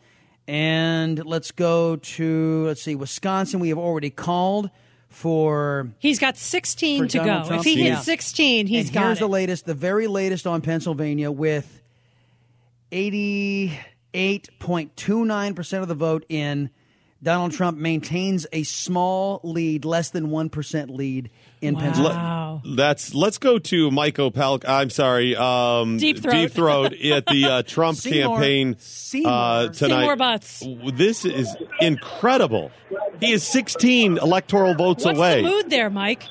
[0.48, 3.60] And let's go to let's see, Wisconsin.
[3.60, 4.70] We have already called
[5.08, 7.48] for He's got 16 to Donald go.
[7.48, 7.60] Trump.
[7.60, 7.94] If he Yeah.
[7.96, 9.20] hits 16, he's and got here's it.
[9.20, 11.82] the latest, the very latest on Pennsylvania with
[12.92, 16.70] 88.29% of the vote in.
[17.22, 22.62] Donald Trump maintains a small lead, less than 1% lead in Pennsylvania.
[22.64, 24.64] That's let's go to Mike Opelka.
[24.66, 26.32] I'm sorry, um, Deep Throat.
[26.32, 28.36] Deep Throat at the uh, Trump Seymour.
[28.36, 28.76] campaign
[29.26, 30.00] uh, tonight.
[30.00, 30.64] Seymour Butts.
[30.94, 32.70] This is incredible.
[33.20, 35.42] He is 16 electoral votes What's away.
[35.42, 36.22] the mood there, Mike?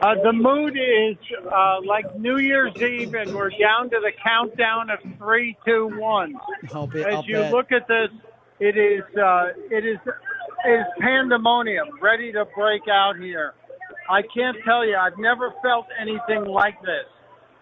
[0.00, 1.16] Uh, the mood is
[1.50, 6.34] uh, like New Year's Eve, and we're down to the countdown of three, two, one.
[6.74, 7.52] I'll be- As I'll you bet.
[7.52, 8.10] look at this,
[8.64, 9.98] it is uh, it is
[10.64, 13.52] it is pandemonium, ready to break out here.
[14.08, 17.04] I can't tell you, I've never felt anything like this.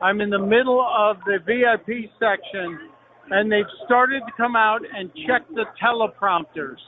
[0.01, 2.91] I'm in the middle of the VIP section,
[3.31, 6.79] and they've started to come out and check the teleprompters.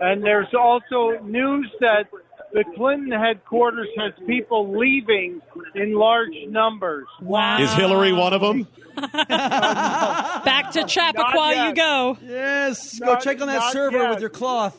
[0.00, 2.06] And there's also news that
[2.52, 5.40] the Clinton headquarters has people leaving
[5.74, 7.06] in large numbers.
[7.20, 7.60] Wow.
[7.60, 8.66] Is Hillary one of them?
[9.28, 12.16] Back to Chappaqua you go.
[12.22, 14.10] Yes, go Not- check on that not server yet.
[14.10, 14.76] with your cloth.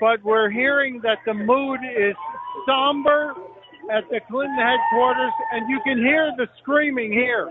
[0.00, 2.16] But we're hearing that the mood is
[2.66, 3.34] somber
[3.90, 7.50] at the Clinton headquarters, and you can hear the screaming here.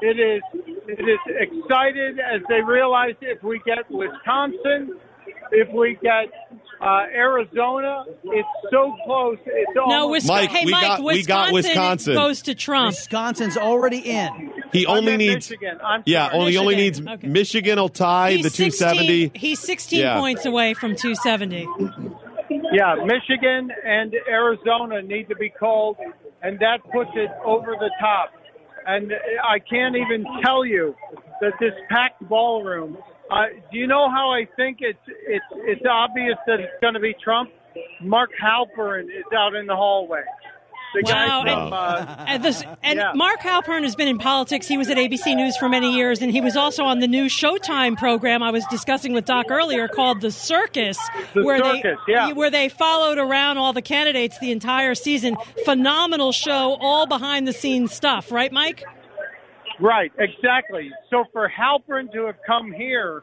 [0.00, 0.42] It is
[0.86, 4.96] it is excited as they realize if we get Wisconsin,
[5.50, 6.26] if we get
[6.80, 9.38] uh, Arizona, it's so close.
[9.46, 10.44] It's No, almost Wisconsin.
[10.46, 12.14] Mike, hey, we Mike, got- we got Wisconsin.
[12.14, 12.88] goes to Trump.
[12.94, 14.52] Wisconsin's already in.
[14.72, 15.50] He I'm only in needs.
[15.50, 15.78] Michigan.
[15.84, 16.38] I'm Yeah, sorry.
[16.40, 17.18] only only needs Michigan.
[17.18, 17.28] Okay.
[17.28, 19.22] Michigan will tie He's the 270.
[19.24, 20.18] 16, he's 16 Yeah.
[20.18, 21.66] points away from 270.
[22.72, 25.96] Yeah, Michigan and Arizona need to be called,
[26.42, 28.32] and that puts it over the top.
[28.86, 29.12] And
[29.44, 30.94] I can't even tell you
[31.40, 32.96] that this packed ballroom.
[33.30, 37.00] Uh, do you know how I think it's it's it's obvious that it's going to
[37.00, 37.50] be Trump?
[38.00, 40.22] Mark Halperin is out in the hallway.
[40.94, 43.12] The Wow, guy from uh, And, this, and Yeah.
[43.14, 44.66] Mark Halperin has been in politics.
[44.66, 47.26] He was at ABC News for many years, and he was also on the new
[47.26, 50.98] Showtime program I was discussing with Doc earlier called The Circus,
[51.34, 52.32] The where Circus, they yeah.
[52.32, 55.36] where they followed around all the candidates the entire season.
[55.66, 58.82] Phenomenal show, all behind the scenes stuff, right, Mike?
[59.80, 60.90] Right, exactly.
[61.10, 63.22] So for Halperin to have come here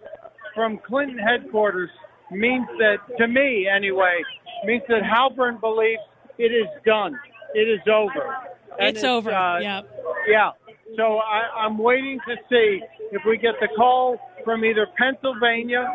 [0.54, 1.90] from Clinton headquarters
[2.32, 4.22] means that, to me anyway,
[4.64, 6.02] means that Halperin believes
[6.38, 7.20] it is done.
[7.54, 8.36] It is over.
[8.80, 9.82] And It's over, uh, yeah.
[10.28, 10.52] Yeah.
[10.98, 15.92] So I, I'm waiting to see if we get the call from either Pennsylvania,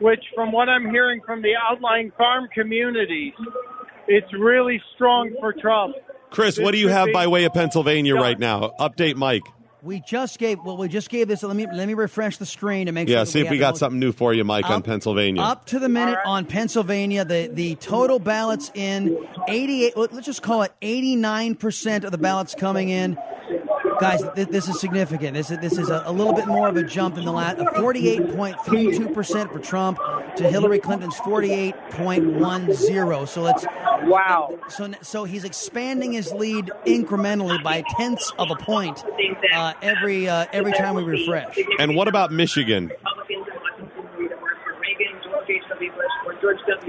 [0.00, 3.32] which, from what I'm hearing from the outlying farm communities,
[4.08, 5.94] it's really strong for Trump.
[6.30, 8.72] Chris, what do you have would by way of Pennsylvania right now?
[8.80, 9.42] Update Mike.
[9.84, 11.42] We just gave well, we just gave this.
[11.42, 13.24] Let me let me refresh the screen to make Yeah, sure.
[13.24, 15.42] that see if we got something new for you, Mike, on Pennsylvania.
[15.42, 20.62] Up to the minute on Pennsylvania, the, the total ballots in 88, let's just call
[20.62, 23.18] it 89% of the ballots coming in.
[24.02, 25.34] Guys, th- this is significant.
[25.34, 27.58] This is, this is a, a little bit more of a jump than the last.
[27.58, 30.00] 48.32% for Trump
[30.34, 33.28] to Hillary Clinton's 48.10.
[33.28, 33.64] So let's.
[34.02, 34.58] Wow.
[34.68, 39.04] So, so he's expanding his lead incrementally by tenths of a point
[39.54, 41.56] uh, every uh, every time we refresh.
[41.78, 42.90] And what about Michigan?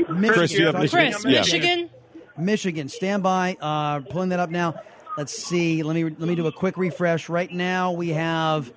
[0.10, 0.34] Michigan.
[0.34, 1.12] Chris, you have Michigan?
[1.14, 1.42] Chris, Yeah.
[1.42, 1.90] Michigan.
[2.38, 3.56] Michigan, stand by.
[3.62, 4.74] Uh, pulling that up now.
[5.18, 5.84] Let's see.
[5.84, 7.30] Let me let me do a quick refresh.
[7.30, 8.72] Right now we have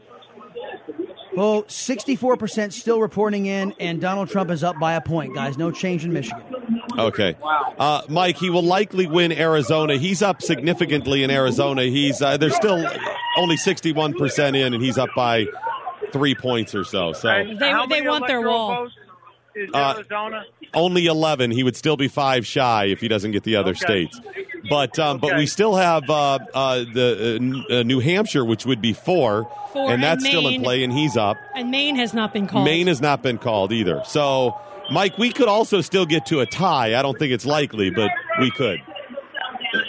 [1.35, 5.59] well, 64% still reporting in, and Donald Trump is up by a point, guys.
[5.59, 6.43] No change in Michigan.
[6.99, 7.37] Okay.
[7.79, 9.99] Uh, Mike, he will likely win Arizona.
[9.99, 11.83] He's up significantly in Arizona.
[11.83, 12.87] He's uh, They're still
[13.37, 15.45] only 61% in, and he's up by
[16.11, 17.13] three points or so.
[17.13, 18.85] So They, they want their wall.
[18.85, 18.95] votes
[19.57, 20.45] Is Uh, Arizona?
[20.75, 21.51] only 11.
[21.51, 23.79] He would still be five shy if he doesn't get the other Okay.
[23.81, 24.21] states.
[24.69, 28.83] But um, but we still have uh, uh, the uh, uh, New Hampshire, which would
[28.83, 31.37] be four, Four, and and that's still in play, and he's up.
[31.55, 32.65] And Maine has not been called.
[32.65, 34.03] Maine has not been called either.
[34.07, 34.55] So,
[34.91, 36.99] Mike, we could also still get to a tie.
[36.99, 38.11] I don't think it's likely, but
[38.41, 38.81] we could.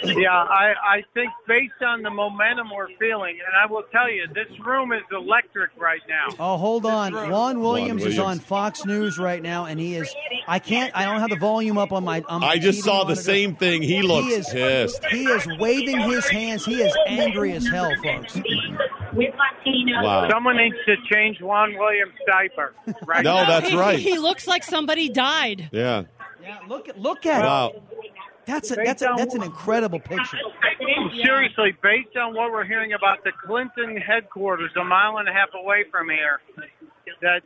[0.04, 4.26] Yeah, I, I think based on the momentum we're feeling, and I will tell you,
[4.34, 6.34] this room is electric right now.
[6.38, 7.12] Oh, hold on.
[7.12, 10.14] Juan Williams, is on Fox News right now, and he is.
[10.46, 10.94] I can't.
[10.96, 12.22] I don't have the volume up on my.
[12.28, 13.22] On my I just TV saw the monitor.
[13.22, 13.82] same thing.
[13.82, 15.04] He looks he is, pissed.
[15.06, 16.64] He is waving his hands.
[16.64, 18.38] He is angry as hell, folks.
[19.14, 20.28] Wow.
[20.30, 22.72] Someone needs to change Juan Williams' diaper.
[23.06, 23.60] Right No, now.
[23.60, 23.98] that's right.
[23.98, 25.68] He looks like somebody died.
[25.72, 26.04] Yeah.
[26.42, 27.68] Yeah, look at look at Wow.
[27.74, 27.82] it.
[28.48, 30.38] That's a, that's a, that's an incredible picture.
[31.22, 35.50] Seriously, based on what we're hearing about the Clinton headquarters a mile and a half
[35.54, 36.40] away from here,
[37.20, 37.42] that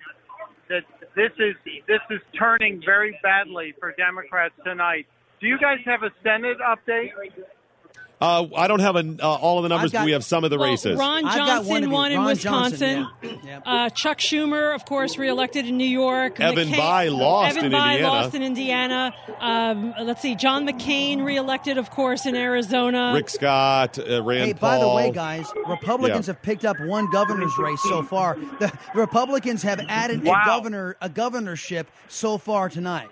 [0.69, 0.85] that
[1.17, 1.57] this is
[1.89, 5.07] this is turning very badly for Democrats tonight.
[5.41, 7.11] Do you guys have a Senate update?
[8.23, 10.45] Uh, I don't have a, uh, all of the numbers, got- but we have some
[10.45, 10.97] of the Well, races.
[10.99, 13.09] Ron Johnson won in Ron Wisconsin.
[13.23, 13.61] Johnson, yeah.
[13.67, 16.39] Uh, Chuck Schumer, of course, reelected in New York.
[16.41, 18.09] Evan Bayh lost Evan in Bayh Indiana.
[18.09, 19.15] lost in Indiana.
[19.41, 23.13] Um, let's see, John McCain reelected, of course, in Arizona.
[23.15, 24.71] Rick Scott, uh, Rand Hey, Paul.
[24.71, 26.35] by the way, guys, Republicans Yeah.
[26.35, 28.37] have picked up one governor's race so far.
[28.61, 30.41] The, the Republicans have added Wow.
[30.43, 33.09] a governor a governorship so far tonight.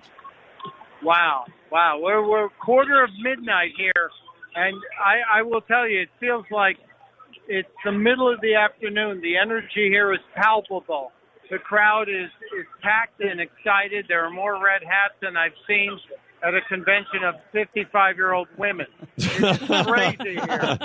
[1.03, 1.99] Wow, wow.
[2.01, 4.11] We're we're quarter of midnight here,
[4.55, 6.77] and I, I will tell you, it feels like
[7.49, 9.20] it's the middle of the afternoon.
[9.20, 11.12] The energy here is palpable.
[11.51, 14.07] The crowd is is packed and excited.
[14.09, 15.99] There are more red hats than I've seen
[16.43, 18.86] at a convention of 55 year old women.
[19.17, 20.78] It's crazy here.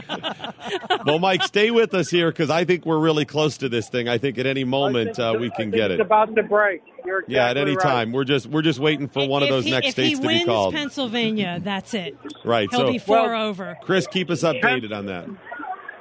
[1.06, 4.08] well, Mike, stay with us here because I think we're really close to this thing.
[4.10, 6.00] I think at any moment uh, we can get it.
[6.00, 6.82] it's about to break.
[7.06, 7.84] You're exactly Yeah, at any right.
[7.84, 8.12] time.
[8.12, 10.74] We're just we're just waiting for one of those he- next states to be called.
[10.74, 12.18] Pennsylvania, that's it.
[12.44, 12.70] Right.
[12.70, 13.78] He'll so, be four over.
[13.84, 15.28] Chris, keep us updated on that.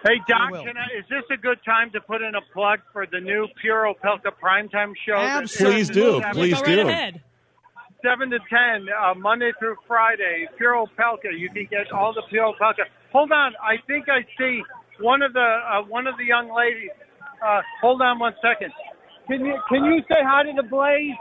[0.07, 3.07] Hey Doc, can I, is this a good time to put in a plug for
[3.07, 5.15] the new Pure Opelka primetime show?
[5.16, 6.20] that- Please do.
[6.33, 7.12] Please do.
[8.05, 10.47] Seven to ten, uh, Monday through Friday.
[10.58, 11.33] Pure Opelka.
[11.36, 12.84] You can get all the Pure Opelka.
[13.12, 14.62] Hold on, I think I see
[15.00, 16.91] one of the uh, one of the young ladies.
[17.44, 18.73] Uh, hold on one second.
[19.26, 21.15] Can you can you say hi to the Blaze?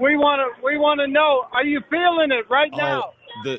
[0.00, 1.44] We want to we want to know.
[1.52, 3.02] Are you feeling it right now?
[3.04, 3.12] Oh,
[3.44, 3.58] the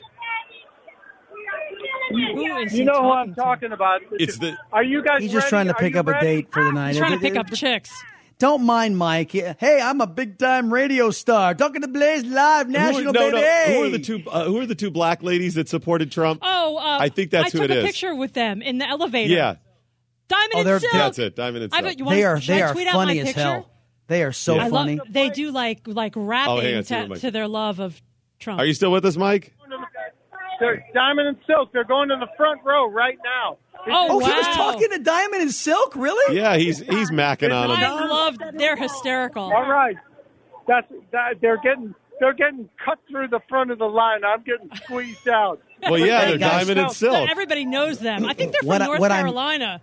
[2.11, 3.41] Who is You know who I'm talking to?
[3.41, 4.01] talking about.
[4.11, 4.57] It's the.
[4.73, 5.21] Are you guys?
[5.21, 5.49] He's just ready?
[5.49, 6.89] trying to pick you up a date for the night.
[6.89, 7.91] He's trying to pick up chicks.
[8.41, 9.31] Don't mind Mike.
[9.33, 11.53] Hey, I'm a big time radio star.
[11.53, 13.37] Talking to Blaze Live Who, National, no, baby.
[13.37, 13.73] no.
[13.75, 14.23] Who are the two?
[14.27, 16.39] Uh, who are the two black ladies that supported Trump?
[16.41, 19.31] Oh, uh, I think that's I who took a picture with them in the elevator.
[19.31, 19.55] Yeah,
[20.27, 20.91] Diamond Oh, and they're- Silk.
[20.91, 21.35] that's it.
[21.35, 21.83] Diamond and Silk.
[21.85, 23.41] bet you want They are they I are out funny as picture?
[23.41, 23.69] hell.
[24.07, 24.99] They are so I love- funny.
[25.07, 28.01] they do like like rapping Oh, on, to, to their love of
[28.39, 28.59] Trump.
[28.59, 29.53] Are you still with us, Mike?
[30.61, 31.73] They're Diamond and Silk.
[31.73, 33.57] They're going to the front row right now.
[33.87, 36.35] Oh, oh he was talking to Diamond and Silk, really?
[36.37, 37.77] Yeah, he's he's macking on them.
[37.79, 38.09] I him.
[38.09, 38.41] loved.
[38.53, 39.43] They're hysterical.
[39.43, 39.97] All right.
[40.67, 44.23] That's that, they're getting they're getting cut through the front of the line.
[44.23, 45.59] I'm getting squeezed out.
[45.81, 46.51] Well, yeah, they're guys.
[46.61, 47.29] Diamond and But Silk.
[47.29, 48.25] everybody knows them.
[48.25, 49.81] I think they're from What North what I'm- Carolina.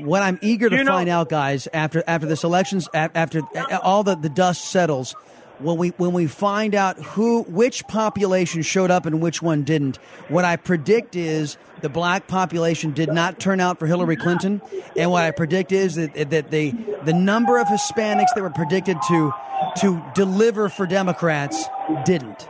[0.00, 3.42] What I'm eager to You know- find out, guys, after after this elections, a- after
[3.82, 5.14] all the, the dust settles,
[5.58, 9.96] when we when we find out who which population showed up and which one didn't,
[10.28, 14.60] what I predict is the black population did not turn out for Hillary Clinton,
[14.96, 16.72] and what I predict is that that the
[17.04, 19.32] the number of Hispanics that were predicted to
[19.78, 21.64] to deliver for Democrats
[22.04, 22.48] didn't.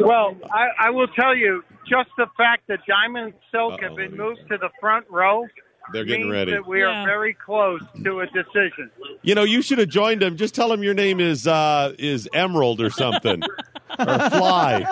[0.00, 4.16] Well, I, I will tell you, just the fact that Diamond and Silk have been
[4.16, 5.46] moved to the front row
[5.92, 6.52] They're getting means ready.
[6.52, 7.02] that we Yeah.
[7.02, 8.90] are very close to a decision.
[9.22, 10.36] You know, you should have joined them.
[10.36, 13.42] Just tell them your name is uh, is Emerald or something,
[13.98, 14.84] or Fly.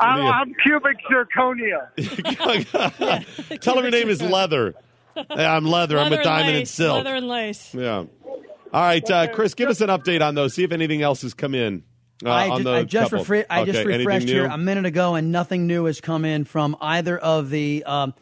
[0.00, 1.88] I'm, I'm cubic zirconia.
[3.60, 4.74] tell them your name is Leather.
[5.14, 5.98] Hey, I'm Leather.
[5.98, 6.96] I'm Leather with Diamond and Silk.
[7.04, 7.74] Leather and lace.
[7.74, 8.04] Yeah.
[8.74, 10.54] All right, uh, Chris, give us an update on those.
[10.54, 11.84] See if anything else has come in.
[12.24, 15.14] Uh, I on just, I just, refre- I Okay, anything refreshed here a minute ago,
[15.16, 18.14] and nothing new has come in from either of the um,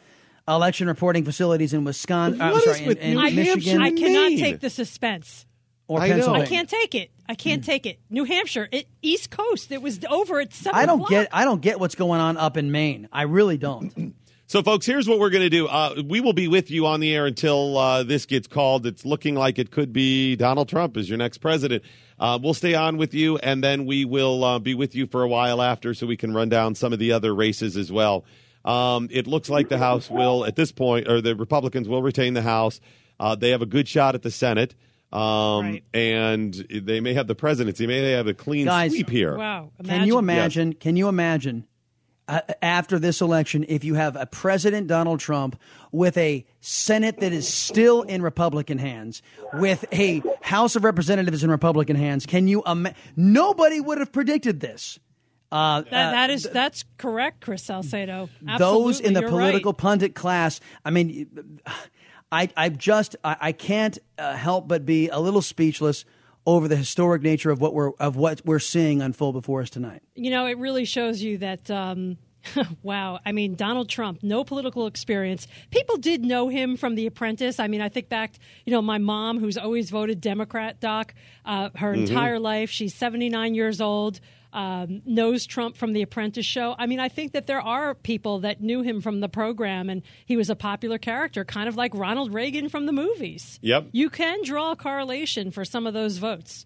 [0.55, 2.41] election reporting facilities in Wisconsin.
[2.41, 3.81] uh, What sorry, is with in, in New I, Michigan.
[3.81, 4.37] I cannot Maine.
[4.39, 5.45] take the suspense.
[5.87, 6.13] or I know.
[6.15, 6.45] Pennsylvania.
[6.45, 7.11] I can't take it.
[7.29, 7.99] I can't take it.
[8.09, 9.71] New Hampshire, it, East Coast.
[9.71, 10.77] It was over at seven.
[10.79, 11.09] I don't o'clock.
[11.09, 11.27] get.
[11.31, 13.07] I don't get what's going on up in Maine.
[13.11, 14.15] I really don't.
[14.47, 15.65] So, folks, here's what we're going to do.
[15.67, 18.85] Uh, we will be with you on the air until uh, this gets called.
[18.85, 21.85] It's looking like it could be Donald Trump as your next president.
[22.19, 25.23] Uh, we'll stay on with you, and then we will uh, be with you for
[25.23, 28.25] a while after so we can run down some of the other races as well.
[28.63, 32.33] Um, it looks like the House will, at this point, or the Republicans will retain
[32.33, 32.79] the House.
[33.19, 34.75] Uh, they have a good shot at the Senate.
[35.11, 37.85] Um, And they may have the presidency.
[37.85, 39.35] May they have a clean Guys, sweep here.
[39.37, 39.71] Wow.
[39.83, 40.73] Can you imagine?
[40.73, 41.65] Can you imagine
[42.29, 45.59] uh, after this election if you have a President Donald Trump
[45.91, 49.21] with a Senate that is still in Republican hands,
[49.53, 52.25] with a House of Representatives in Republican hands?
[52.25, 52.63] Can you?
[52.65, 54.97] Ima- Nobody would have predicted this.
[55.51, 58.29] Uh, That, uh, that is that's correct, Chris Salcedo.
[58.57, 59.77] those in the political right.
[59.77, 60.59] pundit class.
[60.85, 61.59] I mean,
[62.31, 66.05] I I just I, I can't uh, help but be a little speechless
[66.45, 70.01] over the historic nature of what we're of what we're seeing unfold before us tonight.
[70.15, 71.69] You know, it really shows you that.
[71.69, 72.17] Um,
[72.81, 73.19] wow.
[73.23, 75.47] I mean, Donald Trump, no political experience.
[75.69, 77.59] People did know him from The Apprentice.
[77.59, 78.33] I mean, I think back,
[78.65, 81.13] you know, my mom, who's always voted Democrat, Doc,
[81.45, 82.07] uh, her Mhm.
[82.07, 82.71] entire life.
[82.71, 84.19] She's 79 years old,
[84.53, 86.75] um, knows Trump from The Apprentice show.
[86.77, 90.01] I mean, I think that there are people that knew him from the program, and
[90.25, 93.59] he was a popular character, kind of like Ronald Reagan from the movies.
[93.61, 93.87] Yep.
[93.91, 96.65] You can draw a correlation for some of those votes.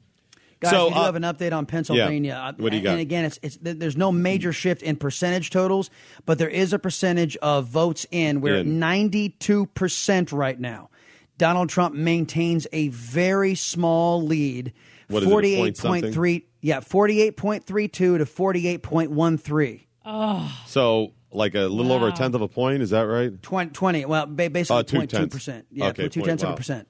[0.61, 2.53] Guys, So, we do uh, have an update on Pennsylvania.
[2.57, 2.63] yeah.
[2.63, 2.91] What do you got?
[2.91, 5.89] And again, it's, it's there's no major shift in percentage totals,
[6.25, 8.41] but there is a percentage of votes in.
[8.41, 8.79] We're at In.
[8.79, 10.89] 92 percent right now.
[11.37, 14.71] Donald Trump maintains a very small lead.
[15.09, 19.85] What is it, a 48.3 yeah, 48.32 to 48.13.
[20.03, 20.51] Oh.
[20.65, 23.39] So, like a little over a tenth of a point, is that right?
[23.41, 25.35] 20, 20 well, ba- basically Uh, two 0.2 tenths.
[25.35, 25.65] percent.
[25.71, 26.53] Yeah, Okay, two point- tenths of wow.
[26.53, 26.87] a percent.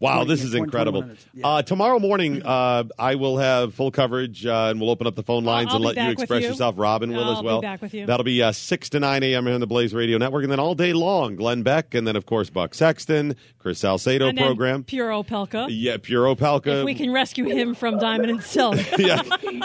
[0.00, 1.02] Wow, this is incredible.
[1.02, 5.06] 21 minutes, Uh, tomorrow morning, uh, I will have full coverage, uh, and we'll open
[5.06, 6.48] up the phone lines I'll and let you express you.
[6.48, 6.76] yourself.
[6.78, 7.60] Robyn will I'll as be well.
[7.60, 8.06] back with you.
[8.06, 9.44] That'll be uh, six to nine a.m.
[9.44, 12.16] here on the Blaze Radio Network, and then all day long, Glenn Beck, and then
[12.16, 14.84] of course Buck Sexton, Chris Salcedo and then program.
[14.84, 15.66] Pure Opelka.
[15.68, 16.80] Yeah, Pure Opelka.
[16.80, 18.76] If we can rescue him from Diamond and Silk.
[18.98, 19.20] yeah,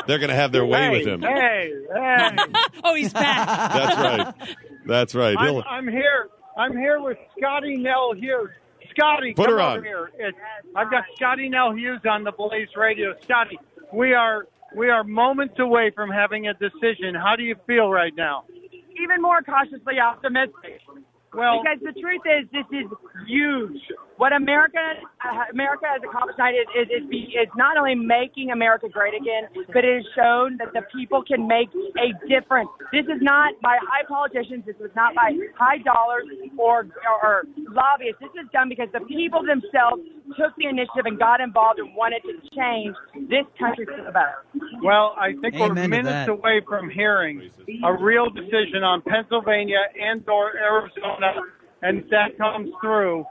[0.06, 1.22] they're going to have their way hey, with him.
[1.22, 2.36] Hey, hey.
[2.84, 3.48] oh, he's back.
[3.74, 4.58] That's right.
[4.86, 5.38] That's right.
[5.40, 6.30] I'm, I'm here.
[6.58, 8.50] I'm here with Scottie Nell Hughes.
[8.96, 9.84] Scottie, Put come her over on.
[9.84, 10.12] here.
[10.18, 10.38] It's,
[10.76, 13.14] I've got Scottie Nell Hughes on the Blaze Radio.
[13.24, 13.60] Scottie,
[13.94, 17.16] we are we are moments away from having a decision.
[17.16, 18.46] How do you feel right now?
[19.02, 20.80] even more cautiously optimistic.
[21.34, 22.88] Well- because the truth is, this is
[23.28, 23.82] huge.
[24.18, 28.52] What America uh, America has accomplished tonight is is, is, be, is not only making
[28.52, 31.68] America great again, but it has shown that the people can make
[32.00, 32.70] a difference.
[32.92, 34.64] This is not by high politicians.
[34.66, 36.26] This is not by high dollars
[36.58, 38.22] or, or, or lobbyists.
[38.22, 40.02] This is done because the people themselves
[40.40, 42.96] took the initiative and got involved and wanted to change
[43.30, 44.48] this country for the better.
[44.82, 47.52] Well, I think we're minutes away from hearing
[47.84, 51.42] a real decision on Pennsylvania and or Arizona,
[51.86, 53.26] and if that comes through,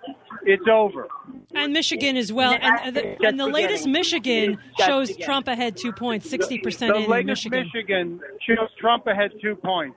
[0.44, 1.08] it's over.
[1.54, 2.52] And Michigan as well.
[2.52, 6.94] And, uh, and the, and the latest Michigan shows Trump ahead two points, 60% The
[6.94, 7.70] in latest Michigan.
[7.74, 9.96] Michigan shows Trump ahead two points.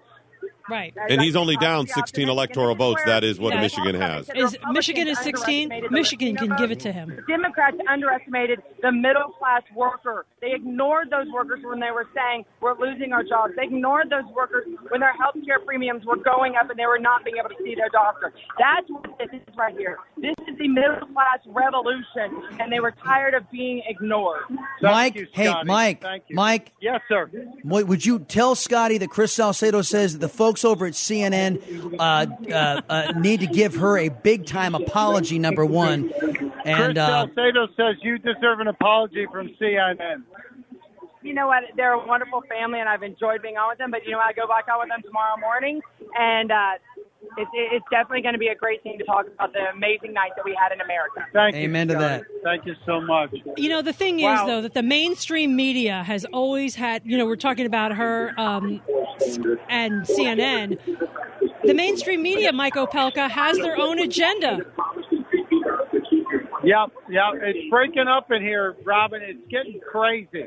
[0.69, 0.93] Right.
[1.09, 3.01] and he's only down 16 electoral votes.
[3.05, 3.61] That is what Yeah.
[3.61, 4.29] Michigan has.
[4.35, 5.71] Is Michigan is 16?
[5.91, 7.23] Michigan can give it to him.
[7.27, 10.25] Democrats underestimated the middle class worker.
[10.41, 13.53] They ignored those workers when they were saying we're losing our jobs.
[13.55, 16.99] They ignored those workers when their health care premiums were going up and they were
[16.99, 18.33] not being able to see their doctor.
[18.59, 19.97] That's what this is right here.
[20.17, 24.41] This is the middle class revolution, and they were tired of being ignored.
[24.81, 26.35] Mike, you, hey, Mike, Thank you.
[26.35, 26.71] Mike.
[26.81, 27.29] Yes, sir.
[27.63, 31.95] Would would you tell Scottie that Chris Salcedo says that the folks over at CNN
[31.99, 36.11] uh, uh, uh, need to give her a big time apology, number one?
[36.65, 40.23] And Chris uh, Salcedo says you deserve an apology from CNN.
[41.21, 41.63] You know what?
[41.75, 43.91] They're a wonderful family, and I've enjoyed being on with them.
[43.91, 44.27] But you know, what?
[44.27, 45.81] I go back on with them tomorrow morning,
[46.17, 46.51] and
[47.38, 50.31] it's it's definitely going to be a great thing to talk about the amazing night
[50.35, 51.25] that we had in America.
[51.33, 51.61] Thank you.
[51.64, 52.23] Amen to Scottie.
[52.23, 52.43] that.
[52.43, 53.33] Thank you so much.
[53.57, 54.33] You know, the thing Wow.
[54.43, 58.33] is, though, that the mainstream media has always had, you know, we're talking about her
[58.38, 58.81] um,
[59.69, 60.77] and CNN.
[61.64, 64.59] The mainstream media, Mike Opelka, has their own agenda.
[66.64, 67.23] Yep, yep.
[67.43, 69.22] It's breaking up in here, Robyn.
[69.22, 70.45] It's getting crazy.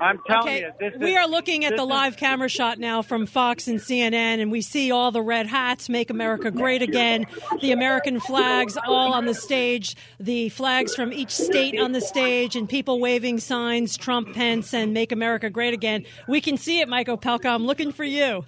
[0.00, 2.78] I'm telling Okay, you, this is, we are looking at the is- live camera shot
[2.78, 6.82] now from Fox and CNN, and we see all the red hats, Make America Great
[6.82, 7.26] Again,
[7.60, 12.56] the American flags all on the stage, the flags from each state on the stage,
[12.56, 16.04] and people waving signs, Trump, Pence, and Make America Great Again.
[16.28, 17.46] We can see it, Mike Opelka.
[17.46, 18.44] I'm looking for you.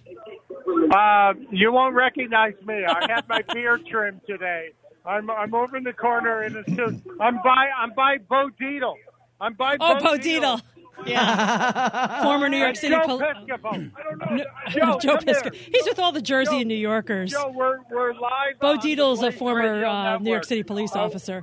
[0.92, 2.84] Uh, you won't recognize me.
[2.84, 4.70] I had my beard trimmed today.
[5.06, 7.02] I'm I'm over in the corner in a suit.
[7.20, 8.94] I'm by I'm by Bo Dietl.
[9.40, 10.60] I'm by Oh, Bo Bo Dietl.
[11.06, 12.22] Yeah.
[12.24, 13.90] Former New York And City Joe pol- Piscopo.
[13.96, 14.36] I don't know.
[14.36, 15.34] No, Joe, Joe come here.
[15.34, 15.54] Piscopo.
[15.54, 17.30] He's with all the Jersey and New Yorkers.
[17.30, 18.58] Joe, we're, we're live.
[18.60, 20.44] Bo on the Dietl's a Blaze former Radio uh, New York Network.
[20.44, 21.42] City police officer.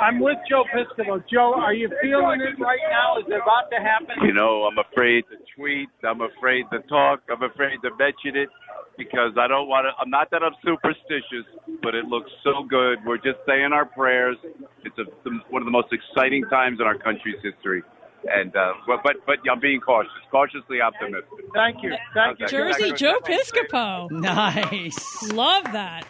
[0.00, 1.22] I'm with Joe Piscopo.
[1.30, 3.18] Joe, are you feeling it right now?
[3.18, 4.16] Is it about to happen?
[4.26, 5.88] You know, I'm afraid to tweet.
[6.02, 7.22] I'm afraid to talk.
[7.30, 8.48] I'm afraid to mention it
[8.96, 9.90] because I don't want to.
[10.00, 11.46] I'm not that I'm superstitious,
[11.82, 12.98] but it looks so good.
[13.04, 14.36] We're just saying our prayers.
[14.84, 15.04] It's a,
[15.50, 17.82] one of the most exciting times in our country's history.
[18.32, 21.28] And uh, but but but I'm being cautious, cautiously optimistic.
[21.52, 21.94] Thank you.
[22.14, 22.48] Thank you.
[22.48, 24.10] Jersey Joe Piscopo.
[24.10, 25.30] Nice.
[25.32, 26.06] Love that.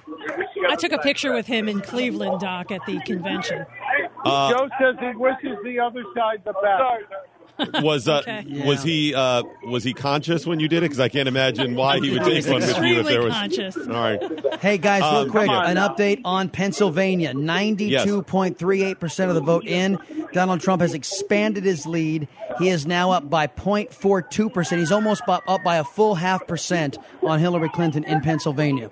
[0.68, 3.66] I took a picture with him in Cleveland, Doc, at the convention.
[4.24, 7.33] Uh, Joe says he wishes the other side the best.
[7.82, 8.44] Was uh, Okay.
[8.66, 10.86] was he uh, was he conscious when you did it?
[10.86, 13.32] Because I can't imagine why he would take one with you if there was.
[13.32, 13.76] conscious.
[13.76, 14.20] All right.
[14.60, 15.88] Hey guys, real Um, quick, on an now.
[15.88, 17.32] update on Pennsylvania.
[17.34, 19.98] Ninety-two point three eight percent of the vote in.
[20.32, 22.26] Donald Trump has expanded his lead.
[22.58, 24.80] He is now up by 0.42 percent.
[24.80, 28.90] He's almost up by a full half percent on Hillary Clinton in Pennsylvania.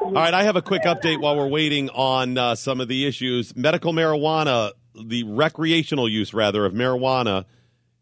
[0.00, 3.06] All right, I have a quick update while we're waiting on uh, some of the
[3.06, 3.54] issues.
[3.54, 7.44] Medical marijuana, the recreational use rather of marijuana,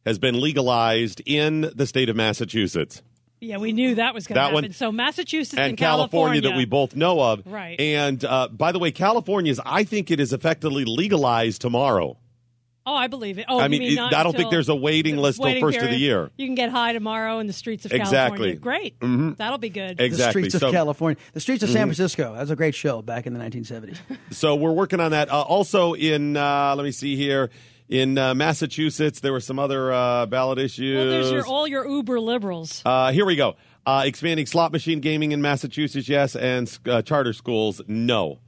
[0.09, 3.03] has been legalized in the state of Massachusetts.
[3.41, 4.55] Yeah, we knew that was going to happen.
[4.55, 7.43] one- so Massachusetts and and, California, that we both know of.
[7.47, 7.79] Right.
[7.81, 12.17] And uh, by the way, California's, I think it is effectively legalized tomorrow.
[12.85, 13.45] Oh, I believe it.
[13.51, 15.45] Oh, I you mean, mean it- not I don't think there's a waiting list till
[15.45, 16.31] waiting first of the year.
[16.39, 18.57] You can get high tomorrow in the streets of Exactly.
[18.57, 18.57] California.
[18.57, 18.99] Great.
[18.99, 19.37] Mhm.
[19.37, 20.01] That'll be good.
[20.01, 20.43] Exactly.
[20.45, 21.19] The streets of California.
[21.35, 21.95] The streets of San Mhm.
[21.95, 22.33] Francisco.
[22.33, 23.99] That was a great show back in the 1970s.
[24.31, 25.31] So we're working on that.
[25.31, 27.51] Uh, also in, uh, let me see here,
[27.89, 30.97] in uh, Massachusetts, there were some other uh, ballot issues.
[30.97, 32.83] Well, there's your all your uber liberals.
[32.85, 33.57] Uh, here we go.
[33.87, 38.39] Uh, expanding slot machine gaming in Massachusetts, yes, and uh, charter schools, no.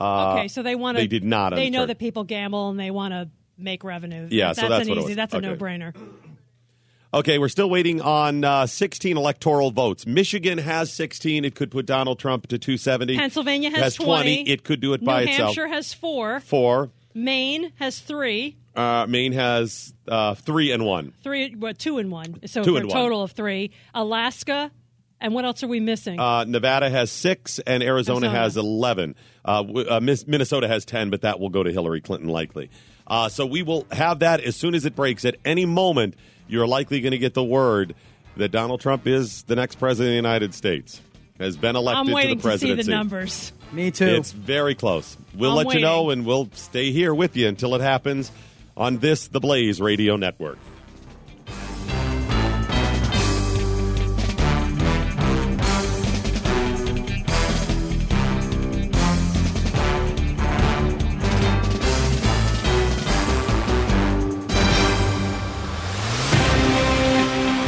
[0.00, 1.02] Uh, okay, so they want to.
[1.02, 1.54] They did not.
[1.54, 4.28] They know that people gamble and they want to make revenue.
[4.30, 5.14] Yeah, that's so that's an easy.
[5.14, 5.46] That's a Okay.
[5.46, 5.94] no-brainer.
[7.14, 10.06] Okay, we're still waiting on uh, 16 electoral votes.
[10.06, 11.44] Michigan has 16.
[11.44, 13.16] It could put Donald Trump to 270.
[13.16, 14.48] Pennsylvania has, 20.
[14.50, 15.38] It could do it New by itself.
[15.38, 16.40] New Hampshire has four.
[16.40, 16.90] Four.
[17.14, 18.56] Maine has three.
[18.76, 21.14] Uh, Maine has uh, three and one.
[21.22, 22.46] Three, what, two and one.
[22.46, 22.96] So Two for and a one.
[23.02, 23.70] total of three.
[23.94, 24.70] Alaska,
[25.20, 26.20] and what else are we missing?
[26.20, 28.38] Uh, Nevada has six, and Arizona, Arizona.
[28.38, 29.14] has 11.
[29.44, 32.70] Uh, uh, Minnesota has 10, but that will go to Hillary Clinton likely.
[33.06, 35.24] Uh, so we will have that as soon as it breaks.
[35.24, 36.14] At any moment,
[36.48, 37.94] you're likely going to get the word
[38.36, 41.00] that Donald Trump is the next president of the United States,
[41.38, 42.82] has been elected I'm to waiting the to see presidency.
[42.90, 43.52] the numbers.
[43.72, 44.06] Me too.
[44.06, 45.16] It's very close.
[45.34, 48.30] We'll I'm let you know, and we'll stay here with you until it happens
[48.76, 50.58] on this, the Blaze Radio Network.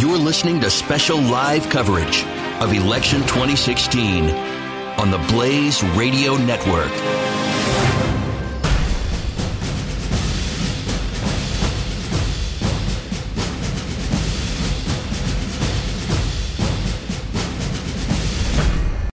[0.00, 2.24] You're listening to special live coverage
[2.60, 4.30] of Election 2016
[4.98, 7.27] on the Blaze Radio Network.